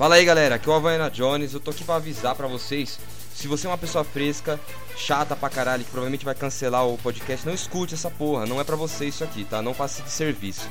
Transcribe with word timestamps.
Fala 0.00 0.14
aí 0.14 0.24
galera, 0.24 0.54
aqui 0.54 0.66
é 0.66 0.72
o 0.72 0.74
Havaiana 0.74 1.10
Jones, 1.10 1.52
eu 1.52 1.60
tô 1.60 1.72
aqui 1.72 1.84
pra 1.84 1.96
avisar 1.96 2.34
pra 2.34 2.46
vocês. 2.46 2.98
Se 3.34 3.46
você 3.46 3.66
é 3.66 3.70
uma 3.70 3.76
pessoa 3.76 4.02
fresca, 4.02 4.58
chata 4.96 5.36
pra 5.36 5.50
caralho, 5.50 5.84
que 5.84 5.90
provavelmente 5.90 6.24
vai 6.24 6.34
cancelar 6.34 6.86
o 6.86 6.96
podcast, 6.96 7.46
não 7.46 7.52
escute 7.52 7.92
essa 7.92 8.10
porra, 8.10 8.46
não 8.46 8.58
é 8.58 8.64
pra 8.64 8.76
você 8.76 9.04
isso 9.04 9.22
aqui, 9.22 9.44
tá? 9.44 9.60
Não 9.60 9.74
passe 9.74 10.00
de 10.00 10.10
serviço. 10.10 10.66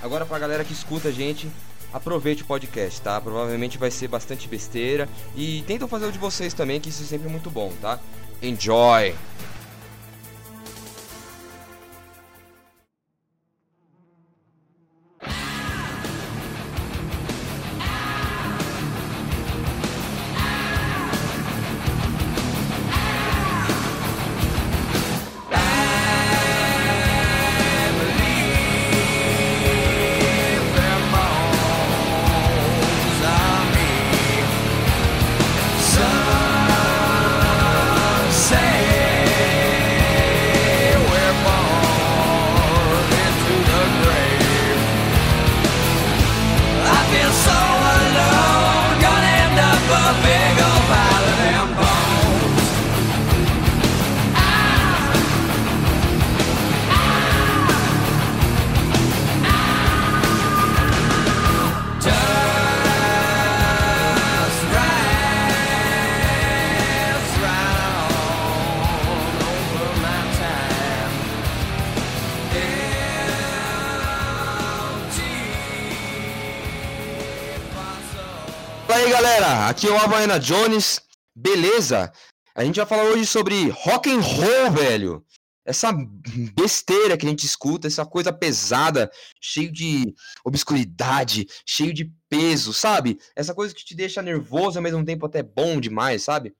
Agora 0.00 0.24
pra 0.24 0.38
galera 0.38 0.62
que 0.64 0.72
escuta 0.72 1.08
a 1.08 1.10
gente, 1.10 1.50
aproveite 1.92 2.44
o 2.44 2.46
podcast, 2.46 3.00
tá? 3.00 3.20
Provavelmente 3.20 3.76
vai 3.76 3.90
ser 3.90 4.06
bastante 4.06 4.46
besteira 4.46 5.08
e 5.34 5.64
tentam 5.66 5.88
fazer 5.88 6.06
o 6.06 6.12
de 6.12 6.18
vocês 6.18 6.54
também, 6.54 6.80
que 6.80 6.90
isso 6.90 7.02
é 7.02 7.06
sempre 7.06 7.28
muito 7.28 7.50
bom, 7.50 7.72
tá? 7.82 7.98
Enjoy! 8.40 9.12
Aqui 79.80 79.88
é 79.88 79.92
o 79.92 79.96
Havaiana 79.96 80.38
Jones, 80.38 81.00
beleza? 81.34 82.12
A 82.54 82.62
gente 82.62 82.76
vai 82.76 82.84
falar 82.84 83.04
hoje 83.04 83.24
sobre 83.24 83.70
rock 83.70 84.10
and 84.10 84.20
roll, 84.20 84.70
velho. 84.72 85.24
Essa 85.64 85.90
besteira 86.54 87.16
que 87.16 87.24
a 87.24 87.28
gente 87.30 87.46
escuta, 87.46 87.86
essa 87.86 88.04
coisa 88.04 88.30
pesada, 88.30 89.10
cheio 89.40 89.72
de 89.72 90.14
obscuridade, 90.44 91.46
cheio 91.64 91.94
de 91.94 92.12
peso, 92.28 92.74
sabe? 92.74 93.18
Essa 93.34 93.54
coisa 93.54 93.74
que 93.74 93.82
te 93.82 93.94
deixa 93.94 94.20
nervoso 94.20 94.78
ao 94.78 94.82
mesmo 94.82 95.02
tempo 95.02 95.24
até 95.24 95.42
bom 95.42 95.80
demais, 95.80 96.22
sabe? 96.24 96.54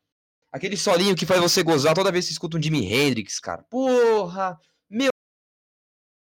Aquele 0.50 0.78
solinho 0.78 1.14
que 1.14 1.26
faz 1.26 1.42
você 1.42 1.62
gozar 1.62 1.94
toda 1.94 2.10
vez 2.10 2.24
que 2.24 2.28
você 2.30 2.32
escuta 2.32 2.56
um 2.56 2.62
Jimi 2.62 2.90
Hendrix, 2.90 3.38
cara. 3.38 3.62
Porra, 3.64 4.58
meu 4.88 5.10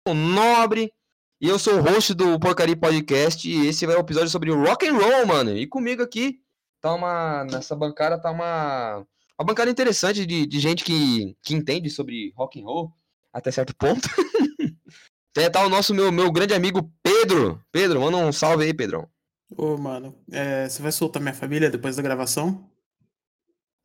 nobre. 0.06 0.90
E 1.38 1.48
eu 1.48 1.58
sou 1.58 1.74
o 1.74 1.82
host 1.82 2.14
do 2.14 2.40
Porcaria 2.40 2.74
Podcast 2.74 3.46
e 3.46 3.66
esse 3.66 3.84
é 3.84 3.88
o 3.88 4.00
episódio 4.00 4.30
sobre 4.30 4.50
rock 4.50 4.88
and 4.88 4.94
roll, 4.96 5.26
mano. 5.26 5.54
E 5.54 5.66
comigo 5.66 6.02
aqui 6.02 6.40
tá 6.80 6.94
uma 6.94 7.44
nessa 7.44 7.74
bancada 7.74 8.20
tá 8.20 8.30
uma 8.30 9.04
uma 9.38 9.46
bancada 9.46 9.70
interessante 9.70 10.26
de, 10.26 10.46
de 10.46 10.58
gente 10.58 10.82
que, 10.82 11.36
que 11.42 11.54
entende 11.54 11.88
sobre 11.88 12.32
rock 12.36 12.60
and 12.60 12.64
roll 12.64 12.92
até 13.32 13.52
certo 13.52 13.74
ponto. 13.76 14.08
tá 15.52 15.64
o 15.64 15.68
nosso 15.68 15.94
meu, 15.94 16.10
meu 16.10 16.32
grande 16.32 16.54
amigo 16.54 16.92
Pedro. 17.02 17.62
Pedro, 17.70 18.00
manda 18.00 18.16
um 18.16 18.32
salve 18.32 18.64
aí, 18.64 18.74
Pedrão. 18.74 19.08
Ô, 19.56 19.78
mano, 19.78 20.14
é, 20.32 20.68
você 20.68 20.82
vai 20.82 20.90
soltar 20.90 21.22
minha 21.22 21.34
família 21.34 21.70
depois 21.70 21.94
da 21.94 22.02
gravação? 22.02 22.68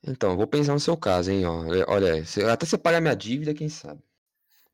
Então, 0.05 0.35
vou 0.35 0.47
pensar 0.47 0.73
no 0.73 0.79
seu 0.79 0.97
caso, 0.97 1.31
hein, 1.31 1.45
ó. 1.45 1.63
Olha, 1.87 2.23
até 2.51 2.65
você 2.65 2.77
pagar 2.77 2.99
minha 2.99 3.15
dívida, 3.15 3.53
quem 3.53 3.69
sabe. 3.69 4.01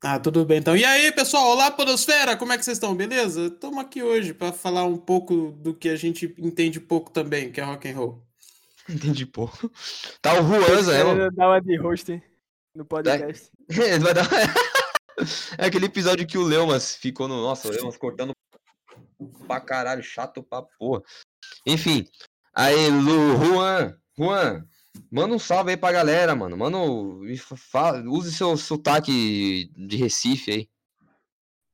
Ah, 0.02 0.18
tudo 0.18 0.46
bem 0.46 0.58
então. 0.58 0.74
E 0.74 0.82
aí, 0.82 1.12
pessoal? 1.12 1.48
Olá, 1.48 1.70
Podosfera! 1.70 2.34
Como 2.34 2.50
é 2.54 2.56
que 2.56 2.64
vocês 2.64 2.78
estão? 2.78 2.96
Beleza? 2.96 3.48
Estamos 3.48 3.78
aqui 3.84 4.02
hoje 4.02 4.32
para 4.32 4.50
falar 4.50 4.84
um 4.84 4.96
pouco 4.96 5.52
do 5.52 5.74
que 5.74 5.90
a 5.90 5.96
gente 5.96 6.34
entende 6.38 6.80
pouco 6.80 7.10
também, 7.10 7.52
que 7.52 7.60
é 7.60 7.64
rock 7.64 7.86
and 7.86 7.96
roll. 7.96 8.26
Entendi 8.88 9.26
pouco. 9.26 9.70
Tá 10.22 10.40
o 10.40 10.42
Juan, 10.42 10.58
mano? 10.58 10.90
Querendo 10.90 11.36
dar 11.36 11.48
uma 11.48 11.60
de 11.60 11.76
host 11.76 12.22
no 12.74 12.82
podcast. 12.86 13.50
Ele 13.68 13.98
vai 13.98 14.14
dar... 14.14 14.26
é 15.58 15.66
aquele 15.66 15.84
episódio 15.84 16.26
que 16.26 16.38
o 16.38 16.44
Leumas 16.44 16.94
ficou 16.94 17.28
no. 17.28 17.42
Nossa, 17.42 17.68
o 17.68 17.70
Leumas 17.70 17.98
cortando 17.98 18.32
pra 19.46 19.60
caralho, 19.60 20.02
chato 20.02 20.42
pra 20.42 20.62
porra. 20.62 21.02
Enfim. 21.66 22.06
Aí, 22.54 22.88
Lu, 22.88 23.36
Juan, 23.36 23.94
Juan, 24.18 24.66
manda 25.10 25.34
um 25.34 25.38
salve 25.38 25.70
aí 25.70 25.76
pra 25.76 25.92
galera, 25.92 26.34
mano. 26.34 26.56
Manda. 26.56 26.78
um- 26.78 27.24
e 27.26 27.36
fa- 27.36 27.56
fa- 27.56 28.02
Use 28.06 28.32
seu 28.32 28.56
sotaque 28.56 29.70
de 29.76 29.96
Recife 29.96 30.50
aí. 30.50 30.68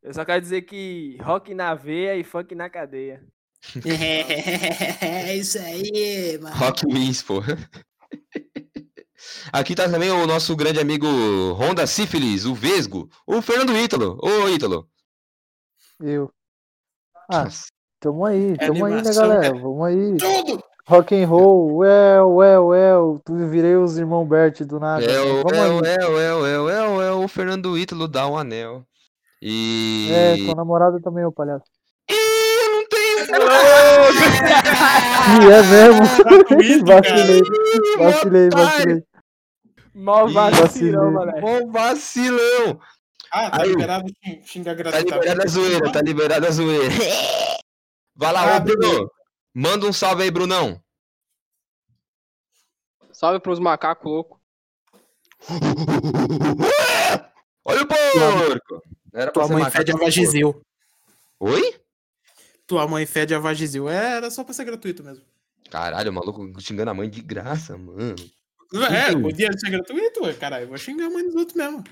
Eu 0.02 0.14
só 0.14 0.24
quero 0.24 0.40
dizer 0.40 0.62
que 0.62 1.16
rock 1.20 1.52
na 1.54 1.74
veia 1.74 2.16
e 2.16 2.22
funk 2.24 2.54
na 2.54 2.70
cadeia. 2.70 3.24
É 5.00 5.34
isso 5.36 5.58
aí, 5.58 6.38
mano. 6.40 6.54
Rock 6.56 6.86
Wins, 6.86 7.22
porra. 7.22 7.56
Aqui 9.52 9.74
tá 9.74 9.88
também 9.90 10.10
o 10.10 10.26
nosso 10.26 10.54
grande 10.54 10.78
amigo 10.78 11.06
Honda 11.54 11.86
Sífilis, 11.86 12.44
o 12.44 12.54
Vesgo, 12.54 13.08
o 13.26 13.40
Fernando 13.42 13.76
Ítalo. 13.76 14.18
Ô, 14.22 14.48
Ítalo. 14.48 14.88
Eu. 16.00 16.30
Ah, 17.28 17.44
Nossa. 17.44 17.66
tamo 17.98 18.24
aí, 18.24 18.52
É 18.60 18.66
tamo 18.66 18.84
aí, 18.84 19.02
né, 19.02 19.14
galera? 19.14 19.52
né? 19.52 19.60
Vamos 19.60 19.86
aí. 19.86 20.16
Tudo! 20.16 20.62
Rock 20.88 21.12
and 21.16 21.26
roll, 21.28 21.76
well, 21.78 22.32
well, 22.36 22.68
well. 22.68 23.20
Tu 23.24 23.34
virei 23.48 23.74
os 23.74 23.98
irmãos 23.98 24.24
Bert 24.24 24.60
do 24.64 24.78
nada. 24.78 25.04
É 25.04 25.08
né? 25.08 25.18
o, 25.20 25.42
Vamos 25.42 25.56
é, 25.58 25.60
aí. 25.60 25.66
o, 25.70 25.84
é, 25.84 25.96
o, 26.06 26.18
é, 26.20 26.34
o, 26.34 26.46
é, 26.46 26.60
o, 26.60 26.68
é, 26.70 26.88
o, 26.88 27.02
é 27.02 27.12
o 27.12 27.26
Fernando 27.28 27.76
Ítalo 27.76 28.06
dá 28.06 28.28
um 28.28 28.38
anel. 28.38 28.84
E. 29.42 30.08
É, 30.12 30.36
tua 30.44 30.54
namorada 30.54 31.00
também, 31.00 31.24
ô 31.24 31.32
palhaço. 31.32 31.64
Ih, 32.08 32.14
eu 32.14 32.70
não 32.70 32.86
tenho. 32.88 33.26
Ih, 35.42 35.50
é 35.52 35.62
mesmo. 35.62 36.06
Tá 36.86 36.94
vacilei, 37.02 37.42
vacilei, 37.98 38.48
vacilei. 38.50 39.02
Mal 39.92 40.28
Ih, 40.28 40.32
vacilão, 40.32 41.10
moleque. 41.12 41.40
Mó 41.40 41.66
vacilão. 41.72 42.78
Ah, 43.32 43.50
tá 43.50 43.62
Aí. 43.62 43.70
liberado 43.70 44.06
xing- 44.24 44.40
xingar 44.44 44.76
Tá 44.76 44.82
gratuitamente. 44.84 45.18
liberada 45.18 45.42
a 45.42 45.46
zoeira, 45.48 45.90
tá 45.92 46.00
liberada 46.00 46.46
a 46.46 46.50
zoeira. 46.52 46.94
Vai 48.14 48.32
lá, 48.32 48.54
Ah, 48.54 48.58
ô 48.58 48.60
Bruno. 48.60 49.10
Manda 49.58 49.86
um 49.86 49.92
salve 49.92 50.22
aí, 50.22 50.30
Brunão. 50.30 50.78
Salve 53.10 53.40
pros 53.40 53.58
macacos 53.58 54.04
loucos. 54.04 54.38
Olha 57.64 57.82
o 57.82 57.86
porco. 57.86 58.82
Era 59.14 59.32
pra 59.32 59.46
Tua 59.46 59.48
mãe 59.48 59.64
fede 59.70 59.78
a 59.78 59.80
esse 59.80 59.92
porco. 59.92 60.04
vagizil. 60.04 60.62
Oi? 61.40 61.74
Tua 62.66 62.86
mãe 62.86 63.06
fede 63.06 63.34
a 63.34 63.38
vagizil. 63.38 63.88
É, 63.88 64.16
era 64.16 64.30
só 64.30 64.44
pra 64.44 64.52
ser 64.52 64.66
gratuito 64.66 65.02
mesmo. 65.02 65.24
Caralho, 65.70 66.10
o 66.10 66.14
maluco 66.14 66.60
xingando 66.60 66.90
a 66.90 66.94
mãe 66.94 67.08
de 67.08 67.22
graça, 67.22 67.78
mano. 67.78 68.14
É, 68.90 69.18
podia 69.18 69.50
ser 69.56 69.70
gratuito, 69.70 70.22
ué, 70.24 70.34
caralho. 70.34 70.64
Eu 70.64 70.68
vou 70.68 70.76
xingar 70.76 71.06
a 71.06 71.10
mãe 71.10 71.24
dos 71.24 71.34
outros 71.34 71.56
mesmo. 71.56 71.82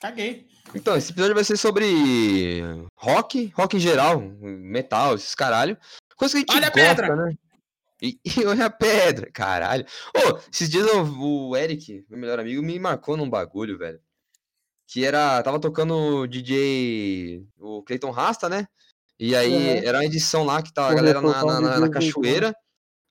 Caguei. 0.00 0.48
Então, 0.74 0.96
esse 0.96 1.12
episódio 1.12 1.36
vai 1.36 1.44
ser 1.44 1.56
sobre 1.56 2.62
rock, 2.96 3.52
rock 3.54 3.76
em 3.76 3.80
geral, 3.80 4.20
metal, 4.20 5.14
esses 5.14 5.36
caralho. 5.36 5.78
Coisa 6.16 6.32
que 6.34 6.38
a 6.38 6.40
gente 6.40 6.56
Olha 6.56 6.66
a 6.68 6.70
gosta, 6.70 6.94
pedra! 7.02 7.16
né? 7.16 7.34
E, 8.00 8.18
e 8.42 8.44
olha 8.46 8.66
a 8.66 8.70
pedra, 8.70 9.30
caralho. 9.32 9.86
Ô, 10.16 10.38
esses 10.52 10.68
dias 10.68 10.86
eu- 10.86 11.04
o 11.04 11.56
Eric, 11.56 12.04
meu 12.08 12.18
melhor 12.18 12.40
amigo, 12.40 12.62
me 12.62 12.78
marcou 12.78 13.16
num 13.16 13.28
bagulho, 13.30 13.78
velho. 13.78 14.00
Que 14.88 15.04
era. 15.04 15.42
Tava 15.42 15.58
tocando 15.60 15.94
o 15.94 16.26
DJ. 16.26 17.46
O 17.58 17.82
Clayton 17.82 18.10
Rasta, 18.10 18.48
né? 18.48 18.66
E 19.18 19.34
aí 19.36 19.52
Uhum. 19.80 19.86
era 19.86 19.98
uma 19.98 20.04
edição 20.04 20.44
lá 20.44 20.60
que 20.62 20.72
tava 20.72 20.90
a 20.90 20.94
galera 20.94 21.20
na, 21.20 21.44
na, 21.44 21.60
na- 21.60 21.80
na 21.80 21.90
cachoeira. 21.90 22.54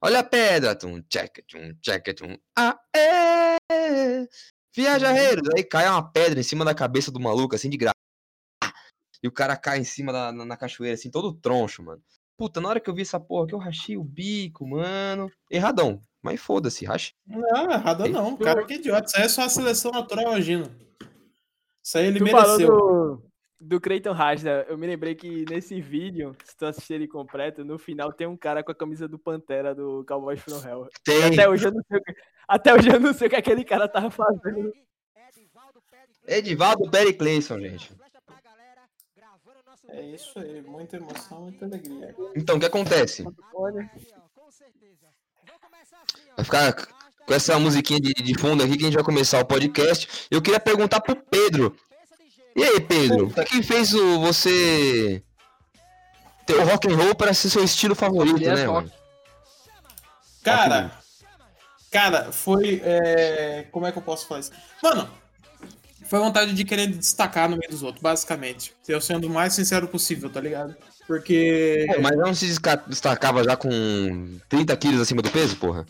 Olha 0.04 0.20
a 0.20 0.24
pedra. 0.24 0.76
Tum, 0.76 1.02
tcheca, 1.04 1.42
tum, 1.48 1.74
tcheca, 1.82 2.14
tum. 2.14 2.38
Ah, 2.58 2.78
é! 2.96 4.28
Viajareiros! 4.76 5.48
Aí 5.56 5.64
cai 5.64 5.88
uma 5.88 6.04
pedra 6.12 6.40
em 6.40 6.44
cima 6.44 6.64
da 6.66 6.74
cabeça 6.76 7.12
do 7.12 7.20
maluco, 7.20 7.56
assim, 7.56 7.70
de 7.70 7.78
graça. 7.78 7.96
E 9.24 9.28
o 9.28 9.32
cara 9.32 9.56
cai 9.56 9.80
em 9.80 9.84
cima 9.84 10.12
da 10.12 10.32
na, 10.32 10.46
na 10.46 10.58
cachoeira, 10.58 10.96
assim, 10.96 11.10
todo 11.12 11.34
troncho, 11.34 11.84
mano. 11.84 12.02
Puta, 12.42 12.60
na 12.60 12.70
hora 12.70 12.80
que 12.80 12.90
eu 12.90 12.94
vi 12.96 13.04
essa 13.04 13.20
porra 13.20 13.46
que 13.46 13.54
eu 13.54 13.60
rachei 13.60 13.96
o 13.96 14.04
bico, 14.04 14.68
mano. 14.68 15.32
Erradão. 15.48 16.02
Mas 16.24 16.42
foda-se, 16.42 16.84
racha. 16.84 17.14
Não, 17.24 17.72
errado 17.72 18.08
não. 18.08 18.36
Cara, 18.36 18.66
que 18.66 18.74
idiota. 18.74 19.06
Isso 19.06 19.18
aí 19.18 19.24
é 19.26 19.30
só 19.30 19.44
a 19.44 19.50
seleção 19.50 19.92
natural 19.92 20.30
agindo. 20.32 20.68
Isso 21.84 22.00
aí 22.00 22.08
ele 22.08 22.18
Tu 22.18 22.26
falou, 22.32 22.58
mereceu. 22.58 22.68
do, 22.68 23.24
do 23.60 23.80
Creighton 23.80 24.14
Rasda, 24.14 24.66
eu 24.68 24.76
me 24.76 24.88
lembrei 24.88 25.14
que 25.14 25.46
nesse 25.52 25.80
vídeo, 25.80 26.36
se 26.44 26.58
tu 26.58 26.66
assistir 26.66 26.96
ele 26.96 27.08
completo, 27.08 27.64
no 27.64 27.78
final 27.78 28.12
tem 28.12 28.26
um 28.26 28.36
cara 28.36 28.64
com 28.64 28.72
a 28.72 28.76
camisa 28.76 29.08
do 29.08 29.20
Pantera 29.20 29.76
do 29.76 30.04
Cowboys 30.08 30.42
from 30.42 30.68
Hell. 30.68 30.88
Tem. 31.04 31.24
Até 31.24 31.48
hoje 31.48 31.68
eu 31.68 31.72
não 31.72 31.84
sei 31.88 32.00
o 32.00 32.04
que, 32.04 32.14
até 32.48 32.74
hoje 32.74 32.90
eu 32.90 33.00
não 33.00 33.14
sei 33.14 33.28
o 33.28 33.30
que 33.30 33.36
aquele 33.36 33.64
cara 33.64 33.88
tava 33.88 34.10
fazendo. 34.10 34.74
Edivaldo 36.28 36.90
Pericleison, 36.90 37.60
gente. 37.60 37.92
É 39.94 40.02
isso 40.02 40.40
aí, 40.40 40.62
muita 40.62 40.98
emoção, 40.98 41.42
muita 41.42 41.66
alegria. 41.66 42.16
Então, 42.36 42.56
o 42.56 42.60
que 42.60 42.66
acontece? 42.66 43.26
Olha, 43.54 43.90
Vai 46.36 46.46
ficar 46.46 46.74
com 47.26 47.34
essa 47.34 47.60
musiquinha 47.60 48.00
de, 48.00 48.14
de 48.14 48.38
fundo 48.40 48.64
aqui 48.64 48.74
que 48.78 48.84
a 48.84 48.86
gente 48.88 48.96
vai 48.96 49.04
começar 49.04 49.40
o 49.40 49.46
podcast. 49.46 50.28
Eu 50.32 50.42
queria 50.42 50.60
perguntar 50.60 51.02
pro 51.02 51.16
Pedro. 51.16 51.76
E 52.56 52.64
aí, 52.64 52.80
Pedro? 52.82 53.28
O 53.28 53.46
que 53.46 53.62
fez 53.64 53.94
o, 53.94 54.20
você 54.22 55.22
ter 56.46 56.56
o 56.56 56.64
rock 56.66 56.92
and 56.92 56.96
roll 56.96 57.16
para 57.16 57.34
ser 57.34 57.50
seu 57.50 57.64
estilo 57.64 57.96
favorito, 57.96 58.42
Yes, 58.42 58.60
né, 58.60 58.66
rock. 58.66 58.88
mano? 58.88 58.92
Cara, 60.44 60.92
cara, 61.92 62.32
foi. 62.32 62.82
é, 62.84 63.68
Como 63.72 63.86
é 63.86 63.92
que 63.92 63.98
eu 63.98 64.02
posso 64.02 64.26
falar 64.28 64.40
isso? 64.40 64.52
Mano, 64.82 65.10
foi 66.12 66.20
vontade 66.20 66.54
de 66.54 66.66
querer 66.66 66.88
destacar 66.88 67.50
no 67.50 67.56
meio 67.56 67.72
dos 67.72 67.82
outros, 67.82 68.02
basicamente. 68.04 68.74
Eu 68.86 69.00
sendo 69.00 69.28
o 69.28 69.30
mais 69.30 69.54
sincero 69.54 69.88
possível, 69.88 70.30
tá 70.30 70.42
ligado? 70.42 70.76
Porque. 71.08 71.88
Pô, 71.96 72.02
mas 72.02 72.18
não 72.18 72.34
se 72.34 72.48
destacava 72.86 73.42
já 73.46 73.56
com 73.56 74.38
30 74.50 74.76
quilos 74.76 75.00
acima 75.00 75.22
do 75.22 75.32
peso, 75.32 75.56
porra? 75.56 75.86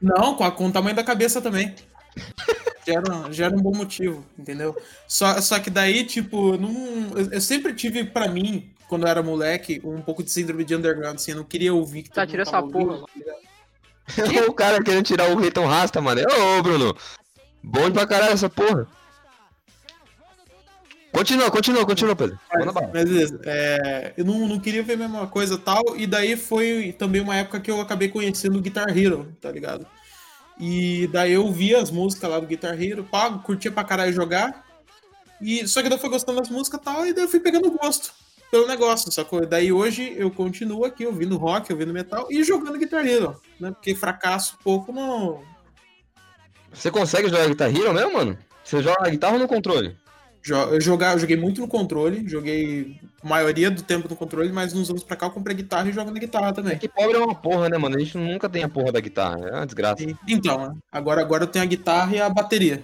Não, 0.00 0.34
com, 0.36 0.44
a- 0.44 0.50
com 0.50 0.68
o 0.68 0.72
tamanho 0.72 0.96
da 0.96 1.04
cabeça 1.04 1.42
também. 1.42 1.74
Já 3.30 3.44
era, 3.44 3.54
um- 3.54 3.60
bom 3.60 3.74
motivo, 3.76 4.24
entendeu? 4.38 4.74
Só, 5.06 5.38
só 5.42 5.58
que 5.60 5.68
daí, 5.68 6.02
tipo, 6.04 6.54
eu 6.54 6.58
não, 6.58 7.18
eu, 7.18 7.32
eu 7.32 7.40
sempre 7.42 7.74
tive 7.74 8.04
pra 8.04 8.26
mim, 8.28 8.70
quando 8.88 9.02
eu 9.02 9.08
era 9.08 9.22
moleque, 9.22 9.78
um 9.84 10.00
pouco 10.00 10.22
de 10.22 10.30
síndrome 10.30 10.64
de 10.64 10.74
underground, 10.74 11.16
assim, 11.16 11.32
eu 11.32 11.36
não 11.36 11.44
queria 11.44 11.74
ouvir 11.74 12.04
que 12.04 12.10
Tá, 12.10 12.26
tira 12.26 12.40
essa 12.44 12.62
porra. 12.62 13.00
ouvindo, 13.02 13.04
tá 14.40 14.46
o 14.48 14.54
cara 14.54 14.82
querendo 14.82 15.04
tirar 15.04 15.28
o 15.30 15.36
Reiton 15.36 15.66
Rasta, 15.66 16.00
mano. 16.00 16.22
Ô, 16.22 16.62
Bruno. 16.62 16.96
Bom 17.62 17.90
pra 17.92 18.06
caralho 18.06 18.32
essa 18.32 18.48
porra. 18.48 18.88
Continua, 21.12 21.50
continua, 21.50 21.86
continua, 21.86 22.14
Pedro. 22.14 22.38
Mas 22.92 23.32
é, 23.46 24.12
eu 24.16 24.24
não, 24.24 24.46
não 24.46 24.60
queria 24.60 24.82
ver 24.82 24.94
a 24.94 24.96
mesma 24.96 25.26
coisa 25.26 25.54
e 25.54 25.58
tal, 25.58 25.82
e 25.96 26.06
daí 26.06 26.36
foi 26.36 26.94
também 26.98 27.20
uma 27.20 27.36
época 27.36 27.60
que 27.60 27.70
eu 27.70 27.80
acabei 27.80 28.08
conhecendo 28.08 28.58
o 28.58 28.62
Guitar 28.62 28.96
Hero, 28.96 29.34
tá 29.40 29.50
ligado? 29.50 29.86
E 30.60 31.06
daí 31.08 31.32
eu 31.32 31.50
via 31.50 31.80
as 31.80 31.90
músicas 31.90 32.30
lá 32.30 32.38
do 32.38 32.46
Guitar 32.46 32.80
Hero, 32.80 33.04
pago, 33.04 33.42
curtia 33.42 33.70
pra 33.70 33.84
caralho 33.84 34.12
jogar, 34.12 34.64
e 35.40 35.66
só 35.66 35.82
que 35.82 35.88
daí 35.88 35.96
eu 35.96 36.00
fui 36.00 36.10
gostando 36.10 36.40
das 36.40 36.50
músicas 36.50 36.80
e 36.80 36.84
tal, 36.84 37.06
e 37.06 37.12
daí 37.12 37.24
eu 37.24 37.28
fui 37.28 37.40
pegando 37.40 37.70
gosto 37.70 38.12
pelo 38.50 38.66
negócio, 38.66 39.10
sacou? 39.12 39.46
Daí 39.46 39.72
hoje 39.72 40.14
eu 40.16 40.30
continuo 40.30 40.84
aqui 40.84 41.06
ouvindo 41.06 41.36
rock, 41.36 41.72
ouvindo 41.72 41.92
metal 41.92 42.26
e 42.30 42.42
jogando 42.42 42.78
Guitar 42.78 43.06
Hero, 43.06 43.40
né? 43.58 43.70
Porque 43.70 43.94
fracasso 43.94 44.58
pouco 44.62 44.92
não, 44.92 45.42
Você 46.72 46.90
consegue 46.90 47.28
jogar 47.28 47.48
Guitar 47.48 47.74
Hero 47.74 47.94
mesmo, 47.94 48.12
mano? 48.12 48.38
Você 48.62 48.82
joga 48.82 49.02
na 49.02 49.10
guitarra 49.10 49.34
ou 49.34 49.38
no 49.38 49.48
controle? 49.48 49.96
Eu, 50.48 50.80
jogar, 50.80 51.12
eu 51.12 51.18
joguei 51.18 51.36
muito 51.36 51.60
no 51.60 51.68
controle, 51.68 52.28
joguei 52.28 53.00
a 53.22 53.28
maioria 53.28 53.70
do 53.70 53.82
tempo 53.82 54.08
no 54.08 54.16
controle, 54.16 54.52
mas 54.52 54.74
uns 54.74 54.88
anos 54.90 55.02
pra 55.02 55.16
cá 55.16 55.26
eu 55.26 55.30
comprei 55.30 55.56
guitarra 55.56 55.88
e 55.88 55.92
jogo 55.92 56.10
na 56.10 56.18
guitarra 56.18 56.52
também. 56.52 56.78
Que 56.78 56.88
pobre 56.88 57.16
é 57.16 57.18
uma 57.18 57.34
porra, 57.34 57.68
né, 57.68 57.76
mano? 57.78 57.96
A 57.96 57.98
gente 57.98 58.16
nunca 58.16 58.48
tem 58.48 58.62
a 58.62 58.68
porra 58.68 58.92
da 58.92 59.00
guitarra. 59.00 59.38
É 59.48 59.54
uma 59.56 59.66
desgraça. 59.66 60.04
Então, 60.26 60.76
agora, 60.90 61.20
agora 61.20 61.44
eu 61.44 61.48
tenho 61.48 61.64
a 61.64 61.68
guitarra 61.68 62.14
e 62.14 62.20
a 62.20 62.28
bateria. 62.28 62.82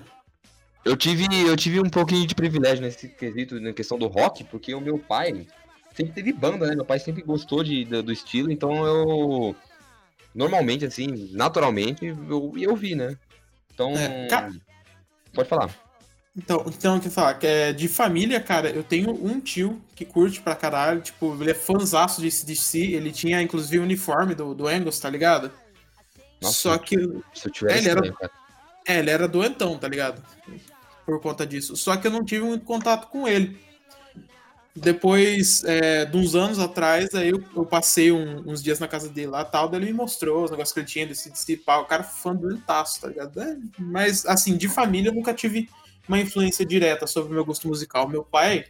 Eu 0.85 0.97
tive, 0.97 1.27
eu 1.47 1.57
tive 1.57 1.81
um 1.81 1.89
pouquinho 1.89 2.27
de 2.27 2.35
privilégio 2.35 2.85
nesse 2.85 3.09
quesito, 3.09 3.59
na 3.59 3.73
questão 3.73 3.99
do 3.99 4.07
rock, 4.07 4.45
porque 4.45 4.75
o 4.75 4.81
meu 4.81 4.99
pai 4.99 5.47
sempre 5.95 6.13
teve 6.13 6.33
banda, 6.33 6.67
né? 6.67 6.75
Meu 6.75 6.85
pai 6.85 6.99
sempre 6.99 7.23
gostou 7.23 7.65
de, 7.65 7.85
do, 7.85 8.03
do 8.03 8.13
estilo, 8.13 8.53
então 8.53 8.85
eu. 8.85 9.57
Normalmente, 10.35 10.85
assim, 10.85 11.31
naturalmente, 11.33 12.05
eu 12.05 12.53
ia 12.57 12.69
ouvir, 12.69 12.95
né? 12.95 13.17
Então. 13.73 13.93
É, 13.93 14.27
Pode 15.33 15.49
falar. 15.49 15.84
Então, 16.37 16.65
então, 16.67 16.97
o 16.97 17.01
que 17.01 17.07
eu 17.07 17.13
falar? 17.13 17.39
É 17.43 17.73
de 17.73 17.87
família, 17.87 18.41
cara, 18.41 18.69
eu 18.69 18.83
tenho 18.83 19.11
um 19.11 19.41
tio 19.41 19.81
que 19.95 20.05
curte 20.05 20.41
pra 20.41 20.57
caralho, 20.57 21.01
tipo, 21.01 21.37
ele 21.41 21.53
é 21.53 21.55
fãzaço 21.55 22.21
de 22.21 22.29
CDC, 22.31 22.79
ele 22.79 23.13
tinha 23.13 23.41
inclusive 23.41 23.79
o 23.79 23.83
uniforme 23.83 24.35
do, 24.35 24.53
do 24.53 24.67
Angus, 24.67 24.99
tá 24.99 25.09
ligado? 25.09 25.53
Nossa, 26.43 26.55
Só 26.59 26.79
que 26.79 26.97
Se 27.33 27.47
eu 27.47 27.53
tivesse. 27.53 27.79
ele 27.79 27.89
era- 27.89 28.01
também, 28.03 28.17
cara. 28.19 28.33
É, 28.87 28.99
ele 28.99 29.11
era 29.11 29.29
doentão, 29.29 29.79
tá 29.79 29.87
ligado? 29.89 30.23
Por 31.07 31.21
conta 31.21 31.47
disso. 31.47 31.77
Só 31.77 31.97
que 31.97 32.07
eu 32.07 32.11
não 32.11 32.25
tive 32.25 32.45
muito 32.45 32.65
contato 32.65 33.07
com 33.09 33.27
ele. 33.29 33.59
Depois, 34.77 35.63
é, 35.65 36.05
de 36.05 36.17
uns 36.17 36.35
anos 36.35 36.59
atrás, 36.59 37.15
aí 37.15 37.29
eu, 37.31 37.43
eu 37.55 37.65
passei 37.65 38.11
um- 38.11 38.43
uns 38.51 38.61
dias 38.61 38.81
na 38.81 38.89
casa 38.89 39.09
dele 39.09 39.29
lá 39.29 39.43
e 39.43 39.45
tal, 39.45 39.69
daí 39.69 39.79
ele 39.81 39.87
me 39.93 39.97
mostrou 39.97 40.43
os 40.45 40.51
negócios 40.51 40.73
que 40.75 40.81
ele 40.81 40.87
tinha, 40.89 41.07
desse 41.07 41.31
dissipar. 41.31 41.81
O 41.81 41.85
cara 41.85 42.03
é 42.03 42.05
fã 42.07 42.35
doentaço, 42.35 43.01
tá 43.01 43.07
ligado? 43.07 43.41
É, 43.41 43.57
mas, 43.79 44.27
assim, 44.27 44.57
de 44.57 44.69
família 44.69 45.11
eu 45.11 45.15
nunca 45.15 45.33
tive 45.33 45.69
uma 46.09 46.21
influência 46.21 46.65
direta 46.65 47.07
sobre 47.07 47.33
o 47.33 47.35
meu 47.35 47.45
gosto 47.45 47.69
musical. 47.69 48.09
Meu 48.09 48.25
pai 48.25 48.65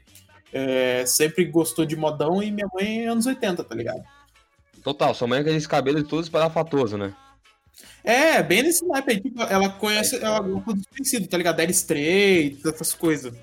é, 0.52 1.04
sempre 1.06 1.44
gostou 1.44 1.84
de 1.84 1.96
modão 1.96 2.42
e 2.42 2.50
minha 2.50 2.68
mãe 2.72 3.04
é 3.04 3.08
anos 3.08 3.26
80, 3.26 3.64
tá 3.64 3.74
ligado? 3.74 4.02
Total, 4.82 5.14
sua 5.14 5.26
mãe 5.26 5.38
é 5.38 5.40
aqueles 5.40 5.66
cabelos 5.66 6.06
todos 6.06 6.26
espalhafatosos, 6.26 6.98
né? 6.98 7.14
É, 8.04 8.42
bem 8.42 8.62
nesse 8.62 8.86
naipe 8.86 9.12
aí. 9.12 9.20
Tipo, 9.20 9.42
ela 9.42 9.70
conhece, 9.70 10.22
ela 10.22 10.40
gosta 10.40 10.74
do 10.74 10.88
conhecido, 10.88 11.26
tá 11.26 11.38
ligado? 11.38 11.56
Dire 11.56 11.72
Straits, 11.72 12.64
essas 12.64 12.92
coisas. 12.92 13.34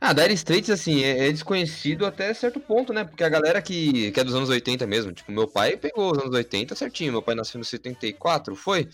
Ah, 0.00 0.12
Dire 0.12 0.32
Straits, 0.34 0.70
assim, 0.70 1.02
é, 1.02 1.28
é 1.28 1.32
desconhecido 1.32 2.06
até 2.06 2.32
certo 2.32 2.60
ponto, 2.60 2.92
né? 2.92 3.04
Porque 3.04 3.24
a 3.24 3.28
galera 3.28 3.60
que, 3.60 4.12
que 4.12 4.20
é 4.20 4.24
dos 4.24 4.34
anos 4.34 4.48
80 4.48 4.86
mesmo, 4.86 5.12
tipo, 5.12 5.32
meu 5.32 5.48
pai 5.48 5.76
pegou 5.76 6.12
os 6.12 6.18
anos 6.18 6.34
80 6.34 6.74
certinho, 6.74 7.12
meu 7.12 7.22
pai 7.22 7.34
nasceu 7.34 7.58
no 7.58 7.64
74, 7.64 8.54
foi? 8.54 8.88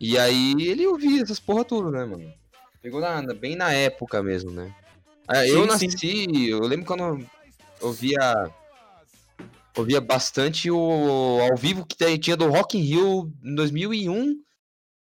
E 0.00 0.18
aí 0.18 0.54
ele 0.58 0.86
ouvia 0.86 1.22
essas 1.22 1.38
porra 1.38 1.64
tudo, 1.64 1.90
né, 1.90 2.04
mano? 2.04 2.32
Pegou 2.82 3.00
na, 3.00 3.22
na- 3.22 3.32
bem 3.32 3.54
na 3.54 3.72
época 3.72 4.22
mesmo, 4.22 4.50
né? 4.50 4.74
Ah, 5.28 5.46
eu 5.46 5.64
Sim, 5.66 5.78
sim. 5.78 5.86
nasci, 5.86 6.48
eu 6.48 6.60
lembro 6.60 6.84
quando 6.84 7.24
eu 7.80 7.92
via, 7.92 8.50
ouvia 9.76 10.00
bastante 10.00 10.68
o 10.68 11.38
ao 11.40 11.56
vivo 11.56 11.86
que 11.86 12.18
tinha 12.18 12.36
do 12.36 12.48
Rock 12.48 12.76
in 12.76 12.82
Rio 12.82 13.32
em 13.42 13.54
2001 13.54 14.42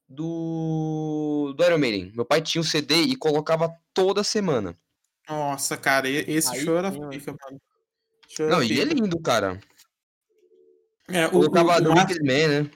do, 0.08 1.54
do 1.56 1.64
Iron 1.64 1.78
Maiden. 1.78 2.12
Meu 2.14 2.25
pai 2.25 2.42
tinha 2.42 2.60
um 2.60 2.64
CD 2.64 2.96
e 3.02 3.16
colocava 3.16 3.72
toda 3.94 4.24
semana. 4.24 4.76
Nossa, 5.28 5.76
cara, 5.76 6.08
esse 6.08 6.50
Aí 6.50 6.64
show 6.64 6.76
era 6.76 6.90
sim, 6.90 6.98
mano. 7.00 7.60
Não, 8.40 8.62
e 8.62 8.81
é 8.81 8.84
lindo, 8.84 9.20
cara. 9.20 9.60
É, 11.08 11.26
o, 11.26 11.31
Colocava 11.31 11.81
o, 11.81 11.92
o, 11.92 11.94
Wicked 11.94 12.20
Man, 12.22 12.62
né? 12.62 12.70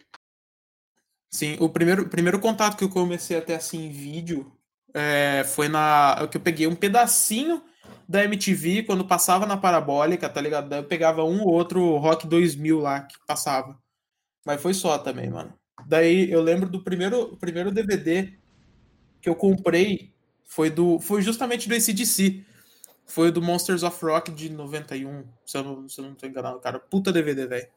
sim, 1.30 1.56
o 1.60 1.68
primeiro, 1.68 2.08
primeiro 2.08 2.38
contato 2.40 2.76
que 2.76 2.84
eu 2.84 2.88
comecei 2.90 3.36
a 3.36 3.42
ter 3.42 3.54
assim 3.54 3.86
em 3.86 3.90
vídeo 3.90 4.50
é, 4.94 5.44
foi 5.44 5.68
na. 5.68 6.28
que 6.30 6.36
eu 6.36 6.40
peguei 6.40 6.66
um 6.66 6.74
pedacinho 6.74 7.62
da 8.08 8.24
MTV 8.24 8.82
quando 8.82 9.06
passava 9.06 9.46
na 9.46 9.56
parabólica, 9.56 10.28
tá 10.28 10.40
ligado? 10.40 10.74
Eu 10.74 10.84
pegava 10.84 11.24
um 11.24 11.42
ou 11.42 11.52
outro 11.52 11.96
Rock 11.96 12.26
2000 12.26 12.78
lá 12.80 13.00
que 13.00 13.16
passava. 13.26 13.78
Mas 14.44 14.60
foi 14.60 14.74
só 14.74 14.98
também, 14.98 15.30
mano. 15.30 15.54
Daí 15.86 16.30
eu 16.30 16.42
lembro 16.42 16.68
do 16.68 16.82
primeiro, 16.82 17.36
primeiro 17.38 17.70
DVD 17.70 18.32
que 19.20 19.28
eu 19.28 19.34
comprei 19.34 20.12
foi 20.44 20.68
do 20.68 20.98
foi 20.98 21.22
justamente 21.22 21.68
do 21.68 21.74
ACDC. 21.74 22.44
Foi 23.06 23.30
do 23.30 23.42
Monsters 23.42 23.82
of 23.82 24.04
Rock 24.04 24.30
de 24.30 24.48
91, 24.48 25.24
se 25.44 25.58
eu 25.58 25.64
não, 25.64 25.88
se 25.88 26.00
eu 26.00 26.04
não 26.04 26.14
tô 26.14 26.26
enganado, 26.26 26.60
cara. 26.60 26.78
Puta 26.78 27.12
DVD, 27.12 27.46
velho. 27.46 27.68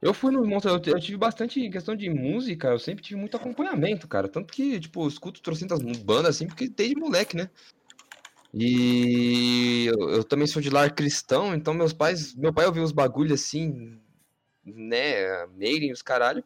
Eu 0.00 0.14
fui 0.14 0.32
no 0.32 0.46
Monster, 0.46 0.70
eu, 0.72 1.00
tive 1.00 1.16
bastante 1.16 1.68
questão 1.70 1.96
de 1.96 2.08
música, 2.08 2.68
eu 2.68 2.78
sempre 2.78 3.02
tive 3.02 3.18
muito 3.18 3.36
acompanhamento, 3.36 4.06
cara. 4.06 4.28
Tanto 4.28 4.52
que, 4.52 4.78
tipo, 4.78 5.02
eu 5.02 5.08
escuto 5.08 5.42
trocentas 5.42 5.80
bandas 5.80 6.36
assim, 6.36 6.46
porque 6.46 6.68
desde 6.68 6.94
moleque, 6.94 7.36
né? 7.36 7.50
E 8.54 9.86
eu, 9.86 10.10
eu 10.10 10.24
também 10.24 10.46
sou 10.46 10.62
de 10.62 10.70
lar 10.70 10.94
cristão, 10.94 11.54
então 11.54 11.74
meus 11.74 11.92
pais, 11.92 12.34
meu 12.34 12.52
pai 12.52 12.66
ouvia 12.66 12.82
uns 12.82 12.92
bagulho 12.92 13.34
assim, 13.34 13.98
né? 14.64 15.46
Maiden, 15.56 15.92
os 15.92 16.00
caralho. 16.00 16.44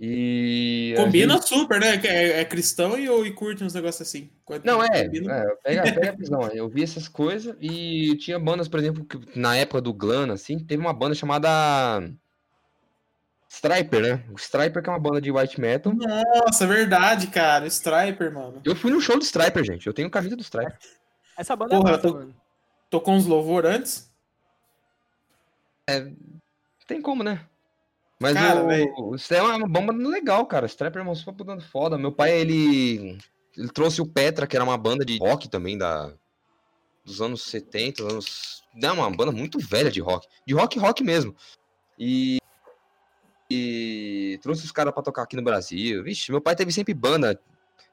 E. 0.00 0.94
Combina 0.96 1.34
gente- 1.34 1.48
super, 1.48 1.80
né? 1.80 2.00
É, 2.04 2.40
é 2.40 2.44
cristão 2.44 2.96
e, 2.96 3.06
e 3.26 3.32
curte 3.32 3.64
uns 3.64 3.74
negócios 3.74 4.08
assim. 4.08 4.30
Não, 4.62 4.82
é, 4.82 5.04
Combina. 5.04 5.32
é 5.32 5.56
pega, 5.56 5.82
pega 5.82 6.10
a 6.10 6.14
visão. 6.14 6.48
Eu 6.52 6.68
vi 6.68 6.84
essas 6.84 7.08
coisas 7.08 7.56
e 7.60 8.16
tinha 8.16 8.38
bandas, 8.38 8.68
por 8.68 8.78
exemplo, 8.78 9.04
que 9.04 9.18
na 9.38 9.56
época 9.56 9.80
do 9.80 9.92
Glam, 9.92 10.32
assim, 10.32 10.58
teve 10.58 10.80
uma 10.80 10.92
banda 10.94 11.16
chamada 11.16 12.00
Striper, 13.48 14.02
né? 14.02 14.24
O 14.30 14.36
Striper 14.36 14.82
que 14.82 14.88
é 14.90 14.92
uma 14.92 14.98
banda 14.98 15.20
de 15.20 15.30
white 15.32 15.58
metal. 15.60 15.92
Nossa, 15.94 16.66
verdade, 16.66 17.28
cara. 17.28 17.66
Striper, 17.66 18.32
mano. 18.32 18.60
Eu 18.64 18.76
fui 18.76 18.90
no 18.90 19.00
show 19.00 19.16
do 19.16 19.24
Striper, 19.24 19.64
gente. 19.64 19.86
Eu 19.86 19.94
tenho 19.94 20.10
camisa 20.10 20.36
do 20.36 20.42
Striper. 20.42 20.78
Essa 21.36 21.56
banda 21.56 21.76
Porra, 21.76 21.88
é 21.88 21.92
massa, 21.92 22.02
tô- 22.08 22.14
mano. 22.14 22.34
Tocou 22.90 23.14
uns 23.14 23.26
louvor 23.26 23.64
antes? 23.66 24.10
Tem 26.86 27.00
como, 27.02 27.22
né? 27.22 27.46
Mas 28.20 28.34
Cara, 28.34 28.64
o, 28.64 28.66
véi. 28.66 28.84
o 28.96 29.14
Striper 29.14 29.48
é 29.48 29.56
uma 29.56 29.68
bomba 29.68 29.92
legal, 29.92 30.44
cara. 30.46 30.64
O 30.64 30.68
Striper 30.68 31.00
é 31.00 31.04
uma 31.04 31.14
super 31.14 31.44
banda 31.44 31.62
foda. 31.62 31.96
Meu 31.96 32.10
pai, 32.12 32.32
ele, 32.32 33.18
ele 33.56 33.68
trouxe 33.68 34.00
o 34.00 34.06
Petra, 34.06 34.46
que 34.46 34.56
era 34.56 34.64
uma 34.64 34.76
banda 34.76 35.04
de 35.04 35.18
rock 35.18 35.48
também 35.48 35.78
da, 35.78 36.12
dos 37.04 37.20
anos 37.20 37.42
70, 37.44 38.02
dos 38.02 38.12
anos. 38.12 38.62
É 38.82 38.90
uma 38.92 39.10
banda 39.10 39.32
muito 39.32 39.58
velha 39.58 39.90
de 39.90 40.00
rock. 40.00 40.26
De 40.46 40.54
rock 40.54 40.78
rock 40.78 41.02
mesmo. 41.04 41.34
E. 41.98 42.38
E 43.50 44.38
trouxe 44.42 44.64
os 44.64 44.72
caras 44.72 44.92
pra 44.92 45.02
tocar 45.02 45.22
aqui 45.22 45.36
no 45.36 45.42
Brasil. 45.42 46.02
Vixe, 46.04 46.30
meu 46.30 46.40
pai 46.40 46.54
teve 46.54 46.70
sempre 46.72 46.92
banda. 46.92 47.40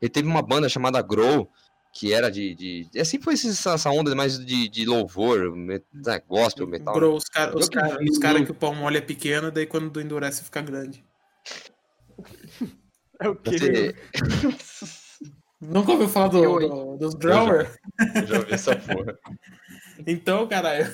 Ele 0.02 0.10
teve 0.10 0.28
uma 0.28 0.42
banda 0.42 0.68
chamada 0.68 1.02
Grow, 1.02 1.50
que 1.94 2.14
era 2.14 2.30
de. 2.30 2.54
de... 2.54 2.90
É 2.94 3.04
sempre 3.06 3.24
foi 3.26 3.34
essa, 3.36 3.74
essa 3.74 3.90
onda 3.90 4.14
mais 4.14 4.38
de, 4.38 4.68
de 4.68 4.86
louvor, 4.86 5.56
met... 5.56 5.86
né, 5.94 6.20
gospel, 6.28 6.68
metal. 6.68 6.94
Bro, 6.94 7.16
os 7.16 7.24
caras 7.26 7.56
os 7.56 7.62
Eu 7.62 7.70
que 7.70 7.78
cara, 7.78 7.98
vi 7.98 8.10
os 8.10 8.18
cara 8.18 8.44
que 8.44 8.52
o 8.52 8.56
pau 8.56 8.76
mole 8.76 8.98
é 8.98 9.02
pequeno, 9.02 9.50
daí 9.50 9.66
quando 9.66 10.02
endurece 10.02 10.44
fica 10.44 10.62
grande. 10.62 11.04
É 13.18 13.30
o 13.30 13.36
quê? 13.38 13.58
Você- 13.58 13.96
Nunca 15.62 15.94
ouviu 15.94 16.10
falar 16.10 16.28
do, 16.28 16.44
Eu, 16.44 16.60
do- 16.60 16.98
dos 16.98 17.14
Grower? 17.16 17.72
Eu 18.14 18.28
já 18.28 18.40
ouvi 18.40 18.54
essa 18.54 18.76
porra. 18.76 19.18
Então, 20.06 20.46
caralho. 20.50 20.86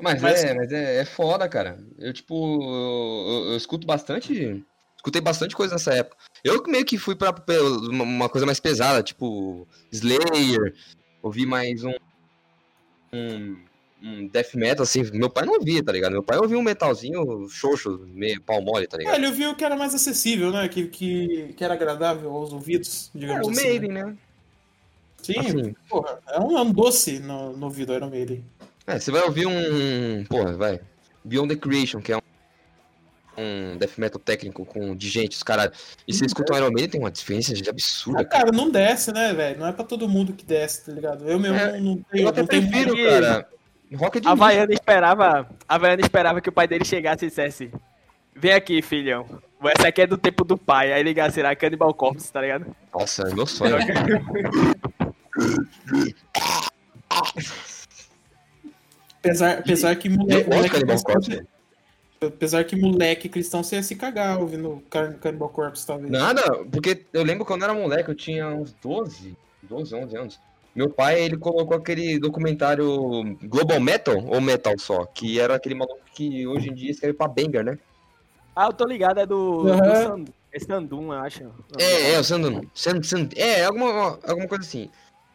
Mas, 0.00 0.22
Mas- 0.22 0.44
é, 0.44 0.54
mas 0.54 0.70
é, 0.72 1.00
é 1.00 1.04
foda, 1.04 1.48
cara. 1.48 1.78
Eu, 1.98 2.12
tipo, 2.12 2.34
eu, 2.62 3.32
eu- 3.46 3.50
eu 3.52 3.56
escuto 3.56 3.86
bastante. 3.86 4.64
Escutei 4.96 5.20
bastante 5.20 5.54
coisa 5.56 5.74
nessa 5.74 5.92
época. 5.94 6.16
Eu 6.44 6.62
meio 6.66 6.84
que 6.84 6.98
fui 6.98 7.14
pra, 7.16 7.34
uma, 7.90 8.28
coisa 8.28 8.46
mais 8.46 8.60
pesada, 8.60 9.02
tipo 9.02 9.66
Slayer. 9.92 10.74
Ouvi 11.22 11.44
mais 11.46 11.82
um. 11.82 11.94
Um, 13.12 13.56
um 14.02 14.28
death 14.28 14.54
metal, 14.54 14.82
assim. 14.84 15.02
Meu 15.12 15.30
pai 15.30 15.44
não 15.44 15.54
ouvia, 15.54 15.82
tá 15.82 15.90
ligado? 15.92 16.12
Meu 16.12 16.22
pai 16.22 16.38
ouvia 16.38 16.58
um 16.58 16.62
metalzinho 16.62 17.48
xoxo, 17.48 18.06
meio 18.08 18.40
pau 18.40 18.60
mole, 18.62 18.86
tá 18.86 18.96
É, 18.96 19.00
ligado? 19.00 19.14
ele 19.16 19.32
viu 19.32 19.54
que 19.56 19.64
era 19.64 19.76
mais 19.76 19.94
acessível, 19.94 20.52
né? 20.52 20.68
Que, 20.68 20.86
que, 20.86 21.54
que 21.56 21.64
era 21.64 21.74
agradável 21.74 22.30
aos 22.30 22.52
ouvidos, 22.52 23.10
É, 23.14 23.18
digamos 23.18 23.46
o 23.46 23.50
assim. 23.50 23.62
Maiden, 23.64 23.90
né? 23.92 24.16
Sim, 25.22 25.38
Assim, 25.40 25.74
porra. 25.88 26.20
É 26.28 26.38
um, 26.38 26.56
é 26.56 26.62
um 26.62 26.72
doce 26.72 27.18
no, 27.18 27.56
no 27.56 27.66
ouvido, 27.66 27.92
Iron 27.92 28.10
Maiden. 28.10 28.44
É, 28.88 28.98
você 28.98 29.10
vai 29.12 29.22
ouvir 29.22 29.46
um. 29.46 30.24
Porra, 30.28 30.52
vai. 30.56 30.80
Beyond 31.24 31.54
the 31.54 31.60
Creation, 31.60 32.00
que 32.00 32.12
é 32.12 32.16
um. 32.16 32.20
Um 33.40 33.76
death 33.76 33.96
metal 33.98 34.18
técnico 34.18 34.64
com 34.66 34.96
de 34.96 35.08
gente, 35.08 35.36
os 35.36 35.44
caralho. 35.44 35.70
E 36.08 36.12
você 36.12 36.24
escuta 36.26 36.52
um 36.52 36.56
Iron 36.56 36.72
Maiden, 36.72 36.88
tem 36.88 37.00
uma 37.00 37.08
diferença 37.10 37.54
de 37.54 37.70
absurda, 37.70 38.22
Ah, 38.22 38.24
cara, 38.24 38.50
não 38.50 38.68
desce, 38.68 39.12
né, 39.12 39.32
velho? 39.32 39.60
Não 39.60 39.68
é 39.68 39.70
pra 39.72 39.84
todo 39.84 40.08
mundo 40.08 40.32
que 40.32 40.44
desce, 40.44 40.86
tá 40.86 40.90
ligado? 40.92 41.24
Eu 41.28 41.38
mesmo 41.38 41.56
É, 41.56 41.78
não 41.78 41.98
tenho. 42.10 42.24
Eu 42.24 42.28
até 42.30 42.40
não 42.40 42.48
tenho 42.48 42.68
prefiro, 42.68 42.96
muito- 42.96 43.08
cara. 43.08 43.48
Rock 43.94 44.18
é 44.18 44.20
de 44.22 44.26
A. 44.26 44.32
Havaiana 44.32 44.72
esperava, 44.74 45.48
a 45.68 45.74
Havaiana 45.76 46.02
esperava 46.02 46.40
que 46.40 46.48
o 46.48 46.52
pai 46.52 46.66
dele 46.66 46.84
chegasse 46.84 47.26
e 47.26 47.28
dissesse: 47.28 47.70
Vem 48.34 48.52
aqui, 48.54 48.82
filhão. 48.82 49.24
Essa 49.76 49.86
aqui 49.86 50.02
é 50.02 50.06
do 50.08 50.18
tempo 50.18 50.44
do 50.44 50.58
pai. 50.58 50.92
Aí 50.92 51.02
ligasse 51.04 51.40
lá, 51.40 51.54
Cannibal 51.54 51.94
Corpse, 51.94 52.32
tá 52.32 52.40
ligado? 52.40 52.66
Nossa, 52.92 53.22
é 53.22 53.34
meu 53.34 53.46
sonho. 53.46 53.76
Apesar, 59.28 59.58
apesar 59.58 59.96
que 59.96 60.08
moleque, 60.08 60.70
Cannibal 60.70 61.02
Corpse. 61.02 61.42
apesar 62.20 62.64
que 62.64 62.76
moleque 62.76 63.28
cristão 63.28 63.62
você 63.62 63.76
ia 63.76 63.82
se 63.82 63.94
cagar 63.94 64.38
ouvindo 64.40 64.82
Can- 64.90 65.12
Cannibal 65.14 65.48
Corpse, 65.50 65.86
talvez. 65.86 66.10
Nada, 66.10 66.42
porque 66.70 67.04
eu 67.12 67.22
lembro 67.22 67.44
quando 67.44 67.62
eu 67.62 67.70
era 67.70 67.78
moleque, 67.78 68.10
eu 68.10 68.14
tinha 68.14 68.48
uns 68.48 68.72
12, 68.82 69.36
12, 69.62 69.94
11 69.94 70.16
anos. 70.16 70.40
Meu 70.74 70.88
pai, 70.90 71.20
ele 71.20 71.36
colocou 71.36 71.76
aquele 71.76 72.18
documentário 72.18 73.36
Global 73.42 73.80
Metal, 73.80 74.16
ou 74.26 74.40
Metal 74.40 74.74
só, 74.78 75.04
que 75.06 75.40
era 75.40 75.54
aquele 75.56 75.74
maluco 75.74 76.00
que 76.14 76.46
hoje 76.46 76.68
em 76.70 76.74
dia 76.74 76.90
escreve 76.90 77.14
pra 77.16 77.26
Banger, 77.28 77.64
né? 77.64 77.78
Ah, 78.54 78.66
eu 78.66 78.72
tô 78.72 78.84
ligado, 78.84 79.18
é 79.20 79.26
do, 79.26 79.62
do 79.62 79.72
Aham. 79.72 79.94
Sand- 80.02 80.28
é 80.52 80.58
Sandum, 80.58 81.12
eu 81.12 81.18
acho. 81.20 81.44
É, 81.78 82.12
é, 82.12 82.18
o 82.18 82.24
Sandun. 82.24 82.62
Sand, 82.74 83.02
Sand, 83.02 83.28
é, 83.36 83.64
alguma, 83.64 84.18
alguma 84.26 84.48
coisa 84.48 84.64
assim. 84.64 84.88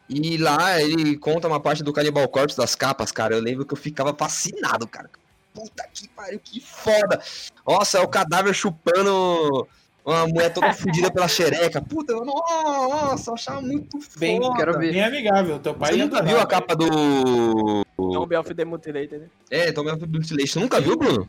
E 0.08 0.36
lá 0.36 0.80
ele 0.80 1.16
conta 1.16 1.48
uma 1.48 1.60
parte 1.60 1.82
do 1.82 1.92
Cannibal 1.92 2.28
Corpse 2.28 2.56
das 2.56 2.74
capas, 2.74 3.10
cara. 3.10 3.34
Eu 3.34 3.40
lembro 3.40 3.64
que 3.64 3.72
eu 3.72 3.78
ficava 3.78 4.14
fascinado, 4.14 4.86
cara. 4.86 5.08
Puta 5.54 5.84
que 5.92 6.08
pariu, 6.08 6.40
que 6.42 6.60
foda. 6.60 7.20
Nossa, 7.66 7.98
é 7.98 8.00
o 8.00 8.08
cadáver 8.08 8.52
chupando 8.54 9.66
uma 10.04 10.26
mulher 10.26 10.52
toda 10.52 10.72
fudida 10.74 11.10
pela 11.10 11.26
xereca. 11.26 11.80
Puta, 11.80 12.12
eu, 12.12 12.24
nossa, 12.24 13.30
eu 13.30 13.34
achava 13.34 13.62
muito 13.62 14.00
foda. 14.00 14.18
Bem, 14.18 14.40
quero 14.56 14.78
ver. 14.78 14.92
bem 14.92 15.04
amigável. 15.04 15.58
Teu 15.58 15.74
pai 15.74 15.92
Você 15.92 15.98
nunca 15.98 16.22
viu 16.22 16.38
a 16.38 16.46
capa 16.46 16.74
do. 16.76 17.84
Tomb 17.96 18.36
of 18.36 18.54
the 18.54 18.64
Mutilated. 18.64 19.18
né? 19.18 19.28
É, 19.50 19.72
Tommy 19.72 19.90
of 19.90 20.06
Mutilation. 20.06 20.52
Você 20.52 20.60
nunca 20.60 20.80
viu, 20.80 20.96
Bruno? 20.96 21.28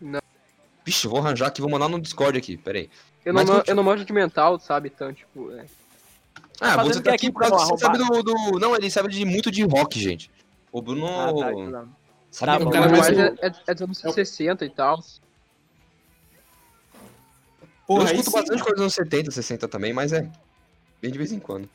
Não. 0.00 0.20
Vixe, 0.84 1.06
eu 1.06 1.10
vou 1.10 1.20
arranjar 1.20 1.48
aqui, 1.48 1.60
vou 1.60 1.70
mandar 1.70 1.88
no 1.88 2.00
Discord 2.00 2.38
aqui, 2.38 2.56
peraí. 2.56 2.88
Eu 3.24 3.34
não, 3.34 3.44
Mas 3.44 3.68
eu 3.68 3.74
não 3.74 3.82
manjo 3.82 4.04
de 4.04 4.12
mental, 4.12 4.58
sabe? 4.58 4.90
Então, 4.92 5.12
tipo, 5.12 5.52
é. 5.52 5.66
Ah, 6.62 6.74
fazendo 6.74 6.92
você 6.94 6.98
o 7.00 7.02
tá 7.02 7.10
que 7.10 7.16
aqui 7.16 7.26
aqui, 7.26 7.32
por 7.32 7.40
causa 7.40 7.56
que 7.56 7.70
pô, 7.70 7.76
você 7.76 7.84
sabe 7.84 7.98
do, 7.98 8.22
do- 8.22 8.58
Não, 8.60 8.76
ele 8.76 8.90
sabe 8.90 9.08
de 9.08 9.24
muito 9.24 9.50
de 9.50 9.62
rock, 9.64 9.98
gente. 10.00 10.30
O 10.70 10.80
Bruno. 10.80 11.06
Ah, 11.06 11.32
tá, 11.34 11.52
então. 11.52 11.88
sabe 12.30 12.58
Tá 12.58 12.64
bom. 12.64 12.70
cara, 12.70 12.88
mas 12.88 13.08
é, 13.18 13.30
o- 13.30 13.36
é, 13.42 13.52
é 13.66 13.74
dos 13.74 13.82
anos 13.82 14.04
é 14.04 14.08
o- 14.08 14.12
60 14.12 14.64
e 14.64 14.70
tal. 14.70 14.98
Porra, 17.86 18.02
eu 18.02 18.06
escuto 18.06 18.30
sim, 18.30 18.36
bastante 18.36 18.62
coisa 18.62 18.82
nos 18.82 18.94
70, 18.94 19.30
60 19.30 19.68
também, 19.68 19.92
mas 19.92 20.12
é. 20.12 20.30
Bem 21.00 21.10
de 21.10 21.18
vez 21.18 21.32
em 21.32 21.40
quando. 21.40 21.68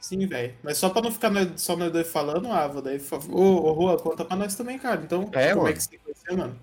Sim, 0.00 0.26
velho. 0.26 0.54
Mas 0.62 0.78
só 0.78 0.88
pra 0.88 1.02
não 1.02 1.12
ficar 1.12 1.28
no- 1.28 1.58
só 1.58 1.76
nós 1.76 1.92
dois 1.92 2.10
falando, 2.10 2.50
Ava, 2.50 2.80
daí. 2.80 2.98
fa- 2.98 3.18
Ô, 3.30 3.68
ô, 3.68 3.72
Rua, 3.72 3.98
conta 3.98 4.24
pra 4.24 4.34
nós 4.34 4.54
também, 4.54 4.78
cara. 4.78 5.02
Então, 5.04 5.28
É, 5.32 5.50
como 5.50 5.64
mano. 5.64 5.68
é 5.68 5.72
que 5.76 5.82
você 5.82 5.98
conheceu, 5.98 6.36
mano? 6.38 6.58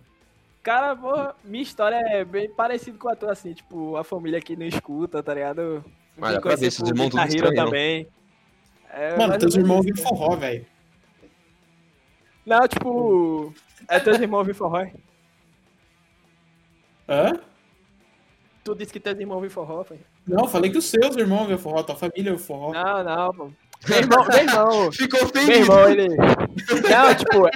Cara, 0.63 0.96
porra, 0.96 1.36
minha 1.46 1.62
história 1.63 1.96
é 1.98 2.25
bem 2.25 2.50
parecida 2.50 2.98
com 2.98 3.08
a 3.10 3.15
tua, 3.15 3.32
assim, 3.32 3.53
tipo, 3.53 3.96
a 3.96 4.03
família 4.03 4.41
que 4.41 4.56
não 4.56 4.65
escuta, 4.65 5.22
tá 5.22 5.34
ligado? 5.36 5.86
Mas 6.17 6.33
dá 6.33 6.41
pra 6.41 6.55
ver, 6.55 6.75
por 6.75 6.88
irmãos 6.88 7.09
tudo 7.09 7.24
estranhão. 7.27 7.65
também. 7.65 8.07
É, 8.89 9.17
Mano, 9.17 9.38
teus 9.38 9.55
irmãos 9.55 9.77
ouvem 9.77 9.93
né? 9.93 10.01
forró, 10.01 10.36
velho. 10.36 10.65
Não, 12.45 12.67
tipo, 12.67 13.53
é 13.88 14.00
teus 14.00 14.19
irmãos 14.19 14.39
ouvem 14.39 14.53
forró. 14.53 14.86
Hã? 17.07 17.39
Tu 18.63 18.75
disse 18.75 18.91
que 18.91 19.00
teus 19.00 19.19
irmãos 19.19 19.36
ouvem 19.36 19.50
forró, 19.50 19.83
foi? 19.83 20.00
Não, 20.25 20.47
falei 20.47 20.71
que 20.71 20.77
os 20.77 20.86
seus 20.86 21.15
irmãos 21.15 21.41
ouvem 21.41 21.57
forró, 21.57 21.83
tua 21.83 21.95
família 21.95 22.31
ouve 22.31 22.43
forró. 22.43 22.74
Não, 22.74 23.03
não, 23.03 23.33
pô. 23.33 23.51
Meu 23.88 24.00
irmão, 24.00 24.25
meu 24.27 24.38
irmão, 24.39 24.91
Ficou 24.91 25.19
meu 25.19 25.29
ofendido. 25.29 25.59
irmão, 25.59 25.89
ele... 25.89 26.07
Não, 26.09 27.15
tipo, 27.15 27.50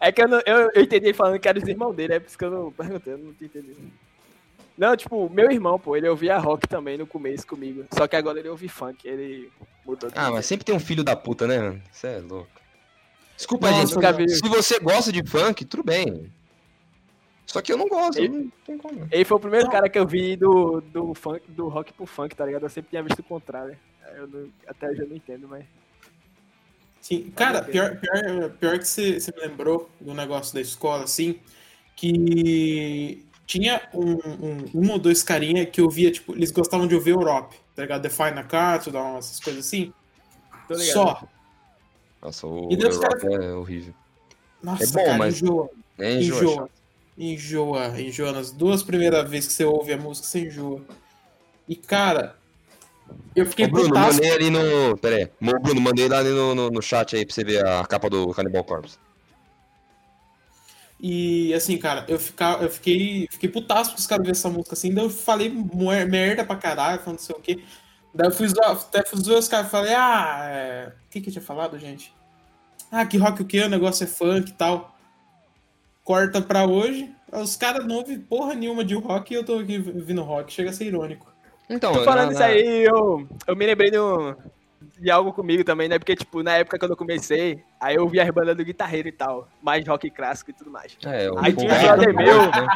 é 0.00 0.10
que 0.10 0.22
eu, 0.22 0.28
não, 0.28 0.40
eu, 0.46 0.70
eu 0.74 0.82
entendi 0.82 1.06
ele 1.06 1.14
falando 1.14 1.38
que 1.38 1.48
era 1.48 1.58
os 1.58 1.68
irmãos 1.68 1.92
dele, 1.94 2.14
é 2.14 2.20
por 2.20 2.26
isso 2.26 2.38
que 2.38 2.44
eu 2.44 2.50
não 2.50 2.72
perguntei, 2.72 3.12
eu 3.12 3.18
não 3.18 3.34
tinha 3.34 3.46
entendido. 3.46 3.76
Não, 4.76 4.96
tipo, 4.96 5.28
meu 5.28 5.50
irmão, 5.50 5.78
pô, 5.78 5.96
ele 5.96 6.08
ouvia 6.08 6.38
rock 6.38 6.66
também 6.66 6.96
no 6.96 7.06
começo 7.06 7.46
comigo. 7.46 7.84
Só 7.92 8.06
que 8.08 8.16
agora 8.16 8.38
ele 8.40 8.48
ouve 8.48 8.68
funk, 8.68 9.06
ele 9.06 9.50
mudou 9.84 10.10
de 10.10 10.18
Ah, 10.18 10.30
mas 10.30 10.46
sempre 10.46 10.64
tem 10.64 10.74
um 10.74 10.80
filho 10.80 11.04
da 11.04 11.14
puta, 11.14 11.46
né? 11.46 11.58
mano? 11.58 11.82
Você 11.92 12.06
é 12.06 12.18
louco. 12.18 12.50
Desculpa, 13.36 13.70
Nossa, 13.70 13.86
gente. 13.86 13.94
nunca. 13.96 14.28
Se 14.28 14.48
você 14.48 14.78
gosta 14.80 15.12
de 15.12 15.22
funk, 15.28 15.64
tudo 15.64 15.82
bem. 15.82 16.32
Só 17.46 17.60
que 17.60 17.72
eu 17.72 17.76
não 17.76 17.86
gosto, 17.88 18.18
Eu- 18.18 18.30
não 18.30 18.52
tem 18.64 18.78
como. 18.78 19.06
Ele 19.10 19.24
foi 19.24 19.36
o 19.36 19.40
primeiro 19.40 19.68
cara 19.70 19.88
que 19.88 19.98
eu 19.98 20.06
vi 20.06 20.36
do, 20.36 20.80
do 20.80 21.12
funk, 21.12 21.42
do 21.50 21.68
rock 21.68 21.92
pro 21.92 22.06
funk, 22.06 22.34
tá 22.34 22.46
ligado? 22.46 22.62
Eu 22.62 22.70
sempre 22.70 22.88
tinha 22.90 23.02
visto 23.02 23.18
o 23.18 23.24
contrário. 23.24 23.76
Eu 24.16 24.26
não- 24.26 24.48
até 24.66 24.88
hoje 24.88 25.02
eu 25.02 25.08
não 25.08 25.16
entendo, 25.16 25.46
mas. 25.48 25.64
Sim, 27.00 27.30
cara, 27.36 27.62
pior, 27.62 27.96
pior, 27.98 28.50
pior 28.50 28.78
que 28.78 28.84
você, 28.86 29.18
você 29.20 29.32
me 29.32 29.40
lembrou 29.46 29.90
do 30.00 30.14
negócio 30.14 30.54
da 30.54 30.60
escola, 30.60 31.04
assim, 31.04 31.40
que 31.96 33.24
tinha 33.46 33.82
um, 33.92 34.12
um, 34.12 34.64
um 34.74 34.90
ou 34.92 34.98
dois 34.98 35.22
carinha 35.22 35.66
que 35.66 35.80
eu 35.80 35.88
via, 35.90 36.10
tipo, 36.10 36.32
eles 36.34 36.50
gostavam 36.50 36.86
de 36.86 36.94
ouvir 36.94 37.10
Europe, 37.10 37.56
tá 37.74 37.82
ligado? 37.82 38.02
Define 38.02 38.38
a 38.38 38.44
Countdown, 38.44 39.18
essas 39.18 39.40
coisas 39.40 39.66
assim. 39.66 39.92
Só. 40.92 41.22
Nossa, 42.22 42.46
o 42.46 42.72
E 42.72 42.76
Deus, 42.76 42.96
Europe 42.96 43.26
é 43.26 43.52
horrível. 43.52 43.94
Nossa, 44.62 44.84
É 44.84 44.86
bom, 44.86 45.04
cara, 45.04 45.18
mas- 45.18 45.42
enjoa. 45.42 45.70
É 45.98 46.14
enjoa. 46.14 46.40
Enjoa. 46.42 46.68
Enjoa, 47.18 48.00
enjoa. 48.00 48.32
Nas 48.32 48.50
duas 48.52 48.82
primeiras 48.82 49.28
vezes 49.28 49.48
que 49.48 49.52
você 49.54 49.64
ouve 49.64 49.92
a 49.92 49.98
música, 49.98 50.26
você 50.26 50.46
enjoa. 50.46 50.80
E, 51.68 51.76
cara, 51.76 52.36
eu 53.36 53.44
fiquei 53.44 53.66
Ô, 53.66 53.68
Bruno, 53.68 53.88
putaço. 53.88 54.14
mandei 54.14 54.30
ali 54.32 54.50
no. 54.50 54.96
Pera 54.96 55.16
aí. 55.16 55.28
Bruno, 55.40 55.80
mandei 55.80 56.08
lá 56.08 56.18
ali 56.20 56.30
no, 56.30 56.54
no, 56.54 56.70
no 56.70 56.80
chat 56.82 57.14
aí 57.14 57.26
pra 57.26 57.34
você 57.34 57.44
ver 57.44 57.66
a 57.66 57.84
capa 57.84 58.08
do 58.08 58.28
Cannibal 58.32 58.64
Corpse. 58.64 58.96
E 61.04 61.52
assim, 61.52 61.76
cara, 61.78 62.04
eu, 62.06 62.16
ficar, 62.16 62.62
eu 62.62 62.70
fiquei, 62.70 63.26
fiquei 63.28 63.48
putaço 63.48 63.90
porque 63.90 64.00
os 64.00 64.06
caras 64.06 64.22
viram 64.24 64.38
essa 64.38 64.48
música 64.48 64.74
assim. 64.74 64.94
Daí 64.94 65.04
eu 65.04 65.10
falei 65.10 65.48
merda 66.08 66.44
pra 66.44 66.54
caralho, 66.54 67.00
falando 67.00 67.18
não 67.18 67.24
sei 67.24 67.34
o 67.34 67.40
quê. 67.40 67.58
Daí 68.14 68.28
eu 68.28 68.32
fui 68.32 68.46
zoar, 68.46 68.70
até 68.70 69.04
fui 69.04 69.18
zoar 69.20 69.40
os 69.40 69.48
caras 69.48 69.68
falei, 69.68 69.94
ah, 69.94 70.42
é... 70.48 70.92
o 71.06 71.10
que 71.10 71.20
que 71.20 71.28
eu 71.28 71.32
tinha 71.32 71.42
falado, 71.42 71.76
gente? 71.76 72.14
Ah, 72.88 73.04
que 73.04 73.16
rock 73.18 73.42
o 73.42 73.44
quê? 73.44 73.62
O 73.62 73.68
negócio 73.68 74.04
é 74.04 74.06
funk 74.06 74.50
e 74.50 74.54
tal. 74.54 74.96
Corta 76.04 76.40
pra 76.40 76.66
hoje. 76.66 77.10
Os 77.32 77.56
caras 77.56 77.84
não 77.86 77.96
ouvem 77.96 78.20
porra 78.20 78.54
nenhuma 78.54 78.84
de 78.84 78.94
rock 78.94 79.32
e 79.32 79.36
eu 79.36 79.44
tô 79.44 79.58
aqui 79.58 79.78
ouvindo 79.78 80.22
rock. 80.22 80.52
Chega 80.52 80.70
a 80.70 80.72
ser 80.72 80.84
irônico. 80.84 81.26
Então, 81.68 81.92
Tô 81.92 82.04
falando 82.04 82.26
na- 82.26 82.32
isso 82.32 82.40
na- 82.40 82.46
aí, 82.46 82.84
eu, 82.84 83.26
eu 83.46 83.56
me 83.56 83.66
lembrei 83.66 83.90
do, 83.90 84.36
de 85.02 85.10
algo 85.10 85.32
comigo 85.32 85.64
também, 85.64 85.88
né? 85.88 85.98
Porque, 85.98 86.14
tipo, 86.16 86.42
na 86.42 86.56
época 86.56 86.78
quando 86.78 86.92
eu 86.92 86.96
comecei, 86.96 87.62
aí 87.80 87.96
eu 87.96 88.08
via 88.08 88.22
as 88.22 88.30
bandas 88.30 88.56
do 88.56 88.64
guitarreiro 88.64 89.08
e 89.08 89.12
tal, 89.12 89.48
mais 89.62 89.86
rock 89.86 90.08
clássico 90.10 90.50
e 90.50 90.54
tudo 90.54 90.70
mais. 90.70 90.96
É, 91.04 91.28
Aí 91.38 91.52
tinha 91.52 91.72
o- 91.72 91.76
um 91.76 91.80
brother 91.82 92.14
meu. 92.14 92.42
né? 92.46 92.66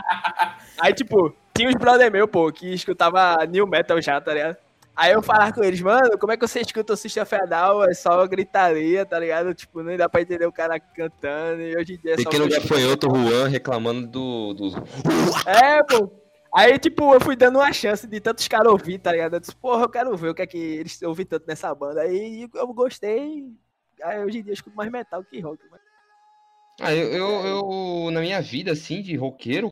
Aí, 0.81 0.93
tipo, 0.93 1.35
tinha 1.55 1.69
uns 1.69 1.75
brother 1.77 2.11
meu, 2.11 2.27
pô, 2.29 2.51
que 2.53 2.73
escutava 2.75 3.37
new 3.47 3.67
metal 3.67 4.01
já, 4.03 4.21
tá 4.21 4.35
ligado? 4.35 4.57
Aí 4.95 5.13
eu 5.13 5.23
falava 5.23 5.53
com 5.53 5.63
eles, 5.63 5.81
mano, 5.83 6.17
como 6.19 6.33
é 6.33 6.39
que 6.39 6.49
você 6.49 6.61
escuta 6.61 6.95
o 6.95 6.97
System 6.97 7.23
of 7.23 7.35
a 7.35 7.45
Down? 7.45 7.85
É 7.85 7.93
só 7.93 8.27
gritaria, 8.27 9.05
tá 9.05 9.19
ligado? 9.19 9.53
Tipo, 9.53 9.83
não 9.83 9.95
dá 9.95 10.09
pra 10.09 10.23
entender 10.23 10.47
o 10.47 10.53
cara 10.53 10.81
cantando. 10.81 11.61
E 11.61 11.77
hoje 11.77 11.95
em 11.95 11.99
dia 11.99 12.15
é 12.15 12.17
só. 12.17 12.25
Pequeno 12.25 12.49
gafanhoto 12.49 13.07
Juan 13.15 13.47
reclamando 13.49 14.07
do, 14.07 14.55
dos. 14.55 14.75
É, 15.47 15.83
pô. 15.83 16.11
Aí, 16.57 16.79
tipo, 16.79 17.13
eu 17.13 17.21
fui 17.21 17.37
dando 17.37 17.59
uma 17.59 17.71
chance 17.71 18.07
de 18.07 18.19
tantos 18.19 18.49
caras 18.49 18.73
ouvir, 18.73 18.99
tá 18.99 19.13
ligado? 19.13 19.35
Eu 19.35 19.41
disse, 19.41 19.55
porra, 19.55 19.83
eu 19.83 19.91
quero 19.91 20.17
ver 20.17 20.31
o 20.31 20.35
que 20.35 20.41
é 20.41 20.47
que 20.47 20.57
eles 20.57 21.03
ouvem 21.03 21.27
tanto 21.27 21.47
nessa 21.47 21.75
banda. 21.75 22.01
Aí 22.01 22.49
eu 22.55 22.73
gostei. 22.73 23.45
Aí 24.03 24.25
hoje 24.25 24.39
em 24.39 24.43
dia 24.43 24.53
eu 24.53 24.55
escuto 24.55 24.75
mais 24.75 24.91
metal 24.91 25.23
que 25.23 25.39
rock. 25.39 25.63
Mas... 25.71 25.81
Ah, 26.81 26.95
eu, 26.95 27.13
eu, 27.13 27.47
eu, 27.47 28.11
na 28.11 28.23
minha 28.23 28.41
vida, 28.41 28.73
assim, 28.73 29.03
de 29.03 29.15
roqueiro, 29.17 29.69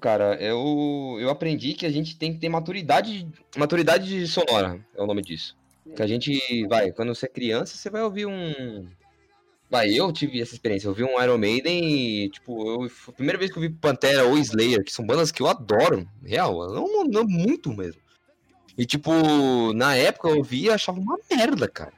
cara, 0.00 0.34
eu, 0.40 1.18
eu 1.20 1.28
aprendi 1.28 1.74
que 1.74 1.84
a 1.84 1.90
gente 1.90 2.16
tem 2.16 2.32
que 2.32 2.40
ter 2.40 2.48
maturidade, 2.48 3.30
maturidade 3.54 4.26
sonora, 4.28 4.82
é 4.94 5.02
o 5.02 5.06
nome 5.06 5.20
disso. 5.20 5.58
Que 5.94 6.02
a 6.02 6.06
gente, 6.06 6.66
vai, 6.68 6.90
quando 6.90 7.14
você 7.14 7.26
é 7.26 7.28
criança, 7.28 7.76
você 7.76 7.90
vai 7.90 8.02
ouvir 8.02 8.24
um... 8.24 8.88
Vai, 9.70 9.88
eu 9.90 10.12
tive 10.12 10.42
essa 10.42 10.52
experiência, 10.52 10.88
eu 10.88 10.90
ouvi 10.90 11.04
um 11.04 11.22
Iron 11.22 11.38
Maiden 11.38 11.84
e, 11.84 12.28
tipo, 12.28 12.82
eu, 12.82 12.88
foi 12.88 13.12
a 13.12 13.16
primeira 13.16 13.38
vez 13.38 13.52
que 13.52 13.56
eu 13.56 13.62
vi 13.62 13.70
Pantera 13.70 14.24
ou 14.24 14.36
Slayer, 14.36 14.82
que 14.82 14.92
são 14.92 15.06
bandas 15.06 15.30
que 15.30 15.40
eu 15.40 15.46
adoro, 15.46 16.08
real, 16.24 16.68
não, 16.74 17.04
não 17.04 17.24
muito 17.24 17.72
mesmo. 17.72 18.02
E, 18.76 18.84
tipo, 18.84 19.12
na 19.72 19.94
época 19.94 20.28
eu 20.28 20.38
ouvia 20.38 20.70
e 20.70 20.74
achava 20.74 20.98
uma 20.98 21.16
merda, 21.30 21.68
cara. 21.68 21.92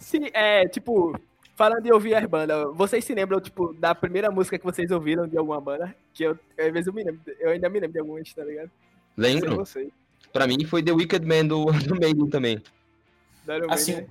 Sim, 0.00 0.28
é, 0.32 0.66
tipo, 0.66 1.16
falando 1.54 1.82
de 1.82 1.92
ouvir 1.92 2.16
as 2.16 2.26
bandas, 2.26 2.66
vocês 2.74 3.04
se 3.04 3.14
lembram, 3.14 3.40
tipo, 3.40 3.72
da 3.74 3.94
primeira 3.94 4.28
música 4.28 4.58
que 4.58 4.64
vocês 4.64 4.90
ouviram 4.90 5.28
de 5.28 5.38
alguma 5.38 5.60
banda? 5.60 5.94
Que 6.12 6.24
eu, 6.24 6.38
às 6.58 6.72
vezes 6.72 6.88
eu 6.88 6.92
me 6.92 7.04
lembro, 7.04 7.20
eu 7.38 7.50
ainda 7.50 7.68
me 7.68 7.78
lembro 7.78 7.92
de 7.92 8.00
algumas, 8.00 8.34
tá 8.34 8.42
ligado? 8.42 8.70
Lembro? 9.16 9.62
Pra 10.32 10.48
mim 10.48 10.64
foi 10.64 10.82
The 10.82 10.92
Wicked 10.92 11.24
Man 11.24 11.46
do, 11.46 11.66
do 11.86 11.94
Maiden 11.94 12.28
também. 12.28 12.60
Iron 13.46 13.70
Assim, 13.70 14.04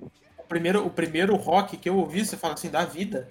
primeiro, 0.48 0.86
o 0.86 0.90
primeiro 0.90 1.36
rock 1.36 1.76
que 1.76 1.88
eu 1.88 1.96
ouvi, 1.96 2.24
você 2.24 2.36
fala 2.36 2.54
assim, 2.54 2.70
da 2.70 2.84
vida. 2.84 3.28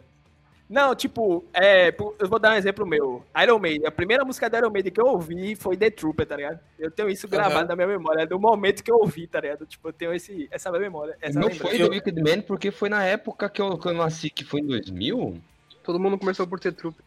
Não, 0.69 0.93
tipo, 0.93 1.45
é, 1.53 1.95
eu 2.19 2.27
vou 2.27 2.37
dar 2.37 2.51
um 2.51 2.57
exemplo 2.57 2.85
meu. 2.85 3.23
Iron 3.41 3.57
Maiden, 3.57 3.87
a 3.87 3.91
primeira 3.91 4.25
música 4.25 4.49
da 4.49 4.57
Iron 4.57 4.69
Maiden 4.69 4.91
que 4.91 4.99
eu 4.99 5.05
ouvi 5.05 5.55
foi 5.55 5.77
The 5.77 5.89
Trooper, 5.89 6.25
tá 6.25 6.35
ligado? 6.35 6.59
Eu 6.77 6.91
tenho 6.91 7.09
isso 7.09 7.25
gravado 7.25 7.59
Aham. 7.59 7.67
na 7.69 7.75
minha 7.77 7.87
memória, 7.87 8.27
do 8.27 8.37
momento 8.37 8.83
que 8.83 8.91
eu 8.91 8.97
ouvi, 8.97 9.27
tá 9.27 9.39
ligado? 9.39 9.65
Tipo, 9.65 9.87
eu 9.87 9.93
tenho 9.93 10.13
esse, 10.13 10.45
essa 10.51 10.69
memória, 10.71 11.15
essa 11.21 11.39
Não 11.39 11.47
lembrança. 11.47 11.69
foi 11.69 11.77
The 11.77 11.85
Wicked 11.89 12.21
Man 12.21 12.41
porque 12.41 12.69
foi 12.69 12.89
na 12.89 13.01
época 13.05 13.49
que 13.49 13.61
eu, 13.61 13.77
que 13.77 13.87
eu 13.87 13.93
nasci, 13.93 14.29
que 14.29 14.43
foi 14.43 14.59
em 14.59 14.65
2000. 14.67 15.39
Todo 15.83 15.97
mundo 16.01 16.17
começou 16.17 16.45
por 16.45 16.59
ter 16.59 16.73
trupe. 16.73 17.01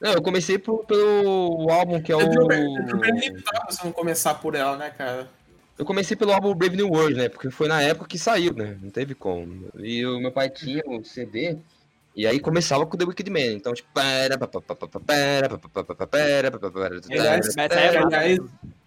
Não, 0.00 0.12
eu 0.14 0.22
comecei 0.22 0.58
pro- 0.58 0.84
pelo 0.84 1.68
álbum 1.70 2.02
que 2.02 2.12
é 2.12 2.16
The 2.16 2.28
Trooper, 2.28 2.58
o. 2.68 2.74
The 2.74 2.82
Trooper 2.86 3.08
é 3.08 3.12
inevitável 3.12 3.62
você 3.70 3.84
não 3.84 3.92
começar 3.92 4.34
por 4.34 4.56
ela, 4.56 4.76
né, 4.76 4.90
cara? 4.90 5.28
Eu 5.78 5.84
comecei 5.84 6.16
pelo 6.16 6.32
álbum 6.32 6.54
Brave 6.54 6.76
New 6.76 6.88
World, 6.90 7.14
né? 7.14 7.28
Porque 7.28 7.50
foi 7.50 7.68
na 7.68 7.80
época 7.80 8.08
que 8.08 8.18
saiu, 8.18 8.52
né? 8.52 8.76
Não 8.82 8.90
teve 8.90 9.14
como. 9.14 9.68
E 9.78 10.04
o 10.04 10.18
meu 10.18 10.32
pai 10.32 10.50
tinha 10.50 10.82
o 10.86 11.04
CD. 11.04 11.56
E 12.16 12.26
aí 12.26 12.40
começava 12.40 12.84
com 12.84 12.96
The 12.96 13.04
Wicked 13.04 13.30
Man. 13.30 13.52
Então, 13.54 13.72
tipo. 13.72 13.88
para, 13.92 14.36
Aliás, 17.08 17.56
é, 17.56 18.34
É, 18.34 18.38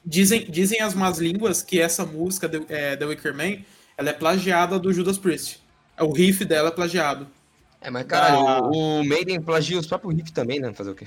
dizem, 0.06 0.46
dizem 0.50 0.82
as 0.82 0.94
más 0.94 1.18
línguas 1.18 1.62
que 1.62 1.80
essa 1.80 2.06
música, 2.06 2.50
The, 2.50 2.62
é, 2.68 2.96
The 2.98 3.06
Wicker 3.06 3.34
Man, 3.34 3.64
ela 3.98 4.10
é 4.10 4.14
plagiada 4.14 4.78
do 4.78 4.92
Judas 4.92 5.18
Priest. 5.18 5.62
O 5.98 6.12
riff 6.12 6.44
dela 6.44 6.70
é 6.70 6.72
plagiado. 6.72 7.26
É, 7.80 7.90
mas 7.90 8.06
caralho, 8.06 8.48
Ah. 8.48 8.62
o, 8.68 9.00
o 9.00 9.04
Maiden 9.06 9.42
plagia 9.42 9.80
os 9.80 9.88
próprios 9.88 10.14
riffs 10.14 10.32
também, 10.32 10.60
né? 10.60 10.74
Fazer 10.74 10.92
o 10.92 10.96
quê? 10.96 11.06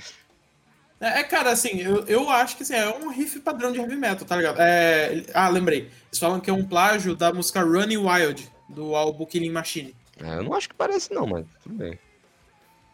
É, 0.99 1.19
é, 1.19 1.23
cara, 1.23 1.51
assim, 1.51 1.81
eu, 1.81 2.05
eu 2.07 2.29
acho 2.29 2.55
que 2.57 2.63
assim, 2.63 2.73
é 2.73 2.87
um 2.89 3.09
riff 3.09 3.39
padrão 3.39 3.71
de 3.71 3.79
heavy 3.79 3.95
metal, 3.95 4.25
tá 4.25 4.35
ligado? 4.35 4.57
É, 4.59 5.23
ah, 5.33 5.49
lembrei. 5.49 5.89
Eles 6.09 6.19
falam 6.19 6.39
que 6.39 6.49
é 6.49 6.53
um 6.53 6.65
plágio 6.65 7.15
da 7.15 7.33
música 7.33 7.61
Running 7.61 7.97
Wild, 7.97 8.49
do 8.69 8.95
álbum 8.95 9.25
Killing 9.25 9.51
Machine. 9.51 9.95
Ah, 10.21 10.35
eu 10.35 10.43
não 10.43 10.53
acho 10.53 10.69
que 10.69 10.75
parece, 10.75 11.13
não, 11.13 11.27
mas 11.27 11.45
tudo 11.61 11.75
bem. 11.75 11.99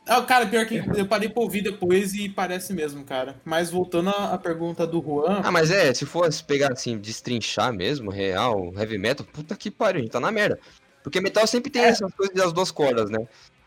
Ah, 0.08 0.22
cara, 0.24 0.48
pior 0.48 0.66
que 0.66 0.84
eu 0.96 1.06
parei 1.06 1.30
pra 1.30 1.44
ouvir 1.44 1.62
depois 1.62 2.14
e 2.16 2.28
parece 2.28 2.74
mesmo, 2.74 3.04
cara. 3.06 3.40
Mas 3.46 3.70
voltando 3.70 4.10
à 4.10 4.38
pergunta 4.38 4.86
do 4.88 5.00
Juan, 5.02 5.42
Ah, 5.44 5.52
mas 5.52 5.70
é, 5.70 5.94
se 5.94 6.06
fosse 6.06 6.44
pegar 6.44 6.74
assim, 6.74 6.98
destrinchar 6.98 7.72
mesmo, 7.72 8.10
real, 8.10 8.74
heavy 8.76 8.98
metal, 8.98 9.26
puta 9.32 9.56
que 9.56 9.70
pariu, 9.70 10.00
a 10.00 10.02
gente 10.02 10.12
tá 10.12 10.20
na 10.20 10.32
merda. 10.32 10.60
Porque 11.04 11.22
metal 11.22 11.46
sempre 11.46 11.72
tem 11.72 11.84
essas 11.84 12.14
coisas 12.14 12.36
das 12.36 12.52
duas 12.52 12.72
cordas, 12.72 13.10
né? 13.10 13.20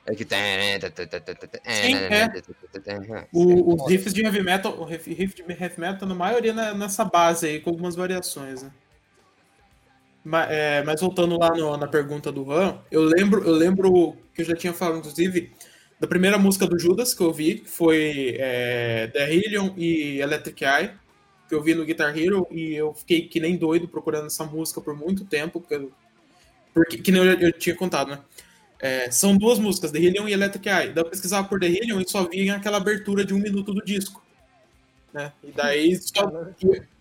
É 0.07 0.15
que. 0.15 0.25
Sim, 1.87 1.95
é. 2.15 2.25
o- 3.33 3.75
os 3.75 3.91
riffs 3.91 4.13
de 4.13 4.23
heavy 4.23 4.43
metal, 4.43 4.79
o 4.79 4.85
riff, 4.85 5.13
riff 5.15 5.35
de 5.35 5.43
heavy 5.53 5.81
metal, 5.81 6.07
na 6.09 6.15
maioria 6.15 6.53
na- 6.53 6.75
nessa 6.75 7.05
base 7.05 7.47
aí, 7.47 7.61
com 7.61 7.71
algumas 7.71 7.97
variações, 7.97 8.63
né? 8.63 8.71
Ma- 10.25 10.45
é, 10.51 10.83
Mas, 10.85 11.01
voltando 11.01 11.39
lá 11.39 11.51
no- 11.51 11.77
na 11.77 11.87
pergunta 11.87 12.33
do 12.33 12.45
Juan, 12.45 12.79
eu 12.91 13.03
lembro, 13.03 13.45
eu 13.45 13.53
lembro 13.53 14.17
que 14.35 14.41
eu 14.43 14.47
já 14.47 14.55
tinha 14.57 14.73
falado, 14.73 14.99
inclusive, 14.99 15.53
da 16.01 16.07
primeira 16.07 16.39
música 16.39 16.67
do 16.67 16.79
Judas 16.79 17.15
que 17.15 17.23
eu 17.23 17.33
vi, 17.33 17.57
que 17.61 17.69
foi 17.69 18.37
é, 18.39 19.07
The 19.13 19.33
Hillion 19.35 19.71
e 19.77 20.19
Electric 20.21 20.65
Eye, 20.65 20.91
que 21.49 21.55
eu 21.55 21.63
vi 21.63 21.75
no 21.75 21.85
Guitar 21.85 22.17
Hero, 22.19 22.47
e 22.51 22.75
eu 22.75 22.95
fiquei 22.95 23.29
que 23.29 23.39
nem 23.39 23.57
doido 23.57 23.87
procurando 23.87 24.27
essa 24.27 24.45
música 24.45 24.81
por 24.81 24.97
muito 24.97 25.25
tempo, 25.27 25.61
porque, 25.61 25.89
porque 26.73 26.99
que 26.99 27.13
nem 27.13 27.23
eu, 27.23 27.39
eu 27.41 27.53
tinha 27.53 27.77
contado, 27.77 28.11
né? 28.13 28.19
É, 28.85 29.11
são 29.11 29.35
duas 29.35 29.59
músicas, 29.59 29.91
The 29.91 29.99
Hillion 29.99 30.29
e 30.29 30.35
Electric 30.35 30.69
Eye. 30.69 30.93
Daí 30.93 31.03
eu 31.03 31.09
pesquisava 31.09 31.49
por 31.49 31.59
The 31.59 31.69
Hillion 31.69 32.03
e 32.03 32.07
só 32.07 32.29
via 32.29 32.57
aquela 32.57 32.77
abertura 32.77 33.25
de 33.25 33.33
um 33.33 33.39
minuto 33.39 33.73
do 33.73 33.83
disco. 33.83 34.23
Né? 35.11 35.33
E 35.43 35.51
daí 35.53 35.97
só. 35.97 36.31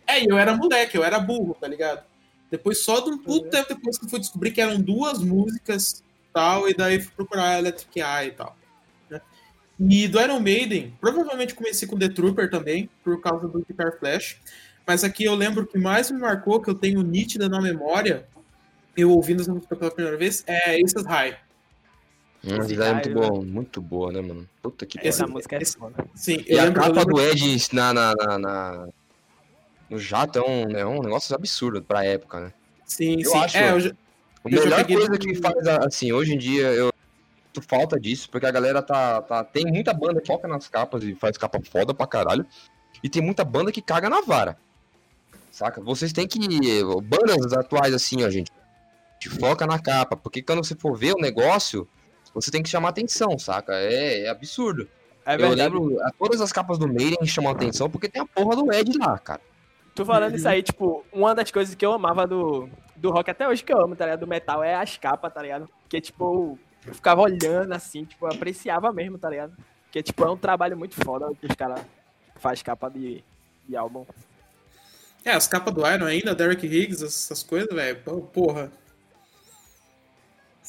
É, 0.07 0.25
eu 0.25 0.37
era 0.37 0.55
moleque, 0.55 0.95
eu 0.95 1.03
era 1.03 1.19
burro, 1.19 1.57
tá 1.59 1.67
ligado? 1.67 2.05
Depois, 2.49 2.79
só 2.79 3.01
de 3.01 3.09
um 3.09 3.17
puto 3.17 3.49
tempo 3.49 3.67
depois 3.67 3.97
que 3.97 4.05
eu 4.05 4.09
fui 4.09 4.21
descobrir 4.21 4.51
que 4.51 4.61
eram 4.61 4.79
duas 4.79 5.19
músicas 5.19 6.01
tal, 6.31 6.69
e 6.69 6.73
daí 6.73 7.01
fui 7.01 7.11
procurar 7.17 7.59
Electric 7.59 7.99
Eye 7.99 8.29
e 8.29 8.31
tal. 8.31 8.55
né? 9.09 9.19
E 9.77 10.07
do 10.07 10.21
Iron 10.21 10.39
Maiden, 10.39 10.95
provavelmente 11.01 11.53
comecei 11.53 11.85
com 11.85 11.99
The 11.99 12.07
Trooper 12.07 12.49
também, 12.49 12.89
por 13.03 13.19
causa 13.19 13.45
do 13.45 13.59
Guitar 13.59 13.99
Flash. 13.99 14.37
Mas 14.87 15.03
aqui 15.03 15.25
eu 15.25 15.35
lembro 15.35 15.67
que 15.67 15.77
mais 15.77 16.09
me 16.09 16.19
marcou, 16.19 16.61
que 16.61 16.69
eu 16.69 16.75
tenho 16.75 17.01
nítida 17.01 17.49
na 17.49 17.59
memória, 17.59 18.25
eu 18.95 19.11
ouvindo 19.11 19.41
essa 19.41 19.53
música 19.53 19.75
pela 19.75 19.91
primeira 19.91 20.17
vez, 20.17 20.45
é 20.47 20.81
Aces 20.81 21.05
High. 21.05 21.43
Hum, 22.45 22.57
Esse 22.57 22.73
é 22.73 22.93
muito 22.93 23.09
raio, 23.09 23.13
bom, 23.31 23.45
muito 23.45 23.81
boa, 23.81 24.11
né, 24.11 24.21
mano? 24.21 24.47
Puta 24.61 24.85
que 24.85 24.99
Essa 25.01 25.19
pariu. 25.19 25.33
música 25.35 25.55
é 25.55 25.61
esse- 25.61 25.77
foda. 25.77 26.05
Sim, 26.13 26.43
E 26.45 26.53
eu 26.53 26.59
a 26.59 26.63
lembro, 26.65 26.81
eu 26.81 26.85
capa 26.87 26.99
lembro 26.99 27.13
do 27.15 27.21
Ed 27.21 27.67
na, 27.73 27.93
na, 27.93 28.13
na, 28.15 28.37
na- 28.39 28.87
no 29.89 29.97
jato 29.97 30.39
é 30.39 30.41
um, 30.41 30.71
é 30.77 30.85
um 30.85 31.01
negócio 31.01 31.33
absurdo 31.33 31.81
pra 31.81 32.03
época, 32.03 32.39
né? 32.41 32.53
Sim, 32.85 33.21
Eu 33.21 33.31
sim. 33.31 33.37
acho- 33.37 33.57
É, 33.57 33.71
eu 33.71 33.79
já- 33.79 33.89
A 34.45 34.49
Eu 34.49 34.61
melhor 34.61 34.75
peguei 34.81 34.97
coisa 34.97 35.17
que 35.17 35.35
faz, 35.35 35.67
assim, 35.85 36.11
hoje 36.11 36.33
em 36.33 36.37
dia, 36.37 36.67
eu 36.73 36.91
sinto 37.45 37.65
falta 37.65 37.97
disso, 37.97 38.29
porque 38.29 38.45
a 38.45 38.51
galera 38.51 38.81
tá, 38.81 39.21
tá. 39.21 39.41
Tem 39.41 39.63
muita 39.65 39.93
banda 39.93 40.19
que 40.19 40.27
foca 40.27 40.49
nas 40.49 40.67
capas 40.67 41.01
e 41.05 41.15
faz 41.15 41.37
capa 41.37 41.59
foda 41.71 41.93
pra 41.93 42.05
caralho. 42.05 42.45
E 43.01 43.07
tem 43.07 43.21
muita 43.21 43.45
banda 43.45 43.71
que 43.71 43.81
caga 43.81 44.09
na 44.09 44.19
vara. 44.19 44.57
Saca? 45.49 45.79
Vocês 45.79 46.11
têm 46.11 46.27
que. 46.27 46.39
Bandas 47.03 47.53
atuais, 47.53 47.93
assim, 47.93 48.25
ó, 48.25 48.29
gente. 48.29 48.51
Te 49.17 49.29
foca 49.29 49.65
na 49.65 49.79
capa. 49.79 50.17
Porque 50.17 50.41
quando 50.41 50.61
você 50.65 50.75
for 50.75 50.97
ver 50.97 51.13
o 51.13 51.21
negócio, 51.21 51.87
você 52.33 52.51
tem 52.51 52.63
que 52.63 52.69
chamar 52.69 52.89
atenção, 52.89 53.37
saca? 53.37 53.73
É, 53.73 54.23
é 54.25 54.29
absurdo. 54.29 54.87
É 55.25 55.35
eu 55.35 55.53
lembro, 55.53 55.97
todas 56.17 56.41
as 56.41 56.51
capas 56.51 56.77
do 56.77 56.87
Maiden 56.87 57.25
chamam 57.25 57.51
atenção 57.51 57.89
porque 57.89 58.09
tem 58.09 58.21
a 58.21 58.25
porra 58.25 58.55
do 58.55 58.71
Ed 58.73 58.97
lá, 58.97 59.17
cara. 59.17 59.41
Tu 59.95 60.03
falando 60.03 60.35
isso 60.35 60.47
aí, 60.47 60.61
tipo, 60.63 61.05
uma 61.13 61.35
das 61.35 61.51
coisas 61.51 61.75
que 61.75 61.85
eu 61.85 61.93
amava 61.93 62.25
do, 62.25 62.67
do 62.95 63.11
rock, 63.11 63.29
até 63.29 63.47
hoje 63.47 63.63
que 63.63 63.71
eu 63.71 63.79
amo, 63.79 63.95
tá 63.95 64.05
ligado? 64.05 64.21
Do 64.21 64.27
metal, 64.27 64.63
é 64.63 64.75
as 64.75 64.97
capas, 64.97 65.31
tá 65.31 65.41
ligado? 65.41 65.69
Porque, 65.83 66.01
tipo, 66.01 66.57
eu 66.85 66.93
ficava 66.93 67.21
olhando 67.21 67.71
assim, 67.73 68.03
tipo, 68.03 68.25
eu 68.25 68.31
apreciava 68.31 68.91
mesmo, 68.91 69.17
tá 69.17 69.29
ligado? 69.29 69.55
Porque, 69.85 70.01
tipo, 70.01 70.23
é 70.23 70.29
um 70.29 70.37
trabalho 70.37 70.75
muito 70.75 70.95
foda 70.95 71.31
que 71.39 71.45
os 71.45 71.55
caras 71.55 71.79
fazem 72.37 72.63
capa 72.63 72.89
de, 72.89 73.23
de 73.69 73.75
álbum. 73.77 74.05
É, 75.23 75.31
as 75.31 75.47
capas 75.47 75.73
do 75.73 75.87
Iron 75.87 76.05
ainda, 76.05 76.35
Derek 76.35 76.65
Higgs, 76.65 77.03
essas 77.03 77.43
coisas, 77.43 77.73
velho. 77.73 77.97
Porra. 78.33 78.71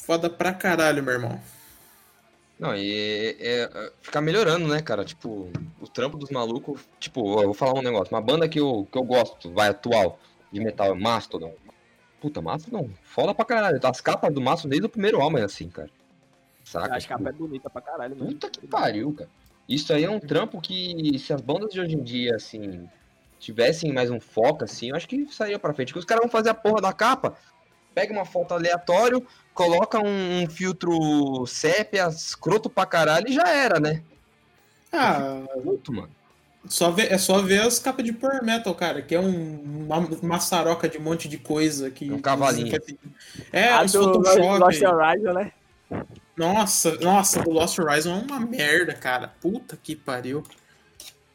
Foda 0.05 0.29
pra 0.29 0.53
caralho, 0.53 1.01
meu 1.01 1.13
irmão. 1.13 1.39
Não, 2.59 2.75
e 2.75 3.35
é, 3.39 3.63
é 3.63 3.91
ficar 4.01 4.21
melhorando, 4.21 4.67
né, 4.67 4.79
cara? 4.81 5.03
Tipo, 5.03 5.49
o 5.81 5.87
trampo 5.87 6.15
dos 6.15 6.29
malucos. 6.29 6.81
Tipo, 6.99 7.41
eu 7.41 7.45
vou 7.45 7.53
falar 7.55 7.79
um 7.79 7.81
negócio. 7.81 8.13
Uma 8.13 8.21
banda 8.21 8.47
que 8.47 8.59
eu, 8.59 8.87
que 8.91 8.97
eu 8.97 9.03
gosto, 9.03 9.51
vai, 9.51 9.69
atual, 9.69 10.19
de 10.51 10.59
metal, 10.59 10.91
é 10.91 10.93
Mastodon. 10.93 11.53
Puta, 12.21 12.41
Mastodon, 12.41 12.89
foda 13.03 13.33
pra 13.33 13.43
caralho. 13.43 13.79
As 13.83 13.99
capas 13.99 14.31
do 14.31 14.39
Mastodon 14.39 14.69
desde 14.69 14.85
o 14.85 14.89
primeiro 14.89 15.19
homem, 15.19 15.43
assim, 15.43 15.69
cara. 15.69 15.89
Saca? 16.63 16.95
As 16.95 17.03
Tipo, 17.03 17.15
capas 17.15 17.33
é 17.33 17.37
bonita 17.37 17.69
pra 17.69 17.81
caralho, 17.81 18.15
mano. 18.15 18.31
Puta 18.31 18.49
que 18.49 18.67
pariu, 18.67 19.11
cara. 19.11 19.29
Isso 19.67 19.91
aí 19.91 20.03
é 20.03 20.09
um 20.09 20.19
trampo 20.19 20.61
que, 20.61 21.17
se 21.17 21.33
as 21.33 21.41
bandas 21.41 21.71
de 21.71 21.81
hoje 21.81 21.95
em 21.95 22.03
dia, 22.03 22.35
assim, 22.35 22.87
tivessem 23.39 23.91
mais 23.91 24.11
um 24.11 24.19
foco, 24.19 24.63
assim, 24.63 24.89
eu 24.91 24.95
acho 24.95 25.07
que 25.07 25.25
sairia 25.33 25.57
pra 25.57 25.73
frente. 25.73 25.87
Porque 25.87 25.99
os 25.99 26.05
caras 26.05 26.21
vão 26.21 26.31
fazer 26.31 26.49
a 26.49 26.53
porra 26.53 26.79
da 26.79 26.93
capa, 26.93 27.35
pega 27.95 28.13
uma 28.13 28.25
foto 28.25 28.53
aleatório, 28.53 29.25
coloca 29.53 29.97
um, 29.99 30.43
um 30.43 30.49
filtro 30.49 31.47
sépia, 31.47 32.07
escroto 32.09 32.69
pra 32.69 32.85
caralho 32.85 33.29
e 33.29 33.33
já 33.33 33.47
era, 33.47 33.79
né? 33.79 34.03
Ah, 34.91 35.41
Puto, 35.63 35.93
mano. 35.93 36.09
Só 36.67 36.89
ver, 36.89 37.11
é 37.11 37.17
só 37.17 37.41
ver 37.41 37.61
as 37.61 37.79
capas 37.79 38.03
de 38.03 38.11
Power 38.11 38.43
Metal, 38.43 38.73
cara, 38.73 39.01
que 39.01 39.13
é 39.13 39.19
um, 39.19 39.85
uma 39.85 40.01
maçaroca 40.23 40.89
de 40.89 40.97
um 40.97 41.01
monte 41.01 41.27
de 41.27 41.37
coisa. 41.37 41.91
Que, 41.91 42.11
Um 42.11 42.19
cavalinho. 42.19 42.75
É, 43.51 43.69
a 43.69 43.83
os 43.83 43.91
do 43.91 44.03
Photoshop. 44.03 44.59
Lost 44.59 44.81
Horizon, 44.81 45.33
né? 45.33 45.51
Nossa, 46.35 46.95
nossa, 46.95 47.47
o 47.47 47.51
Lost 47.51 47.77
Horizon 47.77 48.17
é 48.17 48.21
uma 48.21 48.39
merda, 48.39 48.93
cara. 48.93 49.27
Puta 49.39 49.77
que 49.81 49.95
pariu. 49.95 50.43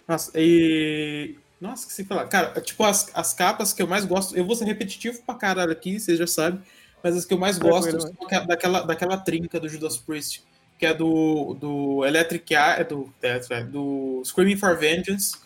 Nossa, 0.07 0.33
e. 0.35 1.37
Nossa, 1.61 1.87
que 1.87 1.93
se 1.93 2.05
falar. 2.05 2.27
Cara, 2.27 2.59
tipo, 2.61 2.83
as, 2.85 3.11
as 3.13 3.35
capas 3.35 3.73
que 3.73 3.83
eu 3.83 3.87
mais 3.87 4.05
gosto. 4.05 4.35
Eu 4.37 4.47
vou 4.47 4.57
ser 4.57 4.65
repetitivo 4.65 5.21
pra 5.23 5.35
caralho 5.35 5.71
aqui, 5.73 6.01
vocês 6.01 6.19
já 6.19 6.27
sabem. 6.27 6.61
Mas 7.03 7.17
as 7.17 7.25
que 7.25 7.35
eu 7.35 7.39
mais 7.39 7.59
gosto 7.59 8.01
são 8.01 8.13
aqua- 8.13 8.41
daquela, 8.41 8.81
daquela 8.83 9.17
trinca 9.19 9.61
do 9.61 9.69
Judas 9.69 9.97
Priest. 9.99 10.43
Que 10.79 10.87
é 10.87 10.95
do, 10.95 11.55
do 11.55 12.05
Electric 12.07 12.55
Eye, 12.55 12.81
é 12.81 12.85
do, 12.85 13.13
é, 13.23 13.41
é, 13.51 13.63
do 13.65 14.23
Screaming 14.25 14.57
for 14.57 14.75
Vengeance, 14.79 15.37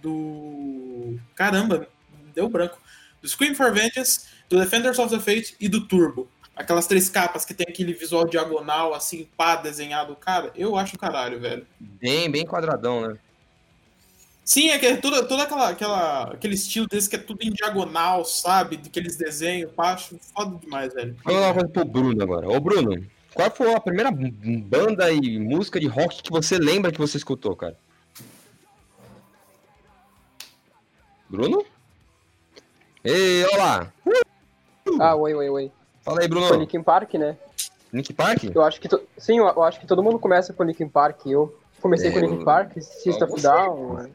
do. 0.00 1.18
Caramba, 1.34 1.88
deu 2.34 2.48
branco. 2.48 2.78
Do 3.20 3.28
Screaming 3.28 3.56
for 3.56 3.72
Vengeance, 3.72 4.26
do 4.48 4.58
Defenders 4.58 4.98
of 4.98 5.12
the 5.12 5.20
Fate 5.20 5.56
e 5.58 5.68
do 5.68 5.86
Turbo. 5.86 6.28
Aquelas 6.54 6.86
três 6.86 7.08
capas 7.08 7.44
que 7.44 7.54
tem 7.54 7.66
aquele 7.68 7.92
visual 7.92 8.26
diagonal, 8.26 8.94
assim, 8.94 9.28
pá, 9.36 9.56
desenhado. 9.56 10.14
Cara, 10.16 10.52
eu 10.56 10.76
acho 10.76 10.96
o 10.96 10.98
caralho, 10.98 11.40
velho. 11.40 11.66
Bem, 11.78 12.30
bem 12.30 12.44
quadradão, 12.44 13.06
né? 13.06 13.18
Sim, 14.48 14.70
é 14.70 14.78
que 14.78 14.86
é 14.86 14.96
toda, 14.96 15.22
toda 15.26 15.42
aquela, 15.42 15.68
aquela, 15.68 16.22
aquele 16.32 16.54
estilo 16.54 16.86
desse 16.88 17.06
que 17.06 17.16
é 17.16 17.18
tudo 17.18 17.42
em 17.42 17.50
diagonal, 17.52 18.24
sabe? 18.24 18.78
Daqueles 18.78 19.14
desenhos, 19.14 19.70
acho 19.76 20.18
foda 20.34 20.56
demais, 20.56 20.94
velho. 20.94 21.14
Vou 21.22 21.34
falar 21.34 21.48
uma 21.48 21.52
coisa 21.52 21.68
pro 21.68 21.84
Bruno 21.84 22.22
agora. 22.22 22.48
Ô, 22.48 22.58
Bruno, 22.58 23.04
qual 23.34 23.50
foi 23.50 23.74
a 23.74 23.78
primeira 23.78 24.10
banda 24.10 25.10
e 25.12 25.38
música 25.38 25.78
de 25.78 25.86
rock 25.86 26.22
que 26.22 26.30
você 26.30 26.56
lembra 26.56 26.90
que 26.90 26.96
você 26.98 27.18
escutou, 27.18 27.54
cara? 27.54 27.76
Bruno? 31.28 31.62
Ei, 33.04 33.44
olá! 33.52 33.92
Ah, 34.98 35.14
oi, 35.14 35.34
oi, 35.34 35.48
oi. 35.50 35.72
Fala 36.00 36.20
aí, 36.20 36.26
Foi 36.26 36.28
Bruno. 36.28 36.54
Linkin 36.60 36.82
Park, 36.82 37.12
né? 37.14 37.36
Link 37.92 38.14
Park? 38.14 38.44
Eu 38.44 38.62
acho 38.62 38.80
que. 38.80 38.88
to- 38.88 39.02
Sim, 39.18 39.40
eu, 39.40 39.62
acho 39.62 39.78
que 39.78 39.86
todo 39.86 40.02
mundo 40.02 40.18
começa 40.18 40.54
com 40.54 40.62
Linkin 40.64 40.88
Park. 40.88 41.26
Eu 41.26 41.54
comecei 41.82 42.08
É, 42.08 42.12
com 42.12 42.20
Linkin 42.20 42.38
eu- 42.38 42.44
Park, 42.46 42.72
System 42.80 43.28
of. 43.28 43.42
Down. 43.42 44.08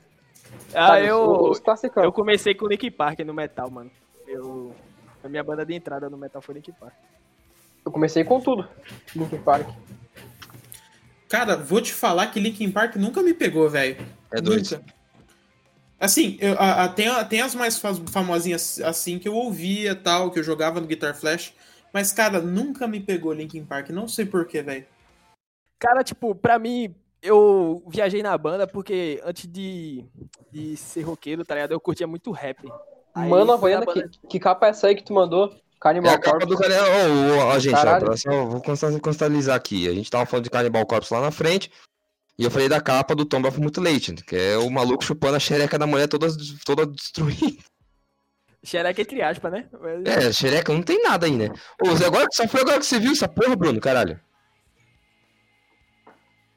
Ah, 0.76 1.00
eu, 1.00 1.50
Os 1.52 1.62
eu 1.98 2.12
comecei 2.12 2.54
com 2.56 2.68
Linkin 2.68 2.92
Park 2.92 3.20
no 3.20 3.34
metal, 3.34 3.70
mano. 3.70 3.92
Eu, 4.28 4.74
a 5.24 5.30
minha 5.30 5.44
banda 5.44 5.66
de 5.66 5.74
entrada 5.74 6.10
no 6.10 6.18
metal 6.18 6.42
foi 6.42 6.56
Linkin 6.56 6.72
Park. 6.74 6.94
Eu 7.86 7.92
comecei 7.92 8.24
com 8.24 8.40
tudo. 8.40 8.68
Linkin 9.16 9.38
Park. 9.40 9.68
Cara, 11.30 11.58
vou 11.58 11.82
te 11.82 11.94
falar 11.94 12.28
que 12.28 12.40
Linkin 12.40 12.72
Park 12.72 12.96
nunca 12.96 13.22
me 13.22 13.34
pegou, 13.34 13.70
velho. 13.70 13.98
É 14.32 14.40
doido. 14.40 14.84
Assim, 16.00 16.38
eu, 16.42 16.54
a- 16.60 16.84
a- 16.84 16.90
tem, 16.90 17.08
a- 17.08 17.24
tem 17.24 17.42
as 17.42 17.56
mais 17.56 17.80
fa- 17.80 17.96
famosinhas 18.12 18.80
assim 18.82 19.18
que 19.18 19.28
eu 19.28 19.34
ouvia 19.36 19.96
tal, 19.96 20.32
que 20.32 20.40
eu 20.40 20.44
jogava 20.44 20.80
no 20.82 20.88
Guitar 20.88 21.16
Flash. 21.16 21.54
Mas, 21.94 22.12
cara, 22.12 22.42
nunca 22.42 22.88
me 22.88 23.00
pegou 23.00 23.34
Linkin 23.34 23.64
Park. 23.66 23.90
Não 23.90 24.08
sei 24.08 24.26
porquê, 24.26 24.62
velho. 24.62 24.86
Cara, 25.80 26.04
tipo, 26.04 26.34
pra 26.36 26.58
mim, 26.58 26.94
eu 27.22 27.84
viajei 27.88 28.22
na 28.24 28.38
banda 28.38 28.66
porque 28.68 29.22
antes 29.24 29.48
de, 29.48 30.04
de 30.54 30.78
ser 30.78 31.02
roqueiro, 31.02 31.44
tá 31.44 31.56
ligado? 31.56 31.72
Eu 31.72 31.80
curtia 31.80 32.06
muito 32.06 32.32
rap. 32.32 32.60
Aí 33.16 33.30
Mano, 33.30 33.52
Havaiana, 33.54 33.86
banda- 33.86 34.08
que, 34.08 34.28
que 34.28 34.40
capa 34.40 34.68
é 34.68 34.70
essa 34.70 34.88
aí 34.88 34.96
que 34.96 35.04
tu 35.04 35.14
mandou? 35.14 35.46
É 35.48 35.60
Cannibal 35.80 36.14
a 36.14 36.18
capa 36.18 36.40
Corpse. 36.40 36.48
do 36.48 36.58
cara. 36.58 36.76
Ó, 36.82 37.40
ó, 37.44 37.56
ó, 37.56 37.60
gente, 37.60 37.76
ó, 37.76 38.16
só 38.16 38.46
vou 38.46 38.62
constan- 38.62 38.94
contextualizar 38.94 39.56
aqui. 39.56 39.88
A 39.90 39.94
gente 39.94 40.10
tava 40.10 40.26
falando 40.26 40.44
de 40.46 40.50
Cannibal 40.50 40.86
Corpse 40.86 41.14
lá 41.14 41.20
na 41.22 41.32
frente. 41.32 41.72
E 42.38 42.44
eu 42.44 42.50
falei 42.52 42.68
da 42.70 42.80
capa 42.82 43.14
do 43.14 43.26
Tomb 43.26 43.48
of 43.48 43.60
Mutilation, 43.60 44.16
que 44.16 44.36
é 44.36 44.58
o 44.58 44.70
maluco 44.70 45.04
chupando 45.04 45.36
a 45.36 45.40
xereca 45.40 45.78
da 45.78 45.86
mulher 45.86 46.08
toda, 46.08 46.28
toda 46.66 46.86
destruída. 46.88 47.62
Xereca 48.66 49.02
entre 49.02 49.22
aspas, 49.22 49.52
né? 49.52 49.68
Mas- 49.80 50.06
É, 50.06 50.32
xereca 50.32 50.72
não 50.74 50.82
tem 50.82 51.04
nada 51.04 51.26
aí, 51.26 51.34
né? 51.36 51.50
Ô, 51.86 51.94
Zé, 51.96 52.06
agora, 52.06 52.26
só 52.32 52.48
foi 52.48 52.62
agora 52.62 52.80
que 52.80 52.86
você 52.86 52.98
viu 52.98 53.12
essa 53.12 53.28
porra, 53.28 53.56
Bruno, 53.58 53.80
caralho. 53.82 54.18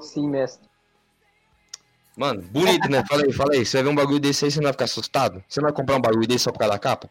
Sim, 0.00 0.28
mestre. 0.30 0.68
Mano, 2.16 2.42
bonito, 2.42 2.88
né? 2.90 3.04
Fala 3.06 3.24
aí, 3.24 3.32
fala 3.32 3.52
aí. 3.52 3.66
Você 3.66 3.76
vai 3.76 3.84
ver 3.84 3.90
um 3.90 3.94
bagulho 3.94 4.18
desse 4.18 4.44
aí, 4.44 4.50
você 4.50 4.58
não 4.58 4.64
vai 4.64 4.72
ficar 4.72 4.86
assustado? 4.86 5.44
Você 5.46 5.60
não 5.60 5.66
vai 5.66 5.72
comprar 5.74 5.96
um 5.96 6.00
bagulho 6.00 6.26
desse 6.26 6.44
só 6.44 6.52
por 6.52 6.58
causa 6.58 6.72
da 6.72 6.78
capa? 6.78 7.10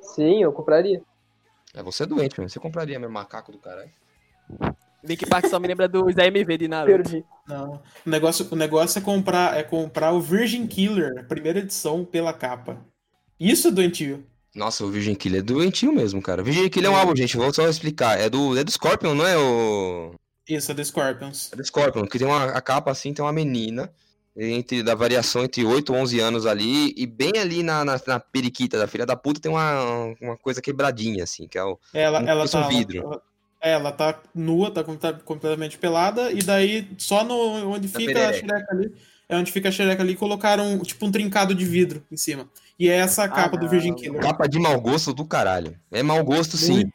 Sim, 0.00 0.42
eu 0.42 0.52
compraria. 0.52 1.02
É, 1.74 1.82
você 1.82 2.04
é 2.04 2.06
doente, 2.06 2.38
mano. 2.38 2.48
Você 2.48 2.60
compraria 2.60 2.98
meu 2.98 3.10
macaco 3.10 3.50
do 3.50 3.58
caralho. 3.58 3.90
Linkin 5.02 5.26
Park 5.26 5.46
só 5.46 5.58
me 5.58 5.68
lembra 5.68 5.88
dos 5.88 6.16
AMV 6.16 6.56
de 6.56 6.68
Naruto. 6.68 7.10
Perdi. 7.10 7.24
Não. 7.46 7.80
O 8.06 8.10
negócio, 8.10 8.46
o 8.50 8.56
negócio 8.56 8.98
é 8.98 9.02
comprar 9.02 9.56
é 9.56 9.62
comprar 9.62 10.12
o 10.12 10.20
Virgin 10.20 10.66
Killer, 10.66 11.26
primeira 11.26 11.58
edição, 11.60 12.04
pela 12.04 12.32
capa. 12.32 12.78
Isso 13.38 13.68
é 13.68 13.70
doentio. 13.70 14.24
Nossa, 14.54 14.84
o 14.84 14.90
Virgin 14.90 15.14
Killer 15.14 15.40
é 15.40 15.42
doentio 15.42 15.92
mesmo, 15.92 16.20
cara. 16.20 16.42
Virgin 16.42 16.68
Killer 16.68 16.90
é 16.90 16.94
um 16.94 16.96
álbum, 16.96 17.14
gente. 17.14 17.36
Vou 17.36 17.52
só 17.52 17.68
explicar. 17.68 18.18
É 18.18 18.28
do, 18.28 18.58
é 18.58 18.64
do 18.64 18.70
Scorpion, 18.70 19.14
não 19.14 19.26
é 19.26 19.36
o. 19.36 20.14
Isso, 20.48 20.70
é 20.72 20.74
do 20.74 20.84
Scorpions. 20.84 21.52
É 21.52 21.56
do 21.56 21.64
Scorpion, 21.64 22.06
que 22.06 22.18
tem 22.18 22.26
uma 22.26 22.46
a 22.46 22.60
capa 22.60 22.90
assim, 22.90 23.12
tem 23.12 23.24
uma 23.24 23.32
menina. 23.32 23.92
Entre, 24.40 24.84
da 24.84 24.94
variação 24.94 25.42
entre 25.42 25.64
8 25.64 25.92
e 25.92 25.96
11 25.96 26.20
anos 26.20 26.46
ali, 26.46 26.94
e 26.96 27.06
bem 27.06 27.32
ali 27.40 27.62
na, 27.62 27.84
na, 27.84 28.00
na 28.06 28.20
periquita 28.20 28.78
da 28.78 28.86
filha 28.86 29.04
da 29.04 29.16
puta 29.16 29.40
tem 29.40 29.50
uma, 29.50 30.14
uma 30.20 30.36
coisa 30.36 30.62
quebradinha, 30.62 31.24
assim, 31.24 31.48
que 31.48 31.58
é 31.58 31.64
o. 31.64 31.76
Ela, 31.92 32.20
ela 32.20 32.42
fosse 32.42 32.52
tá. 32.52 32.66
um 32.66 32.68
vidro. 32.68 32.98
Ela, 32.98 33.22
é, 33.60 33.72
ela 33.72 33.90
tá 33.90 34.20
nua, 34.32 34.70
tá, 34.70 34.84
tá 34.84 35.12
completamente 35.12 35.76
pelada, 35.76 36.30
e 36.30 36.40
daí 36.40 36.88
só 36.98 37.24
no 37.24 37.34
onde 37.68 37.88
fica 37.88 38.12
a 38.12 38.14
perereca. 38.14 38.46
xereca 38.46 38.72
ali. 38.72 38.94
É 39.28 39.36
onde 39.36 39.52
fica 39.52 39.68
a 39.68 39.72
xereca 39.72 40.02
ali, 40.02 40.14
colocaram 40.14 40.78
tipo 40.78 41.04
um 41.04 41.10
trincado 41.10 41.54
de 41.54 41.64
vidro 41.64 42.02
em 42.10 42.16
cima. 42.16 42.48
E 42.78 42.88
é 42.88 42.94
essa 42.94 43.24
a 43.24 43.28
capa 43.28 43.56
do 43.56 43.64
não. 43.64 43.70
Virgin 43.70 43.94
Killer. 43.94 44.22
Capa 44.22 44.48
de 44.48 44.58
mau 44.58 44.80
gosto 44.80 45.12
do 45.12 45.24
caralho. 45.24 45.76
É 45.90 46.02
mau 46.02 46.22
gosto, 46.24 46.56
sim. 46.56 46.90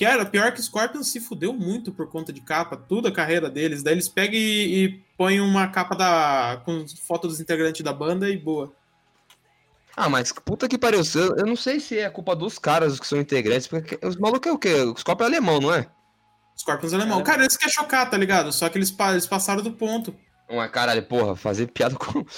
Era 0.00 0.26
pior 0.26 0.52
que 0.52 0.62
Scorpions 0.62 1.08
se 1.08 1.20
fudeu 1.20 1.52
muito 1.52 1.90
por 1.90 2.08
conta 2.08 2.32
de 2.32 2.40
capa, 2.40 2.76
tudo 2.76 3.08
a 3.08 3.12
carreira 3.12 3.48
deles. 3.48 3.82
Daí 3.82 3.94
eles 3.94 4.08
pegam 4.08 4.34
e, 4.34 4.84
e 4.84 4.88
põem 5.16 5.40
uma 5.40 5.68
capa 5.68 5.94
da 5.94 6.60
com 6.64 6.84
foto 7.06 7.26
dos 7.28 7.40
integrantes 7.40 7.82
da 7.82 7.92
banda 7.92 8.28
e 8.28 8.36
boa. 8.36 8.72
Ah, 9.96 10.10
mas 10.10 10.30
puta 10.32 10.68
que 10.68 10.76
pariu. 10.76 11.00
Eu, 11.14 11.46
não 11.46 11.56
sei 11.56 11.80
se 11.80 11.98
é 11.98 12.10
culpa 12.10 12.36
dos 12.36 12.58
caras 12.58 13.00
que 13.00 13.06
são 13.06 13.18
integrantes, 13.18 13.66
porque 13.66 13.98
os 14.06 14.16
malucos 14.16 14.50
é 14.50 14.52
o 14.52 14.58
quê? 14.58 14.74
O 14.74 14.94
Scorpion 14.96 15.24
é 15.24 15.28
alemão, 15.28 15.58
não 15.58 15.72
é? 15.72 15.86
Scorpions 16.54 16.92
alemão. 16.92 17.20
É. 17.20 17.22
Cara, 17.22 17.42
eles 17.42 17.56
querem 17.56 17.72
chocar, 17.72 18.08
tá 18.10 18.16
ligado? 18.18 18.52
Só 18.52 18.68
que 18.68 18.76
eles, 18.76 18.94
eles 19.10 19.26
passaram 19.26 19.62
do 19.62 19.72
ponto. 19.72 20.14
Não 20.50 20.62
é 20.62 20.68
caralho, 20.68 21.02
porra, 21.02 21.34
fazer 21.34 21.68
piada 21.68 21.96
com. 21.96 22.24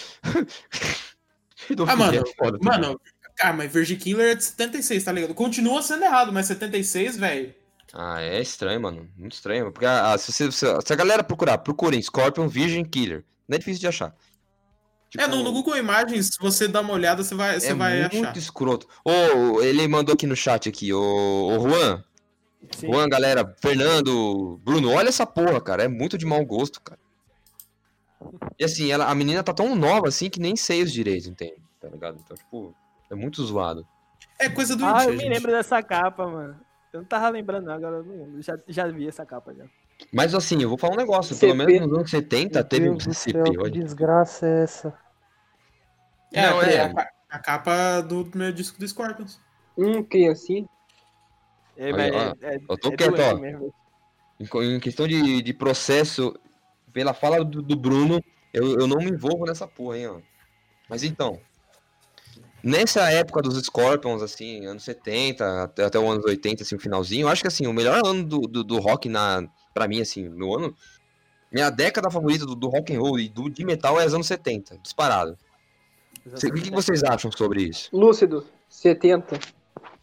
Ah, 1.87 1.97
mano, 1.97 2.16
É 2.16 2.25
foda, 2.37 2.59
tá 2.59 2.64
mano, 2.64 3.01
cara, 3.38 3.55
mas 3.55 3.72
Virgin 3.72 3.96
Killer 3.96 4.33
é 4.33 4.35
de 4.35 4.44
76, 4.44 5.05
tá 5.05 5.12
ligado? 5.12 5.35
Continua 5.35 5.81
sendo 5.83 6.05
errado, 6.05 6.33
mas 6.33 6.46
76, 6.46 7.16
velho. 7.16 7.55
Ah, 7.94 8.20
é 8.20 8.40
estranho, 8.40 8.81
mano. 8.81 9.09
Muito 9.16 9.33
estranho. 9.33 9.72
Porque 9.72 9.87
ah, 9.87 10.16
se, 10.18 10.31
você- 10.33 10.53
se- 10.53 10.66
se 10.85 10.92
a 10.92 10.96
galera 10.96 11.24
procurar, 11.24 11.59
procurem 11.59 12.03
Scorpion 12.03 12.46
Virgin 12.48 12.85
Killer. 12.85 13.24
Não 13.48 13.57
é 13.57 13.59
difícil 13.59 13.81
de 13.81 13.87
achar. 13.88 14.14
Tipo, 15.09 15.24
É, 15.24 15.27
no, 15.27 15.42
no 15.42 15.53
Google 15.53 15.74
Imagens, 15.79 16.27
se 16.27 16.38
você 16.38 16.68
dá 16.68 16.83
uma 16.83 16.92
olhada, 16.92 17.24
você 17.24 17.35
vai, 17.35 17.59
você 17.59 17.68
é 17.68 17.74
vai 17.74 18.01
muito 18.03 18.18
achar. 18.18 18.37
escroto. 18.37 18.87
Ô, 19.03 19.62
ele 19.62 19.88
mandou 19.88 20.12
aqui 20.14 20.27
no 20.27 20.37
chat 20.37 20.68
aqui, 20.68 20.92
ô, 20.92 21.01
ô 21.57 21.61
Juan. 21.66 22.05
Sim. 22.77 22.88
Juan, 22.92 23.09
galera, 23.09 23.57
Fernando, 23.62 24.61
Bruno, 24.62 24.90
olha 24.92 25.09
essa 25.09 25.24
porra, 25.24 25.59
cara. 25.61 25.85
É 25.85 25.88
muito 25.88 26.18
de 26.18 26.27
mau 26.27 26.44
gosto, 26.44 26.83
cara. 26.83 27.01
E 28.59 28.64
assim, 28.64 28.90
ela, 28.90 29.07
a 29.07 29.14
menina 29.14 29.42
tá 29.42 29.55
tão 29.55 29.74
nova 29.74 30.09
assim 30.09 30.29
que 30.29 30.40
nem 30.40 30.57
sei 30.57 30.83
os 30.83 30.92
direitos, 30.92 31.27
entende? 31.27 31.57
Tá 31.81 31.88
ligado? 31.88 32.18
Então, 32.22 32.37
tipo, 32.37 32.74
é 33.11 33.14
muito 33.14 33.42
zoado. 33.44 33.87
É 34.38 34.49
coisa 34.49 34.77
do 34.77 34.85
Ah, 34.85 35.05
eu 35.05 35.12
gente. 35.12 35.23
me 35.25 35.35
lembro 35.35 35.51
dessa 35.51 35.83
capa, 35.83 36.27
mano. 36.27 36.61
Eu 36.92 37.01
não 37.01 37.07
tava 37.07 37.29
lembrando, 37.29 37.66
não, 37.66 37.75
agora 37.75 37.97
eu 37.97 38.05
me 38.05 38.16
lembro. 38.16 38.42
Já, 38.42 38.59
já 38.66 38.87
vi 38.87 39.09
essa 39.09 39.27
capa 39.27 39.55
já. 39.55 39.64
Mas 40.12 40.35
assim, 40.35 40.62
eu 40.62 40.68
vou 40.68 40.79
falar 40.79 40.94
um 40.94 40.99
negócio. 40.99 41.37
Pelo 41.37 41.53
CP. 41.53 41.66
menos 41.66 41.88
nos 41.88 41.99
anos 41.99 42.11
70 42.11 42.59
Meu 42.59 42.64
teve 42.68 42.88
um 42.88 42.92
Deus 42.92 43.05
do 43.05 43.14
CP, 43.14 43.53
céu, 43.53 43.62
que 43.64 43.71
desgraça 43.71 44.47
é 44.47 44.62
essa? 44.62 44.99
É, 46.33 46.42
Não, 46.42 46.62
é 46.62 46.75
é. 46.75 46.81
A, 46.83 47.11
a 47.31 47.38
capa 47.38 48.01
do 48.01 48.29
meu 48.35 48.53
disco 48.53 48.79
do 48.79 48.87
Scorpions. 48.87 49.40
Hum, 49.77 50.03
criancinha. 50.05 50.68
É, 51.77 51.92
Olha, 51.92 52.12
mas 52.12 52.42
é, 52.42 52.55
é, 52.55 52.61
eu 52.68 52.79
tô 52.79 52.92
é 52.92 52.97
quieto, 52.97 53.21
ó. 53.21 53.38
mesmo. 53.38 53.75
Em 54.40 54.81
questão 54.81 55.07
de, 55.07 55.42
de 55.42 55.53
processo, 55.53 56.35
pela 56.92 57.12
fala 57.12 57.44
do, 57.44 57.61
do 57.61 57.77
Bruno, 57.77 58.23
eu, 58.53 58.79
eu 58.81 58.87
não 58.87 58.99
me 58.99 59.11
envolvo 59.11 59.44
nessa 59.44 59.66
porra, 59.66 59.99
hein, 59.99 60.07
ó. 60.09 60.21
Mas 60.88 61.03
então, 61.03 61.40
nessa 62.62 63.11
época 63.11 63.42
dos 63.42 63.62
Scorpions, 63.64 64.23
assim, 64.23 64.66
anos 64.66 64.83
70, 64.85 65.62
até, 65.62 65.85
até 65.85 65.99
os 65.99 66.11
anos 66.11 66.25
80, 66.25 66.62
assim, 66.62 66.77
o 66.77 66.81
finalzinho, 66.81 67.25
eu 67.25 67.29
acho 67.29 67.42
que, 67.42 67.49
assim, 67.49 67.66
o 67.66 67.73
melhor 67.73 68.01
ano 68.05 68.25
do, 68.25 68.40
do, 68.40 68.64
do 68.64 68.79
rock, 68.79 69.09
na, 69.09 69.49
pra 69.73 69.88
mim, 69.88 70.01
assim, 70.01 70.29
meu 70.29 70.55
ano, 70.55 70.75
minha 71.53 71.71
década 71.71 72.11
favorita 72.11 72.44
do, 72.44 72.55
do 72.55 72.68
rock 72.68 72.94
and 72.94 73.01
roll 73.01 73.18
e 73.18 73.29
do, 73.29 73.49
de 73.49 73.64
metal 73.64 74.01
é 74.01 74.07
os 74.07 74.14
anos 74.14 74.27
70, 74.27 74.79
disparado. 74.79 75.38
O 76.27 76.37
que, 76.37 76.61
que 76.62 76.71
vocês 76.71 77.03
acham 77.03 77.33
sobre 77.33 77.62
isso? 77.62 77.88
Lúcido, 77.92 78.47
70. 78.68 79.38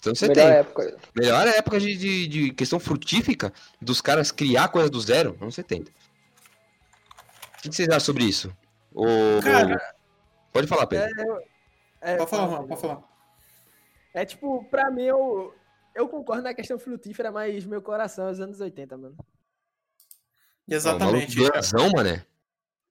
Anos 0.06 0.22
Melhor 0.22 0.36
70. 0.36 0.42
época. 0.42 0.98
Melhor 1.16 1.48
época 1.48 1.80
de, 1.80 1.96
de, 1.96 2.28
de 2.28 2.52
questão 2.52 2.80
frutífica 2.80 3.54
dos 3.82 4.02
caras 4.02 4.32
criar 4.32 4.68
coisa 4.70 4.90
do 4.90 5.00
zero, 5.00 5.38
anos 5.40 5.56
70. 5.56 5.92
O 5.92 7.62
que 7.62 7.70
que 7.70 7.76
vocês 7.76 7.90
acham 7.90 8.00
sobre 8.00 8.24
isso? 8.24 8.52
O, 8.94 9.06
Cara, 9.44 9.96
Pode 10.56 10.68
falar, 10.68 10.88
Pedro. 10.88 11.10
É, 11.22 11.55
Pode 12.18 12.30
falar, 12.30 12.48
fala, 12.48 12.58
Juan, 12.58 12.68
pode 12.68 12.82
falar. 12.82 13.04
É 14.14 14.26
tipo, 14.26 14.64
pra 14.66 14.92
mim, 14.92 15.04
eu, 15.04 15.54
eu 15.96 16.08
concordo 16.08 16.44
na 16.44 16.54
questão 16.54 16.78
frutífera, 16.78 17.32
mas 17.32 17.66
meu 17.66 17.82
coração 17.82 18.28
é 18.28 18.32
os 18.32 18.40
anos 18.40 18.60
80, 18.60 18.98
mano. 18.98 19.16
Exatamente. 20.68 21.38
Maluco 21.38 21.56
Razão, 21.56 21.90
mané. 21.96 22.26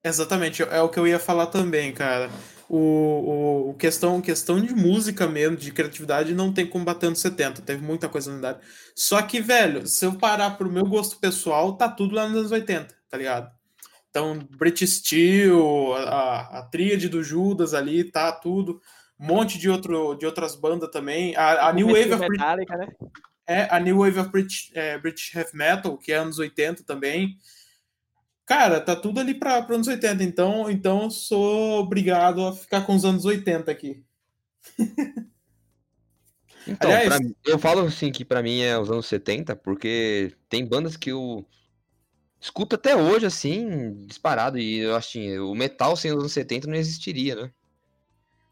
Exatamente, 0.03 0.61
é 0.61 0.81
o 0.81 0.89
que 0.89 0.99
eu 0.99 1.07
ia 1.07 1.17
falar 1.17 1.47
também, 1.47 1.91
cara. 1.91 2.29
O, 2.69 2.77
o, 2.77 3.69
o 3.71 3.73
questão, 3.73 4.21
questão 4.21 4.61
de 4.61 4.73
música 4.73 5.27
mesmo, 5.27 5.57
de 5.57 5.71
criatividade, 5.71 6.35
não 6.35 6.53
tem 6.53 6.67
como 6.67 6.85
bater 6.85 7.09
nos 7.09 7.19
70. 7.19 7.63
Teve 7.63 7.83
muita 7.83 8.07
coisa 8.07 8.31
na 8.31 8.37
idade. 8.37 8.59
Só 8.95 9.19
que, 9.23 9.41
velho, 9.41 9.87
se 9.87 10.05
eu 10.05 10.15
parar 10.15 10.57
pro 10.57 10.71
meu 10.71 10.85
gosto 10.85 11.17
pessoal, 11.17 11.75
tá 11.75 11.89
tudo 11.89 12.13
lá 12.13 12.27
nos 12.27 12.37
anos 12.37 12.51
80, 12.51 12.95
tá 13.09 13.17
ligado? 13.17 13.51
Então, 14.11 14.37
British 14.51 14.97
Steel, 14.97 15.93
a, 15.95 16.59
a 16.59 16.63
tríade 16.63 17.09
do 17.09 17.23
Judas 17.23 17.73
ali, 17.73 18.03
tá 18.03 18.31
tudo. 18.31 18.79
Um 19.19 19.27
monte 19.27 19.57
de, 19.57 19.69
outro, 19.69 20.15
de 20.15 20.25
outras 20.25 20.55
bandas 20.55 20.89
também. 20.91 21.35
A, 21.35 21.69
a 21.69 21.73
New 21.73 21.87
Wave 21.87 22.11
of 22.13 22.17
Brit- 22.19 22.31
Metallica, 22.31 22.77
né? 22.77 22.87
é, 23.47 23.67
a 23.71 23.79
New 23.79 23.99
Wave 23.99 24.19
of 24.19 24.29
British, 24.29 24.71
é, 24.73 24.97
British 24.97 25.33
Heavy 25.33 25.55
Metal, 25.55 25.97
que 25.97 26.11
é 26.11 26.17
anos 26.17 26.37
80 26.39 26.83
também. 26.83 27.37
Cara, 28.45 28.79
tá 28.81 28.95
tudo 28.95 29.19
ali 29.19 29.33
para 29.33 29.65
anos 29.73 29.87
80, 29.87 30.23
então, 30.23 30.69
então 30.69 31.03
eu 31.03 31.09
sou 31.11 31.79
obrigado 31.79 32.45
a 32.45 32.53
ficar 32.53 32.81
com 32.81 32.93
os 32.95 33.03
anos 33.05 33.25
80 33.25 33.71
aqui. 33.71 34.03
Então, 36.67 36.89
Aliás- 36.89 37.19
mim- 37.19 37.35
eu 37.45 37.59
falo 37.59 37.81
assim 37.81 38.11
que 38.11 38.25
pra 38.25 38.41
mim 38.41 38.61
é 38.61 38.75
os 38.77 38.89
anos 38.89 39.05
70, 39.05 39.55
porque 39.55 40.33
tem 40.49 40.65
bandas 40.65 40.97
que 40.97 41.11
eu 41.11 41.45
escuto 42.41 42.75
até 42.75 42.95
hoje, 42.95 43.25
assim, 43.27 43.93
disparado. 44.07 44.57
E 44.57 44.79
eu 44.79 44.95
acho 44.95 45.11
que 45.11 45.37
o 45.39 45.53
metal 45.53 45.95
sem 45.95 46.11
os 46.11 46.17
anos 46.17 46.31
70 46.31 46.67
não 46.67 46.73
existiria, 46.75 47.35
né? 47.35 47.51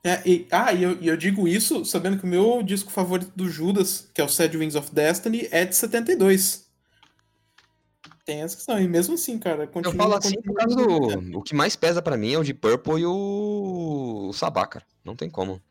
É, 0.03 0.21
e, 0.27 0.45
ah, 0.51 0.73
e 0.73 0.83
eu, 0.83 0.97
e 1.01 1.07
eu 1.07 1.15
digo 1.15 1.47
isso 1.47 1.85
sabendo 1.85 2.17
que 2.17 2.25
o 2.25 2.27
meu 2.27 2.61
disco 2.61 2.91
favorito 2.91 3.31
do 3.35 3.47
Judas, 3.49 4.09
que 4.13 4.19
é 4.19 4.23
o 4.23 4.27
Sad 4.29 4.57
Wings 4.57 4.75
of 4.75 4.93
Destiny, 4.93 5.47
é 5.49 5.63
de 5.65 5.75
72. 5.75 6.67
Tem 8.25 8.41
essa 8.41 8.55
questão, 8.55 8.79
e 8.79 8.87
mesmo 8.87 9.15
assim, 9.15 9.37
cara, 9.37 9.63
Eu 9.63 9.67
continua... 9.67 9.95
falo 9.95 10.15
assim 10.15 10.41
por 10.41 10.53
causa 10.55 10.75
nos 10.75 10.87
80. 10.87 11.21
do. 11.31 11.39
O 11.39 11.41
que 11.41 11.55
mais 11.55 11.75
pesa 11.75 12.01
pra 12.01 12.17
mim 12.17 12.33
é 12.33 12.37
o 12.37 12.43
de 12.43 12.53
Purple 12.53 13.01
e 13.01 13.05
o. 13.05 14.27
O 14.29 14.33
Sabá, 14.33 14.65
cara. 14.65 14.85
Não 15.03 15.15
tem 15.15 15.29
como. 15.29 15.61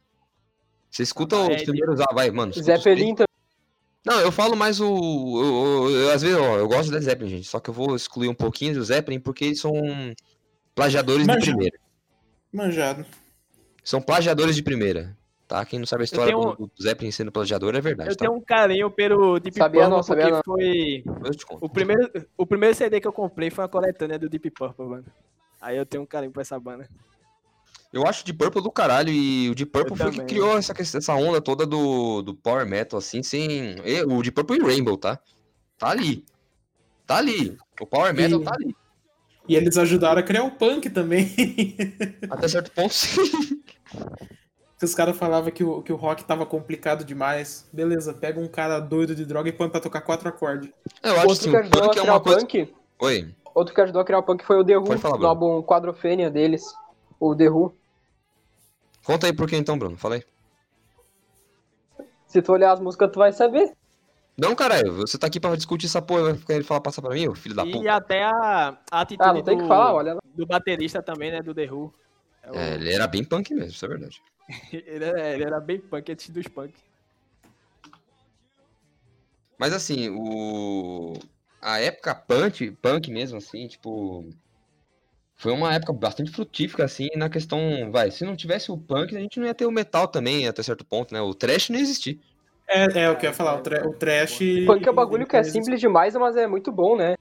Você 0.90 1.02
escuta 1.02 1.36
Ah, 1.36 1.42
os 1.48 1.48
é, 1.48 1.64
primeiros. 1.64 2.00
Ah, 2.00 2.12
vai, 2.12 2.30
mano. 2.30 2.52
Zeppelin 2.52 3.14
também. 3.14 3.26
Não, 4.04 4.18
eu 4.20 4.32
falo 4.32 4.56
mais 4.56 4.80
o. 4.80 4.86
eu- 4.86 5.88
eu- 5.88 5.90
eu- 6.00 6.10
às 6.10 6.20
vezes, 6.22 6.36
ó, 6.36 6.56
eu 6.58 6.68
gosto 6.68 6.90
do 6.90 7.00
Zeppelin, 7.00 7.30
gente. 7.30 7.46
Só 7.48 7.60
que 7.60 7.70
eu 7.70 7.74
vou 7.74 7.94
excluir 7.96 8.28
um 8.28 8.34
pouquinho 8.34 8.74
do 8.74 8.84
Zeppelin 8.84 9.20
porque 9.20 9.44
eles 9.46 9.60
são 9.60 9.72
plagiadores 10.74 11.26
de 11.26 11.32
Mas- 11.32 11.44
primeira. 11.44 11.78
Manjado. 12.52 13.06
São 13.82 14.00
plagiadores 14.00 14.54
de 14.56 14.62
primeira. 14.62 15.16
Tá? 15.48 15.64
Quem 15.66 15.78
não 15.78 15.86
sabe 15.86 16.02
a 16.02 16.04
história 16.04 16.32
tenho- 16.34 16.56
do, 16.56 16.70
Zeppelin 16.80 17.10
sendo 17.10 17.30
plagiador 17.30 17.74
é 17.74 17.80
verdade. 17.80 18.10
Eu 18.10 18.16
tá? 18.16 18.24
tenho 18.24 18.36
um 18.36 18.40
carinho 18.40 18.90
pelo 18.90 19.38
Deep 19.38 19.56
Sabia 19.58 19.80
Purple 19.82 19.96
não, 19.96 20.02
sabia 20.02 20.24
porque 20.24 20.36
não. 20.36 20.42
foi... 20.44 21.04
Eu 21.26 21.34
te 21.34 21.44
conto. 21.44 21.64
O 21.64 21.68
primeiro, 21.68 22.10
o 22.38 22.46
primeiro 22.46 22.74
CD 22.74 23.00
que 23.00 23.06
eu 23.06 23.12
comprei 23.12 23.50
foi 23.50 23.62
uma 23.64 23.68
coletânea 23.68 24.18
do 24.18 24.28
Deep 24.30 24.50
Purple, 24.50 24.86
mano. 24.86 25.04
Aí 25.60 25.76
eu 25.76 25.84
tenho 25.84 26.02
um 26.04 26.06
carinho 26.06 26.32
por 26.32 26.40
essa 26.40 26.58
banda. 26.58 26.88
Eu 27.92 28.06
acho 28.06 28.22
o 28.22 28.24
de 28.24 28.32
Purple 28.32 28.62
do 28.62 28.70
caralho 28.70 29.10
e 29.10 29.50
o 29.50 29.54
de 29.54 29.66
Purple 29.66 29.92
Eu 29.92 29.96
foi 29.96 30.06
o 30.06 30.10
que 30.10 30.16
também. 30.20 30.34
criou 30.34 30.56
essa, 30.56 30.72
essa 30.80 31.14
onda 31.14 31.40
toda 31.42 31.66
do, 31.66 32.22
do 32.22 32.34
Power 32.34 32.66
Metal, 32.66 32.98
assim, 32.98 33.22
sem. 33.22 33.76
O 34.08 34.22
de 34.22 34.32
Purple 34.32 34.56
e 34.56 34.62
Rainbow, 34.62 34.96
tá? 34.96 35.18
Tá 35.76 35.90
ali. 35.90 36.24
Tá 37.06 37.18
ali. 37.18 37.58
O 37.78 37.86
Power 37.86 38.14
Metal 38.14 38.40
E- 38.40 38.44
tá 38.44 38.54
ali. 38.54 38.74
E 39.48 39.56
eles 39.56 39.76
ajudaram 39.76 40.20
a 40.20 40.22
criar 40.22 40.44
o 40.44 40.50
punk 40.52 40.88
também. 40.90 41.32
Até 42.30 42.48
certo 42.48 42.70
ponto, 42.70 42.94
sim. 42.94 43.62
que 44.78 44.84
os 44.84 44.94
caras 44.94 45.16
falavam 45.16 45.50
que 45.50 45.64
o, 45.64 45.82
que 45.82 45.92
o 45.92 45.96
rock 45.96 46.24
tava 46.24 46.46
complicado 46.46 47.04
demais. 47.04 47.68
Beleza, 47.72 48.14
pega 48.14 48.38
um 48.40 48.46
cara 48.48 48.78
doido 48.78 49.14
de 49.14 49.24
droga 49.24 49.48
e 49.48 49.52
põe 49.52 49.68
pra 49.68 49.80
tocar 49.80 50.00
quatro 50.02 50.28
acordes. 50.28 50.70
Eu 51.02 51.12
acho 51.12 51.26
Outro 51.28 51.32
assim, 51.32 51.50
que 51.50 51.56
o 51.56 51.60
ajudou 51.60 51.82
a 51.82 51.86
punk 51.86 51.96
é 51.96 52.00
criar 52.00 52.12
uma 52.12 52.18
o 52.18 52.20
coisa. 52.22 52.40
punk, 52.40 52.74
Oi. 53.00 53.34
outro 53.54 53.74
que 53.74 53.80
ajudou 53.80 54.02
a 54.02 54.04
criar 54.04 54.18
o 54.18 54.22
punk 54.22 54.44
foi 54.44 54.58
o 54.60 54.64
The 54.64 54.78
Who, 54.78 54.86
falar, 54.98 54.98
no 55.14 55.18
Bruno. 55.18 55.26
álbum 55.26 55.62
Quadrofênia 55.62 56.30
deles. 56.30 56.64
O 57.18 57.34
The 57.34 57.48
Who. 57.50 57.74
Conta 59.04 59.26
aí 59.26 59.32
por 59.32 59.48
que 59.48 59.56
então, 59.56 59.76
Bruno. 59.76 59.96
Fala 59.96 60.14
aí. 60.14 60.24
Se 62.28 62.40
tu 62.40 62.52
olhar 62.52 62.72
as 62.72 62.80
músicas, 62.80 63.10
tu 63.12 63.18
vai 63.18 63.32
saber. 63.32 63.72
Não, 64.36 64.54
caralho, 64.54 64.92
você 64.94 65.18
tá 65.18 65.26
aqui 65.26 65.38
pra 65.38 65.54
discutir 65.56 65.86
essa 65.86 66.00
porra, 66.00 66.22
vai 66.24 66.34
ficar 66.34 66.54
ele 66.54 66.64
falar 66.64 66.80
passar 66.80 67.02
pra 67.02 67.14
mim, 67.14 67.28
ô 67.28 67.34
filho 67.34 67.54
da 67.54 67.66
E 67.66 67.72
puta. 67.72 67.92
até 67.92 68.24
a, 68.24 68.78
a 68.90 69.00
atitude 69.02 69.28
Ah, 69.28 69.32
não 69.32 69.42
tem 69.42 69.56
do, 69.56 69.62
que 69.62 69.68
falar, 69.68 70.14
do 70.34 70.46
baterista 70.46 71.02
também, 71.02 71.30
né, 71.30 71.42
do 71.42 71.54
The 71.54 71.70
Who. 71.70 71.92
É 72.42 72.50
o- 72.50 72.56
É, 72.56 72.74
ele 72.74 72.92
era 72.92 73.06
bem 73.06 73.22
punk 73.24 73.52
mesmo, 73.54 73.70
isso 73.70 73.84
é 73.84 73.88
verdade. 73.88 74.22
ele, 74.72 75.04
era, 75.04 75.34
ele 75.34 75.44
era 75.44 75.60
bem 75.60 75.78
punk 75.78 76.10
antes 76.10 76.30
dos 76.30 76.48
punk. 76.48 76.74
Mas 79.58 79.72
assim, 79.72 80.08
o. 80.10 81.12
A 81.60 81.78
época 81.78 82.14
punk, 82.14 82.72
punk 82.72 83.10
mesmo, 83.10 83.38
assim, 83.38 83.68
tipo. 83.68 84.28
Foi 85.36 85.52
uma 85.52 85.72
época 85.74 85.92
bastante 85.92 86.30
frutífera, 86.32 86.84
assim, 86.84 87.08
na 87.16 87.28
questão. 87.28 87.90
Vai, 87.92 88.10
se 88.10 88.24
não 88.24 88.34
tivesse 88.34 88.72
o 88.72 88.78
punk, 88.78 89.14
a 89.16 89.20
gente 89.20 89.38
não 89.38 89.46
ia 89.46 89.54
ter 89.54 89.66
o 89.66 89.70
metal 89.70 90.08
também, 90.08 90.48
até 90.48 90.62
certo 90.62 90.84
ponto, 90.84 91.12
né? 91.14 91.20
O 91.20 91.34
trash 91.34 91.68
não 91.68 91.76
ia 91.76 91.82
existir. 91.82 92.20
É, 92.68 93.02
é 93.02 93.10
o 93.10 93.16
que 93.16 93.26
eu 93.26 93.30
ia 93.30 93.34
falar, 93.34 93.56
o, 93.56 93.60
tra 93.60 93.86
o 93.86 93.92
trash. 93.92 94.38
Punk 94.66 94.86
é 94.86 94.90
um 94.90 94.94
bagulho 94.94 95.26
que 95.26 95.36
é 95.36 95.42
simples 95.42 95.80
demais, 95.80 96.14
mas 96.14 96.36
é 96.36 96.46
muito 96.46 96.72
bom, 96.72 96.96
né? 96.96 97.14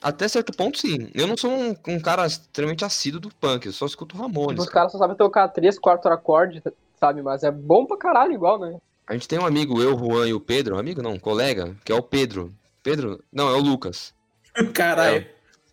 Até 0.00 0.28
certo 0.28 0.52
ponto, 0.52 0.78
sim. 0.78 1.10
Eu 1.14 1.26
não 1.26 1.36
sou 1.36 1.50
um, 1.50 1.74
um 1.88 2.00
cara 2.00 2.26
extremamente 2.26 2.84
assíduo 2.84 3.20
do 3.20 3.34
punk, 3.34 3.66
eu 3.66 3.72
só 3.72 3.86
escuto 3.86 4.16
Ramones. 4.16 4.60
Os 4.60 4.66
cara. 4.66 4.74
caras 4.74 4.92
só 4.92 4.98
sabem 4.98 5.16
tocar 5.16 5.48
três, 5.48 5.78
quatro 5.78 6.12
acordes, 6.12 6.62
sabe? 6.96 7.22
Mas 7.22 7.42
é 7.42 7.50
bom 7.50 7.86
pra 7.86 7.96
caralho 7.96 8.32
igual, 8.32 8.58
né? 8.58 8.78
A 9.06 9.12
gente 9.12 9.28
tem 9.28 9.38
um 9.38 9.46
amigo, 9.46 9.82
eu, 9.82 9.98
Juan 9.98 10.28
e 10.28 10.34
o 10.34 10.40
Pedro, 10.40 10.76
um 10.76 10.78
amigo 10.78 11.02
não, 11.02 11.12
um 11.12 11.18
colega, 11.18 11.76
que 11.84 11.92
é 11.92 11.94
o 11.94 12.02
Pedro. 12.02 12.54
Pedro? 12.82 13.22
Não, 13.32 13.48
é 13.48 13.52
o 13.52 13.60
Lucas. 13.60 14.14
Caralho. 14.72 15.26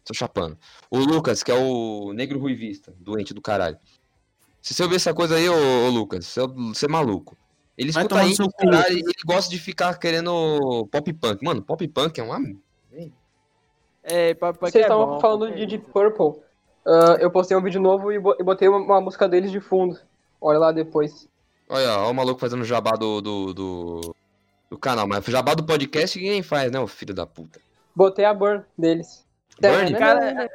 Tô 0.03 0.13
chapando. 0.13 0.57
O 0.89 0.97
Lucas, 0.97 1.43
que 1.43 1.51
é 1.51 1.55
o 1.55 2.11
negro 2.13 2.39
ruivista, 2.39 2.93
doente 2.99 3.33
do 3.33 3.41
caralho. 3.41 3.77
Se 4.61 4.73
você 4.73 4.83
ouvir 4.83 4.95
essa 4.95 5.13
coisa 5.13 5.35
aí, 5.35 5.47
ô, 5.47 5.87
ô 5.87 5.89
Lucas, 5.89 6.25
você 6.25 6.41
é, 6.41 6.47
você 6.47 6.85
é 6.85 6.89
maluco. 6.89 7.37
Ele 7.77 7.91
Vai 7.91 8.03
escuta 8.03 8.35
seu 8.35 8.45
cu, 8.51 8.57
caralho, 8.69 8.97
e 8.97 8.99
ele 8.99 9.13
gosta 9.25 9.49
de 9.49 9.57
ficar 9.59 9.97
querendo 9.97 10.87
pop 10.91 11.13
punk. 11.13 11.43
Mano, 11.43 11.61
pop 11.61 11.87
punk 11.87 12.19
é 12.19 12.23
uma. 12.23 12.39
É, 14.03 14.33
punk 14.33 14.57
punk 14.59 14.71
Vocês 14.71 14.83
é 14.83 14.87
estavam 14.87 15.07
bom, 15.07 15.19
falando 15.19 15.47
é 15.47 15.55
de 15.55 15.65
Deep. 15.65 15.89
Purple. 15.91 16.41
Ah, 16.85 17.17
eu 17.19 17.29
postei 17.31 17.55
um 17.55 17.61
vídeo 17.61 17.79
novo 17.81 18.11
e 18.11 18.19
bo- 18.19 18.35
botei 18.43 18.67
uma, 18.67 18.79
uma 18.79 19.01
música 19.01 19.27
deles 19.29 19.51
de 19.51 19.59
fundo. 19.59 19.97
Olha 20.39 20.59
lá 20.59 20.71
depois. 20.71 21.27
Olha, 21.69 21.99
ó, 21.99 22.11
o 22.11 22.13
maluco 22.13 22.39
fazendo 22.39 22.63
jabá 22.65 22.91
do, 22.91 23.21
do, 23.21 23.53
do, 23.53 24.15
do 24.69 24.77
canal. 24.77 25.07
Mas 25.07 25.23
jabá 25.25 25.53
do 25.53 25.63
podcast 25.63 26.19
ninguém 26.19 26.41
faz, 26.41 26.71
né, 26.71 26.79
o 26.79 26.87
filho 26.87 27.13
da 27.13 27.25
puta. 27.25 27.59
Botei 27.95 28.25
a 28.25 28.33
Burn 28.33 28.63
deles. 28.77 29.25
Burn? 29.61 29.93
Cara, 29.93 30.49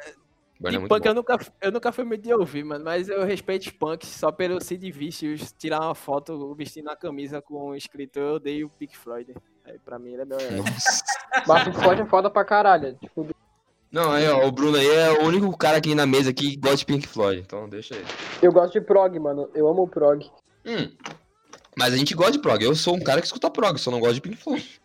Burn 0.59 0.77
é 0.77 0.81
E 0.81 0.88
punk 0.88 1.03
bom. 1.03 1.09
eu 1.11 1.14
nunca, 1.14 1.38
eu 1.61 1.73
nunca 1.73 1.92
fui 1.92 2.05
muito 2.05 2.23
de 2.23 2.33
ouvir, 2.33 2.64
mano, 2.64 2.85
mas 2.85 3.09
eu 3.09 3.25
respeito 3.25 3.62
os 3.66 3.71
punks 3.73 4.09
só 4.09 4.33
pelo 4.33 4.61
Sid 4.61 4.90
Vicious 4.90 5.53
tirar 5.53 5.81
uma 5.81 5.95
foto 5.95 6.55
vestindo 6.55 6.88
a 6.88 6.97
camisa 6.97 7.42
com 7.42 7.69
o 7.69 7.75
escrito 7.77 8.19
Eu 8.19 8.35
odeio 8.37 8.66
o 8.66 8.71
Pink 8.71 8.97
Floyd. 8.97 9.35
Aí 9.64 9.79
pra 9.79 9.99
mim 9.99 10.12
ele 10.12 10.23
é 10.23 10.25
meu 10.25 10.40
herói. 10.40 10.64
Mas 11.47 11.64
Pink 11.64 11.79
Floyd 11.79 12.03
é 12.03 12.07
foda 12.07 12.31
pra 12.31 12.45
caralho. 12.45 12.97
Tipo, 13.01 13.29
Não, 13.90 14.11
aí, 14.12 14.27
ó, 14.29 14.47
o 14.47 14.53
Bruno 14.53 14.77
aí 14.79 14.88
é 14.88 15.11
o 15.12 15.25
único 15.27 15.57
cara 15.57 15.77
aqui 15.79 15.95
na 15.95 16.07
mesa 16.07 16.33
que 16.33 16.57
gosta 16.57 16.77
de 16.79 16.87
Pink 16.87 17.07
Floyd. 17.07 17.40
Então 17.40 17.69
deixa 17.69 17.95
aí. 17.95 18.05
eu 18.40 18.53
gosto 18.53 18.73
de 18.73 18.81
prog, 18.81 19.19
mano. 19.19 19.51
Eu 19.55 19.69
amo 19.69 19.87
prog. 19.88 20.25
Hum. 20.64 20.90
Mas 21.79 21.92
a 21.92 21.97
gente 21.97 22.14
gosta 22.14 22.33
de 22.33 22.38
prog. 22.38 22.62
Eu 22.64 22.75
sou 22.75 22.97
um 22.97 23.01
cara 23.03 23.21
que 23.21 23.27
escuta 23.27 23.51
prog, 23.51 23.77
só 23.79 23.90
não 23.90 24.01
gosto 24.01 24.14
de 24.14 24.21
Pink 24.23 24.37
Floyd. 24.37 24.81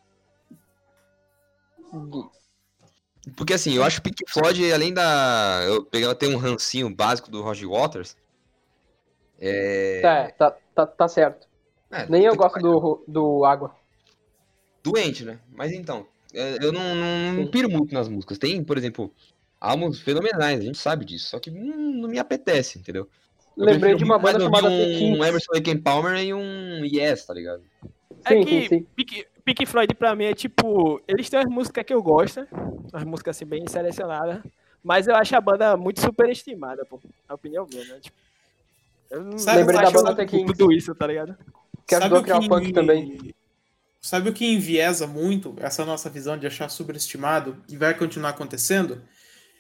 Porque 3.36 3.54
assim, 3.54 3.74
eu 3.74 3.84
acho 3.84 4.02
Pink 4.02 4.24
Floyd, 4.28 4.72
além 4.74 4.94
da. 4.94 5.62
Eu 5.66 5.86
peguei 5.86 6.14
ter 6.16 6.28
um 6.28 6.38
rancinho 6.38 6.94
básico 6.94 7.30
do 7.30 7.42
Roger 7.42 7.70
Waters. 7.70 8.18
É. 9.40 10.00
Tá, 10.02 10.32
tá, 10.32 10.58
tá, 10.76 10.88
tá 10.88 11.08
certo. 11.08 11.48
é, 11.92 12.08
Nem 12.08 12.24
eu 12.24 12.36
gosto 12.36 12.56
que 12.56 12.62
do, 12.62 13.04
do 13.08 13.46
Água. 13.46 13.76
Doente, 14.84 15.24
né? 15.24 15.40
Mas 15.52 15.72
então, 15.72 16.08
é, 16.34 16.58
eu 16.62 16.72
não, 16.72 16.96
não, 16.96 17.34
não 17.34 17.48
piro 17.48 17.70
muito 17.70 17.94
nas 17.94 18.08
músicas. 18.08 18.40
Tem, 18.40 18.64
por 18.64 18.78
exemplo, 18.78 19.14
álbuns 19.60 20.00
fenomenais, 20.00 20.60
a 20.60 20.64
gente 20.64 20.78
sabe 20.78 21.06
disso. 21.06 21.30
Só 21.30 21.40
que 21.40 21.52
hum, 21.52 22.02
não 22.02 22.10
me 22.10 22.18
apetece, 22.18 22.80
entendeu? 22.80 23.08
Eu 23.58 23.66
Lembrei 23.66 23.96
de 23.96 24.04
uma 24.04 24.18
banda 24.18 24.40
chamada 24.40 24.70
The 24.70 24.76
um, 24.76 24.98
Kinks. 24.98 25.28
Emerson 25.28 25.52
Lake 25.54 25.78
Palmer 25.80 26.24
e 26.24 26.34
um 26.34 26.86
Yes, 26.86 27.26
tá 27.26 27.34
ligado? 27.34 27.64
É 28.26 28.30
Sim, 28.30 28.46
que 28.46 28.62
sim, 28.62 28.68
sim. 28.68 28.88
Pink, 28.96 29.28
Pink 29.44 29.66
Floyd 29.66 29.94
pra 29.96 30.16
mim 30.16 30.26
é 30.26 30.34
tipo. 30.34 31.02
Eles 31.08 31.30
têm 31.30 31.40
as 31.40 31.46
músicas 31.46 31.84
que 31.84 31.94
eu 31.94 32.02
gosto, 32.02 32.48
as 32.94 33.04
músicas 33.04 33.36
assim 33.38 33.46
bem 33.46 33.68
selecionadas, 33.68 34.42
mas 34.84 35.08
eu 35.08 35.16
acho 35.16 35.36
a 35.36 35.42
banda 35.42 35.76
muito 35.78 36.02
superestimada, 36.02 36.86
pô. 36.86 37.00
A 37.28 37.34
opinião 37.34 37.68
minha, 37.70 37.84
né? 37.86 38.00
Tipo, 38.02 38.16
eu 39.10 39.24
não 39.24 39.38
Sabe- 39.38 39.60
Lembrei 39.60 39.78
não 39.82 39.84
da 39.86 39.92
banda 39.92 40.16
The 40.16 40.26
Kinks. 40.26 40.58
tudo 40.58 40.72
isso, 40.72 40.94
tá 40.96 41.08
ligado? 41.08 41.36
Que 41.88 41.96
ajudou 41.96 42.20
a 42.20 42.24
criar 42.24 42.40
o 42.40 42.48
punk 42.48 42.72
também. 42.72 43.34
Sabe 44.00 44.30
o 44.30 44.34
que 44.34 44.46
enviesa 44.46 45.06
muito 45.06 45.54
essa 45.60 45.86
nossa 45.86 46.10
visão 46.10 46.38
de 46.38 46.48
achar 46.48 46.70
superestimado 46.70 47.58
e 47.70 47.78
vai 47.78 47.94
continuar 47.94 48.30
acontecendo? 48.30 49.02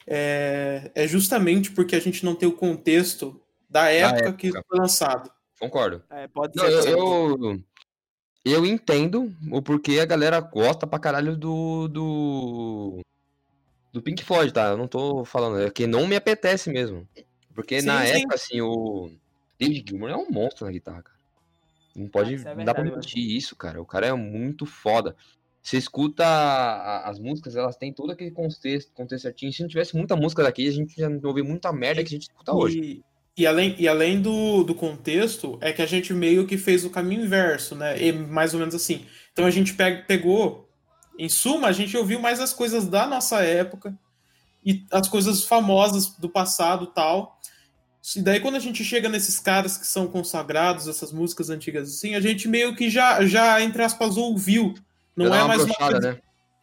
É, 0.08 0.90
é 0.96 1.08
justamente 1.08 1.72
porque 1.72 1.96
a 1.96 2.00
gente 2.02 2.26
não 2.26 2.34
tem 2.34 2.50
o 2.50 2.54
contexto 2.54 3.40
da 3.70 3.90
época, 3.92 4.20
época. 4.30 4.38
que 4.38 4.52
foi 4.52 4.80
lançado. 4.80 5.32
Concordo. 5.60 6.02
É, 6.10 6.28
pode 6.28 6.56
Não, 6.56 6.66
ser. 6.66 6.90
eu, 6.90 6.98
também. 7.38 7.52
eu, 7.52 7.62
eu 8.44 8.66
entendo 8.66 9.34
o 9.52 9.62
porquê 9.62 10.00
a 10.00 10.06
galera 10.06 10.40
gosta 10.40 10.86
pra 10.88 11.00
caralho 11.00 11.36
do, 11.36 11.88
do. 11.88 13.00
Do 13.94 14.02
Pink 14.02 14.24
Floyd, 14.24 14.54
tá? 14.54 14.70
Eu 14.70 14.78
não 14.78 14.88
tô 14.88 15.26
falando, 15.26 15.60
é 15.62 15.70
que 15.70 15.86
não 15.86 16.08
me 16.08 16.16
apetece 16.16 16.70
mesmo. 16.72 17.08
Porque 17.54 17.82
Sim, 17.82 17.88
na 17.88 18.06
sim. 18.06 18.14
época, 18.20 18.36
assim, 18.36 18.62
o. 18.62 19.12
David 19.60 19.86
Gilmour 19.90 20.10
é 20.10 20.16
um 20.16 20.30
monstro 20.32 20.66
na 20.66 20.72
guitarra, 20.72 21.04
cara. 21.04 21.18
Não 21.96 22.08
pode. 22.08 22.36
isso 22.36 22.48
é 22.48 22.56
não 22.56 22.64
dá 22.64 22.74
pra 22.74 22.84
mentir 22.84 23.36
isso, 23.36 23.56
cara. 23.56 23.82
O 23.82 23.86
cara 23.86 24.08
é 24.08 24.14
muito 24.14 24.66
foda. 24.66 25.16
Você 25.62 25.78
escuta 25.78 26.26
a- 26.26 27.08
as 27.10 27.20
músicas, 27.20 27.56
elas 27.56 27.76
têm 27.76 27.94
todo 27.94 28.12
aquele 28.12 28.32
contexto, 28.32 28.92
contexto 28.94 29.24
certinho. 29.24 29.52
Se 29.54 29.62
não 29.62 29.70
tivesse 29.70 29.96
muita 29.96 30.16
música 30.16 30.42
daqui, 30.42 30.68
a 30.68 30.72
gente 30.72 30.96
já 30.98 31.08
ouviu 31.24 31.46
muita 31.46 31.72
merda 31.72 32.02
que 32.02 32.08
a 32.08 32.12
gente 32.12 32.24
escuta 32.30 32.54
hoje. 32.56 33.04
E, 33.38 33.48
além, 33.48 33.76
e 33.80 33.88
além 33.88 34.22
do, 34.22 34.64
do 34.64 34.76
contexto, 34.76 35.58
é 35.62 35.72
que 35.72 35.82
a 35.82 35.86
gente 35.86 36.14
meio 36.14 36.46
que 36.46 36.58
fez 36.58 36.84
o 36.84 36.90
caminho 36.90 37.24
inverso, 37.24 37.76
né? 37.76 38.02
E 38.02 38.12
mais 38.12 38.54
ou 38.54 38.60
menos 38.60 38.76
assim. 38.76 39.06
Então 39.32 39.46
a 39.46 39.52
gente 39.52 39.74
pe- 39.74 40.04
pegou, 40.06 40.70
em 41.18 41.30
suma, 41.30 41.68
a 41.68 41.72
gente 41.72 41.96
ouviu 41.96 42.20
mais 42.20 42.40
as 42.42 42.52
coisas 42.54 42.88
da 42.88 43.08
nossa 43.08 43.42
época 43.42 43.98
e 44.66 44.86
as 44.92 45.08
coisas 45.08 45.46
famosas 45.46 46.10
do 46.18 46.30
passado 46.30 46.88
tal. 46.88 47.40
E 48.16 48.22
daí 48.22 48.40
quando 48.40 48.56
a 48.56 48.60
gente 48.60 48.84
chega 48.84 49.08
nesses 49.08 49.40
caras 49.40 49.78
que 49.78 49.88
são 49.88 50.08
consagrados, 50.08 50.88
essas 50.88 51.14
músicas 51.14 51.50
antigas 51.50 51.90
assim, 51.90 52.16
a 52.16 52.20
gente 52.20 52.48
meio 52.48 52.76
que 52.76 52.90
já, 52.90 53.26
já 53.26 53.62
entre 53.62 53.82
aspas, 53.82 54.18
ouviu. 54.18 54.74
Não 55.16 55.34
é, 55.34 55.48
mais 55.48 55.64
uma 55.64 55.76
coisa, 55.76 56.00
né? 56.00 56.18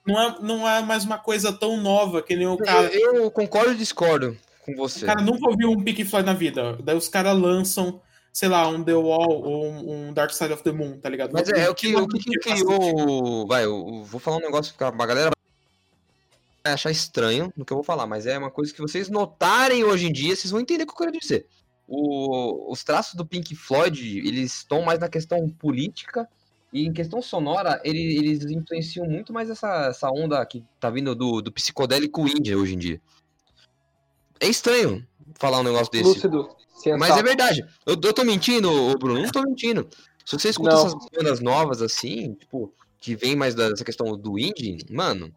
não, 0.07 0.21
é, 0.21 0.37
não 0.41 0.69
é 0.69 0.83
mais 0.83 1.05
uma 1.05 1.19
coisa 1.19 1.53
tão 1.53 1.81
nova 1.81 2.23
que 2.23 2.37
nem 2.37 2.47
o 2.47 2.57
cara. 2.59 2.93
Eu, 2.93 3.17
eu 3.17 3.31
concordo 3.31 3.73
e 3.73 3.77
discordo 3.77 4.37
com 4.75 4.83
você. 4.83 5.05
O 5.05 5.07
cara 5.07 5.23
nunca 5.23 5.49
ouviu 5.49 5.71
um 5.71 5.83
Pink 5.83 6.05
Floyd 6.05 6.27
na 6.27 6.35
vida. 6.35 6.77
Daí 6.83 6.97
os 6.97 7.09
caras 7.09 7.37
lançam, 7.39 8.01
sei 8.33 8.49
lá, 8.49 8.67
um 8.69 8.83
The 8.85 8.95
Wall 8.95 9.43
ou 9.43 9.67
um, 9.67 10.09
um 10.09 10.13
Dark 10.13 10.31
Side 10.33 10.53
of 10.53 10.63
the 10.63 10.73
Moon, 10.73 10.99
tá 10.99 11.09
ligado? 11.09 11.33
Mas 11.33 11.49
é, 11.49 11.65
é 11.65 11.71
o 11.71 11.75
que, 11.75 11.95
o 11.97 12.07
que, 12.07 12.19
que 12.19 12.39
criou. 12.39 13.47
Vai, 13.47 13.65
eu 13.65 14.05
vou 14.05 14.21
falar 14.21 14.37
um 14.39 14.41
negócio 14.41 14.75
que 14.77 14.85
a 14.85 14.91
galera 14.91 15.31
vai 16.65 16.73
achar 16.73 16.91
estranho 16.91 17.53
no 17.57 17.65
que 17.65 17.73
eu 17.73 17.77
vou 17.77 17.85
falar, 17.85 18.07
mas 18.07 18.27
é 18.27 18.37
uma 18.39 18.51
coisa 18.51 18.73
que 18.73 18.81
vocês 18.81 19.09
notarem 19.09 19.85
hoje 19.85 20.07
em 20.07 20.13
dia, 20.13 20.35
vocês 20.37 20.51
vão 20.51 20.61
entender 20.61 20.85
o 20.85 20.87
que 20.87 20.93
eu 20.93 20.97
quero 20.97 21.13
dizer. 21.19 21.47
O- 21.87 22.71
os 22.71 22.85
traços 22.85 23.15
do 23.15 23.25
Pink 23.25 23.55
Floyd, 23.57 24.19
eles 24.19 24.55
estão 24.59 24.83
mais 24.83 24.99
na 24.99 25.09
questão 25.09 25.49
política 25.49 26.29
e 26.71 26.87
em 26.87 26.93
questão 26.93 27.23
sonora, 27.23 27.81
ele- 27.83 28.19
eles 28.19 28.45
influenciam 28.45 29.07
muito 29.07 29.33
mais 29.33 29.49
essa, 29.49 29.87
essa 29.87 30.11
onda 30.11 30.45
que 30.45 30.63
tá 30.79 30.91
vindo 30.91 31.15
do, 31.15 31.41
do 31.41 31.51
psicodélico 31.51 32.29
indie 32.29 32.55
hoje 32.55 32.75
em 32.75 32.79
dia. 32.79 33.01
É 34.41 34.47
estranho 34.47 35.07
falar 35.35 35.61
um 35.61 35.65
negócio 35.65 35.91
desse. 35.91 36.05
Lúcido. 36.05 36.49
Sensato. 36.75 36.99
Mas 36.99 37.17
é 37.17 37.23
verdade. 37.23 37.65
Eu, 37.85 37.97
eu 38.03 38.13
tô 38.13 38.25
mentindo, 38.25 38.97
Bruno? 38.99 39.21
Não 39.21 39.31
tô 39.31 39.43
mentindo. 39.43 39.89
Se 40.25 40.39
você 40.39 40.51
escuta 40.51 40.71
Não. 40.71 40.87
essas 40.87 40.95
bandas 41.13 41.41
novas 41.41 41.83
assim, 41.83 42.35
tipo, 42.35 42.73
que 43.01 43.17
vem 43.17 43.35
mais 43.35 43.55
dessa 43.55 43.85
questão 43.85 44.17
do 44.17 44.39
indie, 44.39 44.79
mano. 44.91 45.35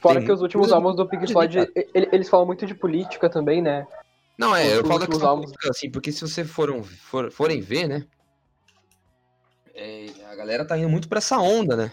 Fora 0.00 0.16
tem 0.18 0.26
que 0.26 0.32
os 0.32 0.42
últimos 0.42 0.72
álbuns 0.72 0.96
do 0.96 1.06
Pink 1.06 1.30
Floyd, 1.30 1.70
eles 1.94 2.28
falam 2.28 2.46
muito 2.46 2.66
de 2.66 2.74
política 2.74 3.28
também, 3.28 3.62
né? 3.62 3.86
Não, 4.36 4.56
é, 4.56 4.76
eu 4.76 4.82
Os 4.82 4.88
falo 4.88 5.00
da 5.00 5.06
questão 5.06 5.28
álbuns. 5.28 5.46
política, 5.46 5.70
assim, 5.70 5.90
porque 5.90 6.10
se 6.10 6.22
você 6.22 6.44
foram, 6.44 6.82
for, 6.82 7.30
forem 7.30 7.60
ver, 7.60 7.86
né? 7.86 8.06
é, 9.74 10.06
a 10.30 10.34
galera 10.34 10.64
tá 10.64 10.76
indo 10.78 10.88
muito 10.88 11.08
pra 11.08 11.18
essa 11.18 11.38
onda, 11.38 11.76
né? 11.76 11.92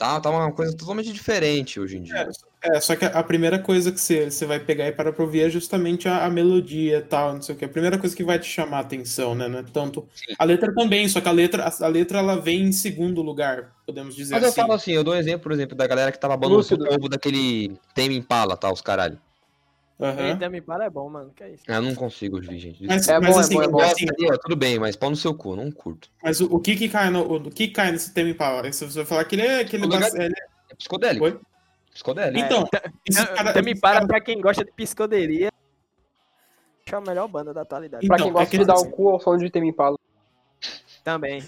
Tá, 0.00 0.18
tá 0.18 0.30
uma 0.30 0.50
coisa 0.50 0.74
totalmente 0.74 1.12
diferente 1.12 1.78
hoje 1.78 1.98
em 1.98 2.02
dia. 2.04 2.26
É, 2.62 2.80
só 2.80 2.96
que 2.96 3.04
a 3.04 3.22
primeira 3.22 3.58
coisa 3.58 3.92
que 3.92 4.00
você, 4.00 4.30
você 4.30 4.46
vai 4.46 4.58
pegar 4.58 4.86
e 4.86 4.92
parar 4.92 5.12
pra 5.12 5.22
ouvir 5.22 5.42
é 5.42 5.50
justamente 5.50 6.08
a, 6.08 6.24
a 6.24 6.30
melodia 6.30 6.96
e 6.96 7.02
tal, 7.02 7.34
não 7.34 7.42
sei 7.42 7.54
o 7.54 7.58
que. 7.58 7.66
A 7.66 7.68
primeira 7.68 7.98
coisa 7.98 8.16
que 8.16 8.24
vai 8.24 8.38
te 8.38 8.46
chamar 8.46 8.78
a 8.78 8.80
atenção, 8.80 9.34
né? 9.34 9.46
Não 9.46 9.58
é 9.58 9.62
tanto. 9.62 10.08
Sim. 10.14 10.34
A 10.38 10.44
letra 10.44 10.74
também, 10.74 11.06
só 11.06 11.20
que 11.20 11.28
a 11.28 11.32
letra, 11.32 11.64
a, 11.64 11.84
a 11.84 11.88
letra 11.88 12.18
ela 12.18 12.40
vem 12.40 12.62
em 12.62 12.72
segundo 12.72 13.20
lugar, 13.20 13.76
podemos 13.84 14.16
dizer 14.16 14.32
Mas 14.36 14.42
eu 14.42 14.48
assim. 14.48 14.60
falo 14.62 14.72
assim, 14.72 14.92
eu 14.92 15.04
dou 15.04 15.12
um 15.12 15.18
exemplo, 15.18 15.42
por 15.42 15.52
exemplo, 15.52 15.76
da 15.76 15.86
galera 15.86 16.10
que 16.10 16.18
tava 16.18 16.34
Lúcido. 16.46 16.86
o 16.86 16.94
ovo 16.94 17.06
daquele 17.06 17.76
Tame 17.94 18.16
Impala, 18.16 18.56
tá, 18.56 18.72
os 18.72 18.80
caralho. 18.80 19.20
Eita, 20.00 20.48
me 20.48 20.60
para 20.60 20.84
é 20.86 20.90
bom, 20.90 21.08
mano. 21.10 21.30
Que 21.34 21.42
é 21.44 21.50
isso? 21.50 21.64
Ah, 21.68 21.74
Eu 21.74 21.82
não 21.82 21.94
consigo 21.94 22.36
ouvir, 22.36 22.58
gente. 22.58 22.84
Mas, 22.86 23.06
É 23.08 23.18
mas 23.20 23.30
bom, 23.30 23.36
é 23.36 23.40
assim, 23.40 23.54
bom, 23.54 23.62
é 23.62 23.68
bom. 23.68 23.80
assim, 23.80 24.06
ó, 24.32 24.36
tudo 24.38 24.56
bem, 24.56 24.78
mas 24.78 24.96
pau 24.96 25.10
no 25.10 25.16
seu 25.16 25.34
cu, 25.34 25.54
não 25.56 25.70
curto. 25.70 26.10
mas 26.22 26.40
o, 26.40 26.46
o 26.46 26.58
que 26.60 26.74
que 26.76 26.88
cai 26.88 27.10
no, 27.10 27.34
o, 27.36 27.50
que 27.50 27.68
cai 27.68 27.92
nesse 27.92 28.12
tema 28.14 28.30
Impala? 28.30 28.62
Você 28.72 28.86
vai 28.86 29.04
falar 29.04 29.24
que 29.24 29.34
ele 29.36 29.42
é, 29.42 29.64
que 29.64 29.76
ele, 29.76 29.84
lugar- 29.84 30.10
ele 30.14 30.34
É 30.70 30.74
psicodélico. 30.74 31.24
Oi? 31.24 31.40
Psicodélico. 31.92 32.44
Então, 32.44 32.64
É, 32.72 32.78
cara- 33.36 33.52
para 33.52 33.80
cara- 33.80 34.06
pra 34.06 34.20
quem 34.20 34.40
gosta 34.40 34.64
de 34.64 34.72
piscoderia. 34.72 35.50
Acho 36.86 36.96
a 36.96 37.00
melhor 37.00 37.28
banda 37.28 37.52
da 37.54 37.60
atualidade. 37.62 38.04
Então, 38.04 38.16
Pra 38.16 38.24
quem 38.24 38.30
é 38.30 38.32
gosta 38.32 38.50
que 38.50 38.58
de 38.58 38.64
dar 38.64 38.74
assim- 38.74 38.88
o 38.88 38.90
cu 38.90 39.08
ao 39.10 39.20
som 39.20 39.36
de 39.36 39.50
Tame 39.50 39.68
Impala. 39.68 39.96
Também. 41.04 41.42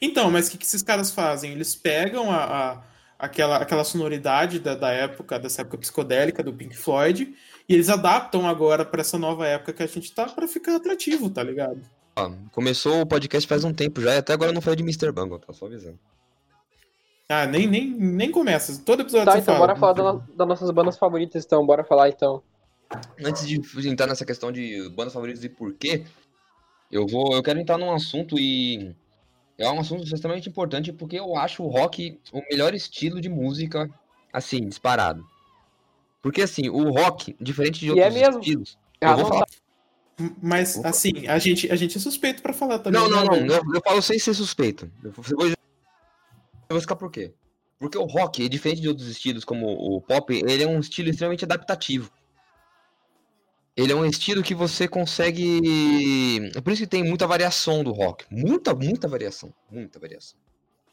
Então, 0.00 0.30
mas 0.30 0.48
o 0.48 0.50
que, 0.52 0.58
que 0.58 0.64
esses 0.64 0.82
caras 0.82 1.10
fazem? 1.10 1.52
Eles 1.52 1.74
pegam 1.74 2.30
a, 2.30 2.44
a- 2.72 2.82
aquela, 3.18 3.56
aquela 3.56 3.84
sonoridade 3.84 4.58
da, 4.60 4.74
da 4.74 4.90
época, 4.90 5.38
dessa 5.38 5.62
época 5.62 5.78
psicodélica 5.78 6.42
do 6.42 6.52
Pink 6.52 6.76
Floyd, 6.76 7.34
e 7.68 7.74
eles 7.74 7.88
adaptam 7.88 8.46
agora 8.48 8.84
pra 8.84 9.00
essa 9.00 9.18
nova 9.18 9.46
época 9.46 9.72
que 9.72 9.82
a 9.82 9.86
gente 9.86 10.12
tá 10.12 10.26
pra 10.26 10.46
ficar 10.46 10.76
atrativo, 10.76 11.28
tá 11.28 11.42
ligado? 11.42 11.80
Ó, 12.16 12.30
começou 12.52 13.00
o 13.02 13.06
podcast 13.06 13.48
faz 13.48 13.64
um 13.64 13.72
tempo 13.72 14.00
já 14.00 14.14
e 14.14 14.18
até 14.18 14.32
agora 14.32 14.50
eu 14.50 14.54
não 14.54 14.60
falei 14.62 14.76
de 14.76 14.82
Mr. 14.82 15.12
Bungle, 15.12 15.38
tá 15.38 15.52
só 15.52 15.66
avisando. 15.66 15.98
Ah, 17.28 17.44
nem, 17.46 17.66
nem, 17.66 17.90
nem 17.90 18.30
começa. 18.30 18.80
Todo 18.84 19.02
episódio 19.02 19.26
Tá, 19.26 19.32
você 19.32 19.38
então 19.40 19.54
fala. 19.54 19.66
bora 19.66 19.78
falar 19.78 19.92
da- 19.92 20.24
das 20.34 20.48
nossas 20.48 20.70
bandas 20.70 20.96
favoritas, 20.96 21.44
então. 21.44 21.64
Bora 21.66 21.84
falar, 21.84 22.08
então. 22.08 22.42
Antes 23.22 23.46
de 23.46 23.60
entrar 23.86 24.06
nessa 24.06 24.24
questão 24.24 24.50
de 24.50 24.88
bandas 24.96 25.12
favoritas 25.12 25.44
e 25.44 25.48
por 25.50 25.74
quê, 25.74 26.04
eu 26.90 27.06
vou, 27.06 27.34
eu 27.36 27.42
quero 27.42 27.60
entrar 27.60 27.76
num 27.76 27.92
assunto 27.92 28.38
e 28.38 28.96
é 29.58 29.70
um 29.70 29.80
assunto 29.80 30.04
extremamente 30.04 30.48
importante 30.48 30.92
porque 30.92 31.18
eu 31.18 31.36
acho 31.36 31.62
o 31.64 31.68
rock 31.68 32.18
o 32.32 32.40
melhor 32.50 32.74
estilo 32.74 33.20
de 33.20 33.28
música, 33.28 33.90
assim, 34.32 34.66
disparado. 34.66 35.26
Porque 36.22 36.42
assim, 36.42 36.68
o 36.68 36.90
rock, 36.90 37.36
diferente 37.40 37.80
de 37.80 37.86
E 37.86 37.98
é 38.00 38.04
outros 38.04 38.14
mesmo. 38.14 38.40
estilos, 38.40 38.78
Ah, 39.00 39.10
eu 39.10 39.16
vou 39.16 39.22
não 39.24 39.28
falar 39.28 39.46
Mas, 40.42 40.84
assim, 40.84 41.26
a 41.28 41.38
gente, 41.38 41.70
a 41.70 41.76
gente 41.76 41.96
é 41.96 42.00
suspeito 42.00 42.42
pra 42.42 42.52
falar 42.52 42.78
também. 42.78 43.00
Não, 43.00 43.08
não, 43.08 43.24
né, 43.24 43.40
não. 43.46 43.54
Eu, 43.56 43.62
eu 43.74 43.80
falo 43.84 44.02
sem 44.02 44.18
ser 44.18 44.34
suspeito. 44.34 44.90
Eu 45.02 45.12
vou, 45.12 45.24
eu 45.30 45.36
vou- 45.36 45.46
eu 45.48 45.54
vou 46.70 46.78
explicar 46.78 46.96
por 46.96 47.10
quê. 47.10 47.32
Porque 47.78 47.96
o 47.96 48.04
rock, 48.04 48.48
diferente 48.48 48.80
de 48.80 48.88
outros 48.88 49.06
estilos 49.08 49.44
como 49.44 49.66
o 49.68 50.00
pop, 50.00 50.34
ele 50.34 50.64
é 50.64 50.66
um 50.66 50.80
estilo 50.80 51.08
extremamente 51.08 51.44
adaptativo. 51.44 52.10
Ele 53.78 53.92
é 53.92 53.94
um 53.94 54.04
estilo 54.04 54.42
que 54.42 54.56
você 54.56 54.88
consegue. 54.88 56.50
É 56.52 56.60
por 56.60 56.72
isso 56.72 56.82
que 56.82 56.88
tem 56.88 57.04
muita 57.04 57.28
variação 57.28 57.84
do 57.84 57.92
rock. 57.92 58.24
Muita, 58.28 58.74
muita 58.74 59.06
variação. 59.06 59.54
Muita 59.70 60.00
variação. 60.00 60.36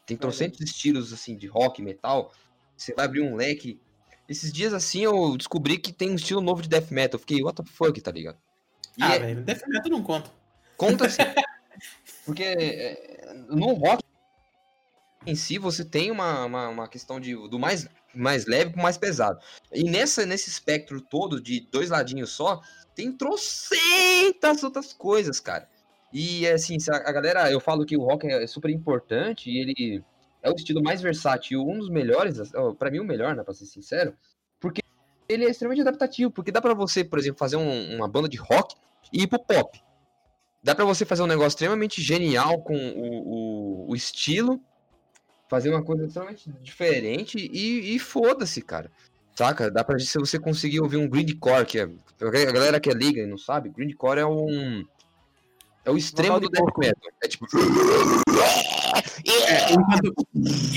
Tem 0.06 0.16
trocentos 0.16 0.62
estilos 0.62 1.12
assim 1.12 1.36
de 1.36 1.48
rock, 1.48 1.82
metal. 1.82 2.32
Você 2.78 2.94
vai 2.94 3.06
abrir 3.06 3.22
um 3.22 3.36
leque. 3.36 3.80
Esses 4.30 4.54
dias 4.54 4.72
assim 4.72 5.04
eu 5.04 5.36
descobri 5.36 5.80
que 5.80 5.92
tem 5.92 6.12
um 6.12 6.16
estilo 6.16 6.42
novo 6.42 6.62
de 6.62 6.70
death 6.70 6.92
metal. 6.92 7.16
Eu 7.16 7.20
fiquei, 7.20 7.42
what 7.42 7.60
the 7.60 7.68
fuck, 7.68 8.00
tá 8.00 8.12
ligado? 8.12 8.38
E 8.96 9.04
Ah, 9.04 9.16
é- 9.16 9.20
velho, 9.20 9.42
Death 9.42 9.68
Metal 9.68 9.92
não 9.92 10.04
conta. 10.04 10.32
Conta 10.78 11.10
sim. 11.10 11.18
Porque 12.24 12.44
é, 12.44 13.34
no 13.50 13.74
rock 13.74 14.04
em 15.26 15.36
si 15.36 15.58
você 15.58 15.84
tem 15.84 16.12
uma, 16.12 16.46
uma, 16.46 16.70
uma 16.70 16.88
questão 16.88 17.20
de, 17.20 17.34
do 17.50 17.58
mais, 17.58 17.88
mais 18.16 18.46
leve 18.46 18.72
pro 18.72 18.82
mais 18.82 18.98
pesado. 18.98 19.40
E 19.74 19.84
nessa, 19.84 20.26
nesse 20.26 20.50
espectro 20.50 21.02
todo 21.02 21.42
de 21.42 21.62
dois 21.72 21.90
ladinhos 21.90 22.32
só, 22.32 22.62
tem 22.96 23.12
trocentas 23.12 24.64
outras 24.64 24.94
coisas, 24.94 25.40
cara. 25.40 25.68
E 26.14 26.48
assim, 26.48 26.78
a, 26.90 27.12
galera, 27.12 27.52
eu 27.52 27.60
falo 27.60 27.86
que 27.86 27.98
o 27.98 28.04
rock 28.04 28.28
é 28.28 28.48
super 28.48 28.70
importante 28.72 29.50
e 29.50 29.58
ele 29.60 30.04
é 30.42 30.50
o 30.50 30.56
estilo 30.56 30.82
mais 30.82 31.02
versátil, 31.02 31.62
um 31.68 31.78
dos 31.80 31.90
melhores, 31.90 32.54
ó, 32.54 32.74
pra 32.74 32.90
mim 32.92 33.00
o 33.00 33.04
melhor, 33.04 33.36
né, 33.36 33.44
pra 33.44 33.54
ser 33.54 33.66
sincero, 33.66 34.16
porque 34.60 34.82
ele 35.28 35.44
é 35.46 35.50
extremamente 35.50 35.82
adaptativo, 35.82 36.32
porque 36.32 36.52
dá 36.52 36.62
pra 36.62 36.74
você, 36.74 37.04
por 37.04 37.20
exemplo, 37.20 37.40
fazer 37.40 37.58
um- 37.58 37.96
uma 37.96 38.08
banda 38.08 38.30
de 38.30 38.38
rock 38.38 38.76
e 39.12 39.24
ir 39.24 39.28
pro 39.28 39.40
pop. 39.44 39.82
Dá 40.64 40.74
pra 40.74 40.86
você 40.86 41.04
fazer 41.04 41.22
um 41.22 41.28
negócio 41.28 41.50
extremamente 41.50 42.02
genial 42.02 42.62
com 42.62 42.76
o, 42.76 43.86
o, 43.88 43.92
o 43.92 43.96
estilo, 43.96 44.62
fazer 45.50 45.70
uma 45.70 45.84
coisa 45.84 46.06
extremamente 46.06 46.50
diferente 46.62 47.38
e, 47.38 47.96
e 47.96 48.00
foda-se, 48.00 48.62
cara. 48.62 48.92
Saca? 49.36 49.70
Dá 49.70 49.84
pra 49.84 50.00
se 50.00 50.18
você 50.18 50.40
conseguir 50.40 50.80
ouvir 50.80 50.98
um 50.98 51.10
grindcore, 51.10 51.66
que 51.66 51.80
é. 51.80 51.84
A 51.84 52.52
galera 52.52 52.80
que 52.80 52.90
é 52.90 52.94
liga 52.94 53.22
e 53.22 53.28
não 53.28 53.38
sabe, 53.38 53.70
grindcore 53.70 54.20
é 54.20 54.26
um. 54.26 54.86
É 55.84 55.92
o 55.92 55.98
extremo 55.98 56.40
do 56.40 56.48
de 56.48 56.54
death 56.54 56.78
metal. 56.78 57.12
É 57.24 57.28
tipo. 57.28 57.46
É, 59.28 59.74
enquanto, 59.74 60.16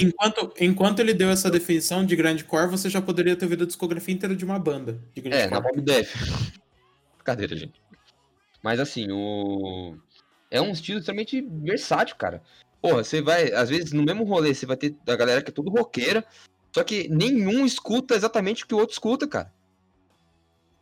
enquanto, 0.00 0.54
enquanto 0.58 0.98
ele 1.00 1.12
deu 1.12 1.28
essa 1.28 1.50
definição 1.50 2.04
de 2.04 2.16
grande 2.16 2.44
core, 2.44 2.70
você 2.70 2.88
já 2.88 3.00
poderia 3.00 3.36
ter 3.36 3.44
ouvido 3.44 3.64
a 3.64 3.66
discografia 3.66 4.14
inteira 4.14 4.34
de 4.34 4.44
uma 4.44 4.58
banda. 4.58 4.98
De 5.14 5.22
É, 5.32 5.48
na. 5.48 5.60
Bob 5.60 5.80
Death. 5.82 6.08
Brincadeira, 7.16 7.54
gente. 7.54 7.80
Mas 8.62 8.80
assim, 8.80 9.06
o. 9.10 9.96
É 10.50 10.60
um 10.60 10.70
estilo 10.70 10.98
extremamente 10.98 11.40
versátil, 11.42 12.16
cara. 12.16 12.42
Porra, 12.80 13.02
você 13.04 13.20
vai. 13.20 13.52
Às 13.52 13.68
vezes, 13.68 13.92
no 13.92 14.02
mesmo 14.02 14.24
rolê, 14.24 14.54
você 14.54 14.66
vai 14.66 14.76
ter 14.76 14.94
a 15.06 15.16
galera 15.16 15.42
que 15.42 15.50
é 15.50 15.54
tudo 15.54 15.70
roqueira. 15.70 16.24
Só 16.72 16.84
que 16.84 17.08
nenhum 17.08 17.64
escuta 17.64 18.14
exatamente 18.14 18.64
o 18.64 18.66
que 18.66 18.74
o 18.74 18.78
outro 18.78 18.92
escuta, 18.92 19.26
cara. 19.26 19.52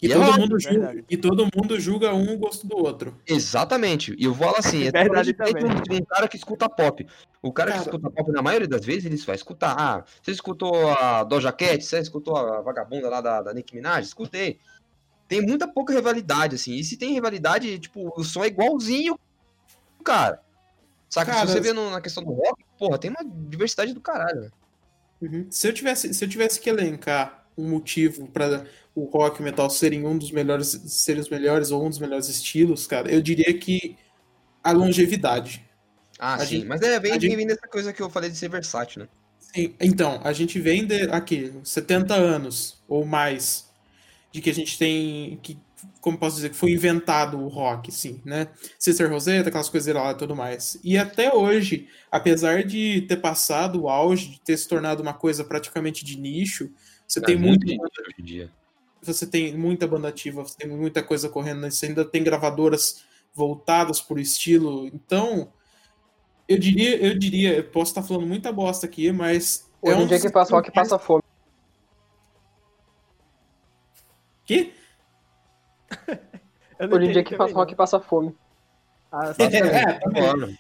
E, 0.03 0.09
E 0.09 0.12
é 0.12 0.14
todo 0.14 0.28
óbvio, 0.28 0.42
mundo 0.42 0.61
julga, 0.61 1.05
e 1.09 1.16
todo 1.16 1.49
mundo 1.55 1.80
julga 1.80 2.14
um 2.14 2.34
o 2.34 2.38
gosto 2.38 2.66
do 2.66 2.76
outro. 2.76 3.16
Exatamente. 3.26 4.14
E 4.18 4.24
eu 4.24 4.34
vou 4.34 4.49
falar 4.49 4.59
assim, 4.59 4.86
é 4.86 4.90
Verdade 4.90 5.32
diferente 5.32 5.88
de 5.88 5.97
um 5.97 6.05
cara 6.05 6.28
que 6.28 6.36
escuta 6.36 6.68
pop. 6.68 7.07
O 7.40 7.51
cara, 7.51 7.70
Cara. 7.70 7.82
que 7.82 7.88
escuta 7.88 8.11
pop, 8.11 8.30
na 8.30 8.42
maioria 8.42 8.68
das 8.68 8.84
vezes, 8.84 9.07
ele 9.07 9.16
vai 9.16 9.36
escutar. 9.36 9.74
Ah, 9.78 10.05
você 10.22 10.32
escutou 10.32 10.90
a 10.90 11.24
Doja 11.24 11.51
Cat? 11.51 11.82
Você 11.82 11.99
escutou 11.99 12.36
a 12.36 12.61
vagabunda 12.61 13.09
lá 13.09 13.20
da, 13.22 13.40
da 13.40 13.55
Nicki 13.55 13.74
Minaj? 13.74 14.05
Escutei. 14.05 14.59
Tem 15.26 15.40
muita 15.40 15.66
pouca 15.66 15.94
rivalidade, 15.94 16.57
assim. 16.57 16.74
E 16.74 16.84
se 16.84 16.97
tem 16.97 17.14
rivalidade, 17.14 17.78
tipo, 17.78 18.12
o 18.14 18.22
som 18.22 18.44
é 18.44 18.49
igualzinho, 18.49 19.18
cara. 20.05 20.42
Saca? 21.21 21.33
Cara, 21.33 21.47
se 21.47 21.53
você 21.55 21.61
vê 21.61 21.73
no- 21.73 21.91
na 21.91 22.01
questão 22.01 22.23
do 22.23 22.33
rock, 22.33 22.64
porra, 22.79 22.99
tem 22.99 23.11
uma 23.11 23.25
diversidade 23.25 23.93
do 23.93 24.01
caralho. 24.01 24.51
Uhum. 25.21 25.47
Se 25.51 25.67
eu 25.69 25.73
tivesse, 25.73 26.12
se 26.12 26.25
eu 26.25 26.29
tivesse 26.29 26.61
que 26.61 26.69
elencar 26.69 27.47
um 27.57 27.69
motivo 27.69 28.27
para 28.29 28.67
o 28.95 29.05
rock 29.05 29.39
e 29.39 29.41
o 29.41 29.45
metal 29.45 29.69
serem 29.71 30.07
um 30.07 30.17
dos 30.19 30.31
melhores, 30.31 30.69
serem 30.87 31.21
os 31.23 31.29
melhores 31.31 31.71
ou 31.71 31.85
um 31.85 31.89
dos 31.89 31.99
melhores 31.99 32.29
estilos, 32.29 32.87
cara, 32.87 33.11
eu 33.11 33.23
diria 33.23 33.57
que 33.59 33.97
a 34.62 34.73
longevidade. 34.73 35.64
Ah, 36.19 36.35
A 36.35 36.39
sim. 36.41 36.57
gente- 36.57 36.67
Mas 36.67 36.83
é, 36.83 37.01
vem, 37.01 37.12
a 37.12 37.19
gente- 37.19 37.35
vem 37.37 37.47
dessa 37.47 37.67
coisa 37.67 37.93
que 37.93 38.03
eu 38.03 38.11
falei 38.11 38.29
de 38.31 38.37
ser 38.37 38.49
versátil, 38.51 39.03
né? 39.03 39.09
Sim, 39.39 39.75
Então, 39.81 40.21
a 40.23 40.33
gente 40.35 40.61
vem 40.61 40.87
de 40.87 41.05
aqui 41.11 41.53
70 41.64 42.14
anos 42.14 42.83
ou 42.87 43.07
mais 43.07 43.71
de 44.33 44.43
que 44.43 44.51
a 44.51 44.55
gente 44.55 44.77
tem 44.79 45.39
que 45.43 45.59
como 46.01 46.18
posso 46.18 46.37
dizer 46.37 46.51
que 46.51 46.57
foi 46.57 46.72
inventado 46.72 47.39
o 47.39 47.49
rock, 47.49 47.91
sim, 47.93 48.20
né? 48.24 48.49
Sister 48.78 49.11
Rosetta, 49.11 49.49
aquelas 49.49 49.68
coisas 49.68 49.95
lá 49.95 50.12
e 50.12 50.14
tudo 50.14 50.37
mais. 50.37 50.78
E 50.82 50.97
até 50.97 51.34
hoje, 51.34 51.89
apesar 52.11 52.62
de 52.64 53.03
ter 53.03 53.16
passado 53.16 53.82
o 53.82 53.89
auge, 53.89 54.30
de 54.30 54.41
ter 54.41 54.57
se 54.57 54.68
tornado 54.68 55.03
uma 55.03 55.14
coisa 55.14 55.45
praticamente 55.45 56.05
de 56.05 56.18
nicho, 56.18 56.70
você 57.07 57.20
tem 57.20 57.34
É 57.34 57.39
muito 57.39 57.66
você 59.03 59.26
tem 59.26 59.57
muita 59.57 59.87
banda 59.87 60.09
ativa, 60.09 60.43
você 60.43 60.57
tem 60.57 60.68
muita 60.68 61.03
coisa 61.03 61.28
correndo, 61.28 61.70
você 61.70 61.87
ainda 61.87 62.05
tem 62.05 62.24
gravadoras 62.24 63.05
voltadas 63.32 64.01
por 64.01 64.18
estilo. 64.18 64.87
Então, 64.89 65.53
eu 66.49 66.59
diria, 66.59 66.97
eu 66.97 67.16
diria, 67.16 67.57
eu 67.57 67.64
posso 67.64 67.93
estar 67.93 68.03
falando 68.03 68.26
muita 68.26 68.51
bosta 68.51 68.87
aqui, 68.87 69.12
mas 69.12 69.70
Hoje 69.80 69.95
é 69.95 69.97
um 69.97 70.07
dia 70.07 70.20
que 70.20 70.30
passa 70.30 70.55
rock 70.55 70.72
passa 70.72 70.99
fome. 70.99 71.22
que 74.47 74.72
Hoje 76.93 77.07
em 77.07 77.12
dia 77.12 77.24
que 77.24 77.37
também, 77.37 77.55
rock 77.55 77.74
passa 77.74 77.99
fome. 78.01 78.37
Ah, 79.11 79.32
só- 79.32 79.43
É, 79.45 79.99
também, 80.01 80.59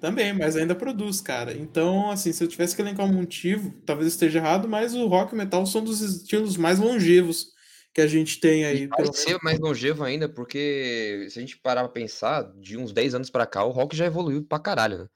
também, 0.00 0.32
mas 0.32 0.56
ainda 0.56 0.74
produz, 0.74 1.20
cara. 1.20 1.52
Então, 1.56 2.10
assim, 2.10 2.32
se 2.32 2.42
eu 2.42 2.48
tivesse 2.48 2.76
que 2.76 2.82
elencar 2.82 3.06
um 3.06 3.12
motivo, 3.12 3.70
talvez 3.86 4.08
esteja 4.08 4.38
errado, 4.38 4.68
mas 4.68 4.94
o 4.94 5.06
rock 5.06 5.32
e 5.32 5.34
o 5.34 5.38
metal 5.38 5.64
são 5.66 5.82
dos 5.82 6.00
estilos 6.00 6.56
mais 6.56 6.78
longevos 6.78 7.52
que 7.94 8.00
a 8.00 8.06
gente 8.06 8.38
tem 8.40 8.64
aí. 8.64 8.82
E 8.82 8.86
vai 8.86 8.98
pelo 8.98 9.12
ser 9.14 9.38
mais 9.42 9.58
longevo 9.58 10.04
ainda, 10.04 10.28
porque 10.28 11.26
se 11.30 11.38
a 11.38 11.40
gente 11.42 11.58
parar 11.58 11.82
pra 11.84 11.92
pensar, 11.92 12.42
de 12.60 12.76
uns 12.76 12.92
10 12.92 13.14
anos 13.14 13.30
pra 13.30 13.46
cá, 13.46 13.64
o 13.64 13.70
rock 13.70 13.96
já 13.96 14.04
evoluiu 14.06 14.44
pra 14.44 14.58
caralho, 14.58 14.98
né? 14.98 15.06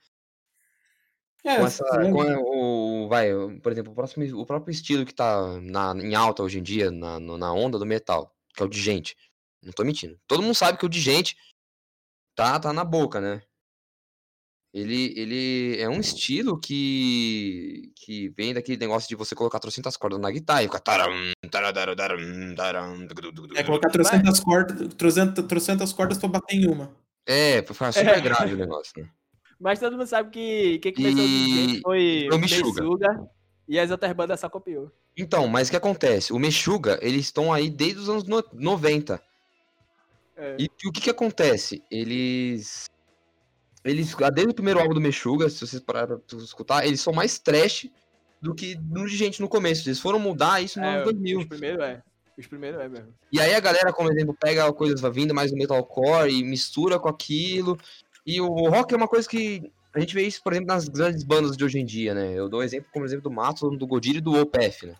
É, 1.44 1.58
Com 1.58 1.66
essa. 1.66 1.84
Com 1.84 3.04
o, 3.04 3.08
vai, 3.08 3.28
por 3.60 3.72
exemplo, 3.72 3.92
o, 3.92 3.94
próximo, 3.94 4.40
o 4.40 4.46
próprio 4.46 4.72
estilo 4.72 5.04
que 5.04 5.14
tá 5.14 5.60
na, 5.60 5.92
em 5.96 6.14
alta 6.14 6.42
hoje 6.42 6.58
em 6.60 6.62
dia, 6.62 6.90
na, 6.90 7.18
na 7.20 7.52
onda 7.52 7.78
do 7.78 7.84
metal, 7.86 8.32
que 8.54 8.62
é 8.62 8.66
o 8.66 8.68
de 8.68 8.80
gente. 8.80 9.16
Não 9.62 9.72
tô 9.72 9.84
mentindo. 9.84 10.18
Todo 10.26 10.42
mundo 10.42 10.54
sabe 10.54 10.78
que 10.78 10.86
o 10.86 10.88
de 10.88 11.00
gente 11.00 11.36
tá, 12.34 12.58
tá 12.58 12.72
na 12.72 12.84
boca, 12.84 13.20
né? 13.20 13.42
Ele, 14.74 15.12
ele 15.18 15.76
é 15.78 15.86
um 15.88 16.00
estilo 16.00 16.58
que, 16.58 17.92
que 17.94 18.30
vem 18.30 18.54
daquele 18.54 18.78
negócio 18.78 19.06
de 19.06 19.14
você 19.14 19.34
colocar 19.34 19.60
300 19.60 19.94
cordas 19.98 20.18
na 20.18 20.30
guitarra 20.30 20.62
e 20.62 20.68
ficar. 20.68 20.80
É 23.54 23.62
colocar 23.62 23.90
300 23.90 24.40
cordas, 24.40 24.94
300, 24.94 25.44
300 25.46 25.92
cordas 25.92 26.16
pra 26.18 26.28
bater 26.28 26.56
em 26.56 26.66
uma. 26.68 26.90
É, 27.26 27.60
pra 27.60 27.74
ficar 27.74 27.92
super 27.92 28.20
grave 28.22 28.54
o 28.54 28.56
negócio, 28.56 28.94
né? 28.96 29.10
Mas 29.60 29.78
todo 29.78 29.92
mundo 29.96 30.06
sabe 30.08 30.30
que 30.30 30.78
quem 30.78 30.92
começou 30.94 31.20
E- 31.22 31.54
jeito 31.68 31.82
foi 31.82 32.26
foi 32.28 32.34
o 32.34 32.36
o. 32.36 32.40
Meshuggah 32.40 33.26
e 33.68 33.78
as 33.78 33.90
outras 33.90 34.12
bandas 34.14 34.40
só 34.40 34.48
copiou. 34.48 34.90
Então, 35.16 35.46
mas 35.46 35.68
o 35.68 35.70
que 35.70 35.76
acontece? 35.76 36.32
O 36.32 36.38
Meshuga, 36.38 36.98
eles 37.02 37.26
estão 37.26 37.52
aí 37.52 37.68
desde 37.68 38.00
os 38.00 38.08
anos 38.08 38.24
no- 38.24 38.42
90. 38.54 39.22
É. 40.36 40.56
E, 40.58 40.64
o 40.86 40.92
que 40.92 41.00
que 41.00 41.10
acontece? 41.10 41.82
Eles. 41.90 42.86
Eles, 43.84 44.14
ah, 44.22 44.30
desde 44.30 44.52
o 44.52 44.54
primeiro 44.54 44.78
álbum 44.78 44.94
do 44.94 45.00
Meshuga, 45.00 45.48
se 45.50 45.66
vocês 45.66 45.82
pararem 45.82 46.16
pra 46.18 46.38
escutar, 46.38 46.86
eles 46.86 47.00
são 47.00 47.12
mais 47.12 47.38
trash 47.38 47.90
do 48.40 48.54
que 48.54 48.76
no 48.76 49.08
de 49.08 49.16
gente 49.16 49.40
no 49.40 49.48
começo. 49.48 49.88
Eles 49.88 49.98
foram 49.98 50.18
mudar 50.18 50.62
isso 50.62 50.78
no 50.78 50.86
É, 50.86 50.96
ano 50.96 51.04
2000. 51.04 51.38
Os 51.40 51.46
primeiros 51.46 51.84
é. 51.84 52.02
Os 52.38 52.46
primeiros 52.46 52.80
é 52.80 52.88
mesmo. 52.88 53.14
E 53.32 53.40
aí 53.40 53.54
a 53.54 53.60
galera, 53.60 53.92
como 53.92 54.10
exemplo, 54.10 54.36
pega 54.38 54.72
coisas 54.72 55.00
vindo 55.14 55.34
mais 55.34 55.50
do 55.50 55.56
metalcore 55.56 56.32
e 56.32 56.44
mistura 56.44 56.98
com 56.98 57.08
aquilo. 57.08 57.78
E 58.24 58.40
o 58.40 58.68
rock 58.68 58.94
é 58.94 58.96
uma 58.96 59.08
coisa 59.08 59.28
que 59.28 59.70
a 59.94 60.00
gente 60.00 60.14
vê 60.14 60.22
isso, 60.22 60.42
por 60.42 60.52
exemplo, 60.52 60.68
nas 60.68 60.88
grandes 60.88 61.22
bandas 61.22 61.56
de 61.56 61.64
hoje 61.64 61.78
em 61.78 61.84
dia, 61.84 62.14
né? 62.14 62.32
Eu 62.32 62.48
dou 62.48 62.62
exemplo 62.62 62.88
como 62.92 63.04
exemplo 63.04 63.24
do 63.24 63.30
Mastodon, 63.30 63.76
do 63.76 63.86
Godira 63.86 64.18
e 64.18 64.22
do 64.22 64.40
OPF, 64.40 64.86
né? 64.86 64.94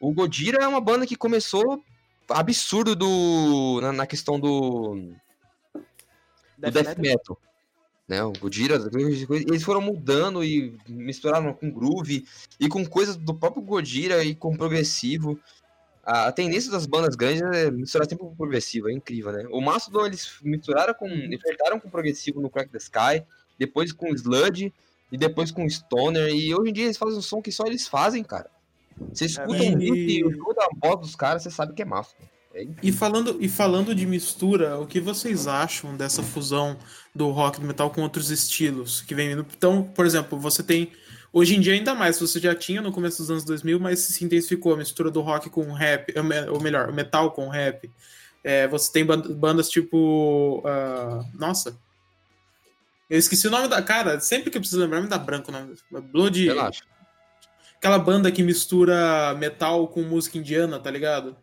O 0.00 0.12
Godira 0.12 0.62
é 0.62 0.68
uma 0.68 0.80
banda 0.80 1.06
que 1.06 1.16
começou 1.16 1.82
absurdo 2.28 2.94
do 2.94 3.80
na, 3.80 3.92
na 3.92 4.06
questão 4.06 4.38
do, 4.38 5.12
do 5.74 5.82
Death 6.58 6.72
death 6.72 6.98
metal. 6.98 7.38
Né, 8.08 8.22
o 8.22 8.32
Godira, 8.32 8.78
eles 9.30 9.62
foram 9.62 9.80
mudando 9.80 10.44
e 10.44 10.76
misturaram 10.88 11.54
com 11.54 11.70
groove 11.70 12.26
e 12.58 12.68
com 12.68 12.84
coisas 12.84 13.16
do 13.16 13.32
próprio 13.32 13.62
Godira 13.62 14.22
e 14.24 14.34
com 14.34 14.56
progressivo. 14.56 15.38
A 16.04 16.26
a 16.26 16.32
tendência 16.32 16.70
das 16.70 16.84
bandas 16.84 17.14
grandes 17.14 17.42
é 17.42 17.70
misturar 17.70 18.08
sempre 18.08 18.26
com 18.26 18.34
progressivo, 18.34 18.90
é 18.90 18.92
incrível, 18.92 19.32
né? 19.32 19.46
O 19.50 19.60
Mastodon 19.60 20.04
eles 20.04 20.36
misturaram 20.42 20.92
com. 20.94 21.06
Eles 21.06 21.40
flertaram 21.40 21.78
com 21.78 21.88
progressivo 21.88 22.40
no 22.40 22.50
Crack 22.50 22.70
the 22.70 22.78
Sky, 22.78 23.24
depois 23.56 23.92
com 23.92 24.08
Sludge 24.08 24.72
e 25.10 25.16
depois 25.16 25.52
com 25.52 25.68
Stoner. 25.68 26.28
E 26.28 26.54
hoje 26.54 26.70
em 26.70 26.72
dia 26.72 26.84
eles 26.84 26.96
fazem 26.96 27.18
um 27.18 27.22
som 27.22 27.40
que 27.40 27.52
só 27.52 27.64
eles 27.66 27.86
fazem, 27.86 28.24
cara. 28.24 28.50
Você 29.12 29.26
escuta 29.26 29.58
velho. 29.58 29.74
um 29.76 29.78
riff 29.78 29.96
e 29.96 30.20
escuta 30.28 30.62
a 30.62 30.68
voz 30.88 31.00
dos 31.00 31.16
caras, 31.16 31.42
você 31.42 31.50
sabe 31.50 31.72
que 31.74 31.82
é 31.82 31.84
Mastodon. 31.84 32.28
É. 32.54 32.66
E 32.82 32.92
falando, 32.92 33.36
e 33.40 33.48
falando 33.48 33.94
de 33.94 34.06
mistura, 34.06 34.78
o 34.78 34.86
que 34.86 35.00
vocês 35.00 35.46
acham 35.46 35.96
dessa 35.96 36.22
fusão 36.22 36.76
do 37.14 37.30
rock 37.30 37.56
e 37.58 37.60
do 37.62 37.66
metal 37.66 37.90
com 37.90 38.02
outros 38.02 38.30
estilos 38.30 39.00
que 39.00 39.14
vem 39.14 39.30
vindo? 39.30 39.46
Então, 39.56 39.82
por 39.82 40.04
exemplo, 40.04 40.38
você 40.38 40.62
tem. 40.62 40.92
Hoje 41.32 41.56
em 41.56 41.60
dia, 41.60 41.72
ainda 41.72 41.94
mais, 41.94 42.20
você 42.20 42.38
já 42.38 42.54
tinha 42.54 42.82
no 42.82 42.92
começo 42.92 43.16
dos 43.22 43.30
anos 43.30 43.42
2000, 43.44 43.80
mas 43.80 44.00
se 44.00 44.22
intensificou 44.22 44.74
a 44.74 44.76
mistura 44.76 45.10
do 45.10 45.22
rock 45.22 45.48
com 45.48 45.62
o 45.62 45.72
rap, 45.72 46.12
ou 46.14 46.22
me- 46.22 46.48
ou 46.50 46.60
melhor, 46.60 46.90
o 46.90 46.92
metal 46.92 47.30
com 47.30 47.46
o 47.46 47.50
rap. 47.50 47.90
É, 48.44 48.68
você 48.68 48.92
tem 48.92 49.04
ban- 49.06 49.22
bandas 49.22 49.70
tipo. 49.70 50.62
ah, 50.66 51.24
nossa. 51.32 51.74
Eu 53.08 53.18
esqueci 53.18 53.46
o 53.46 53.50
nome 53.50 53.66
da. 53.68 53.80
Cara, 53.80 54.20
sempre 54.20 54.50
que 54.50 54.58
eu 54.58 54.60
preciso 54.60 54.80
lembrar, 54.82 55.00
me 55.00 55.08
dá 55.08 55.16
branco 55.16 55.50
o 55.50 55.52
nome. 55.52 55.74
Blood. 56.12 56.46
Relaxa. 56.48 56.82
Aquela 57.82 57.98
banda 57.98 58.30
que 58.30 58.44
mistura 58.44 59.34
metal 59.40 59.88
com 59.88 60.02
música 60.02 60.38
indiana, 60.38 60.78
tá 60.78 60.88
ligado? 60.88 61.32
Tá 61.32 61.38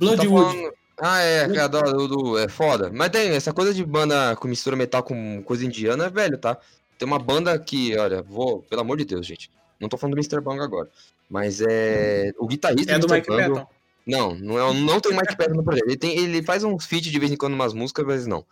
Bloodwood. 0.00 0.26
falando- 0.56 0.74
Ah, 1.00 1.20
é, 1.20 1.44
aquela 1.44 1.68
do, 1.68 2.08
do- 2.08 2.38
é 2.40 2.48
foda. 2.48 2.90
Mas 2.92 3.10
tem 3.10 3.30
essa 3.30 3.52
coisa 3.52 3.72
de 3.72 3.84
banda 3.84 4.34
com 4.34 4.48
mistura 4.48 4.74
metal 4.74 5.00
com 5.00 5.40
coisa 5.44 5.64
indiana, 5.64 6.06
é 6.06 6.10
velho, 6.10 6.36
tá? 6.38 6.58
Tem 6.98 7.06
uma 7.06 7.20
banda 7.20 7.56
que, 7.56 7.96
olha, 7.96 8.20
vou, 8.20 8.62
pelo 8.62 8.80
amor 8.80 8.96
de 8.98 9.04
Deus, 9.04 9.24
gente. 9.24 9.48
Não 9.78 9.88
tô 9.88 9.96
falando 9.96 10.16
do 10.16 10.18
Mr. 10.18 10.40
Bang 10.40 10.58
agora. 10.60 10.90
Mas 11.30 11.60
é. 11.60 12.32
O 12.36 12.48
guitarrista 12.48 12.90
É 12.94 12.98
do. 12.98 13.08
Mike 13.08 13.28
Bungle- 13.28 13.54
Patton. 13.54 13.66
Não, 14.04 14.34
não, 14.34 14.58
é, 14.58 14.74
não 14.74 14.98
tem 15.00 15.12
o 15.12 15.14
Mike 15.16 15.36
Patton 15.36 15.54
no 15.54 15.62
projeto. 15.62 15.86
Ele, 15.86 15.96
tem, 15.96 16.18
ele 16.18 16.42
faz 16.42 16.64
uns 16.64 16.84
feat 16.84 17.08
de 17.12 17.18
vez 17.20 17.30
em 17.30 17.36
quando 17.36 17.54
umas 17.54 17.72
músicas, 17.72 18.04
mas 18.04 18.26
não. 18.26 18.44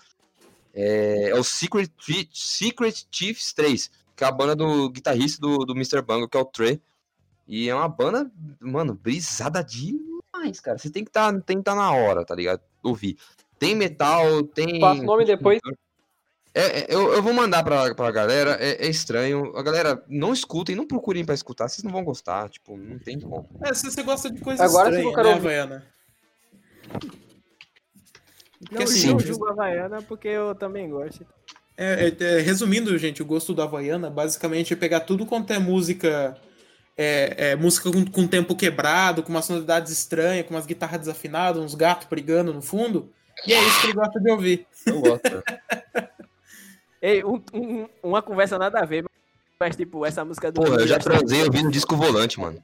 É, 0.72 1.30
é 1.30 1.34
o 1.34 1.42
Secret, 1.42 1.90
Secret 2.32 3.06
Chiefs 3.10 3.52
3, 3.54 3.90
que 4.16 4.24
é 4.24 4.26
a 4.26 4.32
banda 4.32 4.56
do 4.56 4.88
guitarrista 4.90 5.40
do, 5.40 5.58
do 5.58 5.74
Mr. 5.74 6.00
Bungle, 6.00 6.28
que 6.28 6.36
é 6.36 6.40
o 6.40 6.44
Trey. 6.44 6.80
E 7.46 7.68
é 7.68 7.74
uma 7.74 7.88
banda, 7.88 8.30
mano, 8.60 8.94
brisada 8.94 9.62
demais, 9.62 10.58
cara. 10.60 10.78
Você 10.78 10.90
tem 10.90 11.04
que 11.04 11.10
estar 11.10 11.32
tem 11.42 11.58
que 11.58 11.62
tá 11.62 11.74
na 11.74 11.92
hora, 11.92 12.24
tá 12.24 12.34
ligado? 12.34 12.60
Ouvir. 12.82 13.16
Tem 13.58 13.74
metal, 13.74 14.42
tem. 14.42 14.80
Passa 14.80 15.00
o 15.00 15.04
nome 15.04 15.24
depois. 15.24 15.60
É, 16.52 16.80
é, 16.80 16.86
eu, 16.88 17.12
eu 17.12 17.22
vou 17.22 17.34
mandar 17.34 17.62
pra, 17.62 17.94
pra 17.94 18.10
galera, 18.10 18.56
é, 18.58 18.86
é 18.86 18.88
estranho. 18.88 19.54
A 19.56 19.62
galera, 19.62 20.02
não 20.08 20.32
escutem, 20.32 20.74
não 20.74 20.86
procurem 20.86 21.24
pra 21.24 21.34
escutar, 21.34 21.68
vocês 21.68 21.84
não 21.84 21.92
vão 21.92 22.02
gostar, 22.02 22.48
tipo, 22.48 22.76
não 22.78 22.98
tem 22.98 23.20
como. 23.20 23.46
É, 23.62 23.74
se 23.74 23.84
você 23.84 24.02
gosta 24.02 24.30
de 24.30 24.40
coisa 24.40 24.64
Agora 24.64 24.88
estranha, 24.88 25.14
eu 25.14 25.22
né, 25.22 25.34
ouvir. 25.34 25.38
Havaiana? 25.38 25.86
Porque 28.58 28.74
Não, 28.74 28.82
assim, 28.82 29.10
não 29.10 29.20
julgo 29.20 29.46
a 29.48 29.50
Havaiana 29.50 30.02
porque 30.02 30.28
eu 30.28 30.54
também 30.54 30.88
gosto. 30.88 31.26
É, 31.76 32.08
é, 32.18 32.24
é, 32.24 32.40
resumindo, 32.40 32.96
gente, 32.98 33.22
o 33.22 33.26
gosto 33.26 33.54
da 33.54 33.64
Havaiana 33.64 34.08
basicamente 34.10 34.72
é 34.72 34.76
pegar 34.76 35.00
tudo 35.00 35.26
quanto 35.26 35.52
é 35.52 35.58
música. 35.58 36.36
É, 36.98 37.50
é, 37.50 37.56
música 37.56 37.90
com, 37.92 38.04
com 38.06 38.26
tempo 38.26 38.56
quebrado, 38.56 39.22
com 39.22 39.28
umas 39.30 39.44
sonoridades 39.44 39.92
estranhas, 39.92 40.46
com 40.46 40.54
umas 40.54 40.64
guitarras 40.64 41.00
desafinadas, 41.00 41.62
uns 41.62 41.74
gatos 41.74 42.08
brigando 42.08 42.54
no 42.54 42.62
fundo. 42.62 43.12
E 43.46 43.52
é 43.52 43.60
isso 43.62 43.80
que 43.82 43.86
ele 43.88 43.92
gosta 43.94 44.18
de 44.18 44.30
ouvir. 44.30 44.66
Eu 44.86 45.00
gosto. 45.02 45.20
Ei, 47.02 47.22
um- 47.22 47.42
um- 47.52 47.88
uma 48.02 48.22
conversa 48.22 48.56
nada 48.58 48.80
a 48.80 48.84
ver, 48.86 49.04
mas 49.60 49.76
tipo, 49.76 50.06
essa 50.06 50.24
música 50.24 50.50
do. 50.50 50.62
Porra, 50.62 50.80
eu 50.80 50.86
já 50.88 50.98
transei 50.98 51.42
ouvindo 51.44 51.70
disco 51.70 51.94
volante, 51.94 52.40
mano. 52.40 52.58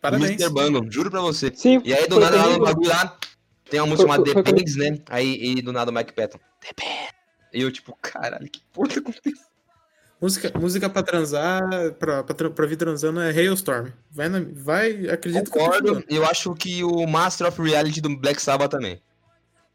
Parabéns. 0.00 0.30
Mr. 0.40 0.50
Bungle, 0.50 0.90
juro 0.90 1.10
pra 1.10 1.20
você. 1.20 1.52
Sim, 1.54 1.80
E 1.84 1.94
aí, 1.94 2.08
do 2.08 2.18
nada, 2.18 2.36
lá 2.36 2.48
no 2.50 2.58
bagulho 2.64 2.88
lá, 2.88 3.16
tem 3.72 3.80
uma 3.80 3.86
música 3.86 4.06
chamada 4.06 4.34
Depends, 4.34 4.76
né? 4.76 4.98
Aí, 5.08 5.38
e 5.42 5.62
do 5.62 5.72
nada 5.72 5.90
o 5.90 5.94
Mike 5.94 6.12
Patton, 6.12 6.38
Depends. 6.60 7.10
E 7.54 7.62
eu, 7.62 7.72
tipo, 7.72 7.96
caralho, 8.02 8.46
que 8.50 8.60
porra 8.70 8.88
acontecendo? 8.98 9.40
Música, 10.20 10.52
música 10.58 10.90
pra 10.90 11.02
transar, 11.02 11.62
pra, 11.98 12.22
pra, 12.22 12.50
pra 12.50 12.66
vir 12.66 12.76
transando 12.76 13.20
é 13.22 13.30
Hailstorm. 13.30 13.88
Vai, 14.10 14.28
na, 14.28 14.40
vai 14.52 15.08
acredito 15.08 15.50
que 15.50 15.58
Concordo, 15.58 15.88
falando. 15.88 16.04
eu 16.10 16.24
acho 16.26 16.54
que 16.54 16.84
o 16.84 17.06
Master 17.06 17.48
of 17.48 17.60
Reality 17.62 18.02
do 18.02 18.14
Black 18.14 18.40
Sabbath 18.42 18.70
também. 18.70 19.00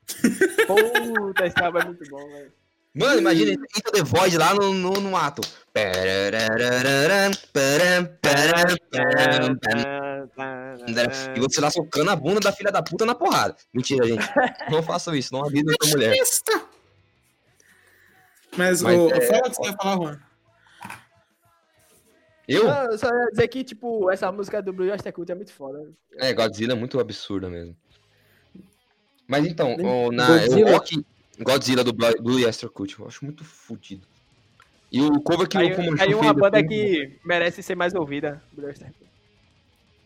Puta, 0.68 1.48
esse 1.48 1.60
álbum 1.60 1.80
é 1.80 1.86
muito 1.86 2.10
bom, 2.10 2.30
velho. 2.30 2.54
Mano, 2.98 3.20
imagina, 3.20 3.52
Into 3.52 3.91
the 3.91 4.04
Void 4.04 4.38
lá 4.38 4.54
no, 4.56 4.74
no, 4.74 4.91
no. 4.93 5.12
E 11.36 11.39
você 11.39 11.62
lá 11.62 11.70
socando 11.70 12.10
a 12.10 12.16
bunda 12.16 12.39
da 12.39 12.52
filha 12.52 12.72
da 12.72 12.82
puta 12.82 13.06
na 13.06 13.14
porrada. 13.14 13.56
Mentira, 13.72 14.08
gente. 14.08 14.26
Não 14.72 14.82
façam 14.82 15.16
isso, 15.16 15.32
não 15.32 15.45
avisem 15.45 15.76
sua 15.82 15.91
mulher. 15.91 16.12
Besta! 16.12 16.64
Mas, 18.58 18.82
Mas 18.82 18.98
ô, 18.98 19.10
é- 19.12 19.22
fala 19.22 19.48
o 19.48 19.52
que 19.52 19.56
você 19.56 19.70
ia 19.70 19.74
falar, 19.74 19.95
Juan. 19.95 20.20
Eu? 22.48 22.64
Não, 22.64 22.98
só 22.98 23.08
ia 23.08 23.30
dizer 23.30 23.48
que, 23.50 23.64
tipo, 23.64 24.10
essa 24.10 24.32
música 24.32 24.62
do 24.62 24.74
Blue 24.74 24.89
Oyster 24.89 25.14
Cult 25.14 25.32
é 25.32 25.36
muito 25.36 25.54
foda. 25.54 25.91
É, 26.16 26.34
Godzilla 26.34 26.74
é 26.74 26.76
muito 26.76 27.00
absurda 27.00 27.50
mesmo. 27.50 27.76
Mas 29.28 29.45
então, 29.45 29.76
o, 29.76 30.12
na, 30.12 30.28
Godzilla. 30.28 30.72
o 30.72 30.74
rock 30.74 31.06
Godzilla 31.40 31.84
do 31.84 31.94
Blue, 31.94 32.46
Oyster 32.46 32.70
Cult, 32.70 33.00
eu 33.00 33.08
acho 33.08 33.24
muito 33.24 33.44
fodido. 33.44 34.06
E 34.92 35.02
o 35.02 35.20
cover 35.22 35.48
que 35.48 35.58
Aí, 35.58 35.74
o 35.74 35.76
Comanche 35.76 36.04
aí 36.04 36.16
uma 36.16 36.34
banda 36.34 36.64
que 36.64 37.20
merece 37.26 37.62
ser 37.62 37.76
mais 37.76 37.94
ouvida, 37.94 38.42
Blue 38.54 38.72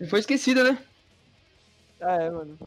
foi 0.10 0.20
esquecida, 0.20 0.64
né? 0.64 0.78
Ah, 2.00 2.16
é, 2.16 2.30
mano. 2.30 2.58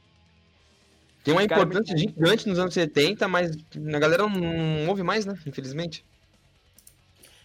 Tem 1.25 1.35
uma 1.35 1.43
importância 1.43 1.97
gigante 1.97 2.49
nos 2.49 2.59
anos 2.59 2.75
70, 2.75 3.27
mas 3.27 3.51
a 3.51 3.99
galera 3.99 4.29
não, 4.29 4.89
ouve 4.89 5.03
mais, 5.03 5.25
né? 5.25 5.37
Infelizmente. 5.47 6.05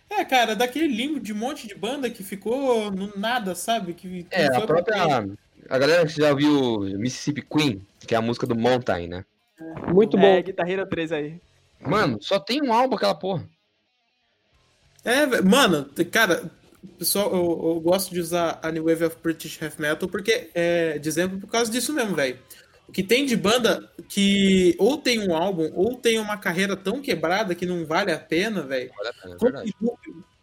É, 0.10 0.26
cara, 0.26 0.56
daquele 0.56 0.88
limbo 0.88 1.20
de 1.20 1.32
um 1.32 1.38
monte 1.38 1.68
de 1.68 1.76
banda 1.76 2.10
que 2.10 2.24
ficou 2.24 2.92
no 2.92 3.16
nada, 3.18 3.56
sabe? 3.56 3.94
Que, 3.94 4.24
que 4.24 4.36
É, 4.36 4.48
a 4.56 4.62
própria. 4.62 5.28
A 5.70 5.78
galera 5.78 6.06
que 6.06 6.14
já 6.14 6.32
ouviu 6.32 6.82
Mississippi 7.00 7.42
Queen, 7.42 7.86
que 8.00 8.14
é 8.14 8.18
a 8.18 8.22
música 8.22 8.48
do 8.48 8.56
Mountain, 8.56 9.08
né? 9.08 9.26
Muito 9.94 10.18
É, 10.18 10.22
bom. 10.22 10.44
Guitar 10.44 10.70
Hero 10.70 10.86
3 10.88 11.12
aí. 11.12 11.42
Mano, 11.80 12.18
só 12.22 12.40
tem 12.40 12.62
um 12.62 12.74
álbum 12.74 12.96
aquela 12.96 13.16
porra. 13.16 13.48
É, 15.04 15.42
mano, 15.42 15.90
cara, 16.12 16.52
pessoal, 16.98 17.32
eu, 17.32 17.74
eu 17.76 17.80
gosto 17.80 18.14
de 18.14 18.20
usar 18.20 18.60
a 18.62 18.72
New 18.72 18.86
Wave 18.86 19.06
of 19.06 19.18
British 19.24 19.62
Heavy 19.62 19.82
Metal 19.82 20.10
porque 20.10 20.50
é 20.54 20.98
de 21.00 21.08
exemplo 21.08 21.40
por 21.40 21.48
causa 21.48 21.72
disso 21.72 21.94
mesmo, 21.94 22.16
velho. 22.16 22.38
O 22.88 22.92
que 22.92 23.04
tem 23.04 23.26
de 23.26 23.38
banda 23.38 23.90
que 24.10 24.76
ou 24.80 24.98
tem 24.98 25.20
um 25.20 25.36
álbum 25.36 25.72
ou 25.74 25.96
tem 25.96 26.20
uma 26.20 26.38
carreira 26.38 26.76
tão 26.76 27.02
quebrada 27.02 27.54
que 27.54 27.66
não 27.66 27.86
vale 27.86 28.12
a 28.12 28.20
pena, 28.20 28.64
velho. 28.64 28.92
Olha, 29.00 29.14
é 29.24 29.38
verdade. 29.38 29.76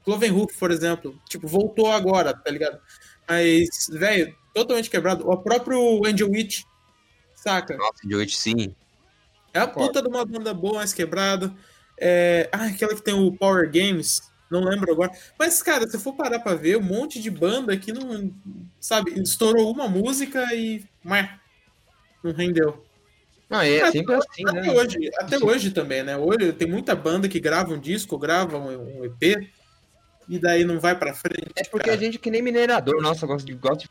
Cloven 0.04 0.30
Hoof, 0.30 0.56
por 0.56 0.70
exemplo, 0.70 1.20
tipo, 1.28 1.48
voltou 1.48 1.90
agora, 1.90 2.32
tá 2.32 2.48
ligado? 2.48 2.78
Mas, 3.28 3.68
velho, 3.90 4.32
totalmente 4.54 4.88
quebrado. 4.88 5.28
O 5.28 5.36
próprio 5.36 6.06
Angel 6.06 6.30
Witch, 6.30 6.62
saca? 7.34 7.76
Nossa, 7.76 8.06
de 8.06 8.14
8 8.14 8.30
sim. 8.30 8.74
É 9.56 9.60
a 9.60 9.66
puta 9.66 10.02
de 10.02 10.08
uma 10.08 10.24
banda 10.24 10.52
boa, 10.52 10.74
mais 10.76 10.92
quebrada. 10.92 11.52
É... 11.98 12.48
Ah, 12.52 12.66
aquela 12.66 12.94
que 12.94 13.02
tem 13.02 13.14
o 13.14 13.32
Power 13.32 13.70
Games, 13.70 14.22
não 14.50 14.62
lembro 14.64 14.92
agora. 14.92 15.10
Mas, 15.38 15.62
cara, 15.62 15.88
se 15.88 15.98
for 15.98 16.14
parar 16.14 16.38
pra 16.40 16.54
ver, 16.54 16.76
um 16.76 16.82
monte 16.82 17.20
de 17.20 17.30
banda 17.30 17.76
que 17.76 17.92
não. 17.92 18.32
Sabe, 18.78 19.18
estourou 19.20 19.72
uma 19.72 19.88
música 19.88 20.42
e. 20.54 20.84
Mas, 21.02 21.28
não 22.22 22.32
rendeu. 22.32 22.84
Não, 23.48 23.60
é 23.60 23.80
Ah, 23.80 23.92
sempre 23.92 24.14
assim, 24.14 24.42
Até 24.46 24.60
né? 24.60 24.70
hoje, 24.72 25.10
até 25.18 25.38
hoje 25.38 25.70
também, 25.70 26.02
né? 26.02 26.16
Hoje 26.16 26.52
tem 26.52 26.68
muita 26.68 26.94
banda 26.94 27.28
que 27.28 27.38
grava 27.38 27.72
um 27.72 27.78
disco, 27.78 28.18
grava 28.18 28.58
um, 28.58 29.00
um 29.00 29.04
EP, 29.04 29.48
e 30.28 30.38
daí 30.38 30.64
não 30.64 30.80
vai 30.80 30.98
pra 30.98 31.14
frente. 31.14 31.52
É 31.54 31.62
porque 31.64 31.88
a 31.88 31.94
cara. 31.94 32.04
gente 32.04 32.18
que 32.18 32.30
nem 32.30 32.42
minerador, 32.42 33.00
nossa, 33.00 33.26
gosta 33.26 33.46
de, 33.46 33.54
gosta 33.54 33.84
de 33.84 33.90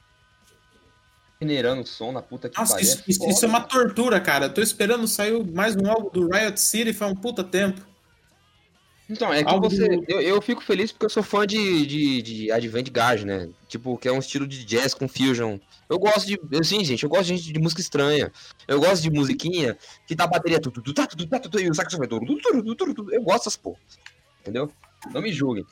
minerando 1.46 1.82
o 1.84 1.86
som 1.86 2.12
na 2.12 2.22
puta 2.22 2.50
que 2.50 2.58
Nossa, 2.58 2.82
isso, 2.82 3.04
isso- 3.08 3.30
isso 3.30 3.46
é 3.46 3.48
uma 3.48 3.62
tortura, 3.62 4.20
cara. 4.20 4.50
Tô 4.50 4.62
esperando 4.62 5.08
sair 5.08 5.32
mais 5.54 5.76
um 5.76 5.88
álbum 5.90 6.10
do 6.10 6.28
Riot 6.30 6.60
City 6.60 6.92
faz 6.94 7.12
um 7.12 7.16
puta 7.16 7.44
tempo. 7.44 7.80
Então, 9.08 9.32
é 9.32 9.44
que 9.44 9.50
Algo 9.52 9.70
você. 9.70 9.88
do- 9.88 10.06
Eu, 10.08 10.20
eu 10.22 10.42
fico 10.42 10.64
feliz 10.64 10.92
porque 10.92 11.06
eu 11.06 11.10
sou 11.12 11.22
fã 11.22 11.46
de, 11.46 11.86
de, 11.86 12.22
de 12.24 12.52
Advent 12.52 12.90
Garde, 12.90 13.24
né? 13.24 13.50
Tipo, 13.68 13.96
que 14.00 14.08
é 14.08 14.12
um 14.12 14.18
estilo 14.18 14.48
de 14.48 14.66
jazz 14.66 14.96
com 14.96 15.08
fusion. 15.08 15.60
Eu 15.88 16.00
gosto 16.00 16.26
de. 16.26 16.40
Assim, 16.60 16.84
gente, 16.84 17.04
eu 17.04 17.10
gosto 17.10 17.28
de, 17.36 17.54
de 17.54 17.60
música 17.60 17.82
estranha. 17.82 18.32
Eu 18.68 18.80
gosto 18.80 19.04
de 19.04 19.12
musiquinha 19.12 19.78
que 20.08 20.16
tá 20.16 20.24
a 20.24 20.28
bateria 20.28 20.60
tudo, 20.60 20.82
tudo, 20.82 20.94
tá, 20.96 21.06
tudo, 21.06 21.28
tá, 21.28 21.38
tudo, 21.40 21.60
e 21.60 21.70
o 21.70 21.76
saxofone 21.76 22.08
tudo. 22.10 22.26
Eu 23.12 23.22
gosto 23.22 23.38
dessas 23.44 23.56
porra. 23.56 23.78
Entendeu? 24.42 24.72
Não 25.14 25.22
me 25.22 25.32
julguem. 25.32 25.64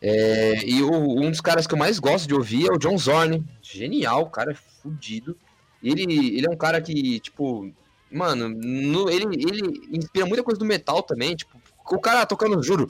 É, 0.00 0.64
e 0.64 0.82
o- 0.82 1.20
um 1.20 1.30
dos 1.30 1.40
caras 1.40 1.66
que 1.66 1.74
eu 1.74 1.78
mais 1.78 1.98
gosto 1.98 2.28
de 2.28 2.34
ouvir 2.34 2.68
é 2.68 2.72
o 2.72 2.78
John 2.78 2.96
Zorn. 2.96 3.44
Genial, 3.62 4.22
o 4.22 4.30
cara 4.30 4.52
é 4.52 4.54
fudido. 4.54 5.36
Ele, 5.82 6.02
ele 6.36 6.46
é 6.46 6.50
um 6.50 6.56
cara 6.56 6.80
que, 6.80 7.18
tipo, 7.20 7.72
mano, 8.10 8.48
no- 8.48 9.10
ele, 9.10 9.24
ele 9.34 9.80
inspira 9.92 10.26
muita 10.26 10.42
coisa 10.44 10.58
do 10.58 10.64
metal 10.64 11.02
também. 11.02 11.34
Tipo, 11.34 11.60
o 11.90 12.00
cara 12.00 12.24
tocando, 12.26 12.62
juro. 12.62 12.88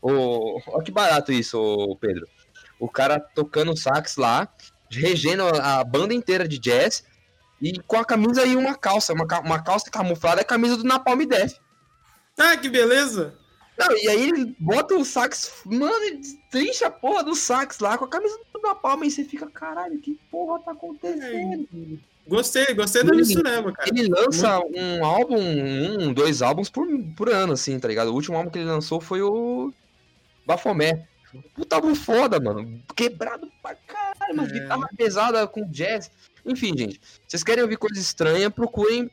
O, 0.00 0.60
olha 0.68 0.84
que 0.84 0.90
barato 0.92 1.32
isso, 1.32 1.58
ô 1.58 1.96
Pedro. 1.96 2.26
O 2.78 2.88
cara 2.88 3.18
tocando 3.18 3.76
sax 3.76 4.16
lá, 4.16 4.48
regendo 4.90 5.42
a 5.44 5.82
banda 5.82 6.14
inteira 6.14 6.46
de 6.46 6.58
jazz 6.58 7.04
e 7.60 7.78
com 7.86 7.96
a 7.96 8.04
camisa 8.04 8.44
e 8.44 8.54
uma 8.54 8.74
calça. 8.74 9.12
Uma, 9.12 9.24
uma 9.40 9.62
calça 9.62 9.90
camuflada 9.90 10.40
é 10.40 10.42
a 10.42 10.46
camisa 10.46 10.76
do 10.76 10.84
Napalm 10.84 11.20
Death. 11.26 11.54
Ah, 12.38 12.56
que 12.56 12.68
beleza! 12.68 13.34
Não, 13.78 13.96
e 13.96 14.08
aí 14.08 14.28
ele 14.28 14.56
bota 14.58 14.94
o 14.94 15.04
sax, 15.04 15.60
mano, 15.64 15.92
ele 16.04 16.20
trincha 16.50 16.86
a 16.86 16.90
porra 16.90 17.22
do 17.22 17.34
sax 17.34 17.78
lá 17.78 17.98
com 17.98 18.06
a 18.06 18.08
camisa 18.08 18.38
do 18.52 18.60
Napalm 18.60 19.02
e 19.04 19.10
você 19.10 19.22
fica, 19.24 19.46
caralho, 19.50 19.98
que 19.98 20.18
porra 20.30 20.58
tá 20.60 20.72
acontecendo? 20.72 21.68
Gostei, 22.26 22.74
gostei 22.74 23.04
da 23.04 23.14
mistureba, 23.14 23.72
cara. 23.72 23.88
Ele 23.88 24.08
lança 24.08 24.58
um 24.74 25.04
álbum, 25.04 25.38
um, 25.38 26.12
dois 26.12 26.42
álbuns 26.42 26.68
por, 26.68 26.86
por 27.16 27.28
ano, 27.28 27.52
assim, 27.52 27.78
tá 27.78 27.86
ligado? 27.86 28.08
O 28.08 28.14
último 28.14 28.36
álbum 28.36 28.50
que 28.50 28.58
ele 28.58 28.68
lançou 28.68 29.00
foi 29.00 29.22
o 29.22 29.72
Bafomé. 30.46 31.06
Puta 31.54 31.76
álbum 31.76 31.94
foda, 31.94 32.40
mano. 32.40 32.82
Quebrado 32.96 33.48
pra 33.62 33.74
caralho, 33.74 34.34
mas 34.34 34.48
É. 34.50 34.52
guitarra 34.54 34.88
pesada 34.96 35.46
com 35.46 35.70
jazz. 35.70 36.10
Enfim, 36.44 36.76
gente, 36.76 37.00
vocês 37.28 37.44
querem 37.44 37.62
ouvir 37.62 37.76
coisa 37.76 38.00
estranha, 38.00 38.50
procurem. 38.50 39.10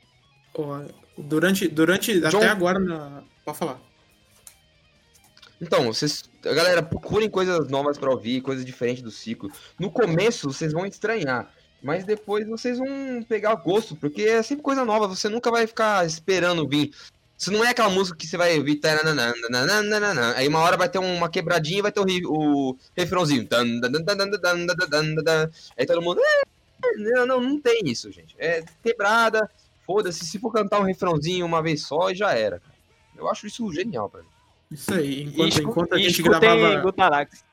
Durante, 1.18 1.68
durante 1.68 2.20
John- 2.20 2.38
até 2.38 2.48
agora, 2.48 2.80
na... 2.80 3.24
pode 3.46 3.58
falar. 3.58 3.80
Então, 5.64 5.86
vocês, 5.86 6.26
galera, 6.42 6.84
procurem 6.84 7.30
coisas 7.30 7.70
novas 7.70 7.98
para 7.98 8.12
ouvir, 8.12 8.42
coisas 8.42 8.66
diferentes 8.66 9.02
do 9.02 9.10
ciclo. 9.10 9.50
No 9.80 9.90
começo, 9.90 10.52
vocês 10.52 10.74
vão 10.74 10.86
estranhar, 10.86 11.50
mas 11.82 12.04
depois 12.04 12.46
vocês 12.46 12.78
vão 12.78 13.24
pegar 13.28 13.56
gosto, 13.56 13.96
porque 13.96 14.24
é 14.24 14.44
sempre 14.44 14.62
coisa 14.62 14.84
nova, 14.84 15.08
você 15.08 15.30
nunca 15.30 15.50
vai 15.50 15.66
ficar 15.66 16.06
esperando 16.06 16.68
vir. 16.68 16.92
Isso 17.38 17.52
não 17.52 17.64
é 17.64 17.70
aquela 17.70 17.90
música 17.90 18.18
que 18.18 18.28
você 18.28 18.38
vai 18.38 18.58
ouvir. 18.58 18.76
Taranana, 18.76 19.34
nanana, 19.50 20.34
aí 20.36 20.48
uma 20.48 20.60
hora 20.60 20.78
vai 20.78 20.90
ter 20.90 21.00
uma 21.00 21.30
quebradinha 21.30 21.80
e 21.80 21.82
vai 21.82 21.92
ter 21.92 22.00
o, 22.00 22.06
o 22.28 22.78
refrãozinho. 22.96 23.48
Aí 25.78 25.86
todo 25.86 26.02
mundo. 26.02 26.22
Ah, 26.22 26.88
não, 26.98 27.26
não, 27.26 27.42
não 27.42 27.62
tem 27.62 27.84
isso, 27.86 28.12
gente. 28.12 28.36
É 28.38 28.64
quebrada, 28.84 29.50
foda-se. 29.86 30.26
Se 30.26 30.40
for 30.40 30.52
cantar 30.52 30.80
um 30.80 30.84
refrãozinho 30.84 31.46
uma 31.46 31.62
vez 31.62 31.86
só, 31.86 32.14
já 32.14 32.34
era. 32.34 32.62
Eu 33.18 33.30
acho 33.30 33.48
isso 33.48 33.72
genial 33.74 34.10
pra 34.10 34.22
mim. 34.22 34.33
Isso 34.74 34.94
aí. 34.94 35.24
Enquanto, 35.24 35.54
escu- 35.54 35.70
enquanto 35.70 35.94
a 35.94 35.98
gente 36.00 36.22
gravava, 36.22 36.82
Gutarax. 36.82 37.46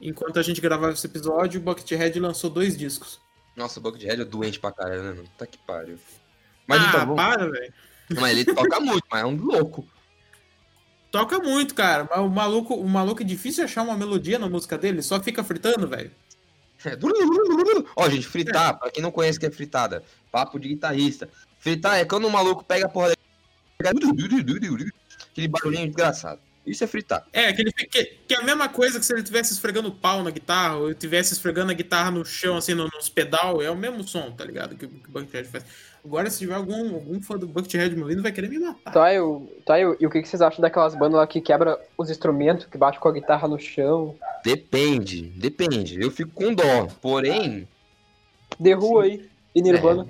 enquanto 0.00 0.38
a 0.38 0.42
gente 0.42 0.60
gravava 0.60 0.92
esse 0.92 1.06
episódio, 1.06 1.60
o 1.60 1.64
Buckethead 1.64 2.18
lançou 2.18 2.50
dois 2.50 2.76
discos. 2.76 3.20
Nossa, 3.56 3.78
o 3.78 3.82
Buckethead 3.82 4.20
é 4.22 4.24
doente 4.24 4.58
pra 4.58 4.72
caralho, 4.72 5.02
né, 5.02 5.10
mano? 5.10 5.28
Tá 5.38 5.46
que 5.46 5.58
pariu. 5.58 5.98
Mas 6.66 6.82
ah, 6.82 6.88
então, 6.88 7.14
para, 7.14 7.50
velho. 7.50 7.72
Mas 8.20 8.32
ele 8.32 8.44
toca 8.44 8.80
muito, 8.80 9.04
mas 9.10 9.22
é 9.22 9.26
um 9.26 9.36
louco. 9.36 9.86
Toca 11.10 11.38
muito, 11.38 11.74
cara. 11.74 12.08
Mas 12.10 12.20
o 12.20 12.28
maluco, 12.28 12.74
o 12.74 12.88
maluco 12.88 13.22
é 13.22 13.24
difícil 13.24 13.64
achar 13.64 13.82
uma 13.82 13.96
melodia 13.96 14.38
na 14.38 14.48
música 14.48 14.78
dele, 14.78 15.02
só 15.02 15.20
fica 15.20 15.44
fritando, 15.44 15.86
velho. 15.86 16.10
É. 16.84 16.98
Ó, 17.94 18.08
gente, 18.08 18.26
fritar, 18.26 18.78
pra 18.78 18.90
quem 18.90 19.02
não 19.02 19.12
conhece 19.12 19.38
o 19.38 19.40
que 19.40 19.46
é 19.46 19.50
fritada, 19.50 20.02
papo 20.32 20.58
de 20.58 20.68
guitarrista. 20.68 21.28
Fritar 21.58 21.98
é 21.98 22.04
quando 22.04 22.26
o 22.26 22.30
maluco 22.30 22.64
pega 22.64 22.86
a 22.86 22.88
porra 22.88 23.10
da... 23.10 23.14
Aquele 25.32 25.48
barulhinho 25.48 25.86
desgraçado. 25.86 26.40
Isso 26.64 26.84
é 26.84 26.86
fritar. 26.86 27.26
É, 27.32 27.48
aquele, 27.48 27.72
que, 27.72 28.04
que 28.04 28.34
é 28.34 28.36
a 28.36 28.42
mesma 28.44 28.68
coisa 28.68 29.00
que 29.00 29.04
se 29.04 29.12
ele 29.12 29.22
estivesse 29.22 29.52
esfregando 29.52 29.88
o 29.88 29.92
pau 29.92 30.22
na 30.22 30.30
guitarra, 30.30 30.76
ou 30.76 30.90
estivesse 30.92 31.32
esfregando 31.32 31.72
a 31.72 31.74
guitarra 31.74 32.12
no 32.12 32.24
chão, 32.24 32.56
assim, 32.56 32.72
no- 32.72 32.84
nos 32.88 33.08
pedal, 33.08 33.60
é 33.60 33.68
o 33.68 33.76
mesmo 33.76 34.04
som, 34.04 34.30
tá 34.30 34.44
ligado? 34.44 34.76
Que, 34.76 34.86
o- 34.86 34.88
que 34.88 35.08
o 35.08 35.10
Buckethead 35.12 35.48
faz. 35.48 35.64
Agora, 36.04 36.30
se 36.30 36.38
tiver 36.38 36.54
algum, 36.54 36.94
algum 36.94 37.20
fã 37.20 37.36
do 37.36 37.48
Buckethead 37.48 37.96
me 37.96 38.02
ouvindo, 38.02 38.22
vai 38.22 38.30
querer 38.30 38.48
me 38.48 38.60
matar. 38.60 38.92
Tá, 38.92 39.12
eu, 39.12 39.52
tá 39.66 39.80
eu, 39.80 39.96
e 39.98 40.06
o 40.06 40.10
que, 40.10 40.22
que 40.22 40.28
vocês 40.28 40.40
acham 40.40 40.60
daquelas 40.60 40.94
bandas 40.94 41.14
lá 41.18 41.26
que 41.26 41.40
quebra 41.40 41.76
os 41.98 42.10
instrumentos, 42.10 42.66
que 42.66 42.78
bate 42.78 43.00
com 43.00 43.08
a 43.08 43.12
guitarra 43.12 43.48
no 43.48 43.58
chão? 43.58 44.16
Depende, 44.44 45.22
depende. 45.22 46.00
Eu 46.00 46.12
fico 46.12 46.30
com 46.30 46.54
dó. 46.54 46.86
Porém, 47.00 47.66
Who 48.60 49.00
aí, 49.00 49.28
e 49.52 49.60
Nirvana. 49.62 50.06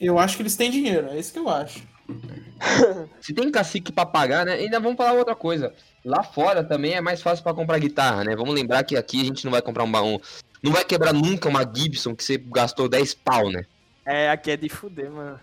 Eu 0.00 0.18
acho 0.18 0.36
que 0.36 0.42
eles 0.42 0.54
têm 0.54 0.70
dinheiro, 0.70 1.08
é 1.08 1.18
isso 1.18 1.32
que 1.32 1.38
eu 1.40 1.48
acho. 1.48 1.82
Se 3.20 3.32
tem 3.34 3.50
cacique 3.50 3.92
pra 3.92 4.06
pagar, 4.06 4.44
né? 4.46 4.54
Ainda 4.54 4.78
vamos 4.80 4.96
falar 4.96 5.12
outra 5.14 5.34
coisa. 5.34 5.72
Lá 6.04 6.22
fora 6.22 6.62
também 6.64 6.92
é 6.94 7.00
mais 7.00 7.22
fácil 7.22 7.42
pra 7.42 7.54
comprar 7.54 7.78
guitarra, 7.78 8.24
né? 8.24 8.36
Vamos 8.36 8.54
lembrar 8.54 8.82
que 8.84 8.96
aqui 8.96 9.20
a 9.20 9.24
gente 9.24 9.44
não 9.44 9.52
vai 9.52 9.62
comprar 9.62 9.84
um 9.84 9.90
baú. 9.90 10.20
Não 10.62 10.72
vai 10.72 10.84
quebrar 10.84 11.12
nunca 11.12 11.48
uma 11.48 11.62
Gibson 11.62 12.14
que 12.14 12.22
você 12.24 12.38
gastou 12.38 12.88
10 12.88 13.14
pau, 13.14 13.50
né? 13.50 13.64
É, 14.04 14.30
aqui 14.30 14.50
é 14.50 14.56
de 14.56 14.68
fuder, 14.68 15.10
mano. 15.10 15.38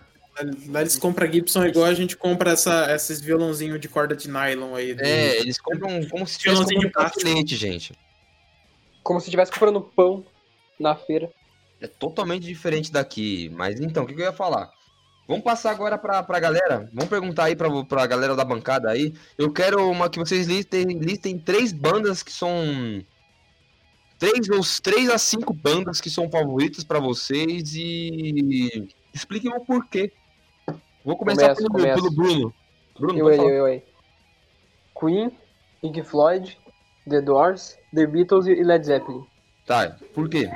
Lá 0.68 0.80
eles 0.80 0.96
compram 0.96 1.30
Gibson 1.30 1.66
igual 1.66 1.84
a 1.84 1.92
gente 1.92 2.16
compra 2.16 2.52
essa, 2.52 2.94
esses 2.94 3.20
violãozinhos 3.20 3.78
de 3.80 3.88
corda 3.88 4.16
de 4.16 4.28
nylon 4.28 4.74
aí. 4.74 4.94
do- 4.94 5.02
É, 5.02 5.36
eles 5.38 5.58
compram 5.58 6.02
como 6.08 6.26
se 6.26 6.38
tivesse 6.38 6.62
comprando 6.64 6.92
patinete, 6.92 7.56
gente. 7.56 7.92
Como 9.02 9.20
se 9.20 9.26
estivesse 9.26 9.52
comprando 9.52 9.80
pão 9.80 10.24
na 10.78 10.94
feira. 10.94 11.30
É 11.80 11.86
totalmente 11.86 12.44
diferente 12.44 12.90
daqui. 12.92 13.50
Mas 13.54 13.80
então, 13.80 14.04
o 14.04 14.06
que, 14.06 14.14
que 14.14 14.20
eu 14.20 14.26
ia 14.26 14.32
falar? 14.32 14.70
Vamos 15.30 15.44
passar 15.44 15.70
agora 15.70 15.96
pra, 15.96 16.24
pra 16.24 16.40
galera. 16.40 16.90
Vamos 16.92 17.08
perguntar 17.08 17.44
aí 17.44 17.54
pra, 17.54 17.68
pra 17.84 18.04
galera 18.04 18.34
da 18.34 18.44
bancada 18.44 18.90
aí. 18.90 19.14
Eu 19.38 19.52
quero 19.52 19.88
uma 19.88 20.10
que 20.10 20.18
vocês 20.18 20.48
listem, 20.48 20.82
listem 20.98 21.38
três 21.38 21.72
bandas 21.72 22.20
que 22.20 22.32
são. 22.32 22.50
Três 24.18 24.48
ou 24.50 24.60
três 24.82 25.08
a 25.08 25.18
cinco 25.18 25.52
bandas 25.54 26.00
que 26.00 26.10
são 26.10 26.28
favoritas 26.28 26.82
pra 26.82 26.98
vocês 26.98 27.74
e 27.76 28.88
expliquem 29.14 29.52
o 29.54 29.60
porquê. 29.60 30.12
Vou 31.04 31.16
começar 31.16 31.54
Começo, 31.54 31.62
pelo, 31.62 31.70
começo. 31.70 31.94
pelo 31.94 32.10
Bruno. 32.10 32.54
Bruno, 32.98 33.18
Eu 33.30 33.36
falar. 33.36 33.48
eu. 33.50 33.82
Queen, 34.98 35.30
Pink 35.80 36.02
Floyd, 36.02 36.58
The 37.08 37.20
Doors, 37.20 37.78
The 37.94 38.04
Beatles 38.04 38.48
e 38.48 38.64
Led 38.64 38.84
Zeppelin. 38.84 39.24
Tá, 39.64 39.96
por 40.12 40.28
quê? 40.28 40.50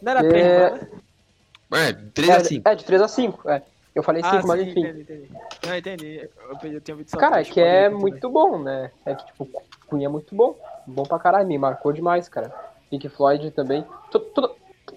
Não 0.00 0.12
era 0.12 0.20
É, 0.24 0.70
bandas? 0.70 0.88
É, 1.72 1.92
três 1.92 2.30
a 2.30 2.44
cinco. 2.44 2.68
É, 2.68 2.74
de 2.74 2.84
3 2.84 3.02
a 3.02 3.08
5, 3.08 3.50
é. 3.50 3.62
Eu 3.94 4.02
falei 4.02 4.22
5, 4.22 4.36
Ah, 4.36 4.42
mas 4.46 4.60
sim, 4.60 4.70
enfim. 4.70 4.80
entendi, 4.80 5.00
entendi. 5.00 5.32
Não, 5.66 5.76
entendi. 5.76 6.30
Eu, 6.62 6.70
eu 6.70 6.80
tinha 6.80 6.94
ouvido 6.94 7.10
só 7.10 7.18
Cara, 7.18 7.40
é 7.40 7.44
que 7.44 7.60
é 7.60 7.86
ir, 7.86 7.90
muito 7.90 8.30
bom, 8.30 8.58
né? 8.62 8.90
É 9.04 9.14
que, 9.14 9.26
tipo, 9.26 9.48
Queen 9.88 10.04
é 10.04 10.08
muito 10.08 10.34
bom. 10.34 10.56
Bom 10.86 11.02
pra 11.02 11.18
caralho, 11.18 11.46
me 11.46 11.58
marcou 11.58 11.92
demais, 11.92 12.28
cara. 12.28 12.54
Pink 12.88 13.08
Floyd 13.08 13.50
também. 13.50 13.84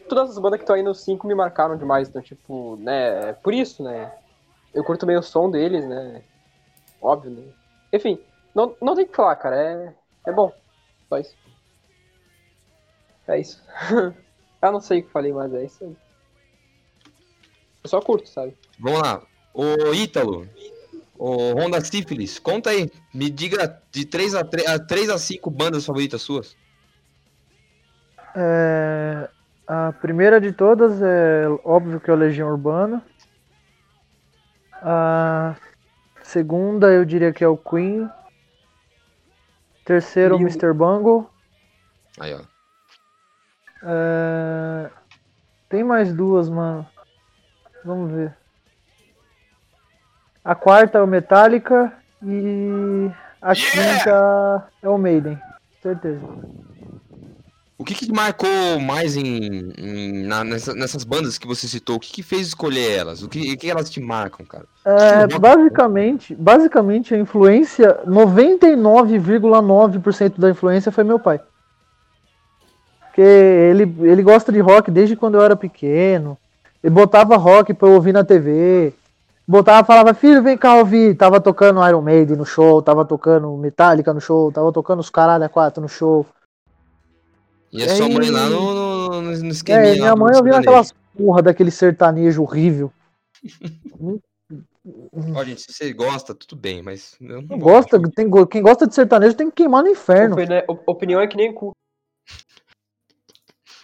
Todas 0.07 0.29
as 0.29 0.37
bandas 0.37 0.59
que 0.59 0.63
estão 0.63 0.75
aí 0.75 0.83
no 0.83 0.93
5 0.93 1.27
me 1.27 1.35
marcaram 1.35 1.75
demais, 1.77 2.07
então, 2.07 2.21
tipo, 2.21 2.77
né? 2.77 3.29
É 3.29 3.33
por 3.33 3.53
isso, 3.53 3.83
né? 3.83 4.11
Eu 4.73 4.83
curto 4.83 5.05
meio 5.05 5.19
o 5.19 5.23
som 5.23 5.49
deles, 5.49 5.85
né? 5.85 6.21
Óbvio, 7.01 7.31
né? 7.31 7.43
Enfim, 7.91 8.19
não, 8.53 8.75
não 8.81 8.95
tem 8.95 9.05
o 9.05 9.07
que 9.07 9.15
falar, 9.15 9.35
cara. 9.35 9.55
É, 9.57 9.93
é 10.29 10.31
bom. 10.31 10.53
Só 11.09 11.17
isso. 11.17 11.35
É 13.27 13.39
isso. 13.39 13.61
eu 14.61 14.71
não 14.71 14.79
sei 14.79 14.99
o 14.99 15.03
que 15.03 15.11
falei, 15.11 15.33
mas 15.33 15.53
é 15.53 15.65
isso 15.65 15.83
aí. 15.83 15.95
Eu 17.83 17.89
só 17.89 17.99
curto, 18.01 18.27
sabe? 18.29 18.55
Vamos 18.79 19.01
lá. 19.01 19.21
Ô 19.53 19.93
Ítalo, 19.93 20.47
ô 21.17 21.53
Honda 21.53 21.81
Sífilis, 21.81 22.39
conta 22.39 22.69
aí. 22.69 22.89
Me 23.13 23.29
diga 23.29 23.81
de 23.91 24.05
3 24.05 24.35
a, 24.35 24.43
3, 24.43 24.67
a, 24.67 24.79
3 24.79 25.09
a 25.09 25.17
5 25.17 25.49
bandas 25.49 25.85
favoritas 25.85 26.21
suas. 26.21 26.55
É, 28.35 29.29
a 29.67 29.91
primeira 29.93 30.39
de 30.39 30.53
todas 30.53 31.01
é 31.01 31.47
óbvio 31.65 31.99
que 31.99 32.09
é 32.09 32.13
o 32.13 32.17
Legião 32.17 32.47
Urbana. 32.49 33.03
A 34.81 35.55
segunda 36.23 36.87
eu 36.91 37.03
diria 37.03 37.33
que 37.33 37.43
é 37.43 37.47
o 37.47 37.57
Queen. 37.57 38.09
Terceiro, 39.85 40.35
o 40.35 40.39
E 40.39 40.43
o- 40.45 40.47
Mr. 40.47 40.73
Bungle. 40.73 41.27
Aí, 42.19 42.33
ó. 42.33 42.41
É, 43.83 44.89
Tem 45.67 45.83
mais 45.83 46.13
duas, 46.13 46.49
mano. 46.49 46.87
Vamos 47.83 48.11
ver. 48.11 48.33
A 50.43 50.55
quarta 50.55 50.97
é 50.97 51.01
o 51.01 51.07
Metallica 51.07 51.91
e 52.23 53.09
a 53.41 53.53
quinta 53.55 54.67
é 54.81 54.89
o 54.89 54.97
Maiden. 54.97 55.37
Certeza. 55.81 56.21
O 57.77 57.83
que, 57.83 57.93
que 57.95 58.11
marcou 58.11 58.79
mais 58.79 59.15
em, 59.17 59.71
em- 59.77 60.23
na- 60.23 60.43
nessa- 60.43 60.73
nessas 60.75 61.03
bandas 61.03 61.37
que 61.39 61.47
você 61.47 61.67
citou? 61.67 61.95
O 61.95 61.99
que, 61.99 62.11
que 62.11 62.21
fez 62.23 62.47
escolher 62.47 62.91
elas? 62.91 63.23
O 63.23 63.29
que, 63.29 63.57
que 63.57 63.69
elas 63.71 63.89
te 63.89 63.99
marcam, 63.99 64.45
cara? 64.45 64.65
É, 64.85 65.27
Sim, 65.27 65.39
basicamente, 65.39 66.35
basicamente 66.35 67.15
a 67.15 67.17
influência, 67.17 67.99
99,9% 68.05 70.39
da 70.39 70.51
influência 70.51 70.91
foi 70.91 71.03
meu 71.03 71.19
pai. 71.19 71.39
Porque 73.07 73.21
ele, 73.21 73.83
ele 74.07 74.21
gosta 74.23 74.51
de 74.51 74.59
rock 74.59 74.91
desde 74.91 75.15
quando 75.15 75.35
eu 75.35 75.41
era 75.43 75.55
pequeno. 75.55 76.37
Ele 76.83 76.93
botava 76.93 77.37
rock 77.37 77.73
pra 77.73 77.87
eu 77.87 77.93
ouvir 77.93 78.11
na 78.13 78.23
TV. 78.23 78.93
Botava, 79.47 79.85
falava, 79.85 80.13
filho, 80.13 80.41
vem 80.41 80.57
cá 80.57 80.75
ouvir. 80.75 81.15
Tava 81.15 81.39
tocando 81.41 81.85
Iron 81.87 82.01
Maiden 82.01 82.37
no 82.37 82.45
show, 82.45 82.81
tava 82.81 83.03
tocando 83.05 83.55
Metallica 83.57 84.13
no 84.13 84.21
show, 84.21 84.51
tava 84.51 84.71
tocando 84.71 84.99
os 84.99 85.09
caralho 85.09 85.43
a 85.43 85.49
quatro 85.49 85.81
no 85.81 85.89
show. 85.89 86.25
E 87.71 87.83
a 87.83 87.95
sua 87.95 88.05
Aí- 88.07 88.13
mãe 88.13 88.29
lá 88.29 88.49
no, 88.49 88.73
no, 88.73 89.21
no, 89.21 89.31
no 89.31 89.47
esqueminha 89.49 89.93
É, 89.93 89.95
minha 89.95 90.15
mãe 90.15 90.35
ouvia 90.35 90.53
sertanejo. 90.53 90.59
aquelas 90.69 90.93
porra 91.15 91.41
daquele 91.41 91.71
sertanejo 91.71 92.41
horrível. 92.41 92.91
Ó, 95.35 95.43
gente, 95.43 95.61
se 95.61 95.71
você 95.71 95.93
gosta, 95.93 96.33
tudo 96.33 96.55
bem, 96.59 96.81
mas... 96.81 97.15
Eu 97.21 97.41
não 97.43 97.59
Gosta, 97.59 98.01
tem, 98.15 98.27
quem 98.49 98.61
gosta 98.63 98.87
de 98.87 98.95
sertanejo 98.95 99.35
tem 99.35 99.47
que 99.49 99.57
queimar 99.57 99.83
no 99.83 99.89
inferno. 99.89 100.33
Opini- 100.33 100.63
op- 100.67 100.83
Opinião 100.87 101.21
é 101.21 101.27
que 101.27 101.37
nem 101.37 101.53
cu. 101.53 101.71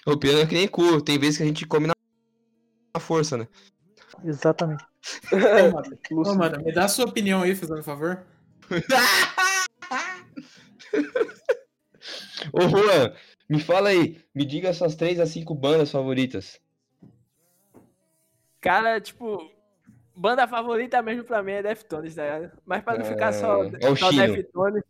O 0.08 0.18
piano 0.18 0.40
é 0.40 0.46
que 0.48 0.56
nem 0.56 0.68
cu. 0.68 1.00
Tem 1.02 1.20
vezes 1.20 1.38
que 1.38 1.44
a 1.44 1.46
gente 1.46 1.68
come 1.68 1.86
na, 1.88 1.94
na 2.98 3.00
força, 3.00 3.38
né? 3.38 3.48
Exatamente. 4.26 4.84
Ô, 5.32 5.72
mano, 5.72 5.98
ô, 6.12 6.36
mano, 6.36 6.64
me 6.64 6.74
dá 6.74 6.86
a 6.86 6.90
sua 6.90 7.06
opinião 7.06 7.44
aí, 7.44 7.56
fazendo 7.56 7.80
um 7.80 7.84
favor. 7.84 8.26
Ô, 12.52 12.62
Juan, 12.62 13.14
me 13.48 13.60
fala 13.60 13.90
aí. 13.90 14.20
Me 14.34 14.46
diga 14.46 14.74
suas 14.74 14.96
3 14.96 15.20
a 15.20 15.26
5 15.26 15.54
bandas 15.54 15.92
favoritas. 15.92 16.60
Cara, 18.60 19.00
tipo, 19.00 19.50
banda 20.16 20.48
favorita 20.48 21.02
mesmo 21.02 21.24
pra 21.24 21.44
mim 21.44 21.54
é 21.54 21.64
Deftones, 21.64 22.16
tá 22.16 22.24
ligado? 22.24 22.52
Mas 22.66 22.84
pra 22.84 22.98
não 22.98 23.06
ficar 23.06 23.34
só, 23.34 23.64
É, 23.64 23.70
é 23.82 23.96
só. 23.96 24.12
Deftones, 24.12 24.84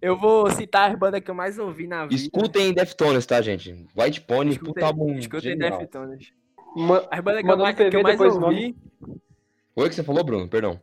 eu 0.00 0.16
vou 0.16 0.50
citar 0.50 0.90
as 0.90 0.98
bandas 0.98 1.20
que 1.20 1.30
eu 1.30 1.34
mais 1.34 1.58
ouvi 1.58 1.86
na 1.86 2.06
vida. 2.06 2.14
Escutem 2.14 2.72
Deftones, 2.72 3.26
tá, 3.26 3.40
gente? 3.40 3.86
White 3.96 4.22
Pony, 4.22 4.58
puta 4.58 4.64
Escutem, 4.64 4.84
álbum 4.84 5.18
escutem 5.18 5.50
genial. 5.52 5.78
Deftones. 5.78 6.32
Ma- 6.76 7.06
As 7.10 7.20
bandas 7.20 7.42
que 7.42 7.46
eu 7.46 7.50
Manda 7.50 7.56
no 7.56 7.62
mais, 7.62 7.76
que 7.76 7.82
eu 7.82 7.90
PV 7.90 8.02
mais 8.02 8.18
depois 8.18 8.36
o 8.36 8.42
ouvi... 8.44 8.76
Oi, 9.76 9.88
que 9.88 9.94
você 9.94 10.02
falou, 10.02 10.24
Bruno? 10.24 10.48
Perdão. 10.48 10.80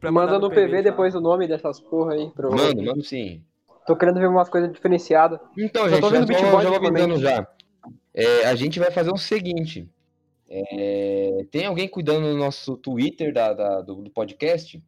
pra 0.00 0.10
Manda 0.12 0.38
no 0.38 0.48
PV 0.50 0.68
fala. 0.68 0.82
depois 0.82 1.14
o 1.14 1.20
nome 1.20 1.46
dessas 1.48 1.80
porra 1.80 2.14
aí. 2.14 2.30
Pra 2.30 2.48
eu- 2.48 2.52
Mano, 2.52 2.82
mano, 2.82 3.02
sim. 3.02 3.42
Tô 3.86 3.96
querendo 3.96 4.20
ver 4.20 4.28
umas 4.28 4.48
coisas 4.48 4.70
diferenciadas. 4.72 5.40
Então, 5.58 5.84
Já 5.88 5.96
gente, 5.96 6.00
tô 6.00 6.10
já, 6.10 6.18
vendo 6.18 6.26
Boy 6.26 6.36
já 6.62 6.68
vou 6.70 6.76
avisando 6.88 7.18
já. 7.18 7.48
É, 8.14 8.44
a 8.46 8.54
gente 8.54 8.78
vai 8.78 8.90
fazer 8.90 9.10
o 9.12 9.16
seguinte. 9.16 9.88
É, 10.48 11.46
tem 11.50 11.66
alguém 11.66 11.88
cuidando 11.88 12.28
do 12.30 12.36
nosso 12.36 12.76
Twitter 12.76 13.32
da, 13.32 13.52
da- 13.54 13.80
do, 13.82 13.96
do 14.02 14.10
podcast? 14.10 14.82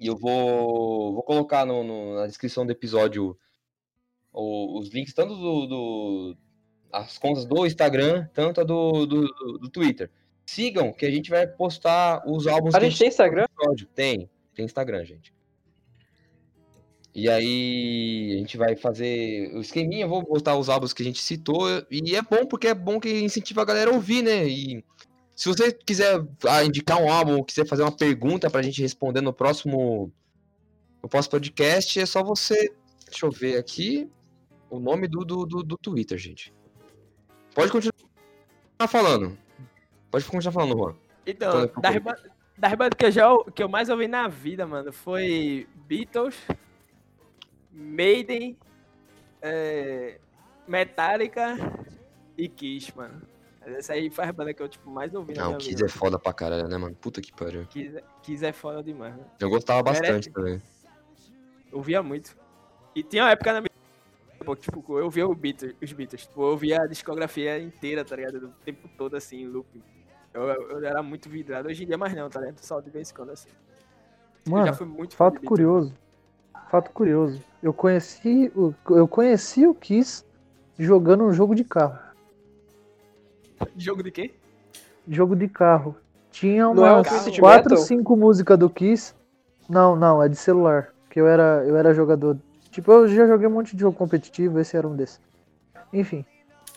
E 0.00 0.06
eu 0.06 0.16
vou, 0.16 1.12
vou 1.14 1.22
colocar 1.22 1.64
no- 1.66 1.84
no- 1.84 2.14
na 2.16 2.26
descrição 2.26 2.64
do 2.64 2.72
episódio 2.72 3.36
o- 4.32 4.78
os 4.78 4.88
links, 4.92 5.12
tanto 5.14 5.34
do, 5.34 5.66
do- 5.66 6.36
as 6.92 7.18
contas 7.18 7.44
do 7.44 7.66
Instagram, 7.66 8.26
tanto 8.32 8.60
a 8.60 8.64
do, 8.64 9.06
do, 9.06 9.58
do- 9.58 9.68
Twitter. 9.70 10.10
Sigam, 10.46 10.92
que 10.92 11.04
a 11.04 11.10
gente 11.10 11.30
vai 11.30 11.46
postar 11.46 12.22
os 12.26 12.46
álbuns 12.46 12.74
A 12.74 12.80
gente 12.80 12.98
tem 12.98 13.08
Instagram? 13.08 13.46
Tem, 13.94 14.30
tem 14.54 14.64
Instagram, 14.64 15.04
gente. 15.04 15.32
E 17.14 17.28
aí 17.28 18.32
a 18.34 18.38
gente 18.38 18.56
vai 18.56 18.76
fazer 18.76 19.52
o 19.54 19.60
esqueminha, 19.60 20.04
eu 20.04 20.08
vou 20.08 20.22
botar 20.22 20.56
os 20.56 20.68
álbuns 20.68 20.92
que 20.92 21.02
a 21.02 21.04
gente 21.04 21.20
citou, 21.20 21.66
e 21.90 22.14
é 22.14 22.22
bom 22.22 22.46
porque 22.46 22.68
é 22.68 22.74
bom 22.74 23.00
que 23.00 23.10
incentiva 23.20 23.62
a 23.62 23.64
galera 23.64 23.90
a 23.90 23.94
ouvir, 23.94 24.22
né? 24.22 24.46
E 24.46 24.84
se 25.34 25.48
você 25.48 25.72
quiser 25.72 26.24
ah, 26.48 26.64
indicar 26.64 27.02
um 27.02 27.10
álbum, 27.10 27.36
ou 27.36 27.44
quiser 27.44 27.66
fazer 27.66 27.82
uma 27.82 27.96
pergunta 27.96 28.48
pra 28.48 28.62
gente 28.62 28.80
responder 28.80 29.20
no 29.20 29.32
próximo 29.32 30.12
no 31.02 31.08
próximo 31.08 31.32
podcast, 31.32 31.98
é 32.00 32.06
só 32.06 32.22
você, 32.22 32.72
deixa 33.08 33.26
eu 33.26 33.30
ver 33.30 33.56
aqui, 33.56 34.08
o 34.70 34.78
nome 34.78 35.06
do, 35.08 35.24
do, 35.24 35.46
do, 35.46 35.62
do 35.62 35.76
Twitter, 35.76 36.18
gente. 36.18 36.52
Pode 37.58 37.72
continuar 37.72 38.88
falando. 38.88 39.38
Pode 40.10 40.24
continuar 40.24 40.52
falando, 40.52 40.76
Juan. 40.78 40.94
Então, 41.26 41.70
das, 41.80 41.98
ba- 41.98 42.16
das 42.56 42.74
bandas 42.74 42.96
que 42.96 43.04
eu, 43.06 43.10
já, 43.10 43.26
que 43.54 43.62
eu 43.62 43.68
mais 43.68 43.88
ouvi 43.88 44.06
na 44.08 44.28
vida, 44.28 44.66
mano, 44.66 44.92
foi 44.92 45.66
Beatles, 45.86 46.36
Maiden, 47.72 48.56
é, 49.42 50.18
Metallica 50.66 51.56
e 52.36 52.48
Kiss, 52.48 52.96
mano. 52.96 53.20
Essa 53.62 53.92
aí 53.92 54.08
foi 54.08 54.24
a 54.24 54.32
banda 54.32 54.54
que 54.54 54.62
eu 54.62 54.68
tipo, 54.68 54.88
mais 54.88 55.12
ouvi 55.14 55.34
na 55.34 55.42
Não, 55.42 55.48
minha 55.48 55.58
Kiss 55.58 55.70
vida. 55.74 55.86
é 55.86 55.88
foda 55.88 56.18
pra 56.18 56.32
caralho, 56.32 56.66
né, 56.68 56.78
mano? 56.78 56.94
Puta 56.94 57.20
que 57.20 57.32
pariu. 57.32 57.66
Kiss, 57.66 57.96
é- 57.96 58.04
Kiss 58.22 58.44
é 58.44 58.52
foda 58.52 58.82
demais, 58.82 59.14
né? 59.16 59.24
Eu 59.40 59.50
gostava 59.50 59.82
Merece. 59.82 60.00
bastante 60.02 60.30
também. 60.30 60.62
Eu 61.70 61.78
ouvia 61.78 62.02
muito. 62.02 62.34
E 62.94 63.02
tinha 63.02 63.24
uma 63.24 63.30
época 63.32 63.52
na 63.52 63.60
minha 63.60 63.68
pô. 64.48 64.56
Tipo, 64.56 64.98
eu 64.98 65.04
ouvia 65.04 65.28
Beatles, 65.34 65.74
os 65.82 65.92
Beatles. 65.92 66.22
Tipo, 66.22 66.42
eu 66.42 66.46
ouvia 66.48 66.82
a 66.82 66.86
discografia 66.86 67.58
inteira, 67.58 68.04
tá 68.04 68.16
ligado? 68.16 68.46
O 68.46 68.64
tempo 68.64 68.88
todo, 68.96 69.16
assim, 69.16 69.46
loop. 69.46 69.66
Eu, 70.32 70.42
eu 70.44 70.84
era 70.84 71.02
muito 71.02 71.28
vidrado. 71.28 71.68
Hoje 71.68 71.84
em 71.84 71.86
dia 71.86 71.98
mais 71.98 72.14
não, 72.14 72.30
tá 72.30 72.40
ligado? 72.40 72.58
Só 72.60 72.80
de 72.80 72.90
vez 72.90 73.10
em 73.10 73.14
quando, 73.14 73.30
assim. 73.30 73.48
Mano, 74.48 74.72
fato 75.10 75.40
curioso. 75.42 75.94
Fato 76.70 76.90
curioso. 76.90 77.42
Eu 77.62 77.72
conheci 77.72 78.50
o, 78.54 78.72
eu 78.90 79.06
conheci 79.06 79.66
o 79.66 79.74
Kiss 79.74 80.24
jogando 80.78 81.24
um 81.24 81.32
jogo 81.32 81.54
de 81.54 81.64
carro. 81.64 81.98
Jogo 83.76 84.02
de 84.02 84.10
quê? 84.10 84.34
Jogo 85.06 85.34
de 85.34 85.48
carro. 85.48 85.96
Tinha 86.30 86.62
é 86.62 86.66
umas 86.66 87.08
Twisted 87.08 87.40
4, 87.40 87.70
Metal? 87.70 87.84
5 87.84 88.16
músicas 88.16 88.58
do 88.58 88.70
Kiss. 88.70 89.14
Não, 89.68 89.96
não, 89.96 90.22
é 90.22 90.28
de 90.28 90.36
celular. 90.36 90.94
Que 91.10 91.20
eu 91.20 91.26
era, 91.26 91.64
eu 91.66 91.76
era 91.76 91.92
jogador. 91.92 92.38
Tipo, 92.70 92.92
eu 92.92 93.08
já 93.08 93.26
joguei 93.26 93.46
um 93.46 93.52
monte 93.52 93.74
de 93.74 93.80
jogo 93.80 93.96
competitivo, 93.96 94.58
esse 94.60 94.76
era 94.76 94.86
um 94.86 94.94
desses. 94.94 95.20
Enfim. 95.92 96.24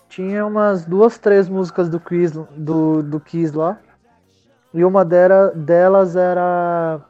Tinha 0.09 0.45
umas 0.45 0.85
duas, 0.85 1.17
três 1.17 1.47
músicas 1.47 1.87
do 1.87 1.99
Kiss, 1.99 2.33
do, 2.55 3.01
do 3.01 3.21
lá. 3.53 3.79
E 4.73 4.83
uma 4.83 5.05
delas 5.05 6.15
era. 6.15 7.01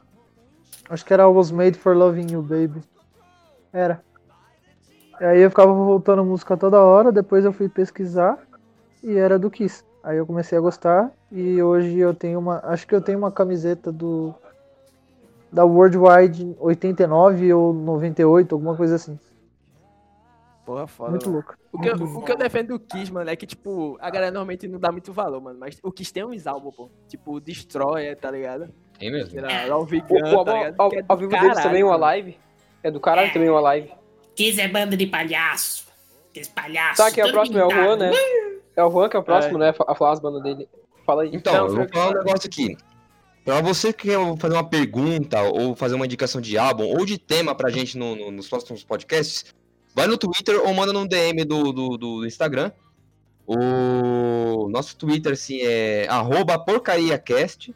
Acho 0.90 1.06
que 1.06 1.14
era 1.14 1.24
I 1.24 1.28
Was 1.28 1.52
Made 1.52 1.78
for 1.78 1.96
Loving 1.96 2.32
You, 2.32 2.42
Baby. 2.42 2.82
Era. 3.72 4.04
E 5.20 5.24
aí 5.24 5.40
eu 5.42 5.50
ficava 5.50 5.72
voltando 5.72 6.26
música 6.26 6.58
toda 6.58 6.82
hora, 6.82 7.12
depois 7.12 7.46
eu 7.46 7.54
fui 7.54 7.70
pesquisar 7.70 8.40
e 9.04 9.16
era 9.16 9.38
do 9.38 9.52
Kiss. 9.52 9.84
Aí 10.04 10.18
eu 10.18 10.26
comecei 10.26 10.58
a 10.58 10.62
gostar 10.62 11.12
e 11.32 11.62
hoje 11.62 11.98
eu 12.00 12.14
tenho 12.14 12.40
uma. 12.40 12.60
Acho 12.64 12.88
que 12.88 12.96
eu 12.96 13.02
tenho 13.02 13.20
uma 13.20 13.32
camiseta 13.32 13.92
do. 13.92 14.34
Da 15.52 15.66
Worldwide 15.66 16.56
89 16.60 17.54
ou 17.54 17.74
98, 17.74 18.56
alguma 18.56 18.76
coisa 18.76 18.96
assim. 18.96 19.20
Porra, 20.66 20.88
foda. 20.88 21.12
Muito 21.12 21.26
mano. 21.26 21.38
louco. 21.38 21.58
O 21.72 21.80
que, 21.80 21.90
eu, 21.90 21.96
o 21.96 22.22
que 22.24 22.32
eu 22.32 22.38
defendo 22.38 22.68
do 22.70 22.80
Kiss, 22.80 23.12
mano, 23.12 23.30
é 23.30 23.36
que, 23.36 23.46
tipo, 23.46 23.98
a 24.00 24.10
galera 24.10 24.32
normalmente 24.32 24.68
não 24.68 24.80
dá 24.80 24.92
muito 24.92 25.12
valor, 25.12 25.42
mano. 25.42 25.60
Mas 25.60 25.80
o 25.84 25.92
Kiss 25.92 26.14
tem 26.14 26.24
uns 26.24 26.48
álbuns, 26.48 26.76
pô. 26.76 26.90
Tipo, 27.08 27.40
Destroyer, 27.40 28.18
tá 28.18 28.32
ligado? 28.32 28.70
Tem 28.98 29.12
mesmo. 29.12 29.32
Sei 29.32 29.42
lá, 29.42 29.66
Love 29.66 30.04
O, 30.10 30.16
o 30.16 30.46
tá 30.46 30.54
ligado? 30.54 30.76
ao, 30.78 30.90
Que 30.90 30.98
é 30.98 31.06
ao 31.08 31.18
vivo 31.18 31.32
deles 31.32 31.62
também, 31.62 31.84
o 31.84 31.90
mano. 31.90 32.04
Alive. 32.06 32.38
É 32.84 32.92
do 32.92 33.00
caralho 33.00 33.34
também, 33.34 33.50
o 33.50 33.58
Alive. 33.58 33.92
Kiss 34.36 34.62
é 34.62 34.68
banda 34.68 34.96
de 34.96 35.08
palhaço. 35.08 35.88
Aqueles 36.30 36.48
palhaços. 36.48 36.98
Tá, 36.98 37.12
quem 37.12 37.24
é 37.24 37.28
o 37.28 37.32
próximo? 37.32 37.58
É 37.58 37.66
o 37.66 37.68
pintado. 37.68 37.86
Juan, 37.86 37.98
né? 37.98 38.12
É 38.76 38.84
o 38.84 38.90
Juan 38.90 39.10
que 39.10 39.18
é 39.18 39.20
o 39.20 39.24
próximo, 39.24 39.58
né? 39.58 39.74
A 39.88 39.96
falar 39.96 40.14
as 40.14 40.20
bandas 40.20 40.42
dele. 40.42 40.70
Fala 41.06 41.24
aí. 41.24 41.32
Então, 41.34 41.54
Não, 41.54 41.68
eu 41.68 41.76
vou 41.76 41.88
falar 41.90 42.12
um 42.12 42.24
negócio 42.24 42.48
aqui. 42.48 42.78
Pra 43.44 43.60
você 43.62 43.92
que 43.92 44.08
quer 44.10 44.38
fazer 44.38 44.54
uma 44.54 44.68
pergunta 44.70 45.42
ou 45.42 45.76
fazer 45.76 45.96
uma 45.96 46.06
indicação 46.06 46.40
de 46.40 46.58
álbum 46.58 46.84
ou 46.86 47.06
de 47.06 47.18
tema 47.18 47.56
pra 47.56 47.70
gente 47.72 47.98
no- 47.98 48.16
no- 48.16 48.32
nos 48.32 48.48
próximos 48.48 48.84
podcasts, 48.84 49.46
vai 49.96 50.06
no 50.08 50.18
Twitter 50.18 50.60
ou 50.62 50.74
manda 50.74 50.94
no 50.94 51.08
DM 51.08 51.44
do, 51.44 51.72
do, 51.72 51.98
do 51.98 52.26
Instagram. 52.26 52.72
O 53.48 54.70
nosso 54.70 54.96
Twitter, 54.96 55.34
assim, 55.34 55.60
é 55.62 56.08
porcariacast. 56.66 57.74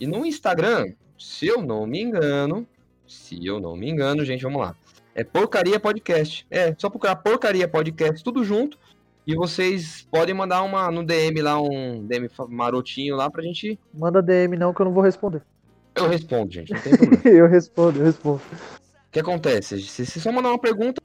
E 0.00 0.06
no 0.06 0.24
Instagram, 0.26 0.92
se 1.18 1.46
eu 1.46 1.62
não 1.62 1.86
me 1.86 2.02
engano, 2.02 2.66
se 3.06 3.44
eu 3.44 3.60
não 3.60 3.76
me 3.76 3.88
engano, 3.90 4.24
gente, 4.24 4.42
vamos 4.42 4.60
lá. 4.60 4.74
É 5.14 5.22
Porcaria 5.22 5.78
Podcast. 5.78 6.46
É, 6.50 6.74
só 6.76 6.90
procurar 6.90 7.16
Porcaria 7.16 7.68
Podcast, 7.68 8.22
tudo 8.24 8.44
junto. 8.44 8.78
E 9.26 9.34
vocês 9.34 10.06
podem 10.10 10.34
mandar 10.34 10.62
uma 10.62 10.90
no 10.90 11.04
DM 11.04 11.42
lá, 11.42 11.60
um 11.60 12.06
DM 12.06 12.28
marotinho 12.48 13.16
lá 13.16 13.28
pra 13.30 13.42
gente. 13.42 13.78
Manda 13.92 14.22
DM 14.22 14.56
não 14.56 14.72
que 14.72 14.80
eu 14.80 14.86
não 14.86 14.92
vou 14.92 15.02
responder. 15.02 15.42
Eu 15.94 16.08
respondo, 16.08 16.52
gente, 16.52 16.72
não 16.72 16.80
tem 16.80 16.94
problema. 16.96 17.36
eu 17.38 17.48
respondo, 17.48 17.98
eu 17.98 18.04
respondo. 18.04 18.40
O 18.52 19.10
que 19.10 19.18
acontece? 19.18 19.80
Se 19.80 20.04
você 20.06 20.20
só 20.20 20.30
mandar 20.30 20.50
uma 20.50 20.58
pergunta, 20.60 21.02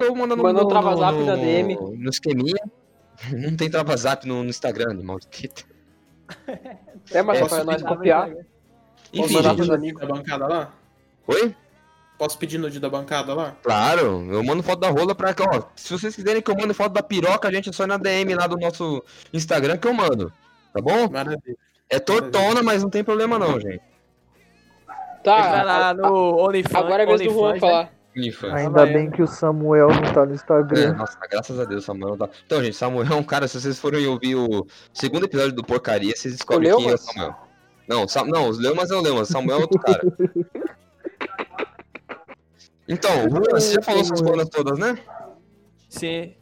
eu 0.00 0.14
mando 0.16 0.34
no, 0.34 0.42
Manda 0.42 0.60
um 0.60 0.62
no, 0.64 0.68
trava-zap 0.68 1.16
no, 1.16 1.26
na 1.26 1.36
DM. 1.36 1.76
no 1.76 2.10
esqueminha. 2.10 2.60
Não 3.30 3.54
tem 3.56 3.70
trava-zap 3.70 4.26
no, 4.26 4.42
no 4.42 4.48
Instagram, 4.50 4.90
animal. 4.90 5.18
É, 7.12 7.22
mas 7.22 7.40
É, 7.40 7.48
só 7.48 7.62
nós 7.62 7.82
copiar. 7.82 8.28
né? 8.28 8.44
Enfim, 9.12 9.42
gente. 9.42 9.58
nude 9.68 9.92
da 9.92 10.06
bancada 10.06 10.46
lá? 10.48 10.74
Oi? 11.28 11.54
Posso 12.22 12.38
pedir 12.38 12.56
nude 12.56 12.78
da 12.78 12.88
bancada 12.88 13.34
lá? 13.34 13.56
Claro, 13.64 14.24
eu 14.30 14.44
mando 14.44 14.62
foto 14.62 14.78
da 14.78 14.88
rola 14.90 15.12
pra 15.12 15.34
cá, 15.34 15.44
ó. 15.52 15.62
Se 15.74 15.92
vocês 15.92 16.14
quiserem 16.14 16.40
que 16.40 16.48
eu 16.48 16.54
mande 16.54 16.72
foto 16.72 16.92
da 16.92 17.02
piroca, 17.02 17.50
gente, 17.50 17.68
é 17.68 17.72
só 17.72 17.82
ir 17.82 17.88
na 17.88 17.96
DM 17.96 18.32
lá 18.36 18.46
do 18.46 18.56
nosso 18.56 19.02
Instagram 19.32 19.76
que 19.76 19.88
eu 19.88 19.92
mando. 19.92 20.32
Tá 20.72 20.80
bom? 20.80 21.10
Maravilha. 21.10 21.56
É 21.90 21.98
tortona, 21.98 22.62
mas 22.62 22.80
não 22.80 22.88
tem 22.90 23.02
problema 23.02 23.40
não, 23.40 23.58
gente. 23.58 23.80
Vai 24.86 24.96
Tá, 25.24 25.62
lá 25.64 25.92
no 25.94 26.36
OnlyFans. 26.46 26.76
agora 26.76 27.02
é 27.02 27.06
a 27.06 27.08
vez 27.08 27.22
do 27.22 27.30
Juan 27.34 27.54
né? 27.54 27.58
falar. 27.58 27.92
Infã. 28.14 28.54
Ainda 28.54 28.70
vai, 28.84 28.92
bem 28.92 29.10
que 29.10 29.20
o 29.20 29.26
Samuel 29.26 29.88
não 29.88 30.12
tá 30.12 30.24
no 30.24 30.30
É, 30.30 30.34
Instagram. 30.36 30.92
nossa, 30.94 31.18
graças 31.28 31.58
a 31.58 31.64
Deus, 31.64 31.84
Samuel 31.84 32.16
tá. 32.16 32.28
Então, 32.46 32.62
gente, 32.62 32.76
Samuel 32.76 33.12
é 33.12 33.14
um 33.18 33.24
cara, 33.24 33.48
se 33.48 33.60
vocês 33.60 33.80
forem 33.80 34.06
ouvir 34.06 34.36
o 34.36 34.64
segundo 34.94 35.24
episódio 35.24 35.54
do 35.56 35.64
Porcaria, 35.64 36.14
vocês 36.14 36.34
descobrem 36.34 36.72
quem 36.72 36.88
é 36.88 36.94
o? 36.94 36.96
Samuel. 36.98 37.34
Não, 37.88 38.06
Sa... 38.06 38.24
não, 38.24 38.48
os 38.48 38.60
Leumas 38.60 38.92
é 38.92 38.94
o 38.94 39.00
Leumas, 39.00 39.26
Samuel 39.26 39.58
é 39.58 39.60
outro 39.62 39.80
cara. 39.80 40.00
Então, 42.92 43.28
você 43.50 43.74
já 43.74 43.82
falou 43.82 44.04
suas 44.04 44.20
bandas 44.20 44.48
todas, 44.50 44.78
né? 44.78 44.98
Sim. 45.88 46.34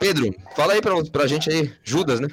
Pedro, 0.00 0.34
fala 0.56 0.72
aí 0.72 0.82
pra, 0.82 0.94
pra 1.04 1.26
gente 1.26 1.50
aí, 1.50 1.72
Judas, 1.84 2.18
né? 2.18 2.28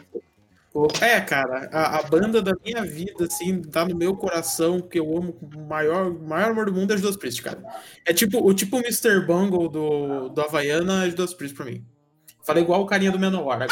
É, 1.02 1.20
cara, 1.22 1.70
a, 1.72 1.98
a 1.98 2.04
banda 2.04 2.40
da 2.42 2.54
minha 2.64 2.84
vida, 2.84 3.26
assim, 3.26 3.62
tá 3.62 3.84
no 3.84 3.96
meu 3.96 4.16
coração, 4.16 4.80
que 4.80 5.00
eu 5.00 5.18
amo 5.18 5.34
com 5.34 5.46
o 5.46 5.68
maior, 5.68 6.12
maior 6.12 6.52
amor 6.52 6.66
do 6.68 6.74
mundo 6.74 6.94
é 6.94 6.98
Judas 6.98 7.18
Priest, 7.18 7.42
cara. 7.42 7.64
É 8.06 8.14
tipo 8.14 8.38
o 8.38 8.54
tipo 8.54 8.78
Mr. 8.78 9.26
Bungle 9.26 9.70
do, 9.70 10.30
do 10.30 10.42
Havaiana 10.42 11.06
é 11.06 11.10
Judas 11.10 11.34
Priest 11.34 11.56
pra 11.56 11.66
mim. 11.66 11.84
Falei 12.44 12.64
igual 12.64 12.82
o 12.82 12.86
carinha 12.86 13.12
do 13.12 13.20
Menor 13.20 13.42
agora. 13.42 13.68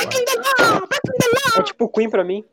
É 1.57 1.63
tipo 1.63 1.87
Queen 1.89 2.09
pra 2.09 2.23
mim. 2.23 2.43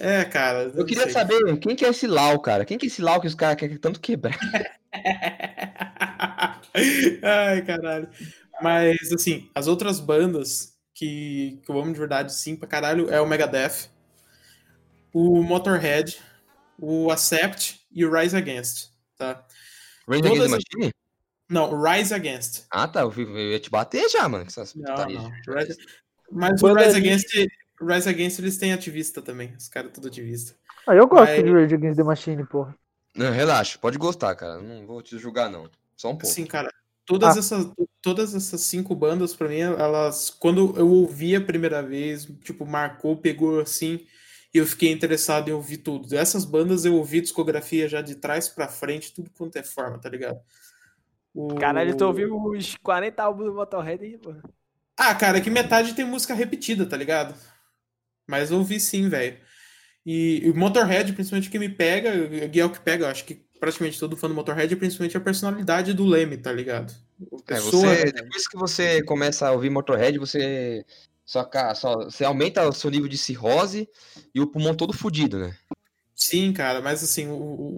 É, 0.00 0.24
cara. 0.24 0.72
Eu 0.74 0.86
queria 0.86 1.10
saber 1.10 1.58
quem 1.58 1.76
que 1.76 1.84
é 1.84 1.88
esse 1.88 2.06
Lau, 2.06 2.40
cara. 2.40 2.64
Quem 2.64 2.78
que 2.78 2.86
é 2.86 2.88
esse 2.88 3.02
Lau 3.02 3.20
que 3.20 3.26
os 3.26 3.34
caras 3.34 3.56
querem 3.56 3.76
tanto 3.76 4.00
quebrar? 4.00 4.38
Ai, 7.22 7.62
caralho. 7.64 8.08
Mas, 8.60 9.12
assim, 9.12 9.48
as 9.54 9.66
outras 9.66 10.00
bandas 10.00 10.74
que, 10.94 11.60
que 11.64 11.70
eu 11.70 11.78
amo 11.80 11.92
de 11.92 11.98
verdade, 11.98 12.32
sim, 12.34 12.56
pra 12.56 12.68
caralho, 12.68 13.08
é 13.10 13.20
o 13.20 13.26
Megadeth, 13.26 13.88
o 15.12 15.42
Motorhead, 15.42 16.18
o 16.78 17.10
Accept 17.10 17.80
e 17.92 18.04
o 18.04 18.12
Rise 18.12 18.36
Against, 18.36 18.88
tá? 19.16 19.44
Rage 20.08 20.22
Todas 20.22 20.38
Against 20.38 20.50
the 20.50 20.54
as- 20.56 20.64
Machine? 20.80 20.92
Não, 21.50 21.72
o 21.72 21.82
Rise 21.82 22.12
Against. 22.14 22.64
Ah, 22.70 22.86
tá. 22.86 23.00
Eu, 23.02 23.12
ia 23.50 23.58
te 23.58 23.70
bater 23.70 24.06
já, 24.10 24.28
mano. 24.28 24.44
essas 24.46 24.74
Não, 24.74 24.94
não. 25.06 25.30
Rise- 25.56 25.76
Mas 26.30 26.62
o 26.62 26.74
Rise 26.74 26.96
Against, 26.96 27.30
Rise 27.80 28.08
Against 28.08 28.38
eles 28.38 28.56
têm 28.58 28.72
ativista 28.72 29.22
também. 29.22 29.54
Os 29.56 29.68
caras 29.68 29.92
tudo 29.92 30.08
ativista. 30.08 30.54
Ah, 30.86 30.94
eu 30.94 31.06
gosto 31.06 31.30
Mas- 31.30 31.44
de 31.44 31.52
Rage 31.52 31.74
Against 31.74 31.96
the 31.96 32.02
Machine, 32.04 32.44
porra. 32.46 32.74
Não, 33.14 33.30
relaxa, 33.32 33.78
pode 33.78 33.98
gostar, 33.98 34.34
cara. 34.34 34.60
Não 34.60 34.86
vou 34.86 35.02
te 35.02 35.18
julgar, 35.18 35.50
não. 35.50 35.68
Só 35.96 36.08
um 36.10 36.16
pouco. 36.16 36.26
Sim, 36.26 36.46
cara. 36.46 36.72
Todas, 37.04 37.36
Ah. 37.36 37.38
essas, 37.40 37.66
todas 38.02 38.34
essas 38.34 38.60
cinco 38.60 38.94
bandas, 38.94 39.34
pra 39.34 39.48
mim, 39.48 39.58
elas. 39.60 40.30
Quando 40.30 40.74
eu 40.78 40.88
ouvi 40.88 41.34
a 41.34 41.40
primeira 41.40 41.82
vez, 41.82 42.26
tipo, 42.42 42.66
marcou, 42.66 43.16
pegou 43.16 43.60
assim, 43.60 44.06
e 44.54 44.58
eu 44.58 44.66
fiquei 44.66 44.92
interessado 44.92 45.48
em 45.48 45.52
ouvir 45.52 45.78
tudo. 45.78 46.14
Essas 46.16 46.44
bandas 46.44 46.84
eu 46.84 46.94
ouvi 46.94 47.20
discografia 47.20 47.88
já 47.88 48.02
de 48.02 48.14
trás 48.14 48.48
pra 48.48 48.68
frente, 48.68 49.12
tudo 49.14 49.30
quanto 49.30 49.56
é 49.56 49.62
forma, 49.62 49.98
tá 49.98 50.08
ligado? 50.08 50.38
O... 51.34 51.54
Caralho, 51.54 51.96
tu 51.96 52.04
ouviu 52.04 52.34
os 52.36 52.74
40 52.82 53.22
álbuns 53.22 53.46
do 53.46 53.54
Motorhead 53.54 54.04
aí, 54.04 54.18
pô. 54.18 54.34
Ah, 54.96 55.14
cara, 55.14 55.38
é 55.38 55.40
que 55.40 55.50
metade 55.50 55.94
tem 55.94 56.04
música 56.04 56.34
repetida, 56.34 56.84
tá 56.86 56.96
ligado? 56.96 57.34
Mas 58.28 58.50
eu 58.50 58.58
ouvi 58.58 58.78
sim, 58.78 59.08
velho. 59.08 59.38
E 60.06 60.42
e 60.44 60.50
o 60.50 60.56
Motorhead, 60.56 61.12
principalmente, 61.12 61.50
que 61.50 61.58
me 61.58 61.68
pega, 61.68 62.14
e 62.14 62.60
é 62.60 62.64
o 62.64 62.70
que 62.70 62.80
pega, 62.80 63.04
eu 63.06 63.08
acho 63.10 63.24
que 63.24 63.34
praticamente 63.60 63.98
todo 63.98 64.16
fã 64.16 64.28
do 64.28 64.34
Motorhead, 64.34 64.72
é 64.72 64.76
principalmente 64.76 65.16
a 65.16 65.20
personalidade 65.20 65.92
do 65.92 66.06
Leme, 66.06 66.36
tá 66.36 66.52
ligado? 66.52 66.92
É, 67.48 67.54
pessoa- 67.54 67.94
você, 67.94 68.12
depois 68.12 68.46
que 68.46 68.56
você 68.56 69.02
começa 69.02 69.48
a 69.48 69.52
ouvir 69.52 69.70
Motorhead, 69.70 70.18
você 70.18 70.84
só, 71.24 71.48
só 71.74 71.96
você 72.04 72.24
aumenta 72.24 72.66
o 72.68 72.72
seu 72.72 72.90
nível 72.90 73.08
de 73.08 73.18
cirrose 73.18 73.88
e 74.34 74.40
o 74.40 74.46
pulmão 74.46 74.74
todo 74.74 74.92
fudido, 74.92 75.38
né? 75.38 75.56
Sim, 76.14 76.52
cara, 76.52 76.80
mas 76.80 77.02
assim, 77.02 77.28
o, 77.28 77.34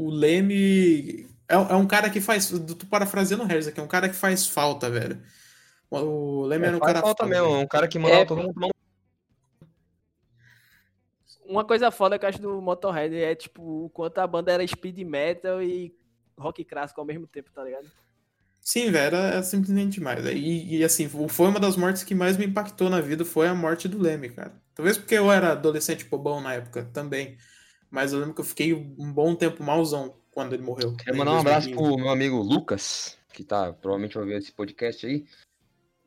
o- 0.07 0.11
Leme 0.11 1.27
é, 1.49 1.55
é 1.55 1.75
um 1.75 1.87
cara 1.87 2.09
que 2.11 2.21
faz. 2.21 2.49
Tu 2.51 2.87
parafraseando 2.87 3.45
o 3.45 3.47
Harris 3.47 3.67
aqui, 3.67 3.81
é 3.81 3.83
um 3.83 3.89
cara 3.89 4.09
que 4.09 4.15
faz 4.17 4.47
falta, 4.47 4.89
velho. 4.91 5.21
O, 5.91 6.43
Leme 6.47 6.67
era 6.67 6.77
um 6.77 6.81
faz 6.81 6.93
cara 6.93 7.03
falta 7.05 7.25
foda, 7.25 7.35
mesmo, 7.35 7.55
é 7.55 7.59
um 7.59 7.67
cara 7.67 7.89
que 7.89 7.99
mandava 7.99 8.23
É. 8.23 8.25
todo 8.25 8.43
mundo 8.43 8.55
tomar 8.55 8.67
um 8.69 8.71
Uma 11.51 11.65
coisa 11.65 11.91
foda 11.91 12.17
que 12.17 12.25
eu 12.25 12.29
acho 12.29 12.41
do 12.41 12.63
Motorhead 12.63 13.15
é, 13.17 13.35
tipo, 13.35 13.87
o 13.87 13.91
quanto 13.91 14.19
a 14.19 14.27
banda 14.27 14.53
era 14.53 14.67
speed 14.67 14.99
metal 15.01 15.61
e 15.61 15.93
rock 16.39 16.65
clássico 16.65 17.01
ao 17.01 17.07
mesmo 17.07 17.27
tempo, 17.27 17.51
tá 17.53 17.65
ligado? 17.65 17.91
Sim, 18.61 18.91
velho, 18.91 19.17
era, 19.17 19.19
era 19.19 19.43
simplesmente 19.43 19.95
demais. 19.95 20.25
E, 20.27 20.77
e, 20.77 20.85
assim, 20.85 21.09
foi 21.09 21.49
uma 21.49 21.59
das 21.59 21.77
mortes 21.77 22.05
que 22.05 22.15
mais 22.15 22.37
me 22.37 22.47
impactou 22.47 22.89
na 22.89 23.01
vida, 23.01 23.25
foi 23.25 23.49
a 23.49 23.55
morte 23.55 23.89
do 23.89 24.01
Leme, 24.01 24.31
cara. 24.31 24.53
Talvez 24.75 24.97
porque 24.97 25.15
eu 25.15 25.33
era 25.33 25.53
adolescente 25.53 26.05
bobão 26.05 26.41
na 26.41 26.55
época 26.55 26.89
também. 26.93 27.37
Mas 27.91 28.13
eu 28.13 28.21
lembro 28.21 28.35
que 28.35 28.41
eu 28.41 28.45
fiquei 28.45 28.73
um 28.73 29.13
bom 29.13 29.35
tempo 29.35 29.65
malzão 29.65 30.15
quando 30.31 30.53
ele 30.53 30.63
morreu. 30.63 30.95
Quero 30.95 31.17
mandar 31.17 31.33
um 31.33 31.41
abraço 31.41 31.67
2015. 31.67 31.75
pro 31.75 32.05
meu 32.05 32.13
amigo 32.13 32.37
Lucas. 32.37 33.19
que 33.33 33.43
tá 33.43 33.73
provavelmente 33.73 34.17
vai 34.17 34.27
ver 34.27 34.39
esse 34.39 34.53
podcast 34.53 35.05
aí. 35.05 35.25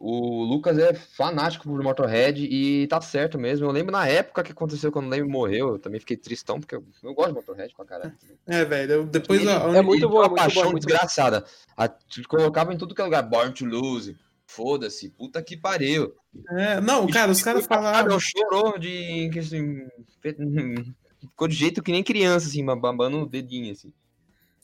O 0.05 0.43
Lucas 0.43 0.77
é 0.77 0.93
fanático 0.93 1.63
por 1.63 1.81
Motorhead 1.81 2.43
e 2.43 2.85
tá 2.87 2.99
certo 2.99 3.39
mesmo. 3.39 3.65
Eu 3.65 3.71
lembro 3.71 3.93
na 3.93 4.05
época 4.05 4.43
que 4.43 4.51
aconteceu 4.51 4.91
quando 4.91 5.05
o 5.05 5.09
Leme 5.09 5.29
morreu, 5.29 5.69
eu 5.69 5.79
também 5.79 5.97
fiquei 5.97 6.17
tristão, 6.17 6.59
porque 6.59 6.75
eu, 6.75 6.83
eu 7.01 7.13
gosto 7.13 7.29
de 7.29 7.35
Motorhead 7.35 7.73
pra 7.73 7.85
caralho. 7.85 8.13
É, 8.45 8.65
velho. 8.65 9.05
Depois 9.05 9.39
Ele- 9.39 9.49
a- 9.49 9.65
a 9.65 9.77
é 9.77 9.81
muito 9.81 10.03
é 10.03 10.07
uma 10.09 10.27
bom, 10.27 10.35
paixão 10.35 10.63
é 10.63 10.65
muito 10.71 10.85
desgraçada. 10.85 11.45
A- 11.77 11.89
colocava 12.27 12.73
em 12.73 12.77
tudo 12.77 12.93
que 12.93 12.99
é 12.99 13.05
lugar. 13.05 13.21
Born 13.23 13.53
to 13.53 13.63
Lose. 13.63 14.17
Foda-se, 14.45 15.09
puta 15.09 15.41
que 15.41 15.55
pariu. 15.55 16.13
É, 16.49 16.81
não, 16.81 17.07
cara, 17.07 17.31
os 17.31 17.41
caras 17.41 17.63
engraçado, 17.63 18.19
chorou 18.19 18.77
de. 18.77 19.31
assim, 19.39 19.87
ficou 21.21 21.47
de 21.47 21.55
jeito 21.55 21.81
que 21.81 21.93
nem 21.93 22.03
criança, 22.03 22.47
assim, 22.47 22.65
babando 22.65 23.21
o 23.21 23.25
dedinho, 23.25 23.71
assim. 23.71 23.93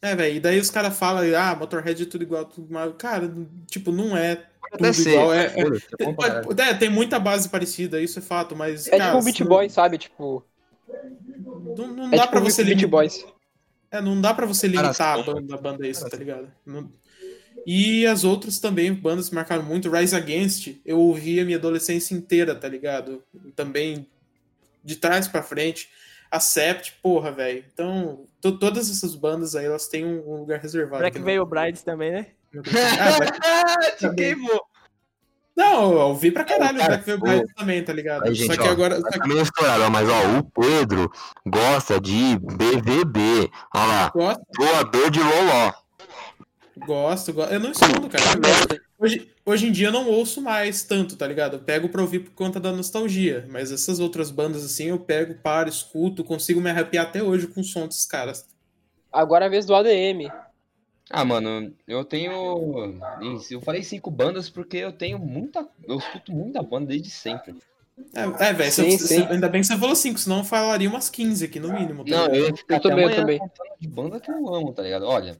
É, 0.01 0.15
velho, 0.15 0.35
e 0.35 0.39
daí 0.41 0.59
os 0.59 0.69
caras 0.69 0.97
falam, 0.99 1.23
ah, 1.37 1.55
Motorhead 1.55 2.03
é 2.03 2.05
tudo 2.05 2.23
igual, 2.23 2.43
tudo 2.45 2.67
igual. 2.67 2.91
Cara, 2.93 3.33
tipo, 3.67 3.91
não 3.91 4.17
é. 4.17 4.48
Até 4.71 4.93
ser. 4.93 5.09
igual, 5.11 5.33
é- 5.33 5.45
é 5.45 6.13
caralho. 6.13 6.61
É, 6.61 6.73
tem 6.73 6.89
muita 6.89 7.19
base 7.19 7.49
parecida, 7.49 7.99
isso 8.01 8.19
é 8.19 8.21
fato, 8.21 8.55
mas. 8.55 8.87
É 8.87 8.97
cara, 8.97 9.05
tipo 9.11 9.17
um 9.21 9.23
Beat 9.23 9.39
não- 9.41 9.47
Boy, 9.47 9.69
sabe? 9.69 9.97
Tipo, 9.97 10.43
Não, 11.77 11.87
não 11.87 12.07
é 12.07 12.11
dá 12.11 12.17
tipo 12.23 12.31
pra 12.31 12.39
você 12.39 12.63
Beat 12.63 12.77
limitar. 12.77 12.89
Boys. 12.89 13.25
É, 13.91 14.01
não 14.01 14.19
dá 14.21 14.33
pra 14.33 14.45
você 14.45 14.67
limitar 14.67 14.89
a 14.91 14.93
são- 14.93 15.23
banda, 15.23 15.55
a 15.55 15.57
banda 15.57 15.85
a 15.85 15.87
isso, 15.87 16.07
tá 16.07 16.15
ligado? 16.17 16.51
Não- 16.65 16.91
E 17.65 18.05
as 18.07 18.23
outras 18.23 18.57
também, 18.59 18.93
bandas 18.93 19.27
que 19.29 19.35
marcaram 19.35 19.63
muito. 19.63 19.89
Rise 19.91 20.15
Against, 20.15 20.75
eu 20.85 20.99
ouvi 20.99 21.39
a 21.39 21.45
minha 21.45 21.57
adolescência 21.57 22.13
inteira, 22.15 22.55
tá 22.55 22.67
ligado? 22.69 23.21
Também 23.55 24.07
de 24.83 24.95
trás 24.95 25.27
pra 25.27 25.43
frente. 25.43 25.89
Acept, 26.31 26.93
porra, 27.01 27.31
velho. 27.31 27.65
Então, 27.73 28.25
to- 28.39 28.57
todas 28.57 28.89
essas 28.89 29.13
bandas 29.15 29.55
aí, 29.55 29.65
elas 29.65 29.87
têm 29.87 30.05
um, 30.05 30.23
um 30.29 30.35
lugar 30.37 30.59
reservado. 30.59 31.01
Black 31.01 31.17
no- 31.19 31.25
Veil 31.25 31.45
Brides 31.45 31.81
também, 31.83 32.11
né? 32.11 32.27
Ah, 32.99 33.91
Te 33.97 34.13
queimou. 34.15 34.61
Não, 35.59 35.91
eu 35.91 35.99
ouvi 35.99 36.31
pra 36.31 36.45
caralho 36.45 36.77
Cara, 36.77 36.87
Black 36.87 37.05
Veil 37.05 37.19
Brides 37.19 37.53
também, 37.53 37.83
tá 37.83 37.91
ligado? 37.91 38.23
Aí, 38.25 38.33
gente, 38.33 38.55
só 38.55 38.61
que 38.61 38.67
ó, 38.67 38.71
agora. 38.71 39.01
Tá 39.01 39.11
Só 39.11 39.19
que 39.19 39.27
meio 39.27 39.41
estourado, 39.41 39.91
mas 39.91 40.07
ó, 40.07 40.39
o 40.39 40.43
Pedro 40.43 41.11
gosta 41.45 41.99
de 41.99 42.39
BVB. 42.39 43.51
Olha 43.75 43.85
lá, 43.85 44.11
gosto, 44.15 44.41
doador 44.57 45.11
de 45.11 45.19
Loló. 45.19 45.73
gosto, 46.77 47.33
gosto. 47.33 47.53
Eu 47.53 47.59
não 47.59 47.71
escondo, 47.71 48.07
cara. 48.09 48.23
Hoje, 48.97 49.29
hoje 49.45 49.67
em 49.67 49.71
dia 49.73 49.87
eu 49.87 49.91
não 49.91 50.07
ouço 50.07 50.41
mais 50.41 50.83
tanto, 50.83 51.17
tá 51.17 51.27
ligado? 51.27 51.57
Eu 51.57 51.59
pego 51.59 51.89
pra 51.89 52.01
ouvir 52.01 52.19
por 52.19 52.31
conta 52.31 52.57
da 52.57 52.71
nostalgia. 52.71 53.45
Mas 53.49 53.69
essas 53.69 53.99
outras 53.99 54.31
bandas 54.31 54.63
assim, 54.63 54.85
eu 54.85 54.99
pego, 54.99 55.35
paro, 55.43 55.67
escuto, 55.67 56.23
consigo 56.23 56.61
me 56.61 56.69
arrepiar 56.69 57.05
até 57.05 57.21
hoje 57.21 57.47
com 57.47 57.59
o 57.59 57.65
som 57.65 57.85
desses 57.85 58.05
caras. 58.05 58.47
Agora 59.11 59.43
é 59.43 59.47
a 59.47 59.51
vez 59.51 59.65
do 59.65 59.75
ADM. 59.75 60.31
Ah, 61.09 61.25
mano, 61.25 61.73
eu 61.87 62.05
tenho. 62.05 62.99
Eu 63.49 63.61
falei 63.61 63.83
cinco 63.83 64.11
bandas 64.11 64.49
porque 64.49 64.77
eu 64.77 64.91
tenho 64.91 65.17
muita. 65.17 65.67
Eu 65.83 65.97
escuto 65.97 66.31
muita 66.31 66.61
banda 66.61 66.87
desde 66.87 67.09
sempre. 67.09 67.55
É, 68.13 68.49
é 68.49 68.53
velho, 68.53 68.71
ainda 69.29 69.49
bem 69.49 69.59
que 69.61 69.67
você 69.67 69.77
falou 69.77 69.95
5, 69.95 70.17
senão 70.19 70.37
eu 70.37 70.43
falaria 70.45 70.89
umas 70.89 71.09
15 71.09 71.43
aqui 71.43 71.59
no 71.59 71.73
mínimo. 71.73 72.05
tá 72.05 72.11
Não, 72.11 72.27
eu 72.27 72.47
ia 72.47 72.55
ficar 72.55 72.75
Eu 72.75 72.81
também, 72.81 73.05
eu 73.05 73.15
também. 73.15 73.39
de 73.77 73.87
banda 73.89 74.19
que 74.19 74.31
eu 74.31 74.53
amo, 74.53 74.71
tá 74.71 74.83
ligado? 74.83 75.05
Olha, 75.05 75.37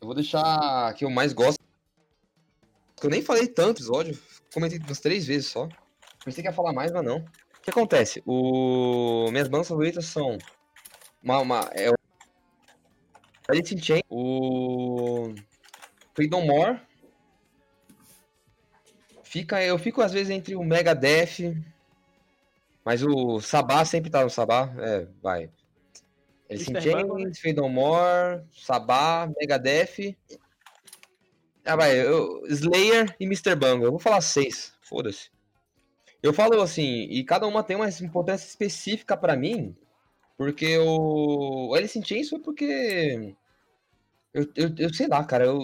eu 0.00 0.06
vou 0.06 0.14
deixar 0.14 0.94
que 0.94 1.04
eu 1.04 1.10
mais 1.10 1.32
gosto. 1.32 1.58
Eu 3.02 3.10
nem 3.10 3.22
falei 3.22 3.48
tanto 3.48 3.78
episódio, 3.78 4.16
comentei 4.54 4.78
umas 4.78 5.00
três 5.00 5.26
vezes 5.26 5.48
só. 5.48 5.68
Pensei 6.24 6.42
que 6.42 6.48
ia 6.48 6.54
falar 6.54 6.72
mais, 6.72 6.92
mas 6.92 7.04
não. 7.04 7.18
O 7.18 7.62
que 7.62 7.70
acontece? 7.70 8.22
O... 8.24 9.28
Minhas 9.32 9.48
bandas 9.48 9.68
favoritas 9.68 10.04
são. 10.06 10.38
Uma, 11.22 11.40
uma, 11.40 11.70
é 11.72 11.90
o. 11.90 11.94
Alice 13.48 13.74
in 13.74 13.78
Chains, 13.78 14.02
o. 14.08 15.34
Freedom 16.14 16.44
More. 16.44 16.80
Fica, 19.22 19.62
eu 19.62 19.78
fico 19.78 20.02
às 20.02 20.12
vezes 20.12 20.30
entre 20.30 20.54
o 20.54 20.62
Megadeth. 20.62 21.56
Mas 22.84 23.02
o 23.02 23.40
Sabá 23.40 23.84
sempre 23.84 24.10
tá 24.10 24.22
no 24.22 24.30
Sabá. 24.30 24.72
É, 24.78 25.06
vai. 25.22 25.50
Alice 26.50 26.70
in? 26.70 26.80
Chains, 26.80 27.38
Freedom 27.38 27.68
More, 27.68 28.42
Sabá, 28.52 29.28
Megadeth. 29.38 30.16
Ah, 31.64 31.76
vai. 31.76 31.98
Eu, 31.98 32.44
Slayer 32.48 33.14
e 33.18 33.24
Mr. 33.24 33.54
Bungle. 33.54 33.84
Eu 33.84 33.92
vou 33.92 34.00
falar 34.00 34.20
seis. 34.20 34.74
Foda-se. 34.82 35.30
Eu 36.22 36.32
falo 36.32 36.60
assim, 36.60 37.02
e 37.10 37.24
cada 37.24 37.46
uma 37.46 37.64
tem 37.64 37.74
uma 37.74 37.88
importância 37.88 38.46
específica 38.46 39.16
pra 39.16 39.34
mim, 39.34 39.76
porque 40.44 40.76
o 40.78 41.68
o 41.70 41.74
Alice 41.74 41.98
in 41.98 42.04
Chains 42.04 42.28
foi 42.28 42.38
porque 42.40 43.34
eu, 44.34 44.44
eu, 44.56 44.74
eu 44.78 44.94
sei 44.94 45.06
lá, 45.08 45.22
cara, 45.24 45.44
eu, 45.44 45.60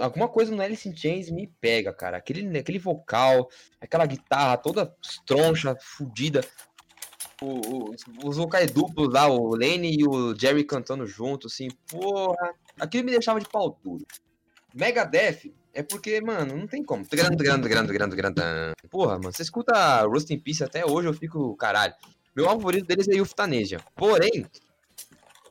alguma 0.00 0.28
coisa 0.28 0.54
no 0.54 0.62
Alice 0.62 0.88
in 0.88 0.96
Chains 0.96 1.30
me 1.30 1.48
pega, 1.60 1.92
cara. 1.92 2.16
Aquele, 2.16 2.56
aquele 2.58 2.78
vocal, 2.78 3.48
aquela 3.80 4.06
guitarra 4.06 4.56
toda 4.56 4.94
estroncha, 5.02 5.76
fudida. 5.80 6.40
O, 7.42 7.46
o- 7.90 7.94
os 8.24 8.36
vocais 8.36 8.70
duplos 8.70 9.12
lá, 9.12 9.26
o 9.28 9.50
Lane 9.56 9.96
e 9.98 10.06
o 10.06 10.34
Jerry 10.38 10.64
cantando 10.64 11.06
junto, 11.06 11.48
assim, 11.48 11.68
porra. 11.88 12.54
Aquilo 12.78 13.04
me 13.04 13.10
deixava 13.10 13.40
de 13.40 13.48
pau 13.48 13.76
duro. 13.82 14.06
Megadeth 14.72 15.52
é 15.72 15.82
porque, 15.82 16.20
mano, 16.20 16.56
não 16.56 16.66
tem 16.68 16.84
como. 16.84 17.04
Grande, 17.10 17.36
grande, 17.42 17.68
grande, 17.68 17.92
grande, 17.92 18.16
grande. 18.16 18.40
Porra, 18.88 19.18
mano, 19.18 19.32
você 19.32 19.42
escuta 19.42 20.02
Rust 20.02 20.30
in 20.30 20.38
Peace 20.38 20.62
até 20.62 20.86
hoje, 20.86 21.08
eu 21.08 21.14
fico, 21.14 21.56
caralho. 21.56 21.94
Meu 22.34 22.48
álbum 22.48 22.60
favorito 22.62 22.86
deles 22.86 23.08
é 23.08 23.14
Euthanasia. 23.18 23.78
Porém, 23.94 24.46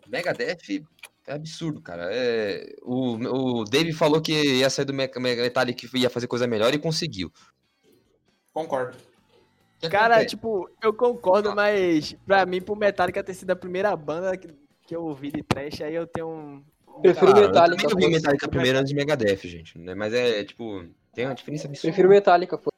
Megadeth 0.08 0.84
é 1.26 1.34
absurdo, 1.34 1.82
cara. 1.82 2.10
É, 2.12 2.76
o, 2.82 3.14
o 3.62 3.64
Dave 3.64 3.94
falou 3.94 4.22
que 4.22 4.34
ia 4.60 4.70
sair 4.70 4.86
do 4.86 4.94
Me- 4.94 5.10
Me- 5.18 5.36
Metallica 5.36 5.88
e 5.94 6.00
ia 6.00 6.10
fazer 6.10 6.28
coisa 6.28 6.46
melhor 6.48 6.74
e 6.74 6.80
conseguiu. 6.80 7.32
Concordo. 8.54 8.98
O 8.98 9.80
que 9.80 9.90
Cara, 9.90 10.16
acontece? 10.16 10.30
tipo, 10.36 10.70
eu 10.82 10.94
concordo, 10.94 11.54
mas 11.56 12.16
pra 12.26 12.46
mim, 12.46 12.62
pro 12.62 12.76
Metallica 12.76 13.24
ter 13.24 13.34
sido 13.34 13.52
a 13.52 13.56
primeira 13.56 13.96
banda 13.96 14.38
que, 14.38 14.48
que 14.88 14.96
eu 14.96 15.04
ouvi 15.04 15.32
de 15.32 15.44
trash, 15.44 15.82
aí 15.82 15.96
eu 15.96 16.06
tenho 16.08 16.28
um. 16.30 16.64
Prefiro 17.02 17.32
Ah, 17.32 17.36
Metallica. 17.36 17.84
Eu 17.86 17.90
também 17.90 18.06
ouvi. 18.06 18.16
Metallica 18.18 18.48
primeiro 18.48 18.78
antes 18.78 18.90
de 18.90 18.96
Megadeth, 18.96 19.40
gente. 19.48 19.78
né? 19.80 19.96
Mas 19.96 20.14
é, 20.14 20.44
tipo, 20.44 20.86
tem 21.14 21.26
uma 21.26 21.34
diferença 21.36 21.68
absurda. 21.68 21.88
Prefiro 21.88 22.10
Metallica. 22.10 22.58
foda-se. 22.58 22.74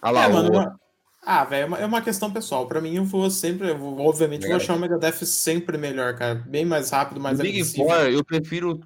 Ah 0.00 0.10
lá, 0.10 0.24
é, 0.24 0.28
o- 0.28 0.32
mano, 0.32 0.80
Ah, 1.28 1.44
velho, 1.44 1.74
é 1.74 1.84
uma- 1.84 1.98
é 1.98 2.02
questão 2.02 2.32
pessoal. 2.32 2.68
Pra 2.68 2.80
mim, 2.80 2.94
eu 2.94 3.04
vou 3.04 3.28
sempre, 3.28 3.70
eu 3.70 3.76
vou- 3.76 3.98
obviamente, 4.06 4.42
vou 4.42 4.50
Megadeth. 4.50 4.62
achar 4.64 4.76
o 4.76 4.78
Megadeth 4.78 5.26
sempre 5.26 5.76
melhor, 5.76 6.14
cara. 6.14 6.36
Bem 6.36 6.64
mais 6.64 6.90
rápido, 6.90 7.20
mais 7.20 7.40
Big 7.40 7.50
agressivo. 7.54 7.88
Four, 7.88 7.96
eu 8.08 8.24
prefiro 8.24 8.80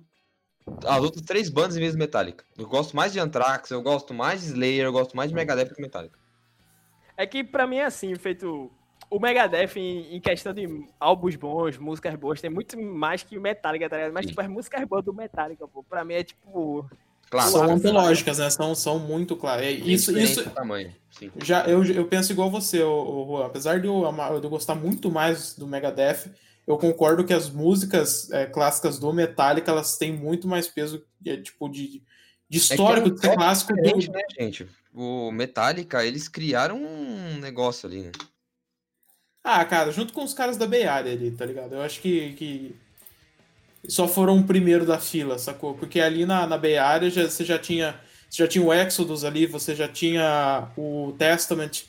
as 0.86 1.02
outras 1.02 1.22
três 1.26 1.50
bandas 1.50 1.76
em 1.76 1.80
vez 1.80 1.92
do 1.92 1.98
Metallica. 1.98 2.42
Eu 2.56 2.66
gosto 2.66 2.96
mais 2.96 3.12
de 3.12 3.20
Anthrax, 3.20 3.70
eu 3.70 3.82
gosto 3.82 4.14
mais 4.14 4.40
de 4.40 4.46
Slayer, 4.46 4.86
eu 4.86 4.92
gosto 4.92 5.14
mais 5.14 5.28
de 5.28 5.36
Megadeth 5.36 5.74
que 5.74 5.82
Metallica. 5.82 6.18
É 7.14 7.26
que 7.26 7.44
pra 7.44 7.66
mim 7.66 7.76
é 7.76 7.84
assim, 7.84 8.14
feito. 8.14 8.70
O 9.10 9.18
Megadeth, 9.20 9.76
em, 9.76 10.16
em 10.16 10.20
questão 10.20 10.54
de 10.54 10.66
álbuns 10.98 11.36
bons, 11.36 11.76
músicas 11.76 12.14
boas, 12.14 12.40
tem 12.40 12.48
muito 12.48 12.80
mais 12.80 13.22
que 13.22 13.36
o 13.36 13.40
Metallica, 13.40 13.88
tá 13.90 13.96
ligado? 13.96 14.12
Mas, 14.14 14.24
tipo, 14.24 14.40
as 14.40 14.48
músicas 14.48 14.82
boas 14.84 15.04
do 15.04 15.12
Metallica, 15.12 15.68
pô, 15.68 15.82
pra 15.82 16.04
mim 16.04 16.14
é 16.14 16.22
tipo. 16.24 16.88
Claro, 17.30 17.50
São 17.52 17.62
antológicas, 17.62 18.38
né? 18.38 18.50
São, 18.50 18.74
são 18.74 18.98
muito 18.98 19.36
claras. 19.36 19.64
É, 19.64 19.70
Isso, 19.70 20.16
isso, 20.18 20.50
tamanho, 20.50 20.92
sim. 21.16 21.30
Já, 21.36 21.64
eu, 21.66 21.84
eu 21.84 22.06
penso 22.08 22.32
igual 22.32 22.50
você, 22.50 22.82
ô, 22.82 23.24
Juan. 23.28 23.46
Apesar 23.46 23.80
de 23.80 23.86
eu, 23.86 24.04
amar- 24.04 24.38
de 24.40 24.44
eu 24.44 24.50
gostar 24.50 24.74
muito 24.74 25.08
mais 25.08 25.54
do 25.54 25.64
Megadeth, 25.64 26.32
eu 26.66 26.76
concordo 26.76 27.24
que 27.24 27.32
as 27.32 27.48
músicas 27.48 28.28
é, 28.32 28.46
clássicas 28.46 28.98
do 28.98 29.12
Metallica, 29.12 29.70
elas 29.70 29.96
têm 29.96 30.12
muito 30.12 30.48
mais 30.48 30.66
peso, 30.66 31.04
é, 31.24 31.36
tipo, 31.36 31.68
de, 31.68 32.02
de 32.48 32.58
histórico, 32.58 33.08
é 33.08 33.10
um 33.12 33.14
de 33.14 33.20
ser 33.20 33.26
toque 33.28 33.38
clássico 33.38 33.72
do... 33.74 33.80
né, 33.80 34.22
gente? 34.36 34.66
O 34.92 35.30
Metallica, 35.30 36.04
eles 36.04 36.26
criaram 36.26 36.82
um 36.82 37.38
negócio 37.38 37.88
ali, 37.88 38.02
né? 38.02 38.12
Ah, 39.44 39.64
cara, 39.64 39.92
junto 39.92 40.12
com 40.12 40.24
os 40.24 40.34
caras 40.34 40.56
da 40.56 40.66
Bay 40.66 40.84
Area 40.84 41.12
ali, 41.12 41.30
tá 41.30 41.46
ligado? 41.46 41.74
Eu 41.74 41.80
acho 41.82 42.00
que, 42.00 42.32
que 42.34 42.76
só 43.88 44.06
foram 44.06 44.38
o 44.38 44.44
primeiro 44.44 44.84
da 44.84 44.98
fila, 44.98 45.38
sacou? 45.38 45.74
Porque 45.74 46.00
ali 46.00 46.26
na, 46.26 46.46
na 46.46 46.58
Bay 46.58 46.76
Area 46.78 47.10
já, 47.10 47.28
você 47.28 47.44
já 47.44 47.58
tinha... 47.58 47.98
Você 48.28 48.44
já 48.44 48.48
tinha 48.48 48.64
o 48.64 48.72
Exodus 48.72 49.24
ali, 49.24 49.44
você 49.46 49.74
já 49.74 49.88
tinha 49.88 50.68
o 50.76 51.12
Testament. 51.18 51.82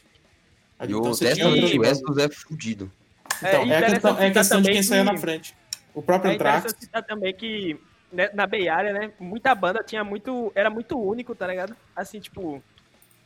Ali, 0.79 0.93
E 0.93 0.95
o 0.95 0.99
então 0.99 1.13
você 1.13 1.33
tinha 1.33 1.45
Testament 1.45 1.73
e 1.75 1.79
o. 1.79 1.85
Exodus 1.85 2.17
é 2.17 2.29
fudido. 2.29 2.91
Então, 3.37 3.61
é, 3.61 3.65
interessante 3.65 3.91
questão, 3.91 4.19
é 4.19 4.31
questão 4.31 4.61
de 4.61 4.71
quem 4.71 4.83
saiu 4.83 5.03
na 5.03 5.17
frente. 5.17 5.55
O 5.93 6.01
próprio 6.01 6.31
É 6.31 6.35
Anthrax. 6.35 6.75
também 7.07 7.33
que 7.33 7.79
né, 8.11 8.29
na 8.33 8.45
Bay 8.45 8.67
Area, 8.67 8.93
né, 8.93 9.11
muita 9.19 9.53
banda 9.55 9.83
tinha 9.83 10.03
muito. 10.03 10.51
Era 10.55 10.69
muito 10.69 10.99
único, 10.99 11.35
tá 11.35 11.47
ligado? 11.47 11.75
Assim, 11.95 12.19
tipo. 12.19 12.61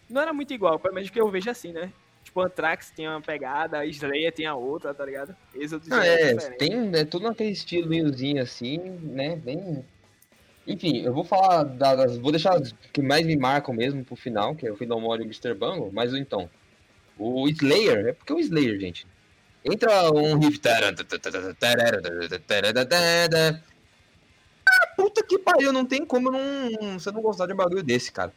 Não 0.09 0.21
era 0.21 0.33
muito 0.33 0.53
igual, 0.53 0.77
pelo 0.77 0.93
menos 0.93 1.09
que 1.09 1.19
eu 1.19 1.29
vejo 1.29 1.49
assim, 1.49 1.71
né? 1.71 1.91
Tipo, 2.25 2.41
Anthrax 2.41 2.91
tinha 2.93 3.11
uma 3.11 3.21
pegada, 3.21 3.85
Slayer 3.85 4.31
tinha 4.31 4.55
outra, 4.55 4.93
tá 4.95 5.05
ligado? 5.05 5.33
Exodus 5.53 5.91
Ah, 5.91 6.05
é, 6.05 6.33
diferente. 6.33 6.57
tem 6.57 6.91
é, 6.95 7.05
tudo 7.05 7.27
naquele 7.27 7.51
estilozinho 7.51 8.41
assim, 8.41 8.79
né? 8.79 9.35
Bem. 9.35 9.85
Enfim, 10.67 11.03
eu 11.03 11.13
vou 11.13 11.23
falar 11.23 11.63
da- 11.63 11.95
das. 11.95 12.17
Vou 12.17 12.31
deixar 12.31 12.55
as 12.55 12.73
que 12.91 13.01
mais 13.01 13.25
me 13.27 13.37
marcam 13.37 13.73
mesmo 13.75 14.03
pro 14.03 14.15
final, 14.15 14.55
que 14.55 14.67
é 14.67 14.71
o 14.71 14.99
More 14.99 15.21
e 15.21 15.25
o 15.25 15.27
Mr. 15.27 15.53
Bungle, 15.53 15.91
mas 15.93 16.13
então. 16.15 16.49
O 17.17 17.47
Slayer, 17.47 18.07
é 18.07 18.13
porque 18.13 18.33
o 18.33 18.39
Slayer, 18.39 18.79
gente. 18.79 19.05
Entra 19.63 20.11
um 20.11 20.37
riff. 20.39 20.59
puta 24.95 25.23
que 25.23 25.37
pariu, 25.37 25.71
não 25.71 25.85
tem 25.85 26.03
como 26.05 26.31
não, 26.31 26.99
você 26.99 27.11
não 27.11 27.21
gostar 27.21 27.45
de 27.45 27.53
um 27.53 27.55
bagulho 27.55 27.83
desse, 27.83 28.11
cara. 28.11 28.33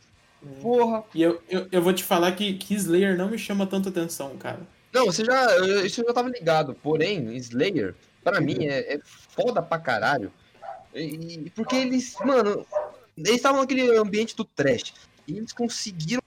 Porra. 0.62 1.04
E 1.14 1.22
eu, 1.22 1.40
eu, 1.48 1.66
eu 1.70 1.82
vou 1.82 1.92
te 1.92 2.04
falar 2.04 2.32
que, 2.32 2.54
que 2.54 2.74
Slayer 2.74 3.16
não 3.16 3.28
me 3.28 3.38
chama 3.38 3.66
tanta 3.66 3.88
atenção, 3.88 4.36
cara. 4.36 4.60
Não, 4.92 5.06
você 5.06 5.24
já. 5.24 5.44
eu- 5.56 5.84
Isso 5.84 6.00
eu 6.00 6.06
já 6.06 6.12
tava 6.14 6.28
ligado. 6.28 6.74
Porém, 6.82 7.34
Slayer, 7.36 7.94
pra 8.22 8.40
mim, 8.40 8.66
é, 8.66 8.94
é 8.94 9.00
foda 9.04 9.60
pra 9.60 9.78
caralho. 9.78 10.32
E, 10.94 11.00
e- 11.46 11.50
porque 11.54 11.76
eles, 11.76 12.16
mano, 12.24 12.64
eles 13.16 13.32
estavam 13.32 13.60
naquele 13.60 13.96
ambiente 13.96 14.34
do 14.36 14.44
trash. 14.44 14.94
E 15.26 15.36
eles 15.36 15.52
conseguiram. 15.52 16.22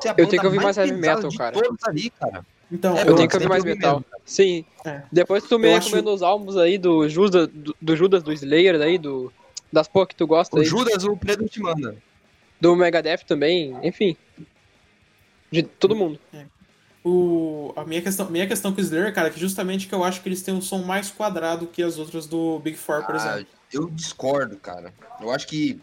ser 0.00 0.10
a 0.10 0.14
Eu 0.16 0.26
tenho 0.28 0.40
que 0.40 0.46
ouvir 0.46 0.60
mais 0.62 0.76
heavy 0.76 0.92
metal, 0.92 1.28
de 1.28 1.36
cara. 1.36 1.60
Todos 1.60 1.82
ali, 1.84 2.10
cara. 2.10 2.46
Então, 2.70 2.96
É, 2.96 3.02
Eu 3.02 3.06
Pô, 3.06 3.14
tenho 3.16 3.28
que 3.28 3.36
ouvir 3.36 3.48
mais 3.48 3.64
que 3.64 3.68
metal. 3.70 3.94
ouvir 3.94 4.06
Sim. 4.24 4.64
É. 4.84 5.02
Depois 5.10 5.42
tu 5.44 5.58
me 5.58 5.68
Eu 5.72 5.76
acho- 5.76 6.08
os 6.08 6.22
álbuns 6.22 6.56
aí 6.56 6.78
do 6.78 7.08
Judas, 7.08 7.48
do, 7.48 7.74
do 7.80 7.96
Judas, 7.96 8.22
do 8.22 8.32
Slayer 8.32 8.80
aí, 8.80 8.96
do, 8.96 9.32
das 9.72 9.88
porra 9.88 10.06
que 10.06 10.14
tu 10.14 10.26
gosta 10.26 10.54
O 10.56 10.60
aí. 10.60 10.64
Judas, 10.64 11.02
o 11.04 11.16
Pedro 11.16 11.48
te 11.48 11.58
manda. 11.60 11.96
Do 12.60 12.76
Megadeth 12.76 13.24
também, 13.26 13.76
enfim. 13.82 14.16
De 15.50 15.62
todo 15.62 15.96
mundo. 15.96 16.18
o, 17.04 17.72
a 17.76 17.84
minha 17.84 18.02
questão, 18.02 18.28
minha 18.30 18.46
questão 18.46 18.72
com 18.72 18.78
o 18.80 18.84
Slayer, 18.84 19.12
cara, 19.14 19.28
é 19.28 19.30
que 19.30 19.40
justamente 19.40 19.86
que 19.88 19.94
eu 19.94 20.04
acho 20.04 20.20
que 20.22 20.28
eles 20.28 20.42
têm 20.42 20.54
um 20.54 20.60
som 20.60 20.82
mais 20.82 21.10
quadrado 21.10 21.66
que 21.66 21.82
as 21.82 21.98
outras 21.98 22.26
do 22.26 22.58
Big 22.60 22.76
Four, 22.76 23.04
por 23.06 23.14
Ah, 23.16 23.18
exemplo. 23.40 23.46
eu 23.72 23.88
discordo, 23.90 24.56
cara. 24.58 24.92
Eu 25.20 25.30
acho 25.30 25.46
que 25.48 25.80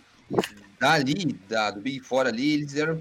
dali, 0.79 1.33
da, 1.49 1.71
do 1.71 1.81
Big 1.81 1.99
Four 2.01 2.27
ali, 2.27 2.53
eles 2.53 2.75
eram 2.75 2.99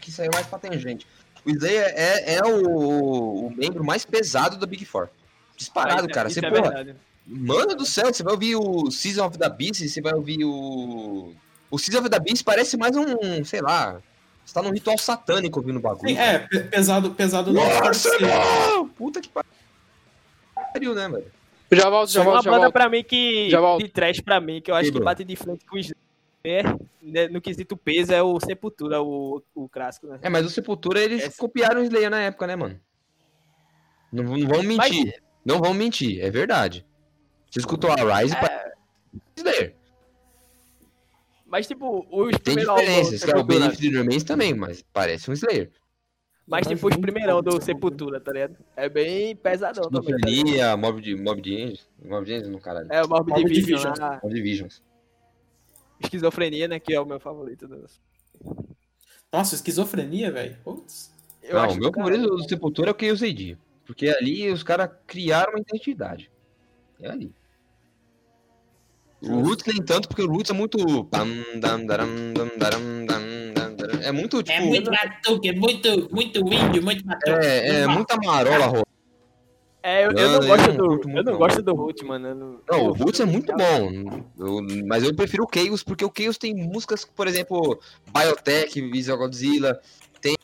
que 0.00 0.10
saiu 0.10 0.30
mais 0.32 0.46
pra 0.46 0.58
tangente. 0.58 1.06
O 1.44 1.50
Slayer 1.50 1.92
é, 1.94 2.34
é 2.36 2.42
o, 2.44 3.46
o 3.46 3.50
membro 3.56 3.84
mais 3.84 4.04
pesado 4.04 4.56
da 4.56 4.66
Big 4.66 4.84
Four. 4.84 5.08
Disparado, 5.56 6.00
Isso 6.02 6.10
é- 6.10 6.14
cara. 6.14 6.28
isso 6.28 6.40
Você, 6.40 6.46
é 6.46 6.50
porra, 6.50 6.96
mano 7.26 7.74
do 7.76 7.84
céu, 7.84 8.06
você 8.12 8.22
vai 8.22 8.32
ouvir 8.32 8.56
o 8.56 8.90
Season 8.90 9.26
of 9.26 9.36
the 9.38 9.48
Beast, 9.50 9.86
você 9.86 10.00
vai 10.00 10.14
ouvir 10.14 10.42
o. 10.44 11.34
O 11.70 11.78
Season 11.78 12.00
of 12.00 12.08
the 12.10 12.18
Beast 12.18 12.42
parece 12.44 12.76
mais 12.76 12.96
um, 12.96 13.44
sei 13.44 13.60
lá. 13.60 14.00
Você 14.44 14.54
tá 14.54 14.62
num 14.62 14.72
ritual 14.72 14.98
satânico 14.98 15.60
ouvindo 15.60 15.76
o 15.76 15.80
bagulho. 15.80 16.08
Sim, 16.08 16.18
é, 16.18 16.40
pe- 16.40 16.60
pesado, 16.64 17.12
pesado 17.12 17.52
não! 17.52 18.88
Puta 18.96 19.20
que 19.20 19.28
pariu, 20.72 20.94
né, 20.94 21.08
velho? 21.08 21.26
Já 21.72 21.88
volto, 21.88 22.10
já 22.10 22.20
Uma 22.22 22.30
volto, 22.32 22.44
já 22.44 22.50
banda 22.50 22.62
volto. 22.62 22.72
pra 22.72 22.88
mim 22.88 23.04
que. 23.04 23.48
Já 23.48 23.60
volto. 23.60 23.82
De 23.84 23.88
trash 23.88 24.20
pra 24.20 24.40
mim, 24.40 24.60
que 24.60 24.70
eu 24.70 24.74
acho 24.74 24.86
Sim, 24.88 24.92
que 24.94 25.00
bate 25.04 25.22
de 25.24 25.36
frente 25.36 25.64
com 25.66 25.76
o 25.76 25.78
Slayer, 25.78 26.76
né, 27.00 27.28
no 27.28 27.40
quesito 27.40 27.76
peso, 27.76 28.12
é 28.12 28.20
o 28.20 28.40
Sepultura, 28.40 29.00
o, 29.00 29.40
o 29.54 29.68
clássico, 29.68 30.08
né? 30.08 30.18
É, 30.22 30.28
mas 30.28 30.44
o 30.44 30.50
Sepultura, 30.50 30.98
eles 31.00 31.22
Essa- 31.22 31.38
copiaram 31.38 31.80
o 31.80 31.84
Slayer 31.84 32.10
na 32.10 32.20
época, 32.22 32.48
né, 32.48 32.56
mano? 32.56 32.80
Não, 34.12 34.24
não 34.24 34.48
vão 34.48 34.62
mentir. 34.64 35.22
Não 35.44 35.58
vão 35.60 35.72
mentir, 35.72 36.20
é 36.20 36.28
verdade. 36.30 36.84
Você 37.48 37.60
escutou 37.60 37.90
a 37.92 37.94
Rise 38.20 38.34
É. 38.34 38.40
para 38.40 38.72
Slayer. 39.36 39.74
Mas, 41.50 41.66
tipo, 41.66 42.06
os 42.10 42.30
Tem 42.38 42.54
do 42.54 42.60
diferenças, 42.60 43.24
que 43.24 43.30
é 43.30 43.34
o 43.34 43.38
Sepultura, 43.38 43.58
Benefit 43.60 43.88
Remains 43.90 44.22
também, 44.22 44.54
mas 44.54 44.82
parece 44.92 45.28
um 45.28 45.34
Slayer. 45.34 45.70
mas, 46.46 46.64
tipo, 46.66 46.88
os 46.88 46.96
primeirão 46.96 47.42
do 47.42 47.60
Sepultura, 47.60 48.20
tá 48.20 48.32
ligado? 48.32 48.56
É 48.76 48.88
bem 48.88 49.34
pesadão 49.34 49.90
também. 49.90 50.10
tá? 50.10 50.16
Esquizofrenia, 50.16 50.76
Mob 50.76 51.00
de 51.02 51.16
Mob 51.16 51.40
de 51.42 51.56
Angels. 51.60 51.88
Mob 52.04 52.24
de 52.24 52.32
Angels 52.34 52.48
no 52.52 52.60
caralho. 52.60 52.86
É, 52.90 53.02
o 53.02 53.08
Morbid 53.08 53.30
Morbid 53.34 53.54
Division, 53.54 53.92
Division. 53.92 54.08
lá, 54.10 54.20
Mob 54.22 54.34
Divisions. 54.34 54.82
Esquizofrenia, 56.02 56.68
né, 56.68 56.78
que 56.78 56.94
é 56.94 57.00
o 57.00 57.04
meu 57.06 57.18
favorito. 57.20 57.66
dos- 57.68 58.00
Nossa, 59.32 59.54
esquizofrenia, 59.56 60.30
velho. 60.30 60.56
Putz. 60.64 61.12
Eu 61.42 61.54
não, 61.56 61.62
acho 61.64 61.76
o 61.76 61.80
meu 61.80 61.90
do 61.90 61.96
favorito 61.96 62.26
do 62.28 62.48
Sepultura 62.48 62.90
é 62.90 62.94
o 62.94 62.96
Chaos 62.98 63.22
AD. 63.22 63.58
Porque 63.84 64.08
ali 64.08 64.50
os 64.50 64.62
caras 64.62 64.88
criaram 65.06 65.52
uma 65.54 65.60
identidade. 65.60 66.30
É 67.00 67.08
ali. 67.10 67.32
O 69.22 69.40
Roots 69.40 69.64
nem 69.66 69.82
tanto, 69.82 70.08
porque 70.08 70.22
o 70.22 70.26
Roots 70.30 70.50
é 70.50 70.54
muito. 70.54 70.78
É 74.02 74.12
muito, 74.12 74.42
tipo. 74.42 74.58
É 74.58 74.60
muito 74.60 74.90
batuque, 74.90 75.48
é 75.48 75.52
muito, 75.54 76.08
muito 76.14 76.38
índio, 76.52 76.82
muito 76.82 77.04
batuque. 77.04 77.30
É, 77.30 77.80
é 77.82 77.86
muita 77.86 78.16
marola, 78.16 78.66
Rô. 78.66 78.82
É, 79.82 80.04
eu, 80.04 80.10
eu 80.12 80.40
Não, 80.40 80.46
gosto 80.46 80.72
do. 80.72 80.86
curto 80.88 81.08
Eu 81.08 81.12
muito, 81.12 81.24
não 81.26 81.32
não. 81.32 81.38
gosto 81.38 81.62
do 81.62 81.74
Root, 81.74 82.04
mano. 82.04 82.28
eu 82.28 82.34
Não, 82.34 82.60
Não, 82.70 82.84
o 82.88 82.92
Roots 82.92 83.20
é 83.20 83.24
muito 83.24 83.52
bom. 83.54 84.22
Eu- 84.38 84.86
mas 84.86 85.02
eu 85.04 85.14
prefiro 85.14 85.44
o 85.44 85.48
Chaos, 85.52 85.82
porque 85.82 86.04
o 86.04 86.12
Chaos 86.16 86.36
tem 86.36 86.54
músicas, 86.54 87.04
por 87.04 87.26
exemplo, 87.26 87.78
Biotech, 88.12 88.80
Visual 88.90 89.16
Godzilla. 89.18 89.80
Tem 90.20 90.36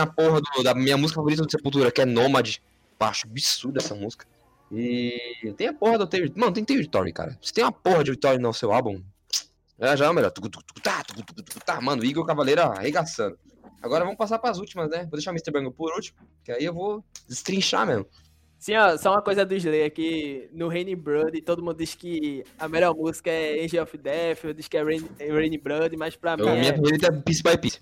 a 0.00 0.06
porra 0.06 0.40
do- 0.40 0.62
da 0.62 0.74
minha 0.74 0.96
música 0.96 1.16
favorita 1.16 1.42
do 1.44 1.50
Sepultura, 1.50 1.92
que 1.92 2.00
é 2.00 2.04
Nomad. 2.06 2.56
Acho 2.98 3.26
absurda 3.26 3.78
essa 3.80 3.94
música. 3.94 4.26
E 4.72 5.52
tem 5.56 5.68
a 5.68 5.74
porra 5.74 5.98
do 5.98 6.06
Territory. 6.06 6.40
Mano, 6.40 6.52
tem 6.52 6.64
Territory, 6.64 7.12
cara. 7.12 7.38
Se 7.42 7.52
tem 7.52 7.62
uma 7.62 7.72
porra 7.72 7.98
de 7.98 8.16
Territory 8.16 8.38
no 8.38 8.54
seu 8.54 8.72
álbum, 8.72 9.02
já 9.78 10.06
é 10.06 10.08
o 10.08 10.14
melhor. 10.14 10.30
Tá, 10.82 11.04
tá. 11.66 11.80
Mano, 11.80 12.04
Igor 12.04 12.24
Cavaleiro 12.24 12.62
arregaçando. 12.62 13.38
Agora 13.82 14.04
vamos 14.04 14.16
passar 14.16 14.38
pras 14.38 14.58
últimas, 14.58 14.88
né? 14.88 15.00
Vou 15.02 15.12
deixar 15.12 15.32
o 15.32 15.34
Mr. 15.34 15.50
Bango 15.50 15.72
por 15.72 15.92
último, 15.92 16.18
que 16.44 16.52
aí 16.52 16.64
eu 16.64 16.72
vou 16.72 17.04
destrinchar 17.28 17.86
mesmo. 17.86 18.06
Sim, 18.58 18.76
ó, 18.76 18.96
só 18.96 19.10
uma 19.10 19.22
coisa 19.22 19.44
do 19.44 19.54
Slayer 19.56 19.92
que 19.92 20.48
no 20.52 20.68
Rainy 20.68 20.94
Blood 20.94 21.42
todo 21.42 21.60
mundo 21.60 21.78
diz 21.78 21.96
que 21.96 22.44
a 22.56 22.68
melhor 22.68 22.94
música 22.94 23.28
é 23.28 23.64
Angel 23.64 23.82
of 23.82 23.98
Death, 23.98 24.44
eu 24.44 24.54
diz 24.54 24.68
que 24.68 24.76
é 24.76 24.84
Rain, 24.84 25.04
é 25.18 25.32
Rainy 25.32 25.58
Blood, 25.58 25.96
mas 25.96 26.14
pra 26.14 26.36
mim, 26.36 26.44
Eu, 26.44 26.54
minha 26.54 26.70
é, 26.70 26.76
favorita 26.76 27.08
é 27.08 27.10
Piece 27.10 27.42
by 27.42 27.58
Piece. 27.58 27.80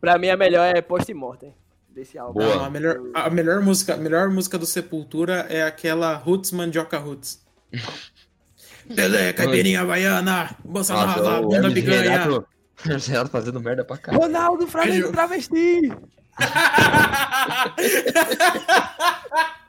pra 0.00 0.16
mim 0.16 0.30
a 0.30 0.36
melhor 0.36 0.64
é 0.64 0.80
Post 0.80 1.12
Mortem 1.12 1.54
desse 1.92 2.18
álbum. 2.18 2.40
Boa. 2.40 2.56
Não, 2.56 2.64
a, 2.64 2.70
melhor, 2.70 3.00
a 3.14 3.30
melhor 3.30 3.60
música, 3.60 3.94
a 3.94 3.96
melhor 3.96 4.28
música 4.30 4.58
do 4.58 4.66
Sepultura 4.66 5.46
é 5.48 5.62
aquela 5.62 6.14
Roots 6.14 6.50
Mandioca 6.50 6.98
Roots. 6.98 7.40
Pelé, 8.94 9.32
caipirinha 9.32 9.82
havaiana, 9.82 10.56
bossa 10.64 10.92
Nossa, 10.92 11.22
nova, 11.22 11.40
o 11.40 11.48
bunda 11.48 11.70
picanha. 11.70 12.42
Renato 12.84 13.30
fazendo 13.30 13.60
merda 13.60 13.84
pra 13.84 13.96
caralho. 13.96 14.24
Ronaldo 14.24 14.66
Flamengo 14.66 14.94
Beijo. 14.94 15.12
Travesti! 15.12 15.92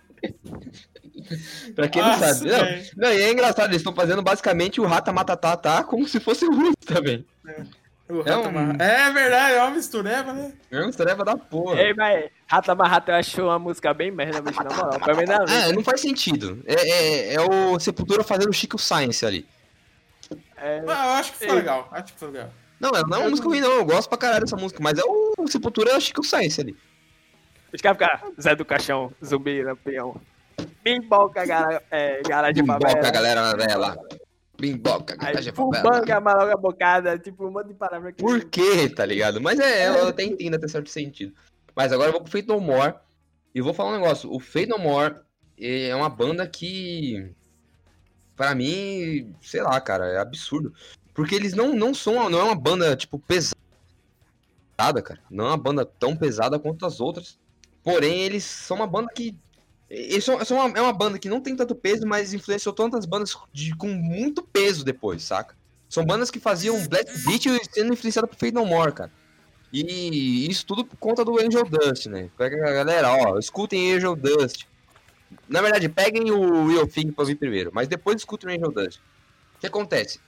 Pra 1.75 1.87
quem 1.87 2.01
não 2.01 2.09
Nossa, 2.09 2.33
sabe. 2.33 2.89
Não, 2.95 3.07
não, 3.07 3.13
e 3.13 3.21
é 3.21 3.31
engraçado, 3.31 3.69
eles 3.69 3.77
estão 3.77 3.95
fazendo 3.95 4.21
basicamente 4.21 4.81
o 4.81 4.85
Rata 4.85 5.11
Matatá 5.11 5.55
tá 5.55 5.83
como 5.83 6.07
se 6.07 6.19
fosse 6.19 6.45
o 6.45 6.53
Russo 6.53 6.73
também. 6.85 7.25
O 7.45 7.49
É 7.49 7.65
Rata 8.21 8.49
um- 8.49 8.51
Marra- 8.51 8.77
é 8.83 9.11
verdade, 9.11 9.53
é 9.55 9.61
uma 9.61 9.71
mistureba, 9.71 10.33
né? 10.33 10.53
É 10.71 10.79
uma 10.81 10.91
tarefa 10.93 11.23
da 11.25 11.37
porra. 11.37 11.81
Ei, 11.81 11.93
mas 11.93 12.29
Rata 12.47 12.75
Marrata 12.75 13.11
eu 13.11 13.15
acho 13.15 13.41
uma 13.43 13.59
música 13.59 13.93
bem 13.93 14.11
merda, 14.11 14.41
bicho, 14.41 14.63
na 14.63 14.69
moral. 14.75 14.99
Pra 14.99 15.13
mim 15.15 15.23
não 15.25 15.45
É, 15.45 15.71
não 15.71 15.83
faz 15.83 16.01
sentido. 16.01 16.61
É, 16.65 16.73
é, 16.73 17.33
é 17.35 17.41
o 17.41 17.79
Sepultura 17.79 18.23
fazendo 18.23 18.51
Chico 18.53 18.77
Science 18.77 19.25
ali. 19.25 19.47
é, 20.57 20.83
Ah, 20.87 21.05
eu 21.07 21.11
acho 21.13 21.31
que 21.33 21.37
foi 21.39 21.47
Ei. 21.47 21.53
legal, 21.55 21.87
acho 21.91 22.13
que 22.13 22.19
foi 22.19 22.31
legal. 22.31 22.49
Não, 22.79 22.89
ela 22.89 23.07
não 23.07 23.17
é 23.17 23.19
uma 23.21 23.29
música 23.29 23.47
ruim, 23.47 23.61
não. 23.61 23.71
Eu 23.71 23.85
gosto 23.85 24.09
pra 24.09 24.17
caralho 24.17 24.41
dessa 24.43 24.57
música, 24.57 24.79
mas 24.81 24.97
é 24.99 25.03
o 25.05 25.47
Sepultura 25.47 25.91
é 25.91 25.97
o 25.97 26.01
Chico 26.01 26.23
Science 26.23 26.59
ali. 26.59 26.75
Os 27.73 27.81
caras 27.81 27.97
ficam 27.97 28.33
Zé 28.39 28.55
do 28.55 28.65
Caixão, 28.65 29.11
zumbi, 29.23 29.63
lampião. 29.63 30.19
Bimboca, 30.83 31.45
gara, 31.45 31.81
é, 31.89 32.21
garagem 32.27 32.61
Bimboca, 32.63 32.85
a 32.85 32.89
favela. 32.91 33.11
galera 33.11 33.55
velha 33.55 33.77
lá. 33.77 33.95
Bimboca, 34.63 35.13
Aí, 35.19 35.33
garagem 35.33 35.53
favela. 35.53 35.83
Fubanga, 35.83 36.19
maloga 36.21 36.55
bocada, 36.55 37.19
tipo 37.19 37.45
um 37.45 37.51
monte 37.51 37.67
de 37.67 37.73
palavra 37.73 38.13
que... 38.13 38.23
Por 38.23 38.45
quê, 38.45 38.87
tá 38.87 39.05
ligado? 39.05 39.41
Mas 39.41 39.59
é, 39.59 39.89
eu 39.89 40.07
até 40.07 40.23
entendo 40.23 40.55
até 40.55 40.69
certo 40.69 40.89
sentido. 40.89 41.33
Mas 41.75 41.91
agora 41.91 42.07
eu 42.07 42.13
vou 42.13 42.21
pro 42.21 42.31
Fate 42.31 42.47
No 42.47 42.61
More. 42.61 42.95
E 43.53 43.59
eu 43.59 43.63
vou 43.65 43.73
falar 43.73 43.89
um 43.89 43.99
negócio. 43.99 44.31
O 44.31 44.39
Fate 44.39 44.67
No 44.67 44.79
More 44.79 45.15
é 45.59 45.93
uma 45.93 46.07
banda 46.07 46.47
que. 46.47 47.29
Pra 48.37 48.55
mim, 48.55 49.35
sei 49.41 49.61
lá, 49.61 49.79
cara, 49.81 50.07
é 50.07 50.17
absurdo. 50.17 50.73
Porque 51.13 51.35
eles 51.35 51.53
não, 51.53 51.75
não 51.75 51.93
são. 51.93 52.29
Não 52.29 52.39
é 52.39 52.43
uma 52.43 52.55
banda, 52.55 52.95
tipo, 52.95 53.19
pesada, 53.19 55.01
cara. 55.01 55.19
Não 55.29 55.45
é 55.45 55.47
uma 55.49 55.57
banda 55.57 55.85
tão 55.85 56.15
pesada 56.15 56.57
quanto 56.57 56.85
as 56.85 57.01
outras. 57.01 57.37
Porém, 57.83 58.21
eles 58.21 58.45
são 58.45 58.77
uma 58.77 58.87
banda 58.87 59.11
que. 59.13 59.35
Eles 59.93 60.23
são, 60.23 60.43
são 60.43 60.57
uma, 60.57 60.75
é 60.75 60.81
uma 60.81 60.91
banda 60.91 61.19
que 61.19 61.29
não 61.29 61.39
tem 61.39 61.55
tanto 61.55 61.75
peso, 61.75 62.07
mas 62.07 62.33
influenciou 62.33 62.73
tantas 62.73 63.05
bandas 63.05 63.37
de, 63.53 63.75
com 63.75 63.89
muito 63.89 64.41
peso 64.41 64.83
depois, 64.83 65.21
saca? 65.21 65.55
São 65.87 66.03
bandas 66.03 66.31
que 66.31 66.39
faziam 66.39 66.87
Black 66.87 67.11
Beat 67.19 67.43
sendo 67.71 67.93
influenciado 67.93 68.27
por 68.27 68.35
Fate 68.35 68.51
No 68.51 68.65
More, 68.65 68.91
cara. 68.91 69.11
E 69.71 70.49
isso 70.49 70.65
tudo 70.65 70.83
por 70.83 70.97
conta 70.97 71.23
do 71.23 71.39
Angel 71.39 71.63
Dust, 71.63 72.07
né? 72.07 72.27
Pega 72.35 72.67
a 72.67 72.73
galera, 72.73 73.11
ó, 73.11 73.37
escutem 73.37 73.93
Angel 73.93 74.15
Dust. 74.15 74.65
Na 75.47 75.61
verdade, 75.61 75.87
peguem 75.87 76.31
o 76.31 76.67
Real 76.67 76.87
Thing 76.87 77.11
pra 77.11 77.21
ouvir 77.21 77.35
primeiro, 77.35 77.69
mas 77.71 77.87
depois 77.87 78.17
escutem 78.17 78.49
o 78.49 78.53
Angel 78.53 78.71
Dust. 78.71 78.99
O 79.55 79.59
que 79.59 79.67
acontece? 79.67 80.19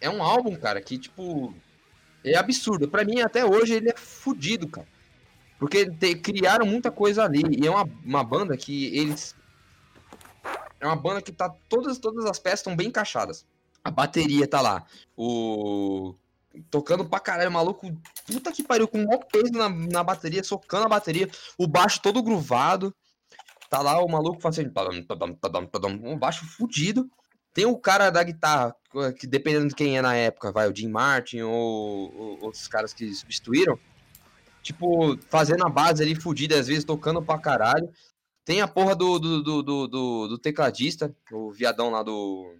É 0.00 0.10
um 0.10 0.20
álbum, 0.20 0.56
cara, 0.56 0.80
que, 0.80 0.98
tipo, 0.98 1.54
é 2.24 2.36
absurdo. 2.36 2.88
Pra 2.88 3.04
mim, 3.04 3.20
até 3.20 3.44
hoje, 3.44 3.74
ele 3.74 3.90
é 3.90 3.94
fudido, 3.96 4.66
cara. 4.66 4.88
Porque 5.60 5.88
te- 5.90 6.14
criaram 6.16 6.64
muita 6.66 6.90
coisa 6.90 7.22
ali. 7.22 7.42
E 7.62 7.66
é 7.66 7.70
uma, 7.70 7.88
uma 8.02 8.24
banda 8.24 8.56
que 8.56 8.86
eles. 8.96 9.36
É 10.80 10.86
uma 10.86 10.96
banda 10.96 11.20
que 11.20 11.30
tá. 11.30 11.54
Todas, 11.68 11.98
todas 11.98 12.24
as 12.24 12.38
peças 12.38 12.60
estão 12.60 12.74
bem 12.74 12.88
encaixadas. 12.88 13.46
A 13.84 13.90
bateria 13.90 14.48
tá 14.48 14.62
lá. 14.62 14.84
O. 15.14 16.14
Tocando 16.70 17.04
pra 17.04 17.20
caralho, 17.20 17.52
maluco. 17.52 17.94
Puta 18.26 18.50
que 18.50 18.62
pariu, 18.62 18.88
com 18.88 18.98
um 18.98 19.06
maior 19.06 19.22
peso 19.30 19.52
na, 19.52 19.68
na 19.68 20.02
bateria, 20.02 20.42
socando 20.42 20.86
a 20.86 20.88
bateria. 20.88 21.30
O 21.58 21.66
baixo 21.66 22.00
todo 22.02 22.22
gruvado. 22.22 22.92
Tá 23.68 23.80
lá 23.82 24.02
o 24.02 24.08
maluco 24.08 24.40
fazendo. 24.40 24.72
tadam, 24.72 25.04
Um 26.02 26.18
baixo 26.18 26.44
fudido. 26.46 27.08
Tem 27.52 27.66
o 27.66 27.76
cara 27.76 28.10
da 28.10 28.22
guitarra, 28.22 28.74
que 29.18 29.26
dependendo 29.26 29.68
de 29.68 29.74
quem 29.74 29.98
é 29.98 30.02
na 30.02 30.14
época, 30.14 30.52
vai, 30.52 30.70
o 30.70 30.74
Jim 30.74 30.88
Martin 30.88 31.40
ou, 31.40 31.52
ou 32.16 32.44
outros 32.44 32.68
caras 32.68 32.92
que 32.94 33.12
substituíram, 33.12 33.76
tipo, 34.62 35.16
fazendo 35.28 35.64
a 35.66 35.68
base 35.68 36.02
ali 36.02 36.14
fudida, 36.14 36.58
às 36.58 36.66
vezes 36.66 36.84
tocando 36.84 37.22
pra 37.22 37.38
caralho. 37.38 37.88
Tem 38.44 38.60
a 38.60 38.68
porra 38.68 38.94
do, 38.96 39.18
do, 39.18 39.42
do, 39.42 39.62
do, 39.62 39.88
do- 40.28 40.38
tecladista, 40.38 41.14
o 41.30 41.52
viadão 41.52 41.90
lá 41.90 42.02
do. 42.02 42.54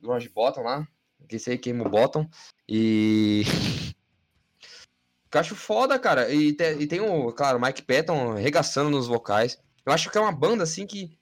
Do 0.00 0.10
Orange 0.10 0.28
Bottom 0.28 0.62
lá. 0.62 0.88
Que 1.28 1.38
aí 1.48 1.58
queima 1.58 1.86
o 1.86 1.90
Bottom. 1.90 2.28
E. 2.68 3.42
Eu 5.34 5.40
acho 5.40 5.54
foda, 5.54 5.98
cara. 5.98 6.30
E, 6.32 6.52
te- 6.52 6.76
e 6.78 6.86
tem 6.86 7.00
o, 7.00 7.32
claro, 7.32 7.56
o 7.58 7.60
Mike 7.60 7.82
Patton 7.82 8.32
arregaçando 8.32 8.90
nos 8.90 9.06
vocais. 9.06 9.58
Eu 9.84 9.92
acho 9.92 10.10
que 10.10 10.18
é 10.18 10.20
uma 10.20 10.32
banda 10.32 10.62
assim 10.64 10.86
que. 10.86 11.18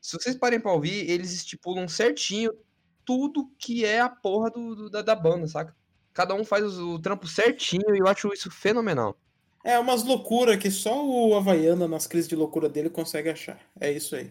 Se 0.00 0.16
vocês 0.16 0.36
parem 0.36 0.60
pra 0.60 0.72
ouvir, 0.72 1.10
eles 1.10 1.32
estipulam 1.32 1.88
certinho 1.88 2.52
tudo 3.04 3.50
que 3.58 3.84
é 3.84 4.00
a 4.00 4.08
porra 4.08 4.50
do, 4.50 4.74
do- 4.76 4.90
da, 4.90 5.02
da 5.02 5.14
banda, 5.16 5.46
saca? 5.48 5.76
Cada 6.12 6.34
um 6.34 6.44
faz 6.44 6.78
o, 6.78 6.98
trampo 6.98 7.26
certinho 7.26 7.94
e 7.94 7.98
eu 7.98 8.06
acho 8.06 8.32
isso 8.32 8.50
fenomenal. 8.50 9.16
É 9.64 9.78
umas 9.78 10.04
loucuras 10.04 10.56
que 10.56 10.70
só 10.70 11.04
o 11.04 11.34
Havaiana, 11.36 11.86
nas 11.86 12.06
crises 12.06 12.28
de 12.28 12.36
loucura 12.36 12.68
dele, 12.68 12.90
consegue 12.90 13.28
achar. 13.28 13.58
É 13.80 13.90
isso 13.90 14.16
aí. 14.16 14.30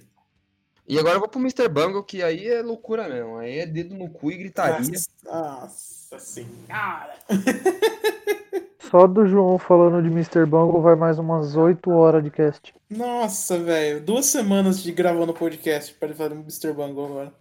E 0.88 0.98
agora 0.98 1.16
eu 1.16 1.20
vou 1.20 1.28
pro 1.28 1.40
Mr. 1.40 1.68
Bungle, 1.68 2.04
que 2.04 2.24
aí 2.24 2.48
é 2.48 2.62
loucura 2.62 3.10
mesmo. 3.10 3.38
Aí 3.38 3.60
é 3.60 3.66
dedo 3.66 3.94
no 3.94 4.10
cu 4.10 4.32
e 4.32 4.38
gritaria. 4.38 4.80
Nossa, 4.80 5.10
nossa 5.26 6.20
senhora. 6.20 7.14
Só 8.90 9.06
do 9.06 9.28
João 9.28 9.60
falando 9.60 10.02
de 10.02 10.08
Mr. 10.08 10.46
Bungle 10.46 10.82
vai 10.82 10.96
mais 10.96 11.20
umas 11.20 11.58
8 11.58 11.90
horas 11.90 12.24
de 12.24 12.32
cast. 12.32 12.74
Nossa, 12.90 13.60
velho. 13.60 14.00
Duas 14.00 14.28
semanas 14.28 14.82
de 14.82 14.94
gravando 14.94 15.34
podcast 15.34 15.94
para 15.94 16.08
ele 16.08 16.16
falar 16.18 16.30
do 16.30 16.36
Mr. 16.36 16.72
Bungle 16.72 17.06
agora. 17.06 17.34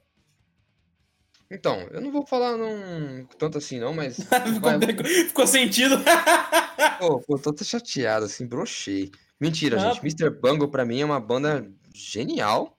Então, 1.50 1.78
eu 1.92 2.00
não 2.00 2.10
vou 2.10 2.26
falar 2.26 2.56
não, 2.56 3.24
tanto 3.38 3.58
assim 3.58 3.78
não, 3.78 3.94
mas. 3.94 4.16
ficou, 4.54 5.04
ficou 5.28 5.46
sentido. 5.46 5.96
Pô, 6.98 7.20
pô, 7.20 7.38
tô 7.52 7.62
chateado, 7.64 8.24
assim, 8.26 8.46
brochei. 8.46 9.10
Mentira, 9.40 9.76
Ah. 9.80 9.92
gente. 9.92 10.00
Mr. 10.00 10.30
Bungle 10.30 10.68
pra 10.70 10.84
mim 10.84 11.00
é 11.00 11.04
uma 11.04 11.20
banda 11.20 11.70
genial. 11.94 12.76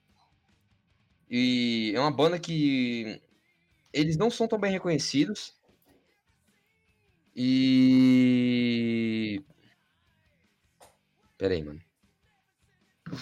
E 1.30 1.91
é 1.95 1.99
uma 1.99 2.11
banda 2.11 2.39
que 2.39 3.22
eles 3.93 4.18
não 4.18 4.30
são 4.30 4.47
tão 4.47 4.57
bem 4.59 4.72
reconhecidos. 4.72 5.53
E. 8.09 9.41
Pera 11.38 11.53
aí, 11.53 11.63
mano. 11.63 11.80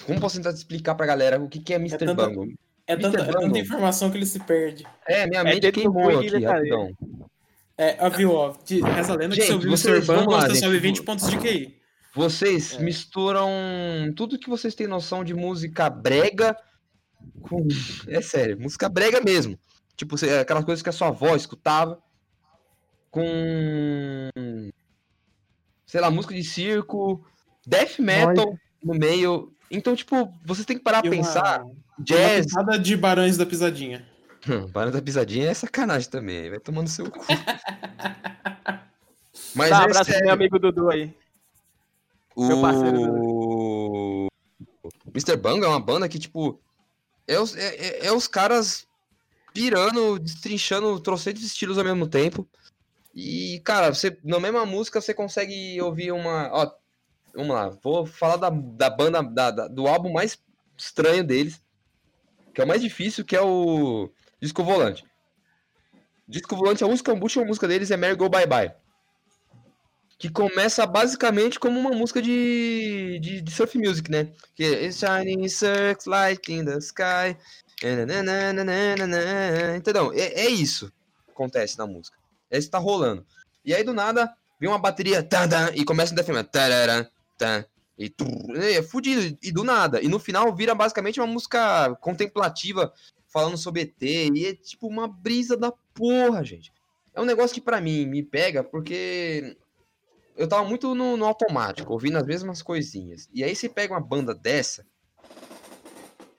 Como 0.06 0.20
posso 0.22 0.38
tentar 0.38 0.52
explicar 0.52 0.96
pra 0.96 1.06
galera 1.06 1.40
o 1.42 1.48
que, 1.50 1.60
que 1.60 1.74
é 1.74 1.78
Mr. 1.78 1.98
tanta- 2.00 2.28
Bungle? 2.28 2.54
É 2.88 2.96
tanta, 2.96 3.20
é 3.22 3.26
tanta 3.32 3.58
informação 3.60 4.12
que 4.12 4.18
ele 4.18 4.26
se 4.26 4.40
perde. 4.40 4.86
É, 5.08 5.26
minha 5.28 5.42
É 5.42 5.44
mente 5.44 5.66
no 5.68 5.72
queimou 5.74 6.20
aqui, 6.20 6.44
rapidão. 6.44 6.92
É, 7.78 7.98
ó, 8.00 8.10
viu, 8.10 8.32
ó. 8.32 8.56
de- 8.64 8.82
Reza 8.82 9.14
a 9.14 9.16
lenda 9.18 9.36
que 9.36 9.42
Gente, 9.42 9.54
ouvir 9.54 9.68
o 9.68 9.72
vocês- 9.72 10.06
vamos 10.06 10.34
lá, 10.34 10.42
você 10.48 10.56
sobe 10.56 10.78
20 10.80 10.98
vou- 10.98 11.06
pontos 11.06 11.30
de 11.30 11.38
QI. 11.38 11.76
Vocês 12.14 12.76
É. 12.76 12.80
misturam 12.82 13.50
tudo 14.16 14.40
que 14.40 14.50
vocês 14.50 14.74
têm 14.76 14.88
noção 14.88 15.24
de 15.24 15.34
música 15.34 15.90
brega 15.90 16.56
com. 17.42 17.68
É 18.08 18.22
sério, 18.22 18.58
música 18.60 18.88
brega 18.88 19.20
mesmo. 19.20 19.60
Tipo, 19.98 20.16
aquelas 20.42 20.64
coisas 20.64 20.82
que 20.82 20.90
a 20.90 20.94
sua 20.94 21.08
avó 21.10 21.36
escutava. 21.36 22.00
Com. 23.12 24.30
Sei 25.86 26.02
lá, 26.02 26.10
música 26.12 26.34
de 26.34 26.44
circo, 26.44 27.26
death 27.66 28.00
metal 28.00 28.58
no 28.84 28.94
meio. 28.94 29.52
Então, 29.70 29.96
tipo, 29.96 30.32
vocês 30.46 30.66
têm 30.66 30.78
que 30.78 30.84
parar 30.84 31.04
E 31.06 31.10
uma- 31.10 31.16
pensar. 31.16 31.64
Uma 31.64 31.76
Jazz. 32.00 32.46
pitada 32.48 32.78
de 32.80 32.96
Barões 32.98 33.38
da 33.38 33.46
Pisadinha. 33.46 34.06
Barão 34.72 34.92
da 34.92 35.02
pisadinha 35.02 35.50
é 35.50 35.54
sacanagem 35.54 36.10
também. 36.10 36.50
Vai 36.52 36.60
tomando 36.60 36.88
seu 36.88 37.10
cu. 37.10 37.20
Mas 39.56 39.70
Dá 39.70 39.80
um 39.80 39.82
é 39.82 39.86
abraço 39.86 40.12
pro 40.12 40.20
meu 40.22 40.34
amigo 40.34 40.60
Dudu 40.60 40.90
aí. 40.90 41.14
Meu 42.38 42.62
parceiro 42.62 43.00
O 43.12 44.28
Mr. 45.14 45.36
Bungle 45.38 45.66
é 45.66 45.68
uma 45.70 45.80
banda 45.80 46.08
que, 46.10 46.20
tipo, 46.20 46.60
é 47.28 47.40
os, 47.40 47.56
é, 47.56 47.76
é- 47.76 48.06
é 48.08 48.12
os 48.12 48.28
caras 48.28 48.86
pirando, 49.54 50.20
destrinchando 50.20 51.00
trocentos 51.00 51.44
estilos 51.44 51.78
ao 51.78 51.84
mesmo 51.86 52.08
tempo. 52.08 52.48
E, 53.16 53.62
cara, 53.64 53.94
você, 53.94 54.18
na 54.24 54.40
mesma 54.40 54.66
música 54.66 55.00
você 55.02 55.14
consegue 55.14 55.82
ouvir 55.82 56.12
uma. 56.12 56.50
Ó, 56.52 56.70
vamos 57.34 57.56
lá, 57.56 57.70
vou 57.82 58.06
falar 58.06 58.36
da, 58.36 58.50
da 58.50 58.90
banda, 58.90 59.24
da- 59.24 59.52
da- 59.52 59.68
do 59.70 59.88
álbum 59.88 60.12
mais 60.12 60.38
estranho 60.78 61.24
deles, 61.24 61.62
que 62.56 62.62
é 62.62 62.64
o 62.64 62.68
mais 62.68 62.82
difícil, 62.82 63.24
que 63.24 63.36
é 63.36 63.42
o 63.42 64.10
Disco 64.42 64.64
Volante. 64.64 65.04
Disco 66.28 66.56
Volante, 66.56 66.84
a 66.84 66.88
última, 66.88 67.14
a 67.14 67.22
última 67.22 67.46
música 67.46 67.68
deles 67.68 67.92
é 67.92 67.98
Merry 67.98 68.16
Go 68.16 68.30
Bye 68.30 68.48
Bye 68.48 68.74
que 70.18 70.30
começa 70.30 70.86
basicamente 70.86 71.60
como 71.60 71.80
uma 71.80 71.92
música 71.92 72.22
de, 72.22 73.20
de, 73.22 73.42
de 73.42 73.52
surf 73.52 73.78
music, 73.78 74.10
né? 74.10 74.30
Que 74.56 74.64
é 74.64 74.86
It's 74.86 75.00
shining 75.00 75.48
circles 75.50 76.06
light 76.06 76.52
in 76.52 76.64
the 76.66 76.78
sky. 76.78 77.38
Entendeu? 79.76 80.14
É, 80.14 80.46
é 80.46 80.50
isso 80.50 80.88
que 81.26 81.32
acontece 81.32 81.78
na 81.78 81.86
música. 81.86 82.18
É 82.50 82.58
isso 82.58 82.68
que 82.68 82.72
tá 82.72 82.78
rolando. 82.78 83.26
E 83.64 83.74
aí 83.74 83.84
do 83.84 83.94
nada 83.94 84.34
vem 84.60 84.70
uma 84.70 84.80
bateria 84.80 85.28
e 85.74 85.84
começa 85.84 86.14
um 86.14 86.16
death. 86.16 87.68
E 87.98 88.14
é 88.76 88.84
fudido. 88.84 89.38
E 89.42 89.52
do 89.52 89.64
nada. 89.64 90.02
E 90.02 90.08
no 90.08 90.20
final 90.20 90.54
vira 90.56 90.76
basicamente 90.76 91.20
uma 91.20 91.28
música 91.28 91.96
contemplativa 92.02 92.94
falando 93.28 93.58
sobre 93.58 93.82
ET. 93.82 94.02
E 94.02 94.46
é 94.46 94.54
tipo 94.54 94.88
uma 94.88 95.08
brisa 95.08 95.56
da 95.56 95.72
porra, 95.94 96.44
gente. 96.44 96.72
É 97.14 97.22
um 97.22 97.26
negócio 97.26 97.54
que 97.54 97.62
pra 97.62 97.80
mim 97.80 98.06
me 98.06 98.22
pega 98.22 98.64
porque 98.64 99.58
eu 100.36 100.48
tava 100.48 100.68
muito 100.68 100.94
no, 100.94 101.16
no 101.16 101.26
automático, 101.26 101.94
ouvindo 101.94 102.18
as 102.18 102.26
mesmas 102.26 102.62
coisinhas. 102.62 103.30
E 103.34 103.44
aí 103.44 103.56
você 103.56 103.70
pega 103.70 103.94
uma 103.94 104.02
banda 104.02 104.36
dessa, 104.36 104.86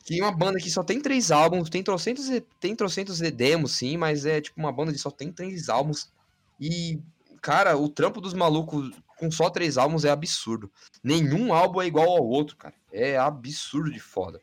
que 0.04 0.20
é 0.20 0.22
uma 0.22 0.30
banda 0.32 0.58
que 0.58 0.70
só 0.70 0.84
tem 0.84 1.00
três 1.00 1.30
álbuns, 1.30 1.70
tem 1.70 1.82
trocentos, 1.82 2.28
tem 2.60 2.76
trocentos 2.76 3.20
e 3.22 3.30
demos, 3.30 3.72
sim, 3.72 3.96
mas 3.96 4.26
é 4.26 4.40
tipo 4.40 4.60
uma 4.60 4.70
banda 4.70 4.92
que 4.92 4.98
só 4.98 5.10
tem 5.10 5.32
três 5.32 5.68
álbuns. 5.68 6.12
E, 6.60 7.00
cara, 7.40 7.76
o 7.76 7.88
trampo 7.88 8.20
dos 8.20 8.34
malucos 8.34 8.92
com 9.16 9.30
só 9.30 9.50
três 9.50 9.76
álbuns 9.78 10.04
é 10.04 10.10
absurdo. 10.10 10.70
Nenhum 11.02 11.52
álbum 11.52 11.80
é 11.80 11.86
igual 11.86 12.08
ao 12.08 12.24
outro, 12.24 12.56
cara. 12.56 12.74
É 12.92 13.16
absurdo 13.16 13.90
de 13.90 14.00
foda. 14.00 14.40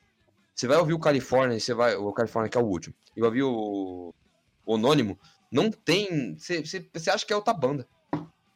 Você 0.54 0.68
vai 0.68 0.78
ouvir 0.78 0.94
o 0.94 1.00
California, 1.00 1.60
você 1.60 1.74
vai. 1.74 1.96
O 1.96 2.12
California 2.12 2.50
que 2.50 2.58
é 2.58 2.62
o 2.62 2.66
último. 2.66 2.94
E 3.16 3.20
vai 3.20 3.30
ouvir 3.30 3.44
o. 3.44 4.14
O 4.66 4.76
Anônimo. 4.76 5.20
Não 5.52 5.70
tem. 5.70 6.38
Você, 6.38 6.64
você, 6.64 7.10
acha 7.10 7.26
que 7.26 7.34
é 7.34 7.36
outra 7.36 7.54
banda. 7.54 7.88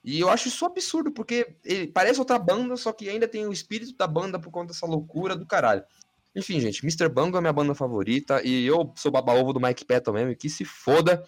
E 0.03 0.19
eu 0.19 0.29
acho 0.29 0.47
isso 0.47 0.65
absurdo, 0.65 1.11
porque 1.11 1.55
ele 1.65 1.87
parece 1.87 2.19
outra 2.19 2.39
banda, 2.39 2.77
só 2.77 2.93
que 2.93 3.09
ainda 3.09 3.27
tem 3.27 3.45
o 3.45 3.51
espírito 3.51 3.95
da 3.97 4.07
banda 4.07 4.39
por 4.39 4.49
conta 4.51 4.67
dessa 4.67 4.85
loucura 4.85 5.35
do 5.35 5.45
caralho. 5.45 5.83
Enfim, 6.33 6.61
gente, 6.61 6.81
Mr. 6.85 7.09
Bungle 7.09 7.39
é 7.39 7.41
minha 7.41 7.51
banda 7.51 7.75
favorita, 7.75 8.41
e 8.41 8.65
eu 8.65 8.93
sou 8.95 9.11
baba-ovo 9.11 9.51
do 9.51 9.59
Mike 9.59 9.83
Patton 9.83 10.13
mesmo, 10.13 10.35
que 10.35 10.49
se 10.49 10.63
foda. 10.63 11.27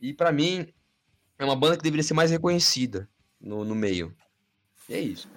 E 0.00 0.14
pra 0.14 0.30
mim, 0.30 0.72
é 1.36 1.44
uma 1.44 1.56
banda 1.56 1.76
que 1.76 1.82
deveria 1.82 2.04
ser 2.04 2.14
mais 2.14 2.30
reconhecida 2.30 3.08
no, 3.40 3.64
no 3.64 3.74
meio. 3.74 4.14
E 4.88 4.94
é 4.94 5.00
isso. 5.00 5.28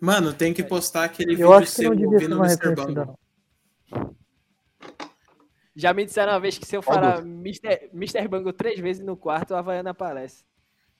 Mano, 0.00 0.32
tem 0.32 0.52
que 0.52 0.62
postar 0.62 1.04
aquele 1.04 1.32
Eu 1.32 1.36
vídeo 1.36 1.52
acho 1.52 1.66
que 1.66 1.72
seu 1.72 1.90
não 1.90 1.96
devia 1.96 2.18
ser 2.18 2.24
ouvindo 2.24 2.38
mais 2.38 2.58
Mr. 2.60 3.14
Já 5.74 5.92
me 5.92 6.04
disseram 6.04 6.32
uma 6.32 6.40
vez 6.40 6.56
que 6.58 6.66
se 6.66 6.76
eu 6.76 6.82
falar 6.82 7.20
Mr. 7.20 7.90
Mr. 7.92 8.28
Bungle 8.28 8.52
três 8.52 8.80
vezes 8.80 9.04
no 9.04 9.16
quarto, 9.16 9.54
a 9.54 9.58
Havaiana 9.58 9.90
aparece. 9.90 10.44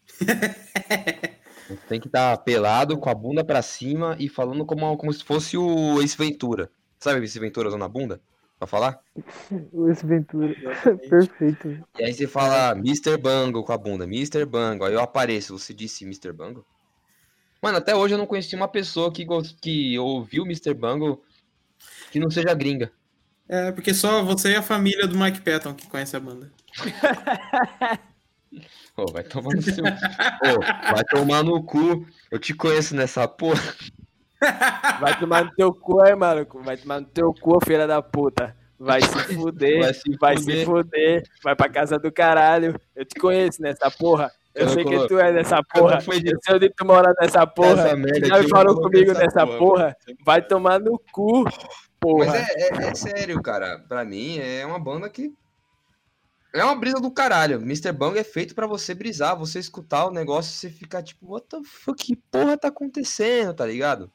Tem 1.88 2.00
que 2.00 2.06
estar 2.06 2.36
pelado, 2.38 2.96
com 2.98 3.10
a 3.10 3.14
bunda 3.14 3.44
pra 3.44 3.60
cima 3.62 4.16
e 4.18 4.28
falando 4.28 4.64
como, 4.64 4.96
como 4.96 5.12
se 5.12 5.24
fosse 5.24 5.56
o 5.56 6.00
Ace 6.00 6.16
Ventura. 6.16 6.70
Sabe 6.98 7.20
o 7.20 7.24
Ace 7.24 7.38
Ventura 7.38 7.68
usando 7.68 7.84
a 7.84 7.88
bunda? 7.88 8.20
Pra 8.58 8.66
falar? 8.66 9.00
Esse 9.90 10.06
Ventura. 10.06 10.54
Perfeito. 11.08 11.84
E 11.98 12.04
aí 12.04 12.12
você 12.12 12.26
fala 12.26 12.72
Mr. 12.72 13.16
Bungle 13.16 13.64
com 13.64 13.72
a 13.72 13.78
bunda, 13.78 14.04
Mr. 14.04 14.44
Bungle. 14.46 14.86
Aí 14.86 14.94
eu 14.94 15.00
apareço, 15.00 15.58
você 15.58 15.74
disse 15.74 16.04
Mr. 16.04 16.32
Bungle? 16.32 16.64
Mano, 17.62 17.78
até 17.78 17.94
hoje 17.94 18.14
eu 18.14 18.18
não 18.18 18.26
conheci 18.26 18.54
uma 18.54 18.68
pessoa 18.68 19.12
que, 19.12 19.26
que 19.60 19.98
ouviu 19.98 20.44
Mr. 20.44 20.72
Bungle 20.74 21.22
que 22.10 22.18
não 22.18 22.30
seja 22.30 22.54
gringa. 22.54 22.92
É, 23.48 23.70
porque 23.72 23.94
só 23.94 24.22
você 24.24 24.52
e 24.52 24.56
a 24.56 24.62
família 24.62 25.06
do 25.06 25.18
Mike 25.18 25.40
Patton 25.40 25.74
que 25.74 25.86
conhece 25.86 26.16
a 26.16 26.20
banda. 26.20 26.50
Ô, 28.96 29.06
vai 29.12 29.22
tomar 29.22 29.54
no 29.54 29.62
seu. 29.62 29.84
Vai 29.84 31.04
tomar 31.10 31.42
no 31.42 31.62
cu. 31.62 32.06
Eu 32.30 32.38
te 32.38 32.54
conheço 32.54 32.96
nessa 32.96 33.28
porra. 33.28 33.62
Vai 35.00 35.18
tomar 35.18 35.44
no 35.44 35.50
teu 35.54 35.72
cu 35.72 36.00
aí, 36.02 36.14
maluco. 36.14 36.62
Vai 36.62 36.76
tomar 36.76 37.00
no 37.00 37.06
teu 37.06 37.32
cu, 37.34 37.58
filha 37.64 37.86
da 37.86 38.02
puta. 38.02 38.54
Vai 38.78 39.00
se 39.00 39.34
fuder. 39.34 39.80
Vai 39.80 39.94
se 39.94 40.16
Vai 40.20 40.36
fuder. 40.36 40.58
se 40.58 40.64
fuder. 40.66 41.22
Vai 41.42 41.56
pra 41.56 41.68
casa 41.68 41.98
do 41.98 42.12
caralho. 42.12 42.78
Eu 42.94 43.04
te 43.04 43.18
conheço 43.18 43.62
nessa 43.62 43.90
porra. 43.90 44.30
Eu 44.54 44.64
Eu 44.64 44.68
sei 44.70 44.84
não 44.84 44.90
quem 44.90 45.06
tu 45.08 45.18
é 45.18 45.32
nessa 45.32 45.62
porra. 45.62 45.96
Eu 45.96 46.00
sei 46.42 46.54
onde 46.56 46.70
tu 46.70 46.84
mora 46.86 47.14
nessa 47.20 47.46
porra. 47.46 47.94
Merda 47.96 48.26
Já 48.26 48.48
falou 48.48 48.74
comigo 48.80 49.10
essa 49.12 49.20
nessa 49.20 49.46
porra. 49.46 49.96
Vai 50.24 50.42
tomar 50.42 50.78
no 50.80 50.98
cu, 51.12 51.44
Mas 51.44 51.54
porra. 52.00 52.36
é, 52.36 52.40
é- 52.84 52.88
é 52.88 52.94
sério, 52.94 53.40
cara. 53.42 53.78
Pra 53.88 54.04
mim 54.04 54.38
é 54.38 54.64
uma 54.66 54.78
banda 54.78 55.08
que 55.08 55.32
É 56.54 56.64
uma 56.64 56.74
brisa 56.76 56.96
do 57.00 57.10
caralho. 57.10 57.56
Mr. 57.60 57.92
Bang 57.92 58.18
é 58.18 58.24
feito 58.24 58.54
pra 58.54 58.66
você 58.66 58.94
brisar, 58.94 59.36
você 59.36 59.58
escutar 59.58 60.06
o 60.06 60.10
negócio 60.10 60.50
e 60.52 60.54
você 60.56 60.70
ficar 60.70 61.02
tipo, 61.02 61.32
what 61.32 61.46
the 61.48 61.58
fuck, 61.64 62.02
que 62.02 62.16
porra 62.30 62.56
tá 62.56 62.68
acontecendo, 62.68 63.52
tá 63.52 63.66
ligado? 63.66 64.10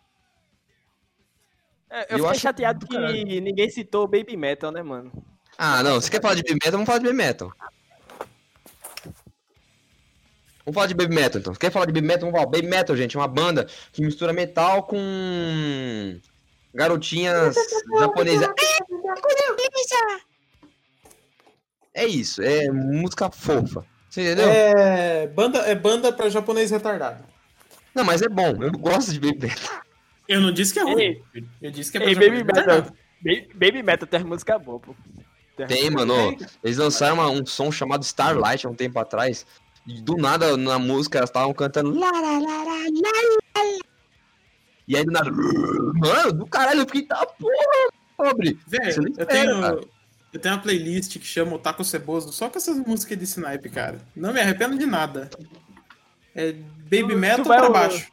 É, 1.91 2.03
Eu 2.03 2.03
Eu 2.03 2.17
fiquei 2.17 2.31
acho 2.31 2.39
chateado 2.39 2.79
do 2.79 2.87
que 2.87 2.95
caralho. 2.95 3.41
ninguém 3.41 3.69
citou 3.69 4.07
Baby 4.07 4.37
Metal, 4.37 4.71
né, 4.71 4.81
mano? 4.81 5.11
Ah, 5.57 5.83
não, 5.83 5.99
você 6.01 6.09
quer 6.09 6.21
falar 6.21 6.33
de 6.35 6.41
baby 6.41 6.53
metal, 6.55 6.71
vamos 6.71 6.85
falar 6.87 6.97
de 6.99 7.03
baby 7.05 7.17
metal. 7.17 7.51
Vamos 10.65 10.75
falar 10.75 10.87
de 10.87 10.93
baby 10.93 11.13
metal, 11.15 11.39
então. 11.41 11.53
Você 11.53 11.59
quer 11.59 11.71
falar 11.71 11.85
de 11.85 11.91
baby 11.91 12.07
metal? 12.07 12.31
Vamos 12.31 12.39
falar. 12.39 12.51
Baby 12.51 12.67
metal, 12.67 12.95
gente, 12.95 13.15
é 13.17 13.19
uma 13.19 13.27
banda 13.27 13.67
que 13.91 14.01
mistura 14.01 14.31
metal 14.31 14.83
com 14.83 16.19
garotinhas 16.73 17.55
japonesas. 17.99 18.47
É 21.93 22.05
isso, 22.05 22.41
é 22.41 22.69
música 22.71 23.29
fofa. 23.29 23.85
Você 24.09 24.21
entendeu? 24.21 24.49
É 24.49 25.27
banda, 25.27 25.59
é 25.59 25.75
banda 25.75 26.11
pra 26.13 26.29
japonês 26.29 26.71
retardado. 26.71 27.21
Não, 27.93 28.05
mas 28.05 28.21
é 28.21 28.29
bom, 28.29 28.63
eu 28.63 28.71
gosto 28.71 29.11
de 29.11 29.19
baby 29.19 29.47
metal. 29.47 29.81
Eu 30.31 30.41
não 30.41 30.51
disse 30.51 30.73
que 30.73 30.79
é 30.79 30.83
ruim. 30.83 30.99
Ei. 30.99 31.23
Eu 31.61 31.71
disse 31.71 31.91
que 31.91 31.97
é 31.97 32.01
pra 32.01 32.09
Ei, 32.09 32.15
Baby 32.15 32.43
Metal. 32.43 32.93
Baby, 33.55 33.83
Metal 33.83 34.07
tem 34.07 34.23
música 34.23 34.57
boa, 34.57 34.79
pô. 34.79 34.95
Tem, 35.67 35.89
mano. 35.91 36.13
ó, 36.13 36.33
Eles 36.63 36.77
lançaram 36.77 37.15
uma- 37.15 37.29
um 37.29 37.45
som 37.45 37.71
chamado 37.71 38.03
Starlight 38.03 38.65
há 38.65 38.69
um 38.69 38.73
tempo 38.75 38.97
atrás. 38.99 39.45
E 39.85 40.01
do 40.01 40.15
nada, 40.15 40.55
na 40.57 40.79
música, 40.79 41.17
elas 41.19 41.29
estavam 41.29 41.53
cantando. 41.53 41.93
E 44.87 44.95
aí 44.97 45.05
do 45.05 45.11
nada. 45.11 45.29
Mano, 45.31 46.33
do 46.33 46.45
caralho, 46.47 46.81
eu 46.81 46.85
fiquei. 46.85 47.03
Tá 47.03 47.25
porra, 47.25 47.91
pobre. 48.17 48.57
Velho, 48.67 49.13
eu 49.17 49.25
tenho, 49.25 49.61
cara. 49.61 49.81
eu 50.33 50.39
tenho 50.39 50.55
uma 50.55 50.61
playlist 50.61 51.17
que 51.19 51.25
chama 51.25 51.55
Otaku 51.55 51.83
Ceboso 51.83 52.31
só 52.33 52.49
com 52.49 52.57
essas 52.57 52.77
músicas 52.77 53.17
de 53.17 53.23
snipe, 53.25 53.69
cara. 53.69 53.99
Não 54.15 54.33
me 54.33 54.39
arrependo 54.39 54.77
de 54.77 54.85
nada. 54.85 55.29
É 56.35 56.53
Baby 56.53 57.09
Tu- 57.09 57.17
Metal 57.17 57.43
tu 57.43 57.47
pra 57.47 57.69
baixo. 57.69 58.11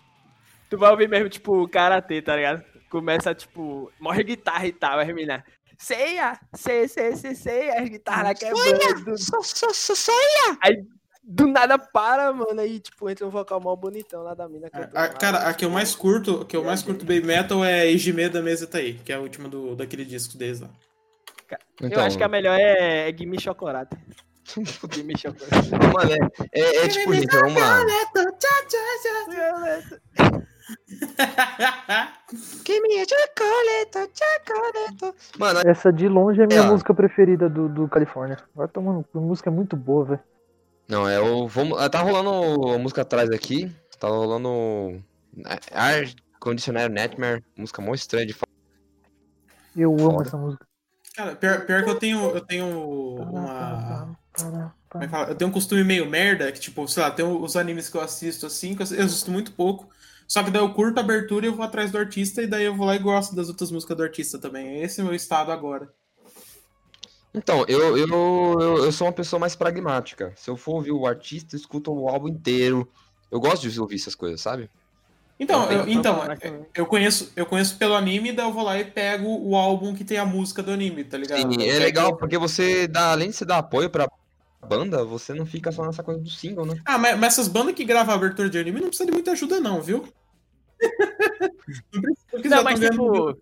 Tu 0.68 0.76
vai 0.76 0.90
ouvir 0.90 1.08
mesmo, 1.08 1.28
tipo, 1.28 1.66
karatê, 1.68 2.20
tá 2.20 2.36
ligado? 2.36 2.64
Começa, 2.90 3.34
tipo, 3.34 3.90
morre 4.00 4.22
guitarra 4.22 4.66
e 4.66 4.72
tal, 4.72 4.98
as 4.98 5.06
meninas. 5.06 5.42
Ceia, 5.78 6.38
ceia, 6.54 6.88
ceia, 6.88 7.16
ceia, 7.16 7.34
ceia, 7.34 7.80
as 7.80 7.88
guitarras 7.88 8.38
quebrando. 8.38 9.16
Só, 9.16 9.40
só, 9.42 9.72
só, 9.72 9.94
só. 9.94 10.12
Aí, 10.60 10.84
do 11.22 11.46
nada 11.46 11.78
para, 11.78 12.32
mano, 12.32 12.60
aí, 12.60 12.80
tipo, 12.80 13.08
entra 13.08 13.26
um 13.26 13.30
vocal 13.30 13.60
mó 13.60 13.76
bonitão 13.76 14.22
lá 14.22 14.34
da 14.34 14.48
mina. 14.48 14.70
cantando 14.70 14.96
A, 14.96 15.08
cara, 15.08 15.38
a 15.48 15.54
que 15.54 15.64
eu 15.64 15.70
mais 15.70 15.94
curto, 15.94 16.40
a 16.40 16.44
que 16.46 16.56
eu 16.56 16.64
mais 16.64 16.82
curto 16.82 17.04
Baby 17.04 17.26
Metal 17.26 17.64
é 17.64 17.86
Ejime 17.86 18.28
da 18.28 18.42
Mesa 18.42 18.66
Tá 18.66 18.78
aí, 18.78 18.94
que 18.94 19.12
é 19.12 19.16
a 19.16 19.20
última 19.20 19.48
do, 19.48 19.76
daquele 19.76 20.04
disco 20.04 20.36
deles 20.36 20.60
lá. 20.60 20.70
Eu 21.80 21.86
Então, 21.86 22.02
acho 22.02 22.16
que 22.16 22.24
a 22.24 22.28
melhor 22.28 22.58
é, 22.58 23.08
é 23.08 23.16
Gimme 23.16 23.40
Chocolate. 23.40 23.96
Gimme 24.92 25.16
Chocolate. 25.16 25.70
Mano, 25.70 26.12
é, 26.52 26.60
é, 26.60 26.84
é 26.84 26.88
tipo, 26.88 27.14
gente, 27.14 27.36
é 27.36 27.44
uma. 27.44 27.84
Chocolate, 32.78 34.12
chocolate. 34.14 35.14
Mano, 35.38 35.60
Essa 35.66 35.92
de 35.92 36.08
longe 36.08 36.40
é 36.40 36.44
a 36.44 36.46
minha 36.46 36.60
É. 36.60 36.66
música 36.66 36.92
preferida 36.94 37.48
do, 37.48 37.68
do 37.68 37.88
Califórnia. 37.88 38.38
Vai 38.54 38.68
tomando. 38.68 39.04
A 39.14 39.18
música 39.18 39.50
é 39.50 39.52
muito 39.52 39.76
boa, 39.76 40.04
velho. 40.04 40.20
Não, 40.88 41.08
é 41.08 41.20
o. 41.20 41.46
Vamos, 41.48 41.78
tá 41.88 42.00
rolando 42.00 42.68
a 42.70 42.78
música 42.78 43.02
atrás 43.02 43.30
aqui. 43.30 43.74
Tá 43.98 44.08
rolando. 44.08 45.02
Ar 45.72 46.04
Condicionário 46.40 46.94
Nightmare. 46.94 47.42
Música 47.56 47.82
mó 47.82 47.94
estranha 47.94 48.26
de 48.26 48.32
falar. 48.32 48.48
Eu 49.76 49.92
amo 49.92 50.12
Foda. 50.12 50.22
essa 50.28 50.36
música. 50.36 50.66
Cara, 51.14 51.34
pior, 51.36 51.66
pior 51.66 51.84
que 51.84 51.90
eu 51.90 51.94
tenho, 51.98 52.30
eu 52.30 52.40
tenho 52.40 52.66
uma. 53.20 54.16
Como 54.88 55.04
é 55.04 55.06
que 55.06 55.10
fala? 55.10 55.28
Eu 55.28 55.34
tenho 55.34 55.50
um 55.50 55.52
costume 55.52 55.82
meio 55.84 56.06
merda, 56.08 56.50
que 56.52 56.60
tipo, 56.60 56.86
sei 56.88 57.02
lá, 57.02 57.10
tem 57.10 57.24
os 57.24 57.56
animes 57.56 57.88
que 57.88 57.96
eu 57.96 58.00
assisto 58.00 58.46
assim, 58.46 58.74
que 58.74 58.82
eu 58.82 58.84
assisto 58.84 59.30
muito 59.30 59.52
pouco. 59.52 59.88
Só 60.28 60.42
que 60.42 60.50
daí 60.50 60.60
eu 60.62 60.74
curto 60.74 60.98
a 60.98 61.00
abertura 61.00 61.46
e 61.46 61.48
eu 61.48 61.54
vou 61.54 61.64
atrás 61.64 61.90
do 61.90 61.96
artista, 61.96 62.42
e 62.42 62.46
daí 62.46 62.64
eu 62.66 62.76
vou 62.76 62.86
lá 62.86 62.94
e 62.94 62.98
gosto 62.98 63.34
das 63.34 63.48
outras 63.48 63.70
músicas 63.70 63.96
do 63.96 64.02
artista 64.02 64.38
também. 64.38 64.82
Esse 64.82 65.00
é 65.00 65.02
o 65.02 65.06
meu 65.06 65.14
estado 65.16 65.50
agora. 65.50 65.90
Então, 67.34 67.64
eu, 67.68 67.96
eu, 67.96 68.08
eu, 68.60 68.84
eu 68.84 68.92
sou 68.92 69.06
uma 69.06 69.12
pessoa 69.12 69.40
mais 69.40 69.56
pragmática. 69.56 70.32
Se 70.36 70.50
eu 70.50 70.56
for 70.56 70.74
ouvir 70.74 70.92
o 70.92 71.06
artista, 71.06 71.56
eu 71.56 71.60
escuto 71.60 71.92
o 71.92 72.08
álbum 72.08 72.28
inteiro. 72.28 72.86
Eu 73.30 73.40
gosto 73.40 73.68
de 73.68 73.80
ouvir 73.80 73.96
essas 73.96 74.14
coisas, 74.14 74.40
sabe? 74.40 74.70
Então, 75.40 75.70
Eu 75.70 75.86
eu, 75.86 75.88
então 75.88 76.14
pra 76.14 76.22
falar 76.24 76.36
também. 76.36 76.66
eu 76.74 76.84
conheço, 76.86 77.32
eu 77.36 77.46
conheço 77.46 77.76
pelo 77.76 77.94
anime, 77.94 78.32
daí 78.32 78.44
eu 78.46 78.52
vou 78.52 78.64
lá 78.64 78.78
e 78.78 78.84
pego 78.84 79.28
o 79.28 79.54
álbum 79.54 79.94
que 79.94 80.04
tem 80.04 80.18
a 80.18 80.26
música 80.26 80.62
do 80.62 80.72
anime, 80.72 81.04
tá 81.04 81.16
ligado? 81.16 81.54
Sim, 81.54 81.62
é 81.68 81.78
legal, 81.78 82.16
porque 82.16 82.36
você 82.36 82.88
dá, 82.88 83.12
além 83.12 83.30
de 83.30 83.36
você 83.36 83.44
dar 83.44 83.58
apoio 83.58 83.88
pra 83.88 84.08
banda, 84.66 85.04
você 85.04 85.32
não 85.34 85.46
fica 85.46 85.70
só 85.72 85.84
nessa 85.84 86.02
coisa 86.02 86.20
do 86.20 86.30
single, 86.30 86.66
né? 86.66 86.80
Ah, 86.84 86.98
mas, 86.98 87.18
mas 87.18 87.32
essas 87.34 87.48
bandas 87.48 87.74
que 87.74 87.84
gravam 87.84 88.12
a 88.12 88.16
abertura 88.16 88.50
de 88.50 88.58
anime 88.58 88.80
não 88.80 88.88
precisa 88.88 89.06
de 89.06 89.12
muita 89.12 89.32
ajuda, 89.32 89.60
não, 89.60 89.80
viu? 89.80 90.08
não 91.92 92.02
precisa, 92.02 92.26
porque 92.30 92.48
Não, 92.48 92.58
já 92.58 92.62
mas 92.62 92.80
tipo. 92.80 93.38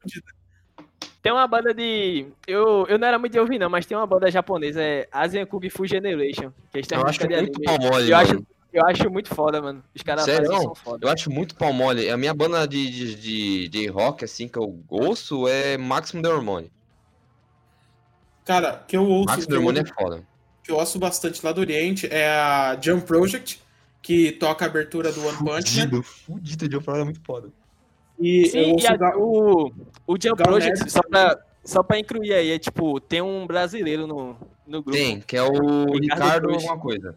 Tem 1.23 1.33
uma 1.33 1.47
banda 1.49 1.75
de. 1.75 2.27
Eu, 2.47 2.87
eu 2.89 2.99
não 2.99 3.09
era 3.09 3.19
muito 3.19 3.33
de 3.33 3.41
ouvir, 3.41 3.59
não, 3.59 3.69
mas 3.69 3.85
tem 3.85 3.97
uma 3.97 4.07
banda 4.07 4.31
japonesa, 4.31 4.81
é 4.81 5.09
Asian 5.11 5.45
Kung 5.45 5.69
Fu 5.69 5.85
Generation. 5.85 6.53
Que 6.71 6.79
eles 6.79 6.87
têm 6.87 6.97
Eu 6.97 7.05
acho 7.05 7.19
de 7.19 7.37
muito 7.37 7.61
pau 7.63 7.79
mole, 7.81 8.09
eu, 8.09 8.17
mano. 8.17 8.31
acho, 8.31 8.47
eu 8.73 8.87
acho 8.87 9.11
muito 9.11 9.35
foda, 9.35 9.61
mano. 9.61 9.83
Os 9.93 10.03
caras 10.03 10.25
Sério? 10.25 10.47
fazem 10.47 10.75
foda. 10.77 11.05
Eu 11.05 11.11
acho 11.11 11.29
muito 11.29 11.57
pau 11.57 11.73
mole. 11.73 12.09
A 12.09 12.17
minha 12.17 12.33
banda 12.33 12.65
de, 12.69 12.89
de, 12.91 13.15
de, 13.17 13.69
de 13.69 13.87
rock, 13.89 14.25
assim, 14.25 14.47
que 14.47 14.57
eu 14.57 14.81
ouço 14.89 15.49
é 15.49 15.77
Maximum 15.77 16.23
The 16.23 16.29
Hormone. 16.29 16.71
Cara, 18.45 18.85
que 18.87 18.97
eu 18.97 19.05
ouço, 19.05 19.27
Maximum 19.27 19.49
The 19.49 19.55
eu, 19.55 19.59
Hormone 19.59 19.81
é 19.81 19.85
foda. 19.85 20.36
Que 20.67 20.73
eu 20.73 20.77
ouço 20.77 20.99
bastante 20.99 21.45
lá 21.47 21.53
do 21.53 21.61
Oriente 21.61 22.09
é 22.11 22.27
a 22.29 22.77
Jump 22.83 23.07
Project, 23.07 23.63
que 24.03 24.33
toca 24.33 24.65
a 24.65 24.69
abertura 24.69 25.13
do 25.13 25.21
One 25.25 25.39
Punch 25.39 25.49
Man. 25.49 25.61
Fudido, 25.63 26.03
fudido 26.03 26.69
de 26.69 26.77
Hormone 26.77 27.01
é 27.01 27.05
muito 27.05 27.21
foda. 27.25 27.49
E 28.19 28.47
Sim, 28.49 28.77
e 28.81 28.87
a- 28.87 28.97
Ga- 28.97 29.17
o, 29.17 29.73
o 30.07 30.17
Jump 30.21 30.43
Project, 30.43 30.79
Nerd 30.81 30.91
só 30.91 31.01
pra, 31.03 31.39
só 31.65 31.83
pra 31.83 31.99
incluir 31.99 32.33
aí, 32.33 32.51
é 32.51 32.59
tipo, 32.59 32.99
tem 33.01 33.23
um 33.23 33.47
brasileiro 33.47 34.07
no, 34.07 34.37
no 34.67 34.83
grupo. 34.83 34.91
Tem, 34.99 35.21
que 35.21 35.37
é 35.37 35.43
o 35.43 35.53
Ricardo 35.53 36.01
Ricardo 36.01 36.49
Cruz. 36.49 36.63
alguma 36.65 36.79
coisa. 36.83 37.17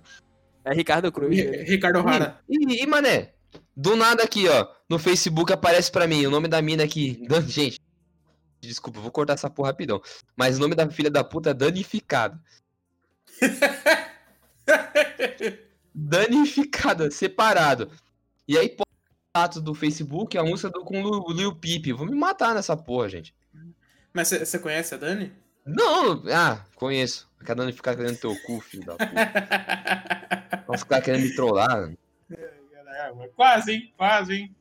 É 0.63 0.73
Ricardo 0.73 1.11
Cruz. 1.11 1.38
Ricardo 1.67 1.99
Hara. 2.07 2.39
E, 2.47 2.84
e, 2.84 2.85
mané, 2.85 3.31
do 3.76 3.95
nada 3.95 4.23
aqui, 4.23 4.47
ó, 4.47 4.67
no 4.88 4.99
Facebook 4.99 5.51
aparece 5.51 5.91
pra 5.91 6.05
mim 6.05 6.23
o 6.26 6.30
nome 6.31 6.47
da 6.47 6.61
mina 6.61 6.84
aqui. 6.84 7.26
Dan- 7.27 7.41
Gente, 7.47 7.80
desculpa, 8.61 8.99
vou 8.99 9.09
cortar 9.09 9.34
essa 9.34 9.49
porra 9.49 9.69
rapidão. 9.69 10.01
Mas 10.35 10.57
o 10.57 10.59
nome 10.61 10.76
da 10.76 10.88
filha 10.89 11.09
da 11.09 11.23
puta 11.23 11.49
é 11.51 11.53
danificado. 11.53 12.38
Danificada, 15.93 17.11
separado. 17.11 17.91
E 18.47 18.57
aí, 18.57 18.75
status 19.29 19.61
do 19.61 19.73
Facebook, 19.73 20.37
a 20.37 20.43
música 20.43 20.69
do, 20.69 20.83
com 20.83 21.01
o 21.01 21.31
Lil 21.31 21.55
Peep. 21.55 21.93
Vou 21.93 22.05
me 22.05 22.15
matar 22.15 22.55
nessa 22.55 22.75
porra, 22.75 23.09
gente. 23.09 23.33
Mas 24.13 24.29
você 24.29 24.59
conhece 24.59 24.95
a 24.95 24.97
Dani? 24.97 25.31
Não, 25.65 26.23
ah, 26.33 26.65
conheço. 26.75 27.29
Quer 27.45 27.55
danificar 27.55 27.95
querendo 27.95 28.19
teu 28.19 28.35
cu, 28.45 28.59
filho 28.59 28.85
da 28.85 28.93
puta. 28.93 30.77
Ficar 30.77 31.01
querendo 31.01 31.23
me 31.23 31.35
trollar. 31.35 31.93
Quase, 33.35 33.71
hein? 33.71 33.93
Quase, 33.95 34.33
hein? 34.33 34.55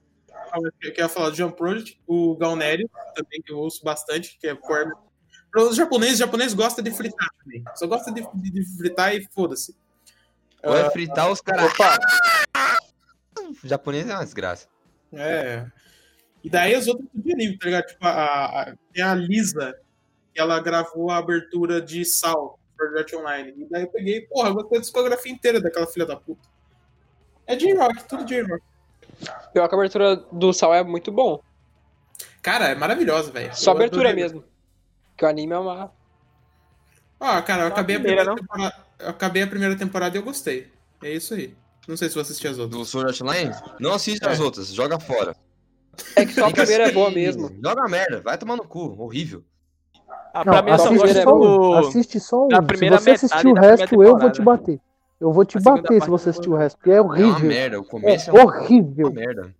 Eu 0.82 0.92
queria 0.92 1.08
falar 1.08 1.30
do 1.30 1.36
Jump 1.36 1.56
Project, 1.56 2.00
o 2.06 2.36
Galnério, 2.36 2.88
também, 3.14 3.42
que 3.42 3.52
eu 3.52 3.58
ouço 3.58 3.82
bastante, 3.82 4.38
que 4.38 4.46
é 4.46 4.54
core. 4.54 4.92
Para 5.50 5.62
os 5.62 5.76
japoneses, 5.76 6.14
os 6.14 6.18
japoneses 6.20 6.54
gostam 6.54 6.84
de 6.84 6.90
fritar 6.90 7.28
também. 7.42 7.64
Só 7.74 7.86
gosta 7.86 8.12
de, 8.12 8.26
de- 8.34 8.50
de 8.50 8.76
fritar 8.76 9.14
e 9.14 9.26
foda-se. 9.32 9.74
Ou 10.62 10.76
é 10.76 10.90
fritar 10.90 11.30
os 11.30 11.40
caras. 11.40 11.72
Opa! 11.72 11.98
O 13.64 13.66
japonês 13.66 14.08
é 14.08 14.14
uma 14.14 14.24
desgraça. 14.24 14.68
É. 15.12 15.64
E 16.44 16.50
daí 16.50 16.74
as 16.74 16.86
outras 16.86 17.08
de 17.14 17.32
anime, 17.32 17.56
tá 17.58 17.66
ligado? 17.66 17.86
Tipo, 17.86 18.06
a, 18.06 18.10
a, 18.62 18.74
tem 18.92 19.02
a 19.02 19.14
Lisa, 19.14 19.74
que 20.34 20.40
ela 20.40 20.60
gravou 20.60 21.10
a 21.10 21.16
abertura 21.16 21.80
de 21.80 22.04
Sal, 22.04 22.58
Art 22.96 23.12
Online. 23.14 23.54
E 23.56 23.64
daí 23.70 23.82
eu 23.82 23.88
peguei, 23.88 24.22
porra, 24.22 24.50
eu 24.50 24.54
gostei 24.54 24.78
da 24.78 24.82
discografia 24.82 25.32
inteira 25.32 25.60
daquela 25.60 25.86
filha 25.86 26.04
da 26.06 26.16
puta. 26.16 26.46
É 27.46 27.56
J-Rock, 27.56 28.04
tudo 28.04 28.24
J-Rock. 28.24 28.62
Pior 29.52 29.68
que 29.68 29.74
a 29.74 29.78
abertura 29.78 30.16
do 30.30 30.52
Sal 30.52 30.74
é 30.74 30.84
muito 30.84 31.10
bom. 31.10 31.40
Cara, 32.42 32.66
é 32.68 32.74
maravilhosa, 32.74 33.30
velho. 33.32 33.54
Só 33.56 33.70
Eu 33.72 33.76
abertura 33.76 34.12
mesmo. 34.12 34.44
Que 35.18 35.24
o 35.24 35.28
anime 35.28 35.52
é 35.52 35.58
uma. 35.58 35.90
Ah, 37.20 37.42
cara, 37.42 37.64
eu 37.64 37.66
acabei 37.68 37.96
a 37.96 38.00
primeira, 38.00 38.34
temporada. 38.34 38.74
Eu 39.00 39.08
acabei 39.10 39.42
a 39.42 39.46
primeira 39.46 39.76
temporada 39.76 40.16
e 40.16 40.20
eu 40.20 40.24
gostei. 40.24 40.68
É 41.02 41.12
isso 41.12 41.34
aí. 41.34 41.54
Não 41.86 41.96
sei 41.96 42.08
se 42.08 42.14
você 42.14 42.20
assistiu 42.32 42.50
as 42.52 42.58
outras. 42.58 42.78
Do 42.80 42.84
Sword 42.86 43.08
Art 43.10 43.20
Online? 43.20 43.50
Não 43.80 43.92
assiste 43.92 44.24
É. 44.24 44.30
as 44.30 44.38
outras, 44.40 44.68
joga 44.68 44.98
fora. 45.00 45.34
É 46.14 46.24
que 46.24 46.32
só 46.32 46.46
a 46.46 46.50
primeira 46.52 46.88
é 46.88 46.92
boa 46.92 47.08
assistir. 47.08 47.20
mesmo. 47.38 47.50
Joga 47.62 47.88
merda, 47.88 48.20
vai 48.20 48.38
tomar 48.38 48.56
no 48.56 48.64
cu, 48.64 48.94
horrível. 49.02 49.42
Ah, 50.32 50.44
Não, 50.44 50.52
pra 50.52 50.62
mim, 50.62 50.78
só 50.78 50.84
assiste 50.94 51.18
é 51.18 51.22
só 51.22 51.34
um. 51.34 51.40
do... 51.40 51.72
Assiste 51.74 52.20
só 52.20 52.46
um. 52.46 52.48
Se 52.78 52.88
você 52.90 53.10
assistir 53.10 53.46
o 53.48 53.54
resto, 53.54 54.02
eu 54.02 54.16
vou 54.16 54.30
te 54.30 54.40
bater. 54.42 54.80
Eu 55.20 55.32
vou 55.32 55.44
te 55.44 55.58
bater 55.58 56.00
se 56.00 56.08
você 56.08 56.30
assistir 56.30 56.48
o 56.50 56.54
resto, 56.54 56.76
porque 56.76 56.92
é 56.92 56.96
É 56.96 57.00
uma 57.00 57.12
horrível. 57.12 57.48
merda, 57.48 57.80
o 57.80 57.82
É 57.82 57.86
começo 57.86 58.30
é, 58.30 58.32
uma, 58.32 58.42
horrível. 58.44 59.06
uma 59.08 59.14
merda. 59.14 59.54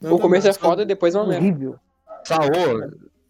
Não, 0.00 0.10
O 0.10 0.14
não, 0.14 0.18
começo 0.20 0.46
é 0.46 0.52
foda 0.52 0.82
e 0.82 0.86
depois 0.86 1.14
é 1.14 1.18
uma 1.18 1.26
merda. 1.26 1.44
Horrível. 1.44 1.76
Saô, 2.24 2.46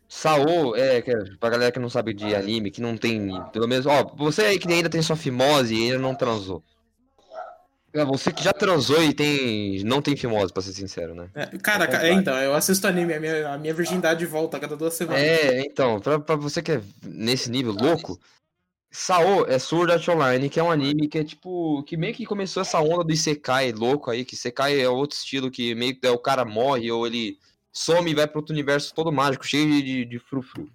Saô, 0.09 0.74
é, 0.74 1.02
que 1.02 1.10
é, 1.10 1.16
pra 1.39 1.51
galera 1.51 1.70
que 1.70 1.78
não 1.78 1.90
sabe 1.90 2.14
de 2.14 2.35
anime, 2.35 2.70
que 2.70 2.80
não 2.80 2.97
tem, 2.97 3.43
pelo 3.52 3.68
menos, 3.68 3.85
ó, 3.85 4.05
você 4.16 4.43
aí 4.43 4.59
que 4.59 4.66
ainda 4.72 4.89
tem 4.89 5.02
sua 5.02 5.16
fimose 5.16 5.74
e 5.74 5.85
ainda 5.85 5.98
não 5.98 6.14
transou. 6.14 6.62
É, 7.93 8.05
Você 8.05 8.32
que 8.32 8.43
já 8.43 8.52
transou 8.52 9.02
e 9.02 9.12
tem, 9.14 9.82
não 9.85 10.01
tem 10.01 10.16
fimose, 10.16 10.52
pra 10.52 10.62
ser 10.62 10.72
sincero, 10.72 11.14
né? 11.14 11.28
É, 11.35 11.47
cara, 11.59 11.86
ca- 11.86 12.06
é, 12.06 12.12
então, 12.12 12.36
eu 12.39 12.55
assisto 12.55 12.86
anime, 12.86 13.12
a 13.14 13.20
minha, 13.20 13.48
a 13.52 13.59
minha 13.59 13.74
virgindade 13.74 14.24
volta 14.26 14.56
a 14.56 14.60
cada 14.60 14.76
duas 14.76 14.94
semanas. 14.94 15.22
É, 15.22 15.60
então, 15.60 16.01
pra, 16.01 16.18
pra 16.18 16.36
você 16.36 16.62
que 16.62 16.72
é 16.72 16.82
nesse 17.02 17.51
nível 17.51 17.72
louco, 17.72 18.18
Sao 18.90 19.44
é 19.47 19.59
Sword 19.59 19.93
Art 19.93 20.09
Online, 20.09 20.48
que 20.48 20.59
é 20.59 20.62
um 20.62 20.70
anime 20.70 21.09
que 21.09 21.18
é 21.18 21.24
tipo, 21.24 21.82
que 21.85 21.97
meio 21.97 22.14
que 22.14 22.24
começou 22.24 22.62
essa 22.62 22.80
onda 22.80 23.05
do 23.05 23.12
Isekai 23.12 23.72
louco 23.72 24.10
aí, 24.10 24.24
que 24.24 24.35
Isekai 24.35 24.80
é 24.80 24.89
outro 24.89 25.16
estilo 25.16 25.51
que 25.51 25.74
meio 25.74 25.98
que 25.98 26.06
é, 26.06 26.10
o 26.10 26.18
cara 26.18 26.44
morre 26.44 26.90
ou 26.90 27.06
ele 27.06 27.39
some 27.73 28.11
e 28.11 28.15
vai 28.15 28.27
pra 28.27 28.39
outro 28.39 28.53
universo 28.53 28.95
todo 28.95 29.12
mágico, 29.12 29.47
cheio 29.47 29.66
de, 29.70 29.82
de, 29.82 30.05
de 30.05 30.19
frufru. 30.19 30.66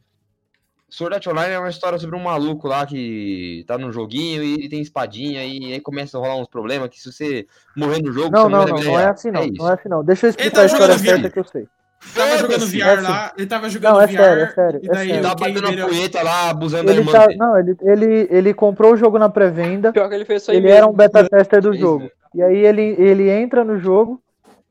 Sword 0.89 1.15
Art 1.15 1.25
Online 1.27 1.53
é 1.55 1.59
uma 1.59 1.69
história 1.69 1.97
sobre 1.97 2.15
um 2.15 2.21
maluco 2.21 2.67
lá 2.67 2.85
que 2.85 3.63
tá 3.67 3.79
num 3.79 3.91
joguinho 3.91 4.43
e 4.43 4.53
ele 4.53 4.69
tem 4.69 4.79
espadinha 4.79 5.43
e 5.43 5.73
aí 5.73 5.81
começa 5.81 6.15
a 6.17 6.21
rolar 6.21 6.35
uns 6.37 6.47
problemas 6.47 6.87
que 6.89 6.99
se 7.01 7.11
você 7.11 7.47
morrer 7.75 7.99
no 8.03 8.13
jogo, 8.13 8.29
Não, 8.31 8.43
você 8.43 8.49
não, 8.49 8.65
não, 8.67 8.75
vida 8.77 8.89
não 8.91 8.99
é 8.99 9.05
assim 9.09 9.31
não. 9.31 9.43
isso. 9.43 9.53
Não 9.57 9.69
é 9.69 9.73
assim 9.73 9.89
não. 9.89 10.03
Deixa 10.03 10.27
eu 10.27 10.29
Ele 10.29 10.31
explicar 10.37 10.55
tá 10.55 10.61
a 10.61 10.65
história 10.65 10.97
certa 10.99 11.29
que 11.31 11.39
eu 11.39 11.43
sei. 11.45 11.67
Tava 12.13 12.37
jogando 12.37 12.67
VR 12.67 12.75
é 12.81 12.83
assim. 12.93 13.01
lá, 13.03 13.33
ele 13.37 13.47
tava 13.47 13.69
jogando 13.69 13.93
Não, 13.93 14.01
é 14.01 14.05
VR. 14.07 14.11
sério, 14.11 14.43
é 14.43 14.49
sério, 14.51 14.79
e 14.83 14.85
é 14.87 14.91
daí 14.91 15.07
sério. 15.07 15.19
o 15.19 15.23
Tá 15.29 15.35
batendo 15.35 15.83
a 15.83 15.87
punheta 15.87 16.21
lá, 16.21 16.49
abusando 16.51 16.83
da 16.85 16.91
Ele 16.91 16.99
irmã 17.01 17.11
tá, 17.11 17.25
dele. 17.25 17.39
não, 17.39 17.57
ele, 17.57 17.77
ele, 17.81 18.27
ele 18.29 18.53
comprou 18.53 18.93
o 18.93 18.97
jogo 18.97 19.17
na 19.17 19.29
pré-venda. 19.29 19.91
Pior 19.91 20.07
que 20.09 20.13
ele 20.15 20.25
fez 20.25 20.43
isso 20.43 20.51
aí 20.51 20.57
Ele 20.57 20.65
mesmo. 20.67 20.77
era 20.77 20.87
um 20.87 20.93
beta 20.93 21.27
tester 21.27 21.59
do 21.61 21.73
jogo. 21.75 22.03
né? 22.03 22.09
E 22.35 22.41
aí 22.43 22.57
ele, 22.65 22.95
ele 22.99 23.29
entra 23.31 23.63
no 23.63 23.79
jogo 23.79 24.21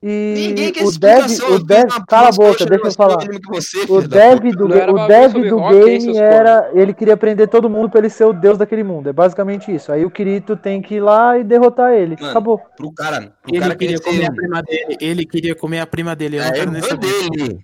e 0.03 0.35
Ninguém 0.49 0.73
quer 0.73 0.85
o 0.85 0.91
dev, 0.91 1.25
o 1.51 1.59
dev, 1.61 1.89
cala 2.09 2.29
a 2.29 2.33
boca, 2.33 2.67
deixa 2.67 2.87
eu 2.89 2.93
falar. 2.93 3.19
o 3.19 3.49
você, 3.49 3.87
dev 4.09 4.41
do, 4.57 4.67
Não 4.69 4.95
o 5.05 5.07
dev 5.07 5.33
do 5.49 5.57
game 5.69 6.19
era. 6.19 6.71
Ele 6.75 6.93
queria 6.93 7.17
prender 7.17 7.47
todo 7.49 7.71
mundo 7.71 7.89
pra 7.89 8.01
ele 8.01 8.11
ser 8.11 8.25
o 8.25 8.33
deus 8.33 8.59
daquele 8.59 8.83
mundo. 8.83 9.09
É 9.09 9.13
basicamente 9.13 9.73
isso. 9.73 9.93
Aí 9.93 10.05
o 10.05 10.11
Kirito 10.11 10.57
tem 10.57 10.83
que 10.83 10.97
ir 10.97 11.01
lá 11.01 11.39
e 11.39 11.45
derrotar 11.45 11.93
ele. 11.93 12.17
Mano, 12.19 12.31
Acabou. 12.31 12.59
Pro 12.77 12.93
cara, 12.93 13.33
pro 13.43 13.53
Ele 13.55 13.61
cara 13.61 13.77
queria 13.77 14.01
comer 14.01 14.27
a 14.27 14.31
um- 14.33 14.35
prima 14.35 14.63
dele. 14.63 14.97
Ele 15.01 15.25
queria 15.25 15.55
comer 15.55 15.79
a 15.81 15.87
prima 15.87 16.17
dele. 16.17 16.39
Eu 16.39 16.43
É 16.43 16.47
não 16.47 16.53
a 16.53 16.59
irmã 16.59 16.81
dele, 16.97 17.59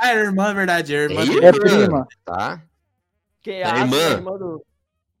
Ah, 0.00 0.08
é 0.08 0.12
a 0.12 0.24
irmã, 0.24 0.50
é 0.50 0.54
verdade. 0.54 0.94
É 0.94 0.98
a 0.98 1.02
irmã 1.04 1.22
É 1.22 1.24
dele. 1.26 1.46
É 1.46 1.52
prima. 1.52 2.06
tá? 2.24 2.62
Quem 3.42 3.62
A 3.62 3.66
é 3.68 3.70
a 3.72 3.78
irmã. 3.78 3.96
irmã, 3.96 4.32
do, 4.36 4.62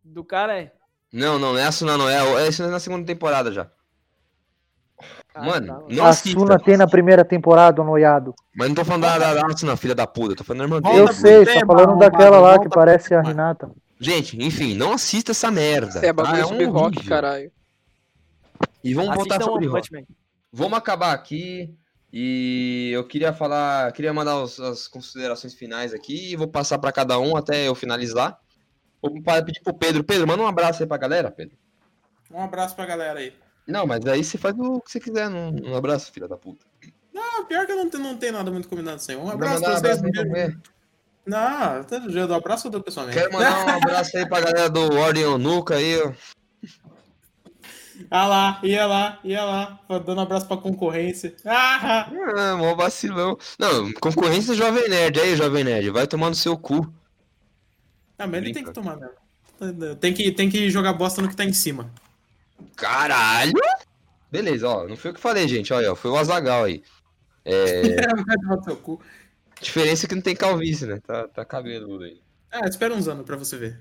do 0.04 0.22
cara 0.22 0.58
é. 0.58 0.70
Não, 1.10 1.38
não, 1.38 1.54
não 1.54 1.58
é 1.58 1.64
a 1.64 1.72
Suna, 1.72 1.96
não. 1.96 2.08
É, 2.10 2.44
é 2.44 2.48
isso 2.48 2.62
na 2.68 2.78
segunda 2.78 3.06
temporada 3.06 3.50
já. 3.50 3.66
Ah, 5.38 5.44
Mano, 5.44 5.66
tá, 5.66 5.80
não 5.94 6.04
a 6.04 6.08
assista. 6.08 6.38
Suna 6.38 6.58
tem 6.58 6.76
na 6.76 6.86
primeira 6.86 7.24
temporada, 7.24 7.80
o 7.80 7.84
noiado. 7.84 8.34
Mas 8.56 8.68
não 8.68 8.74
tô 8.74 8.84
falando 8.84 9.02
da, 9.02 9.18
da, 9.18 9.34
da 9.34 9.46
Asuna, 9.46 9.76
filha 9.76 9.94
da 9.94 10.06
puta. 10.06 10.34
Tô 10.36 10.44
falando 10.44 10.58
da 10.70 10.76
irmã 10.76 10.76
Eu 10.88 10.92
dele. 10.92 11.04
pro 11.06 11.14
sei, 11.14 11.44
tá 11.44 11.66
falando 11.66 11.88
arrombado, 11.90 12.10
daquela 12.10 12.38
lá 12.40 12.50
volta 12.54 12.68
que 12.68 12.74
parece 12.74 13.14
a 13.14 13.18
tema. 13.18 13.28
Renata. 13.28 13.70
Gente, 14.00 14.40
enfim, 14.42 14.74
não 14.74 14.92
assista 14.92 15.32
essa 15.32 15.50
merda. 15.50 15.88
Isso 15.88 16.04
é 16.04 16.12
bagulho 16.12 16.38
tá? 16.42 16.46
sobre 16.48 16.66
um 16.66 16.70
rock, 16.70 16.96
horrível. 16.98 17.08
caralho. 17.08 17.52
E 18.82 18.94
vamos 18.94 19.14
voltar 19.14 19.42
sobre 19.42 19.66
One 19.66 19.76
rock. 19.76 20.06
Vamos 20.52 20.78
acabar 20.78 21.12
aqui. 21.12 21.74
E 22.12 22.90
eu 22.94 23.04
queria 23.06 23.32
falar, 23.32 23.92
queria 23.92 24.12
mandar 24.14 24.40
os- 24.42 24.58
as 24.60 24.88
considerações 24.88 25.52
finais 25.54 25.92
aqui 25.92 26.32
e 26.32 26.36
vou 26.36 26.48
passar 26.48 26.78
pra 26.78 26.90
cada 26.92 27.18
um 27.18 27.36
até 27.36 27.68
eu 27.68 27.74
finalizar. 27.74 28.38
Vou 29.02 29.12
pedir 29.44 29.60
pro 29.62 29.74
Pedro. 29.74 30.02
Pedro, 30.02 30.26
manda 30.26 30.42
um 30.42 30.46
abraço 30.46 30.82
aí 30.82 30.88
pra 30.88 30.96
galera, 30.96 31.30
Pedro. 31.30 31.56
Um 32.32 32.42
abraço 32.42 32.74
pra 32.74 32.86
galera 32.86 33.18
aí. 33.20 33.32
Não, 33.68 33.86
mas 33.86 34.04
aí 34.06 34.24
você 34.24 34.38
faz 34.38 34.54
o 34.58 34.80
que 34.80 34.90
você 34.90 34.98
quiser. 34.98 35.28
Um, 35.28 35.72
um 35.72 35.76
abraço, 35.76 36.10
filha 36.10 36.26
da 36.26 36.38
puta. 36.38 36.64
Ah, 37.14 37.44
pior 37.44 37.66
que 37.66 37.72
eu 37.72 37.76
não 37.76 37.90
tenho, 37.90 38.02
não 38.02 38.16
tenho 38.16 38.32
nada 38.32 38.50
muito 38.50 38.68
combinado 38.68 39.00
sem. 39.02 39.16
Um 39.16 39.24
Vai 39.26 39.34
abraço 39.34 39.62
pra 39.62 39.72
um 39.72 39.78
vocês. 39.78 40.00
Um. 40.02 40.60
Não, 41.26 41.84
todo 41.84 42.10
dia 42.10 42.22
eu 42.22 42.26
dou 42.26 42.36
abraço 42.36 42.68
ou 42.68 42.72
dou 42.72 42.82
pessoalmente? 42.82 43.18
Quero 43.18 43.32
mandar 43.32 43.66
um 43.66 43.68
abraço 43.68 44.16
aí 44.16 44.26
pra 44.26 44.40
galera 44.40 44.70
do 44.70 44.96
Ordem 44.96 45.26
Onuca 45.26 45.74
aí, 45.74 46.00
ó. 46.00 46.12
Ah 48.10 48.26
lá, 48.26 48.60
ia 48.62 48.86
lá, 48.86 49.18
ia 49.24 49.44
lá. 49.44 49.80
Dando 50.06 50.20
abraço 50.20 50.46
pra 50.46 50.56
concorrência. 50.56 51.34
Ah, 51.44 52.08
Ah, 52.36 52.56
mó 52.56 52.74
vacilão. 52.74 53.36
Não, 53.58 53.92
concorrência 53.94 54.54
do 54.54 54.56
Jovem 54.58 54.88
Nerd. 54.88 55.20
Aí, 55.20 55.36
Jovem 55.36 55.64
Nerd, 55.64 55.90
vai 55.90 56.06
tomar 56.06 56.30
no 56.30 56.34
seu 56.34 56.56
cu. 56.56 56.90
ah 58.18 58.26
mas 58.26 58.40
ele 58.42 58.54
tem 58.54 58.64
que 58.64 58.72
tomar 58.72 58.96
mesmo. 58.96 59.96
Tem 59.96 60.14
que, 60.14 60.30
tem 60.32 60.48
que 60.48 60.70
jogar 60.70 60.92
bosta 60.94 61.20
no 61.20 61.28
que 61.28 61.36
tá 61.36 61.44
em 61.44 61.52
cima. 61.52 61.90
Caralho! 62.76 63.52
Beleza, 64.30 64.68
ó. 64.68 64.86
Não 64.86 64.96
foi 64.96 65.10
o 65.10 65.14
que 65.14 65.20
falei, 65.20 65.48
gente. 65.48 65.72
Olha, 65.72 65.92
ó, 65.92 65.94
foi 65.96 66.10
o 66.10 66.16
Azagal 66.16 66.64
aí. 66.64 66.82
É, 67.44 67.82
diferença 69.60 70.06
é 70.06 70.08
que 70.08 70.14
não 70.14 70.22
tem 70.22 70.36
calvície, 70.36 70.86
né? 70.86 71.00
Tá, 71.06 71.26
tá 71.28 71.44
cabeludo 71.44 72.04
aí. 72.04 72.20
Ah, 72.50 72.66
espera 72.68 72.94
uns 72.94 73.08
anos 73.08 73.24
pra 73.24 73.36
você 73.36 73.56
ver. 73.56 73.80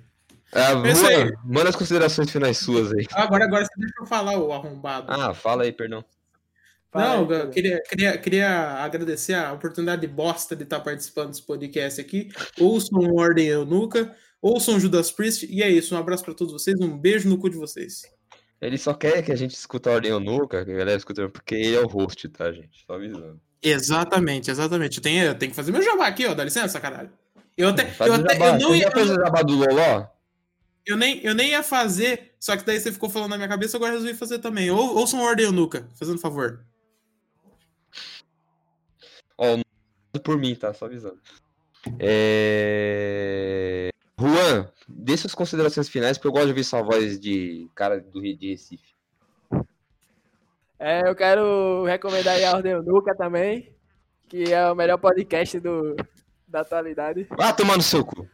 Ah, 0.53 0.71
É. 0.71 0.95
Juan, 0.95 1.31
manda 1.43 1.69
as 1.69 1.75
considerações 1.75 2.31
finais 2.31 2.57
suas 2.57 2.93
aí. 2.93 3.05
Agora, 3.13 3.45
agora 3.45 3.65
você 3.65 3.73
deixa 3.77 3.95
eu 3.99 4.05
falar, 4.05 4.37
o 4.39 4.51
arrombado. 4.53 5.11
Ah, 5.11 5.33
fala 5.33 5.63
aí, 5.63 5.71
perdão. 5.71 6.03
Fala 6.91 7.17
Não, 7.17 7.29
aí, 7.29 7.41
eu 7.41 7.49
queria, 7.49 7.81
queria, 7.83 8.17
queria 8.17 8.49
agradecer 8.83 9.33
a 9.33 9.51
oportunidade 9.51 10.01
de 10.01 10.07
bosta 10.07 10.55
de 10.55 10.63
estar 10.63 10.79
participando 10.79 11.29
desse 11.29 11.43
podcast 11.43 11.99
aqui. 11.99 12.29
Ouçam 12.59 12.99
o 12.99 13.19
Ordem 13.19 13.47
Eunuca, 13.47 14.15
ouçam 14.41 14.79
Judas 14.79 15.11
Priest, 15.11 15.45
e 15.45 15.61
é 15.61 15.69
isso. 15.69 15.93
Um 15.93 15.97
abraço 15.97 16.23
pra 16.23 16.33
todos 16.33 16.53
vocês, 16.53 16.79
um 16.79 16.97
beijo 16.97 17.27
no 17.27 17.37
cu 17.37 17.49
de 17.49 17.57
vocês. 17.57 18.03
Ele 18.59 18.77
só 18.77 18.93
quer 18.93 19.21
que 19.23 19.31
a 19.31 19.35
gente 19.35 19.51
escuta 19.51 19.89
a 19.89 19.93
Ordem 19.93 20.13
Onuca, 20.13 20.65
que 20.65 20.71
a 20.71 20.77
galera 20.77 20.97
escuta, 20.97 21.29
porque 21.29 21.55
ele 21.55 21.75
é 21.75 21.79
o 21.79 21.87
host, 21.87 22.27
tá, 22.29 22.51
gente? 22.51 22.83
Só 22.85 22.95
avisando. 22.95 23.39
Exatamente, 23.61 24.49
exatamente. 24.49 24.97
Eu 24.97 25.03
tenho, 25.03 25.23
eu 25.25 25.35
tenho 25.35 25.51
que 25.51 25.55
fazer 25.55 25.71
meu 25.71 25.81
jabá 25.81 26.07
aqui, 26.07 26.25
ó. 26.25 26.33
Dá 26.33 26.43
licença, 26.43 26.79
caralho. 26.79 27.11
Eu 27.55 27.69
até, 27.69 27.85
Faz 27.85 28.11
eu, 28.11 28.19
até 28.19 28.33
jabá. 28.33 28.47
eu, 28.47 28.59
não 28.59 28.75
ia, 28.75 28.89
fez 28.91 29.09
o 29.09 29.15
jabá 29.15 29.41
do 29.41 29.55
Loló? 29.55 30.07
eu, 30.87 30.95
nem, 30.95 31.23
eu 31.23 31.35
nem 31.35 31.49
ia 31.49 31.61
fazer, 31.61 32.33
só 32.39 32.55
que 32.55 32.63
daí 32.63 32.79
você 32.79 32.91
ficou 32.91 33.09
falando 33.09 33.31
na 33.31 33.37
minha 33.37 33.49
cabeça, 33.49 33.75
agora 33.77 33.93
resolvi 33.93 34.13
fazer 34.13 34.39
também. 34.39 34.71
Ou, 34.71 34.95
ouçam 34.97 35.19
o 35.19 35.23
Ordem 35.23 35.45
Eunuca, 35.45 35.87
fazendo 35.95 36.19
favor. 36.19 36.65
Ó, 39.37 39.57
não 39.57 40.21
por 40.23 40.37
mim, 40.37 40.55
tá? 40.55 40.73
Só 40.73 40.85
avisando. 40.85 41.19
É... 41.99 43.89
Juan, 44.19 44.67
dê 44.87 45.15
suas 45.15 45.35
considerações 45.35 45.87
finais, 45.89 46.17
porque 46.17 46.27
eu 46.27 46.31
gosto 46.31 46.45
de 46.45 46.51
ouvir 46.51 46.63
sua 46.63 46.81
voz 46.81 47.19
de 47.19 47.69
cara 47.75 47.99
do 47.99 48.19
Rio 48.19 48.35
de 48.35 48.49
Recife. 48.49 48.95
É, 50.79 51.07
eu 51.07 51.15
quero 51.15 51.83
recomendar 51.85 52.35
aí 52.35 52.45
a 52.45 52.55
Ordem 52.55 52.71
Eunuca 52.71 53.15
também, 53.15 53.71
que 54.27 54.51
é 54.51 54.71
o 54.71 54.75
melhor 54.75 54.97
podcast 54.97 55.59
do, 55.59 55.95
da 56.47 56.61
atualidade. 56.61 57.27
Vai 57.35 57.55
tomar 57.55 57.77
no 57.77 57.83
seu 57.83 58.03
cu. 58.03 58.27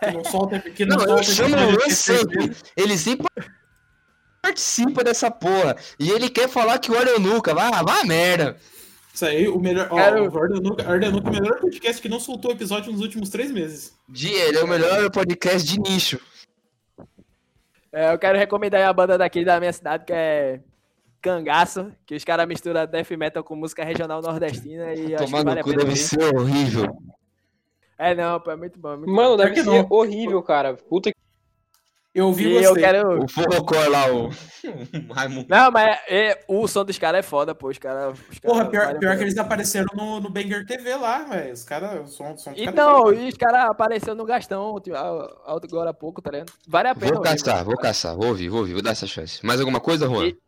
Que 0.00 0.10
não 0.10 0.24
solta, 0.24 0.60
que 0.60 0.84
não, 0.84 0.96
Não, 0.96 1.04
eu 1.04 1.08
solta 1.08 1.24
chamo 1.24 1.56
o 1.56 1.70
Luan 1.70 1.90
sempre. 1.90 2.56
Ele 2.76 2.96
sempre 2.96 3.26
participa 4.42 5.04
dessa 5.04 5.30
porra. 5.30 5.76
E 5.98 6.10
ele 6.10 6.30
quer 6.30 6.48
falar 6.48 6.78
que 6.78 6.90
o 6.90 6.96
Ordem 6.96 7.18
Nuca. 7.20 7.54
Vai, 7.54 7.70
vai 7.84 8.00
a 8.00 8.04
merda. 8.04 8.56
Isso 9.16 9.24
aí, 9.24 9.48
o 9.48 9.58
melhor. 9.58 9.88
Ó, 9.90 9.94
Quero- 9.96 10.30
o 10.30 10.44
Eunuca 10.44 10.82
é 10.82 11.08
o 11.08 11.32
melhor 11.32 11.58
podcast 11.58 12.02
que 12.02 12.08
não 12.08 12.20
soltou 12.20 12.50
episódio 12.52 12.92
nos 12.92 13.00
últimos 13.00 13.30
três 13.30 13.50
meses. 13.50 13.96
Dia, 14.06 14.44
ele 14.48 14.58
é 14.58 14.62
o 14.62 14.68
melhor 14.68 15.10
podcast 15.10 15.66
de 15.66 15.80
nicho. 15.80 16.20
É, 17.90 18.12
eu 18.12 18.18
quero 18.18 18.36
recomendar 18.36 18.78
aí 18.82 18.86
a 18.86 18.92
banda 18.92 19.16
daqui 19.16 19.42
da 19.42 19.58
minha 19.58 19.72
cidade, 19.72 20.04
que 20.04 20.12
é 20.12 20.60
Cangaço, 21.22 21.90
que 22.04 22.14
os 22.14 22.24
caras 22.24 22.46
misturam 22.46 22.86
death 22.86 23.10
metal 23.12 23.42
com 23.42 23.56
música 23.56 23.82
regional 23.82 24.20
nordestina 24.20 24.92
e 24.92 25.16
Tomar 25.16 25.24
que 25.24 25.30
vale 25.32 25.44
no 25.44 25.50
a 25.60 25.62
cu 25.62 25.70
pena 25.70 25.84
deve 25.84 25.96
ser 25.96 26.36
horrível. 26.36 26.94
É, 27.98 28.14
não, 28.14 28.38
pô, 28.38 28.50
é 28.50 28.56
muito 28.56 28.78
bom. 28.78 28.92
é 28.92 28.96
muito 28.98 29.10
Mano, 29.10 29.30
bom. 29.30 29.36
deve 29.38 29.54
que 29.54 29.64
ser 29.64 29.70
não. 29.70 29.86
horrível, 29.88 30.42
cara. 30.42 30.74
Puta 30.74 31.10
que. 31.10 31.15
Eu 32.16 32.28
ouvi 32.28 32.44
E 32.48 32.54
você. 32.54 32.66
eu 32.66 32.74
quero... 32.74 33.24
O 33.24 33.28
Forrocor 33.28 33.90
lá, 33.90 34.06
o 34.10 34.30
Raimundo. 35.12 35.46
Não, 35.50 35.70
mas 35.70 35.98
é, 36.08 36.42
o 36.48 36.66
som 36.66 36.82
dos 36.82 36.98
caras 36.98 37.18
é 37.18 37.22
foda, 37.22 37.54
pô. 37.54 37.68
Os 37.68 37.76
caras. 37.76 38.18
os 38.30 38.38
Porra, 38.38 38.64
caras 38.70 38.70
pior, 38.88 38.98
pior 38.98 39.16
que 39.18 39.22
eles 39.24 39.36
apareceram 39.36 39.88
no, 39.94 40.18
no 40.18 40.30
Banger 40.30 40.64
TV 40.64 40.94
lá, 40.96 41.24
velho. 41.24 41.52
Os 41.52 41.62
caras. 41.62 42.08
O 42.08 42.10
som, 42.10 42.32
o 42.32 42.38
som 42.38 42.52
Então, 42.56 43.12
é 43.12 43.16
e 43.16 43.28
os 43.28 43.36
caras 43.36 43.68
apareceram 43.68 44.14
no 44.14 44.24
Gastão 44.24 44.76
a- 44.94 45.52
agora 45.62 45.90
há 45.90 45.94
pouco, 45.94 46.22
tá 46.22 46.30
ligado? 46.30 46.52
Vale 46.66 46.88
a 46.88 46.94
pena. 46.94 47.06
Vou 47.12 47.18
ouvir, 47.18 47.30
caçar, 47.30 47.64
vou 47.64 47.76
caçar, 47.76 48.16
vou 48.16 48.28
ouvir, 48.28 48.48
vou 48.48 48.60
ouvir, 48.60 48.72
vou 48.72 48.82
dar 48.82 48.92
essa 48.92 49.06
chance. 49.06 49.44
Mais 49.44 49.60
alguma 49.60 49.78
coisa, 49.80 50.06
Juan? 50.08 50.28
E- 50.28 50.38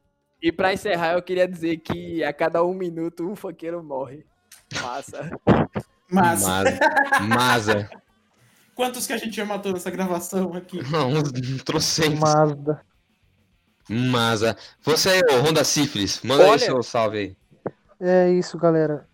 E 0.40 0.50
pra 0.50 0.72
encerrar, 0.72 1.12
eu 1.14 1.22
queria 1.22 1.46
dizer 1.46 1.76
que 1.78 2.24
a 2.24 2.32
cada 2.32 2.64
um 2.64 2.72
minuto 2.72 3.28
um 3.28 3.36
funkeiro 3.36 3.82
morre. 3.84 4.24
Massa. 4.80 5.30
Mas, 6.10 6.42
Maza. 6.46 6.78
Maza. 7.28 7.90
Quantos 8.78 9.08
que 9.08 9.12
a 9.12 9.16
gente 9.16 9.34
já 9.34 9.44
matou 9.44 9.72
nessa 9.72 9.90
gravação 9.90 10.54
aqui? 10.54 10.78
Não, 10.92 11.08
uns 11.10 11.64
trocentos. 11.64 12.20
Mazda. 12.20 12.80
Maza. 13.90 14.56
Você 14.82 15.08
aí, 15.10 15.20
ô 15.32 15.40
Honda 15.42 15.64
Sífilis, 15.64 16.20
manda 16.22 16.44
aí 16.44 16.50
Olha- 16.50 16.58
seu 16.60 16.80
salve 16.82 17.18
aí. 17.18 17.36
É 18.00 18.30
isso, 18.30 18.56
galera. 18.56 19.04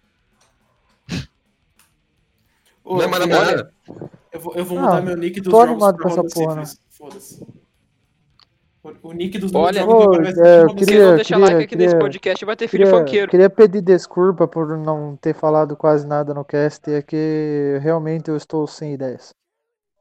Ô, 2.84 2.96
Não 2.96 3.02
é 3.04 3.06
mais 3.06 3.22
olha, 3.22 3.34
namorada? 3.34 3.72
eu 4.30 4.40
vou, 4.40 4.54
eu 4.54 4.64
vou 4.66 4.78
Ah, 4.78 4.82
mudar 4.82 5.00
meu 5.02 5.16
nick 5.16 5.40
dos 5.40 5.50
tô 5.50 5.66
jogos 5.66 5.78
pra 5.82 5.92
com 6.02 6.08
essa 6.08 6.16
Roda 6.20 6.34
porra, 6.34 6.66
Sífilis. 6.66 6.80
Foda-se. 6.90 7.46
O, 9.02 9.12
nick 9.14 9.38
dos 9.38 9.54
Olha, 9.54 9.82
agora 9.82 10.22
vai 10.24 10.32
é, 10.32 10.34
ser 10.34 10.42
eu 10.42 10.68
chamado 10.68 10.78
Se 10.78 10.84
queria- 10.84 11.06
não 11.08 11.16
deixar 11.16 11.38
like 11.38 11.54
aqui 11.64 11.76
nesse 11.76 11.88
queria- 11.94 11.98
podcast, 11.98 12.44
vai 12.44 12.56
ter 12.56 12.68
filho 12.68 12.84
Queria, 12.84 12.98
funkeiro. 13.00 13.30
queria 13.30 13.48
pedir 13.50 13.80
desculpa 13.80 14.46
por 14.46 14.76
não 14.76 15.16
ter 15.16 15.34
falado 15.34 15.74
quase 15.74 16.06
nada 16.06 16.34
no 16.34 16.44
cast, 16.44 16.90
é 16.90 17.00
que 17.00 17.78
realmente 17.80 18.28
eu 18.28 18.36
estou 18.36 18.66
sem 18.66 18.92
ideias. 18.92 19.32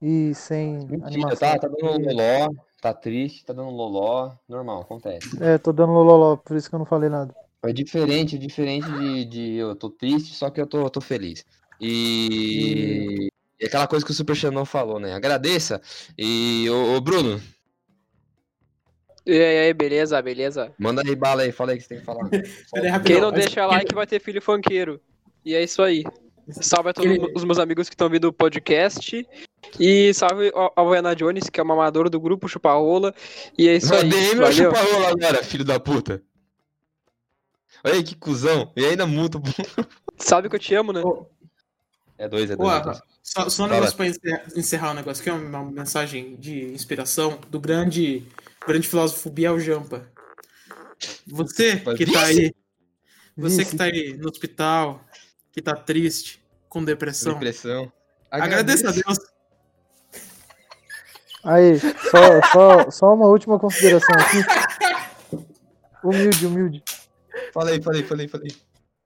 E 0.06 0.36
sem 0.36 0.80
Mentira, 0.80 1.08
animação. 1.08 1.38
tá? 1.38 1.58
Tá 1.60 1.68
dando 1.70 1.98
loló, 1.98 2.50
tá 2.82 2.94
triste, 2.94 3.46
tá 3.46 3.54
dando 3.54 3.70
loló. 3.70 4.34
Normal, 4.50 4.82
acontece. 4.82 5.42
É, 5.42 5.58
tô 5.58 5.72
dando 5.72 5.94
lololó, 5.94 6.36
por 6.36 6.58
isso 6.58 6.68
que 6.68 6.76
eu 6.76 6.80
não 6.80 6.86
falei 6.86 7.10
nada. 7.10 7.34
É 7.64 7.72
diferente, 7.72 8.36
é 8.36 8.38
diferente 8.38 8.92
de, 8.92 9.24
de 9.24 9.54
eu 9.56 9.74
tô 9.74 9.90
triste, 9.90 10.36
só 10.36 10.50
que 10.50 10.60
eu 10.60 10.68
tô, 10.68 10.90
tô 10.90 11.00
feliz. 11.00 11.46
E... 11.80 13.30
e 13.58 13.66
aquela 13.66 13.88
coisa 13.88 14.04
que 14.06 14.12
o 14.12 14.14
Super 14.14 14.36
Xandão 14.36 14.66
falou, 14.66 15.00
né? 15.00 15.14
Agradeça. 15.14 15.82
E, 16.18 16.70
ô, 16.70 16.98
ô, 16.98 17.00
Bruno, 17.00 17.42
E 19.26 19.40
aí, 19.40 19.74
beleza, 19.74 20.22
beleza. 20.22 20.74
manda 20.78 21.02
aí 21.08 21.16
bala 21.16 21.44
aí, 21.44 21.54
fala 21.54 21.72
aí 21.72 21.78
que 21.78 21.84
você 21.84 21.90
tem 21.96 22.00
que 22.00 22.06
falar. 22.06 22.30
Quem 23.08 23.22
não 23.22 23.32
deixa 23.32 23.66
like 23.66 23.96
vai 23.96 24.06
ter 24.06 24.20
filho 24.20 24.42
funkeiro. 24.42 25.00
E 25.46 25.56
é 25.56 25.64
isso 25.64 25.82
aí. 25.82 26.04
Salve 26.50 26.90
a 26.90 26.94
todos 26.94 27.10
Ele- 27.12 27.32
os 27.36 27.44
meus 27.44 27.58
amigos 27.60 27.88
que 27.88 27.96
estão 27.96 28.10
vindo 28.10 28.24
do 28.24 28.34
podcast. 28.34 29.26
E 29.80 30.14
salve 30.14 30.52
a 30.56 30.82
Havaiana 30.82 31.16
Jones, 31.16 31.50
que 31.50 31.60
é 31.60 31.64
uma 31.64 31.74
amadora 31.74 32.10
do 32.10 32.20
grupo 32.20 32.48
Chupa 32.48 32.74
Rola. 32.74 33.14
E 33.58 33.68
é 33.68 33.76
isso 33.78 33.94
aí. 33.94 34.10
DM 34.10 34.40
ou 34.40 34.48
Valeu. 34.48 34.54
chupa 34.54 34.82
rola 34.82 35.10
agora, 35.10 35.44
filho 35.44 35.64
da 35.64 35.80
puta. 35.80 36.22
Olha 37.84 37.96
aí 37.96 38.04
que 38.04 38.16
cuzão. 38.16 38.72
E 38.76 38.86
ainda 38.86 39.06
muito 39.08 39.40
bom. 39.40 39.52
Sabe 40.18 40.50
que 40.50 40.56
eu 40.56 40.60
te 40.60 40.74
amo, 40.76 40.92
né? 40.94 41.02
É 42.18 42.28
dois, 42.28 42.50
é 42.52 42.56
dois. 42.56 42.74
É 42.78 42.82
dois. 42.82 43.00
Só, 43.22 43.50
só 43.50 43.64
um 43.64 43.68
Fala. 43.68 43.80
negócio 43.80 43.96
pra 43.98 44.06
encerrar, 44.08 44.44
encerrar 44.56 44.92
um 44.92 44.96
negócio 44.96 45.22
aqui, 45.22 45.30
uma 45.46 45.64
mensagem 45.64 46.36
de 46.36 46.66
inspiração 46.66 47.40
do 47.50 47.60
grande, 47.60 48.28
grande 48.68 48.88
filósofo 48.88 49.30
Biel 49.30 49.60
Jampa. 49.60 50.06
Você 51.28 51.78
que 51.98 52.06
tá 52.12 52.24
aí, 52.26 52.54
você 53.36 53.66
que 53.66 53.76
tá 53.76 53.86
aí 53.86 54.16
no 54.18 54.30
hospital, 54.30 55.04
que 55.54 55.62
tá 55.62 55.76
triste, 55.76 56.44
com 56.68 56.84
depressão, 56.84 57.34
Depressão. 57.34 57.90
agradeça 58.30 58.90
a 58.90 58.92
Deus. 58.92 59.20
Aí, 61.44 61.80
só, 61.80 62.42
só, 62.52 62.90
só 62.92 63.14
uma 63.14 63.28
última 63.28 63.60
consideração 63.60 64.16
aqui. 64.16 65.46
Humilde, 66.04 66.46
humilde. 66.48 66.84
Falei, 67.54 67.82
falei, 67.82 68.04
falei, 68.04 68.28
falei. 68.28 68.52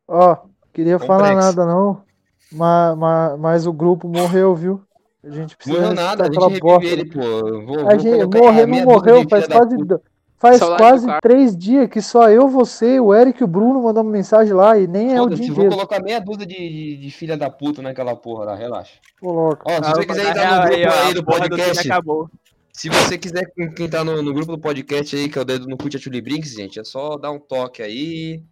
Ó, 0.08 0.38
queria 0.74 0.98
falar 0.98 1.30
Complexo. 1.34 1.58
nada 1.58 1.66
não, 1.66 2.04
mas, 2.52 2.98
mas, 2.98 3.40
mas 3.40 3.68
o 3.68 3.74
grupo 3.74 4.08
morreu, 4.08 4.56
viu? 4.56 4.82
A 5.24 5.30
gente 5.30 5.58
precisa 5.58 5.78
Morreu 5.82 5.94
nada, 5.94 6.24
a 6.24 6.32
gente 6.32 6.40
revive 6.40 6.88
ele, 6.88 7.06
pô. 7.12 7.20
Vou, 7.66 7.80
A 7.82 7.84
vou 7.96 8.00
gente 8.00 8.40
morreu, 8.40 8.68
não 8.68 8.86
morreu, 8.86 9.30
faz 9.30 9.48
quase, 9.48 9.76
puta. 9.76 10.02
Faz 10.38 10.58
Saudade 10.60 10.82
quase 10.82 11.08
três 11.22 11.58
dias 11.58 11.90
que 11.90 12.02
só 12.02 12.30
eu, 12.30 12.48
você, 12.48 13.00
o 13.00 13.14
Eric 13.14 13.42
e 13.42 13.44
o 13.44 13.48
Bruno 13.48 13.82
mandamos 13.84 14.12
mensagem 14.12 14.54
lá 14.54 14.78
e 14.78 14.88
nem 14.88 15.16
é 15.16 15.22
o 15.22 15.28
dia 15.28 15.38
vou 15.48 15.56
inteiro. 15.56 15.72
colocar 15.76 16.02
meia 16.02 16.20
dúzia 16.20 16.46
de, 16.46 16.56
de, 16.56 16.98
de 16.98 17.12
filha 17.12 17.36
da 17.36 17.50
puta 17.50 17.82
naquela 17.82 18.16
porra 18.16 18.46
lá, 18.46 18.56
relaxa. 18.56 18.94
Coloca. 19.20 19.64
Ó, 19.66 19.74
se 19.74 19.82
Ah, 19.90 19.94
você 19.96 20.06
quiser 20.06 20.30
entrar 20.30 20.62
no 20.62 20.70
grupo 20.70 20.94
aí 21.08 21.14
do 21.14 21.24
podcast, 21.26 21.92
acabou. 21.92 22.30
se 22.72 22.90
você 22.90 23.18
quiser 23.18 23.52
quem 23.76 23.90
tá 23.90 24.04
no, 24.04 24.22
no 24.22 24.34
grupo 24.34 24.52
do 24.52 24.60
podcast 24.60 25.16
aí, 25.16 25.28
que 25.30 25.38
é 25.38 25.42
o 25.42 25.46
dedo 25.46 25.68
no 25.68 25.76
Cut 25.78 25.98
Atuli 25.98 26.22
Brinks, 26.22 26.52
gente, 26.54 26.80
é 26.80 26.84
só 26.84 27.18
dar 27.18 27.32
um 27.32 27.40
toque 27.40 27.82
aí. 27.82 28.44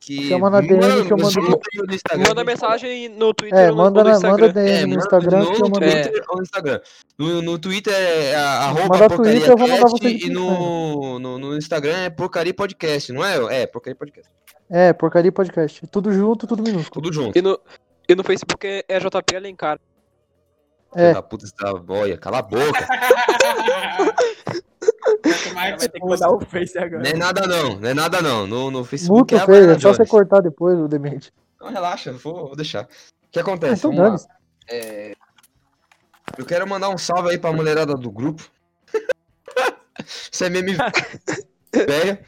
Que... 0.00 0.28
Chama 0.28 0.48
na 0.48 0.60
DM 0.60 0.80
Mano, 0.80 1.04
que 1.06 1.12
eu 1.12 1.18
mando- 1.18 1.40
no 1.40 2.28
Manda 2.28 2.44
mensagem 2.44 3.08
no 3.08 3.34
Twitter 3.34 3.58
É, 3.58 3.70
ou 3.70 3.76
no, 3.76 3.82
manda, 3.82 4.04
no 4.04 4.08
na, 4.10 4.14
Instagram. 4.16 4.46
manda 4.46 4.52
DM 4.52 4.70
É, 4.70 4.86
no 4.86 4.94
Instagram 4.94 5.38
no 5.40 5.46
que 5.52 5.62
eu 5.62 5.68
mando. 5.68 5.78
Twitter 5.80 6.24
ou 6.28 6.36
no 6.36 6.42
Instagram. 6.42 6.80
No, 7.18 7.42
no 7.42 7.58
Twitter 7.58 7.92
é 7.94 8.34
arroba 8.36 8.82
Manda 8.88 9.08
porcaria 9.08 9.32
Twitter, 9.32 9.50
eu 9.50 9.56
vou 9.56 9.68
cast, 9.68 9.82
vocês 9.90 10.22
e 10.22 10.30
no, 10.30 11.18
no, 11.18 11.38
no 11.38 11.56
Instagram 11.56 11.96
é 11.96 12.10
porcaria 12.10 12.54
podcast, 12.54 13.12
não 13.12 13.24
é? 13.24 13.62
É, 13.62 13.66
porcaria 13.66 13.96
podcast. 13.96 14.30
É, 14.70 14.92
porcaria 14.92 15.32
podcast. 15.32 15.86
Tudo 15.88 16.12
junto, 16.12 16.46
tudo 16.46 16.62
minúsculo. 16.62 17.02
Tudo 17.02 17.12
junto. 17.12 17.36
E 17.36 17.42
no, 17.42 17.58
e 18.08 18.14
no 18.14 18.22
Facebook 18.22 18.66
é, 18.66 18.84
é 18.88 19.00
JP 19.00 19.36
Alencar. 19.36 19.80
É. 20.94 21.12
Da 21.12 21.22
puta, 21.22 21.44
você 21.46 21.52
tá... 21.54 21.74
Olha, 21.88 22.16
cala 22.16 22.38
a 22.38 22.42
boca. 22.42 22.86
Vai 25.54 25.76
Vai 25.76 25.88
ter 25.88 26.00
que 26.00 26.06
mandar 26.06 26.30
o 26.30 26.40
Face 26.40 26.78
agora. 26.78 27.02
Não 27.02 27.10
é 27.10 27.14
nada 27.14 27.46
não, 27.46 27.78
não 27.78 27.88
é 27.88 27.94
nada 27.94 28.22
não. 28.22 28.46
No, 28.46 28.70
no 28.70 28.84
Facebook 28.84 29.34
Muito 29.34 29.36
é 29.36 29.46
feio, 29.46 29.70
é 29.70 29.78
só 29.78 29.92
você 29.92 30.06
cortar 30.06 30.40
depois 30.40 30.78
o 30.78 30.88
demente. 30.88 31.32
Não, 31.60 31.68
relaxa, 31.70 32.12
vou, 32.12 32.48
vou 32.48 32.56
deixar. 32.56 32.84
O 32.84 32.88
que 33.30 33.40
acontece? 33.40 33.74
Então 33.74 33.90
Vamos 33.90 34.02
lá. 34.02 34.08
dane-se. 34.08 34.28
É, 34.70 35.14
Eu 36.36 36.44
quero 36.44 36.68
mandar 36.68 36.88
um 36.88 36.98
salve 36.98 37.30
aí 37.30 37.38
pra 37.38 37.52
mulherada 37.52 37.94
do 37.94 38.10
grupo. 38.10 38.48
Isso 40.32 40.44
é 40.44 40.50
meme 40.50 40.76
vez 41.72 42.18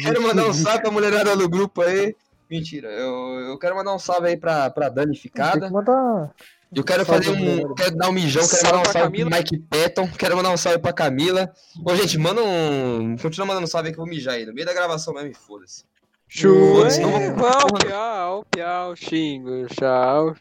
Quero 0.02 0.22
mandar 0.22 0.46
um 0.46 0.52
salve 0.52 0.82
pra 0.82 0.90
mulherada 0.90 1.36
do 1.36 1.48
grupo 1.48 1.82
aí. 1.82 2.14
Mentira, 2.48 2.88
eu, 2.88 3.40
eu 3.40 3.58
quero 3.58 3.74
mandar 3.74 3.94
um 3.94 3.98
salve 3.98 4.28
aí 4.28 4.36
pra, 4.36 4.70
pra 4.70 4.90
Tem 4.90 5.12
que 5.12 5.70
mandar. 5.70 6.32
Eu 6.74 6.82
quero 6.84 7.04
Salve, 7.04 7.24
fazer 7.26 7.36
um. 7.38 7.74
Quero 7.74 7.96
dar 7.96 8.08
um 8.08 8.12
mijão, 8.12 8.42
quero 8.42 8.56
Salve 8.60 8.76
mandar 8.76 8.88
um 8.88 8.92
salve 8.92 9.08
pro 9.08 9.10
Camila. 9.10 9.30
Mike 9.38 9.58
Patton, 9.58 10.08
quero 10.18 10.36
mandar 10.36 10.50
um 10.50 10.56
salve 10.56 10.78
pra 10.80 10.92
Camila. 10.92 11.52
Ô, 11.84 11.94
gente, 11.96 12.18
manda 12.18 12.42
um. 12.42 13.16
Continua 13.16 13.46
mandando 13.46 13.66
salve 13.68 13.88
aí 13.88 13.94
que 13.94 14.00
eu 14.00 14.04
vou 14.04 14.12
mijar 14.12 14.34
aí. 14.34 14.44
No 14.44 14.52
meio 14.52 14.66
da 14.66 14.74
gravação 14.74 15.14
mesmo, 15.14 15.34
foda-se. 15.36 15.84
Foda-se, 16.28 17.00
não 17.00 17.10
vou- 17.36 17.78
piau, 17.78 18.44
piau, 18.50 18.96
xingo, 18.96 19.66
tchau. 19.68 20.34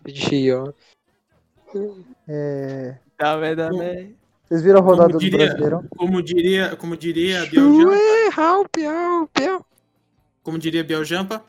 É... 2.28 2.96
Tá 3.18 3.38
vendo, 3.38 3.70
né? 3.78 4.10
Vocês 4.48 4.62
viram 4.64 4.80
a 4.80 4.82
rodada 4.82 5.10
Como 5.10 5.20
do 5.20 5.20
diria- 5.20 5.46
Brasileirão? 5.46 5.86
Como 5.96 6.22
diria, 6.24 6.76
como 6.76 6.98
diria 6.98 7.46
Biel 7.46 7.76
Jampa, 7.76 7.92
Chua, 7.96 8.30
rau, 8.32 8.66
piau, 8.70 9.28
piau. 9.34 9.66
como 10.44 10.58
diria 10.60 10.84
Biel 10.84 11.04
Jampa, 11.06 11.44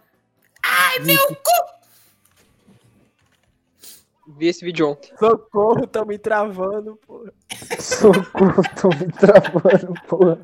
Vi 4.27 4.49
esse 4.49 4.65
vídeo 4.65 4.91
ontem. 4.91 5.13
Socorro, 5.19 5.87
tão 5.87 6.05
me 6.05 6.19
travando, 6.19 6.99
pô. 7.07 7.25
Socorro, 7.79 8.63
tô 8.81 8.89
me 8.89 9.07
travando, 9.13 9.95
porra. 10.09 10.39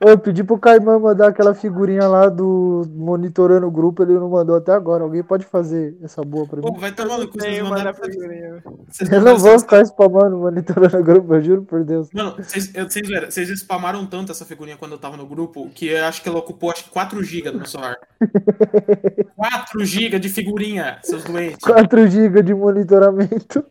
Eu 0.00 0.18
pedi 0.18 0.42
pro 0.42 0.58
Caimã 0.58 0.98
mandar 0.98 1.28
aquela 1.28 1.54
figurinha 1.54 2.06
lá 2.08 2.28
do 2.28 2.82
monitorando 2.94 3.66
o 3.66 3.70
grupo, 3.70 4.02
ele 4.02 4.14
não 4.14 4.28
mandou 4.28 4.56
até 4.56 4.72
agora. 4.72 5.04
Alguém 5.04 5.22
pode 5.22 5.44
fazer 5.46 5.96
essa 6.02 6.22
boa 6.22 6.46
pra 6.46 6.60
pô, 6.60 6.72
mim? 6.72 6.80
vai 6.80 6.92
tomar 6.92 7.18
no 7.18 7.28
cu, 7.28 7.38
vocês 7.40 7.62
mandaram 7.62 7.94
figurinha. 7.94 8.62
vocês 8.88 9.10
Eu 9.10 9.20
não 9.20 9.38
vou 9.38 9.58
ficar 9.60 9.82
spamando 9.82 10.36
monitorando 10.36 10.98
o 10.98 11.04
grupo, 11.04 11.34
eu 11.34 11.42
juro 11.42 11.62
por 11.62 11.84
Deus. 11.84 12.08
Mano, 12.12 12.34
vocês, 12.36 12.74
eu- 12.74 12.90
vocês, 12.90 13.08
vocês 13.08 13.48
spamaram 13.60 14.04
tanto 14.04 14.32
essa 14.32 14.44
figurinha 14.44 14.76
quando 14.76 14.92
eu 14.92 14.98
tava 14.98 15.16
no 15.16 15.26
grupo 15.26 15.70
que 15.70 15.86
eu 15.88 16.04
acho 16.04 16.22
que 16.22 16.28
ela 16.28 16.38
ocupou 16.38 16.70
acho 16.72 16.84
que 16.84 16.90
4 16.90 17.22
GB 17.22 17.50
do 17.52 17.58
meu 17.58 17.66
celular. 17.66 17.96
4 19.36 19.84
GB 19.84 20.18
de 20.18 20.28
figurinha, 20.28 20.98
seus 21.02 21.22
doentes. 21.24 21.58
4 21.62 22.08
GB 22.08 22.42
de 22.42 22.54
monitoramento. 22.54 23.64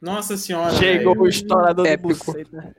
Nossa 0.00 0.36
senhora. 0.36 0.74
Chegou 0.74 1.14
velho. 1.14 1.26
o 1.26 1.28
estourador 1.28 1.84
de 1.84 1.92
Épico. 1.92 2.08
buceta. 2.32 2.74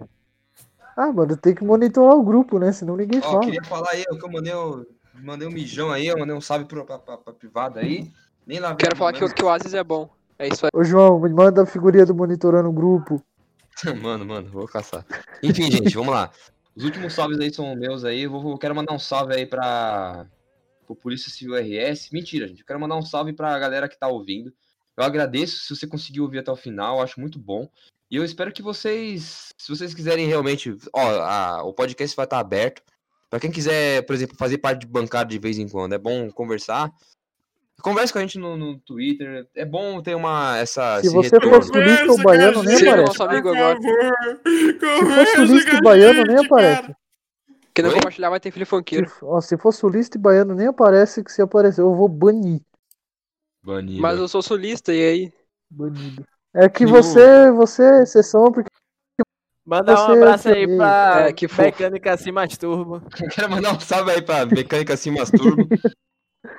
Ah, 0.96 1.12
mano, 1.12 1.36
tem 1.38 1.56
que 1.56 1.64
monitorar 1.64 2.16
o 2.16 2.24
grupo, 2.24 2.60
né? 2.60 2.72
Senão 2.72 2.96
ninguém 2.98 3.20
Ó, 3.20 3.24
fala. 3.24 3.40
queria 3.42 3.64
falar 3.64 3.90
aí, 3.92 4.04
que 4.06 4.26
eu 4.26 4.32
mandei, 4.32 4.54
o- 4.54 4.86
mandei 5.16 5.48
um 5.48 5.52
mijão 5.52 5.92
aí, 5.92 6.08
eu 6.08 6.18
mandei 6.18 6.36
um 6.36 6.42
salve 6.42 6.66
pro, 6.66 6.86
pra, 6.86 7.00
pra, 7.00 7.18
pra 7.18 7.34
privada 7.34 7.80
aí. 7.80 8.12
Nem 8.46 8.60
lá 8.60 8.76
Quero 8.76 8.96
falar 8.98 9.14
que, 9.14 9.24
o- 9.24 9.34
que 9.34 9.44
o 9.44 9.50
Asis 9.50 9.74
é 9.74 9.84
bom. 9.84 10.10
É 10.38 10.48
isso 10.48 10.66
aí. 10.66 10.70
Ô, 10.74 10.84
João, 10.84 11.20
me 11.20 11.30
manda 11.30 11.64
a 11.64 11.66
figurinha 11.66 12.06
do 12.06 12.16
monitorando 12.16 12.70
o 12.70 12.74
grupo. 12.74 13.22
Mano, 14.02 14.26
mano, 14.26 14.50
vou 14.50 14.68
caçar. 14.68 15.06
Enfim, 15.42 15.72
gente, 15.72 15.96
vamos 15.96 16.14
lá. 16.14 16.30
Os 16.76 16.84
últimos 16.84 17.14
salves 17.14 17.40
aí 17.40 17.54
são 17.54 17.74
meus 17.78 18.04
aí. 18.04 18.24
Eu 18.24 18.32
vou, 18.32 18.58
quero 18.58 18.76
mandar 18.76 18.94
um 18.94 19.00
salve 19.00 19.34
aí 19.34 19.46
pra 19.46 20.26
pro 20.86 20.96
Polícia 20.96 21.32
Civil 21.32 21.56
RS. 21.56 22.10
Mentira, 22.12 22.46
gente. 22.48 22.60
Eu 22.62 22.66
quero 22.66 22.80
mandar 22.80 22.96
um 22.98 23.02
salve 23.02 23.32
pra 23.32 23.58
galera 23.60 23.88
que 23.88 23.98
tá 23.98 24.08
ouvindo. 24.10 24.52
Eu 25.00 25.06
agradeço 25.06 25.60
se 25.60 25.76
você 25.76 25.88
conseguiu 25.88 26.24
ouvir 26.24 26.40
até 26.40 26.52
o 26.52 26.56
final, 26.56 27.02
acho 27.02 27.20
muito 27.20 27.40
bom. 27.40 27.68
E 28.12 28.16
eu 28.18 28.24
espero 28.26 28.52
que 28.52 28.62
vocês, 28.62 29.54
se 29.58 29.70
vocês 29.70 29.94
quiserem 29.94 30.28
realmente, 30.28 30.76
ó, 30.94 31.02
a- 31.22 31.64
o 31.64 31.74
podcast 31.74 32.16
vai 32.16 32.26
estar 32.26 32.40
aberto. 32.40 32.82
Pra 33.30 33.40
quem 33.40 33.52
quiser, 33.52 34.02
por 34.06 34.14
exemplo, 34.16 34.36
fazer 34.36 34.58
parte 34.58 34.82
de 34.82 34.88
bancada 34.88 35.30
de 35.30 35.38
vez 35.40 35.58
em 35.60 35.68
quando, 35.70 35.94
é 35.94 35.98
bom 36.00 36.30
conversar. 36.32 36.92
Converse 37.82 38.12
com 38.12 38.20
a 38.20 38.22
gente 38.24 38.38
no, 38.38 38.58
no 38.58 38.78
Twitter. 38.80 39.48
É 39.56 39.64
bom 39.64 40.02
ter 40.02 40.16
uma 40.16 40.58
essa 40.58 41.00
Se 41.02 41.10
você 41.10 41.36
retorno. 41.38 41.62
for 41.62 41.64
sulista 41.64 42.12
ou 42.12 42.22
baiano, 42.22 42.64
nem 42.64 42.76
aparece. 42.76 43.04
nosso 43.08 43.24
amigo 43.24 43.50
agora. 43.50 43.80
Se 43.82 44.80
for 44.80 45.28
sulista 45.36 45.76
e 45.76 45.82
baiano, 45.82 46.24
nem 46.26 46.46
aparece. 46.46 46.94
Quem 47.74 47.86
não 47.86 47.94
compartilhar 47.94 48.30
vai 48.32 48.40
ter 48.42 48.52
filho 48.52 48.66
Se, 48.66 48.70
funkeiro. 48.70 49.10
ó, 49.22 49.40
se 49.40 49.58
for 49.58 49.72
sulista 49.72 50.18
e 50.18 50.20
baiano, 50.20 50.54
nem 50.56 50.68
aparece 50.68 51.24
que 51.24 51.32
se 51.32 51.42
aparecer, 51.42 51.80
eu 51.82 51.96
vou 51.96 52.10
banir. 52.10 52.60
Banido. 53.70 54.02
Mas 54.02 54.20
eu 54.20 54.28
sou 54.28 54.42
sulista, 54.42 54.94
e 54.94 55.02
aí? 55.02 55.34
Banido. 55.70 56.26
É 56.54 56.68
que 56.68 56.84
No- 56.86 56.92
você, 56.92 57.52
você 57.52 57.84
é 57.84 58.04
exceção, 58.04 58.52
porque 58.52 58.70
Manda 59.66 59.94
um 59.94 59.98
Você 59.98 60.12
abraço 60.14 60.50
aí 60.50 60.78
pra 60.78 61.28
É, 61.28 61.34
que 61.34 61.48
fofo. 61.48 61.62
Mecânica 61.62 62.18
Se 62.18 62.32
Masturba. 62.32 63.04
Quero 63.36 63.52
mandar 63.52 63.74
um 63.76 63.80
salve 63.80 64.12
aí 64.12 64.22
pra 64.22 64.44
Mecânica 64.48 64.98
Se 64.98 65.12
Masturbo. 65.12 65.68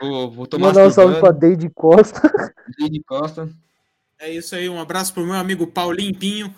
o, 0.01 0.27
o 0.43 0.47
Tomás 0.47 0.75
mandar 0.77 0.87
um 0.87 0.91
salve 0.93 1.19
pra 1.19 1.33
Deide 1.33 1.69
Costa. 1.71 2.21
Deide 2.79 3.03
Costa. 3.03 3.49
É 4.17 4.31
isso 4.31 4.55
aí, 4.55 4.69
um 4.69 4.81
abraço 4.81 5.13
pro 5.13 5.25
meu 5.25 5.35
amigo 5.35 5.67
Paulinho 5.67 6.17
Pinho. 6.17 6.55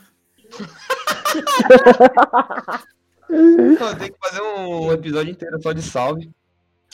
Pô, 3.79 3.97
Tem 3.99 4.13
que 4.13 4.19
fazer 4.23 4.43
um 4.43 4.93
episódio 4.93 5.31
inteiro 5.33 5.57
só 5.63 5.73
de 5.73 5.81
salve. 5.81 6.31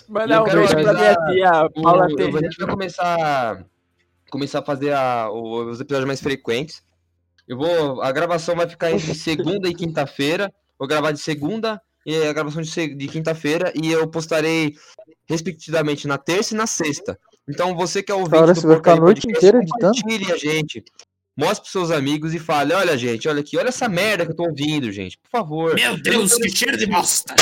Mandar 0.08 0.36
Eu 0.36 0.42
um 0.42 0.44
beijo 0.44 0.68
pra 0.72 0.92
minha 0.94 1.10
avisar 1.10 1.30
tia, 1.30 1.64
O- 1.76 1.82
Paula 1.82 2.06
a 2.06 2.08
gente 2.08 2.56
vai 2.58 2.68
começar, 2.70 3.64
começar 4.30 4.58
a 4.60 4.64
fazer 4.64 4.92
a- 4.92 5.30
os 5.30 5.80
episódios 5.80 6.06
mais 6.06 6.20
frequentes. 6.20 6.82
Eu 7.46 7.56
vou, 7.58 8.02
a 8.02 8.10
gravação 8.12 8.56
vai 8.56 8.68
ficar 8.68 8.90
entre 8.90 9.14
segunda 9.14 9.68
e 9.68 9.74
quinta-feira. 9.74 10.52
Vou 10.78 10.88
gravar 10.88 11.12
de 11.12 11.18
segunda 11.18 11.80
e 12.06 12.16
a 12.26 12.32
gravação 12.32 12.62
de, 12.62 12.94
de 12.94 13.08
quinta-feira 13.08 13.72
e 13.74 13.90
eu 13.92 14.06
postarei 14.08 14.74
respectivamente 15.28 16.06
na 16.06 16.16
terça 16.16 16.54
e 16.54 16.56
na 16.56 16.66
sexta. 16.66 17.18
Então 17.48 17.74
você 17.76 18.02
que 18.02 18.12
é 18.12 18.14
ouvinte 18.14 18.36
hora 18.36 18.54
do 18.54 18.60
você 18.60 18.66
vai 18.66 18.76
ficar 18.76 18.92
a 18.92 18.96
Porcaria 18.96 19.04
noite 19.04 19.20
Podcast, 19.22 19.46
inteira 19.46 19.62
editando? 19.62 19.94
compartilhe 20.02 20.32
a 20.32 20.36
gente. 20.36 20.84
Mostre 21.36 21.60
pros 21.60 21.70
seus 21.72 21.90
amigos 21.90 22.34
e 22.34 22.38
fale, 22.38 22.72
olha 22.74 22.98
gente, 22.98 23.28
olha 23.28 23.40
aqui, 23.40 23.56
olha 23.56 23.68
essa 23.68 23.88
merda 23.88 24.24
que 24.26 24.32
eu 24.32 24.36
tô 24.36 24.44
ouvindo, 24.44 24.90
gente. 24.90 25.16
Por 25.18 25.30
favor. 25.30 25.74
Meu 25.74 25.96
Deus, 26.00 26.34
que 26.34 26.48
cheiro 26.50 26.76
de 26.76 26.86
bosta! 26.86 27.34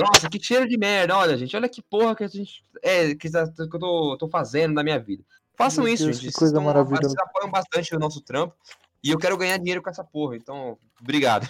Nossa, 0.00 0.28
que 0.28 0.42
cheiro 0.42 0.68
de 0.68 0.76
merda. 0.78 1.16
Olha, 1.16 1.36
gente, 1.36 1.54
olha 1.56 1.68
que 1.68 1.82
porra 1.82 2.14
que 2.14 2.24
a 2.24 2.28
gente. 2.28 2.64
É, 2.82 3.14
que, 3.14 3.28
que 3.30 3.36
eu 3.36 3.78
tô, 3.78 4.16
tô 4.18 4.28
fazendo 4.28 4.74
na 4.74 4.82
minha 4.82 4.98
vida. 4.98 5.22
Façam 5.56 5.84
Meu 5.84 5.92
isso, 5.92 6.04
Deus, 6.04 6.18
gente. 6.18 6.32
que 6.32 6.38
coisa 6.38 6.60
maravilhosa. 6.60 7.08
Vocês 7.08 7.14
apoiam 7.18 7.50
bastante 7.50 7.94
o 7.94 7.98
nosso 7.98 8.20
trampo. 8.20 8.54
E 9.02 9.10
eu 9.10 9.18
quero 9.18 9.36
ganhar 9.36 9.56
dinheiro 9.58 9.82
com 9.82 9.90
essa 9.90 10.04
porra. 10.04 10.36
Então, 10.36 10.76
obrigado. 11.00 11.46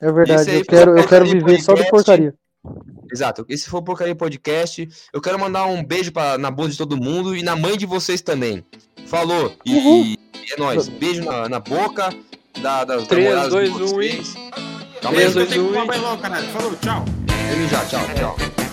É 0.00 0.10
verdade, 0.12 0.50
aí 0.50 0.58
eu 0.58 0.64
quero, 0.66 0.98
eu 0.98 1.06
quero 1.08 1.24
viver 1.24 1.60
só 1.62 1.72
do 1.72 1.78
Podcast. 1.84 1.90
porcaria. 1.90 2.34
Exato. 3.12 3.46
Esse 3.48 3.68
foi 3.70 3.80
o 3.80 3.82
Porcaria 3.82 4.14
Podcast. 4.14 4.88
Eu 5.12 5.20
quero 5.20 5.38
mandar 5.38 5.66
um 5.66 5.84
beijo 5.84 6.10
pra, 6.12 6.36
na 6.36 6.50
bunda 6.50 6.70
de 6.70 6.78
todo 6.78 6.96
mundo 6.96 7.36
e 7.36 7.42
na 7.42 7.54
mãe 7.54 7.76
de 7.78 7.86
vocês 7.86 8.20
também. 8.20 8.64
Falou. 9.06 9.54
E, 9.64 10.14
e 10.14 10.18
é 10.52 10.56
nóis. 10.58 10.88
Beijo 10.88 11.22
na, 11.24 11.48
na 11.48 11.60
boca 11.60 12.10
da, 12.60 12.84
das 12.84 13.06
Três, 13.06 13.28
namoradas 13.34 13.64
de 13.70 13.70
dois, 13.78 13.92
um 13.92 14.02
e- 14.02 14.08
vocês. 14.10 14.34
Calma 14.34 15.18
aí, 15.18 15.24
Três, 15.24 15.28
Eu 15.28 15.34
dois, 15.34 15.48
tenho 15.48 15.48
que 15.48 15.58
um 15.60 15.72
tomar 15.72 15.84
e- 15.84 15.86
banho 15.88 16.02
logo, 16.02 16.22
caralho. 16.22 16.48
Falou, 16.48 16.76
tchau. 16.76 17.23
Ele 17.50 17.68
já, 17.68 17.84
tchau, 17.84 18.00
tchau. 18.14 18.63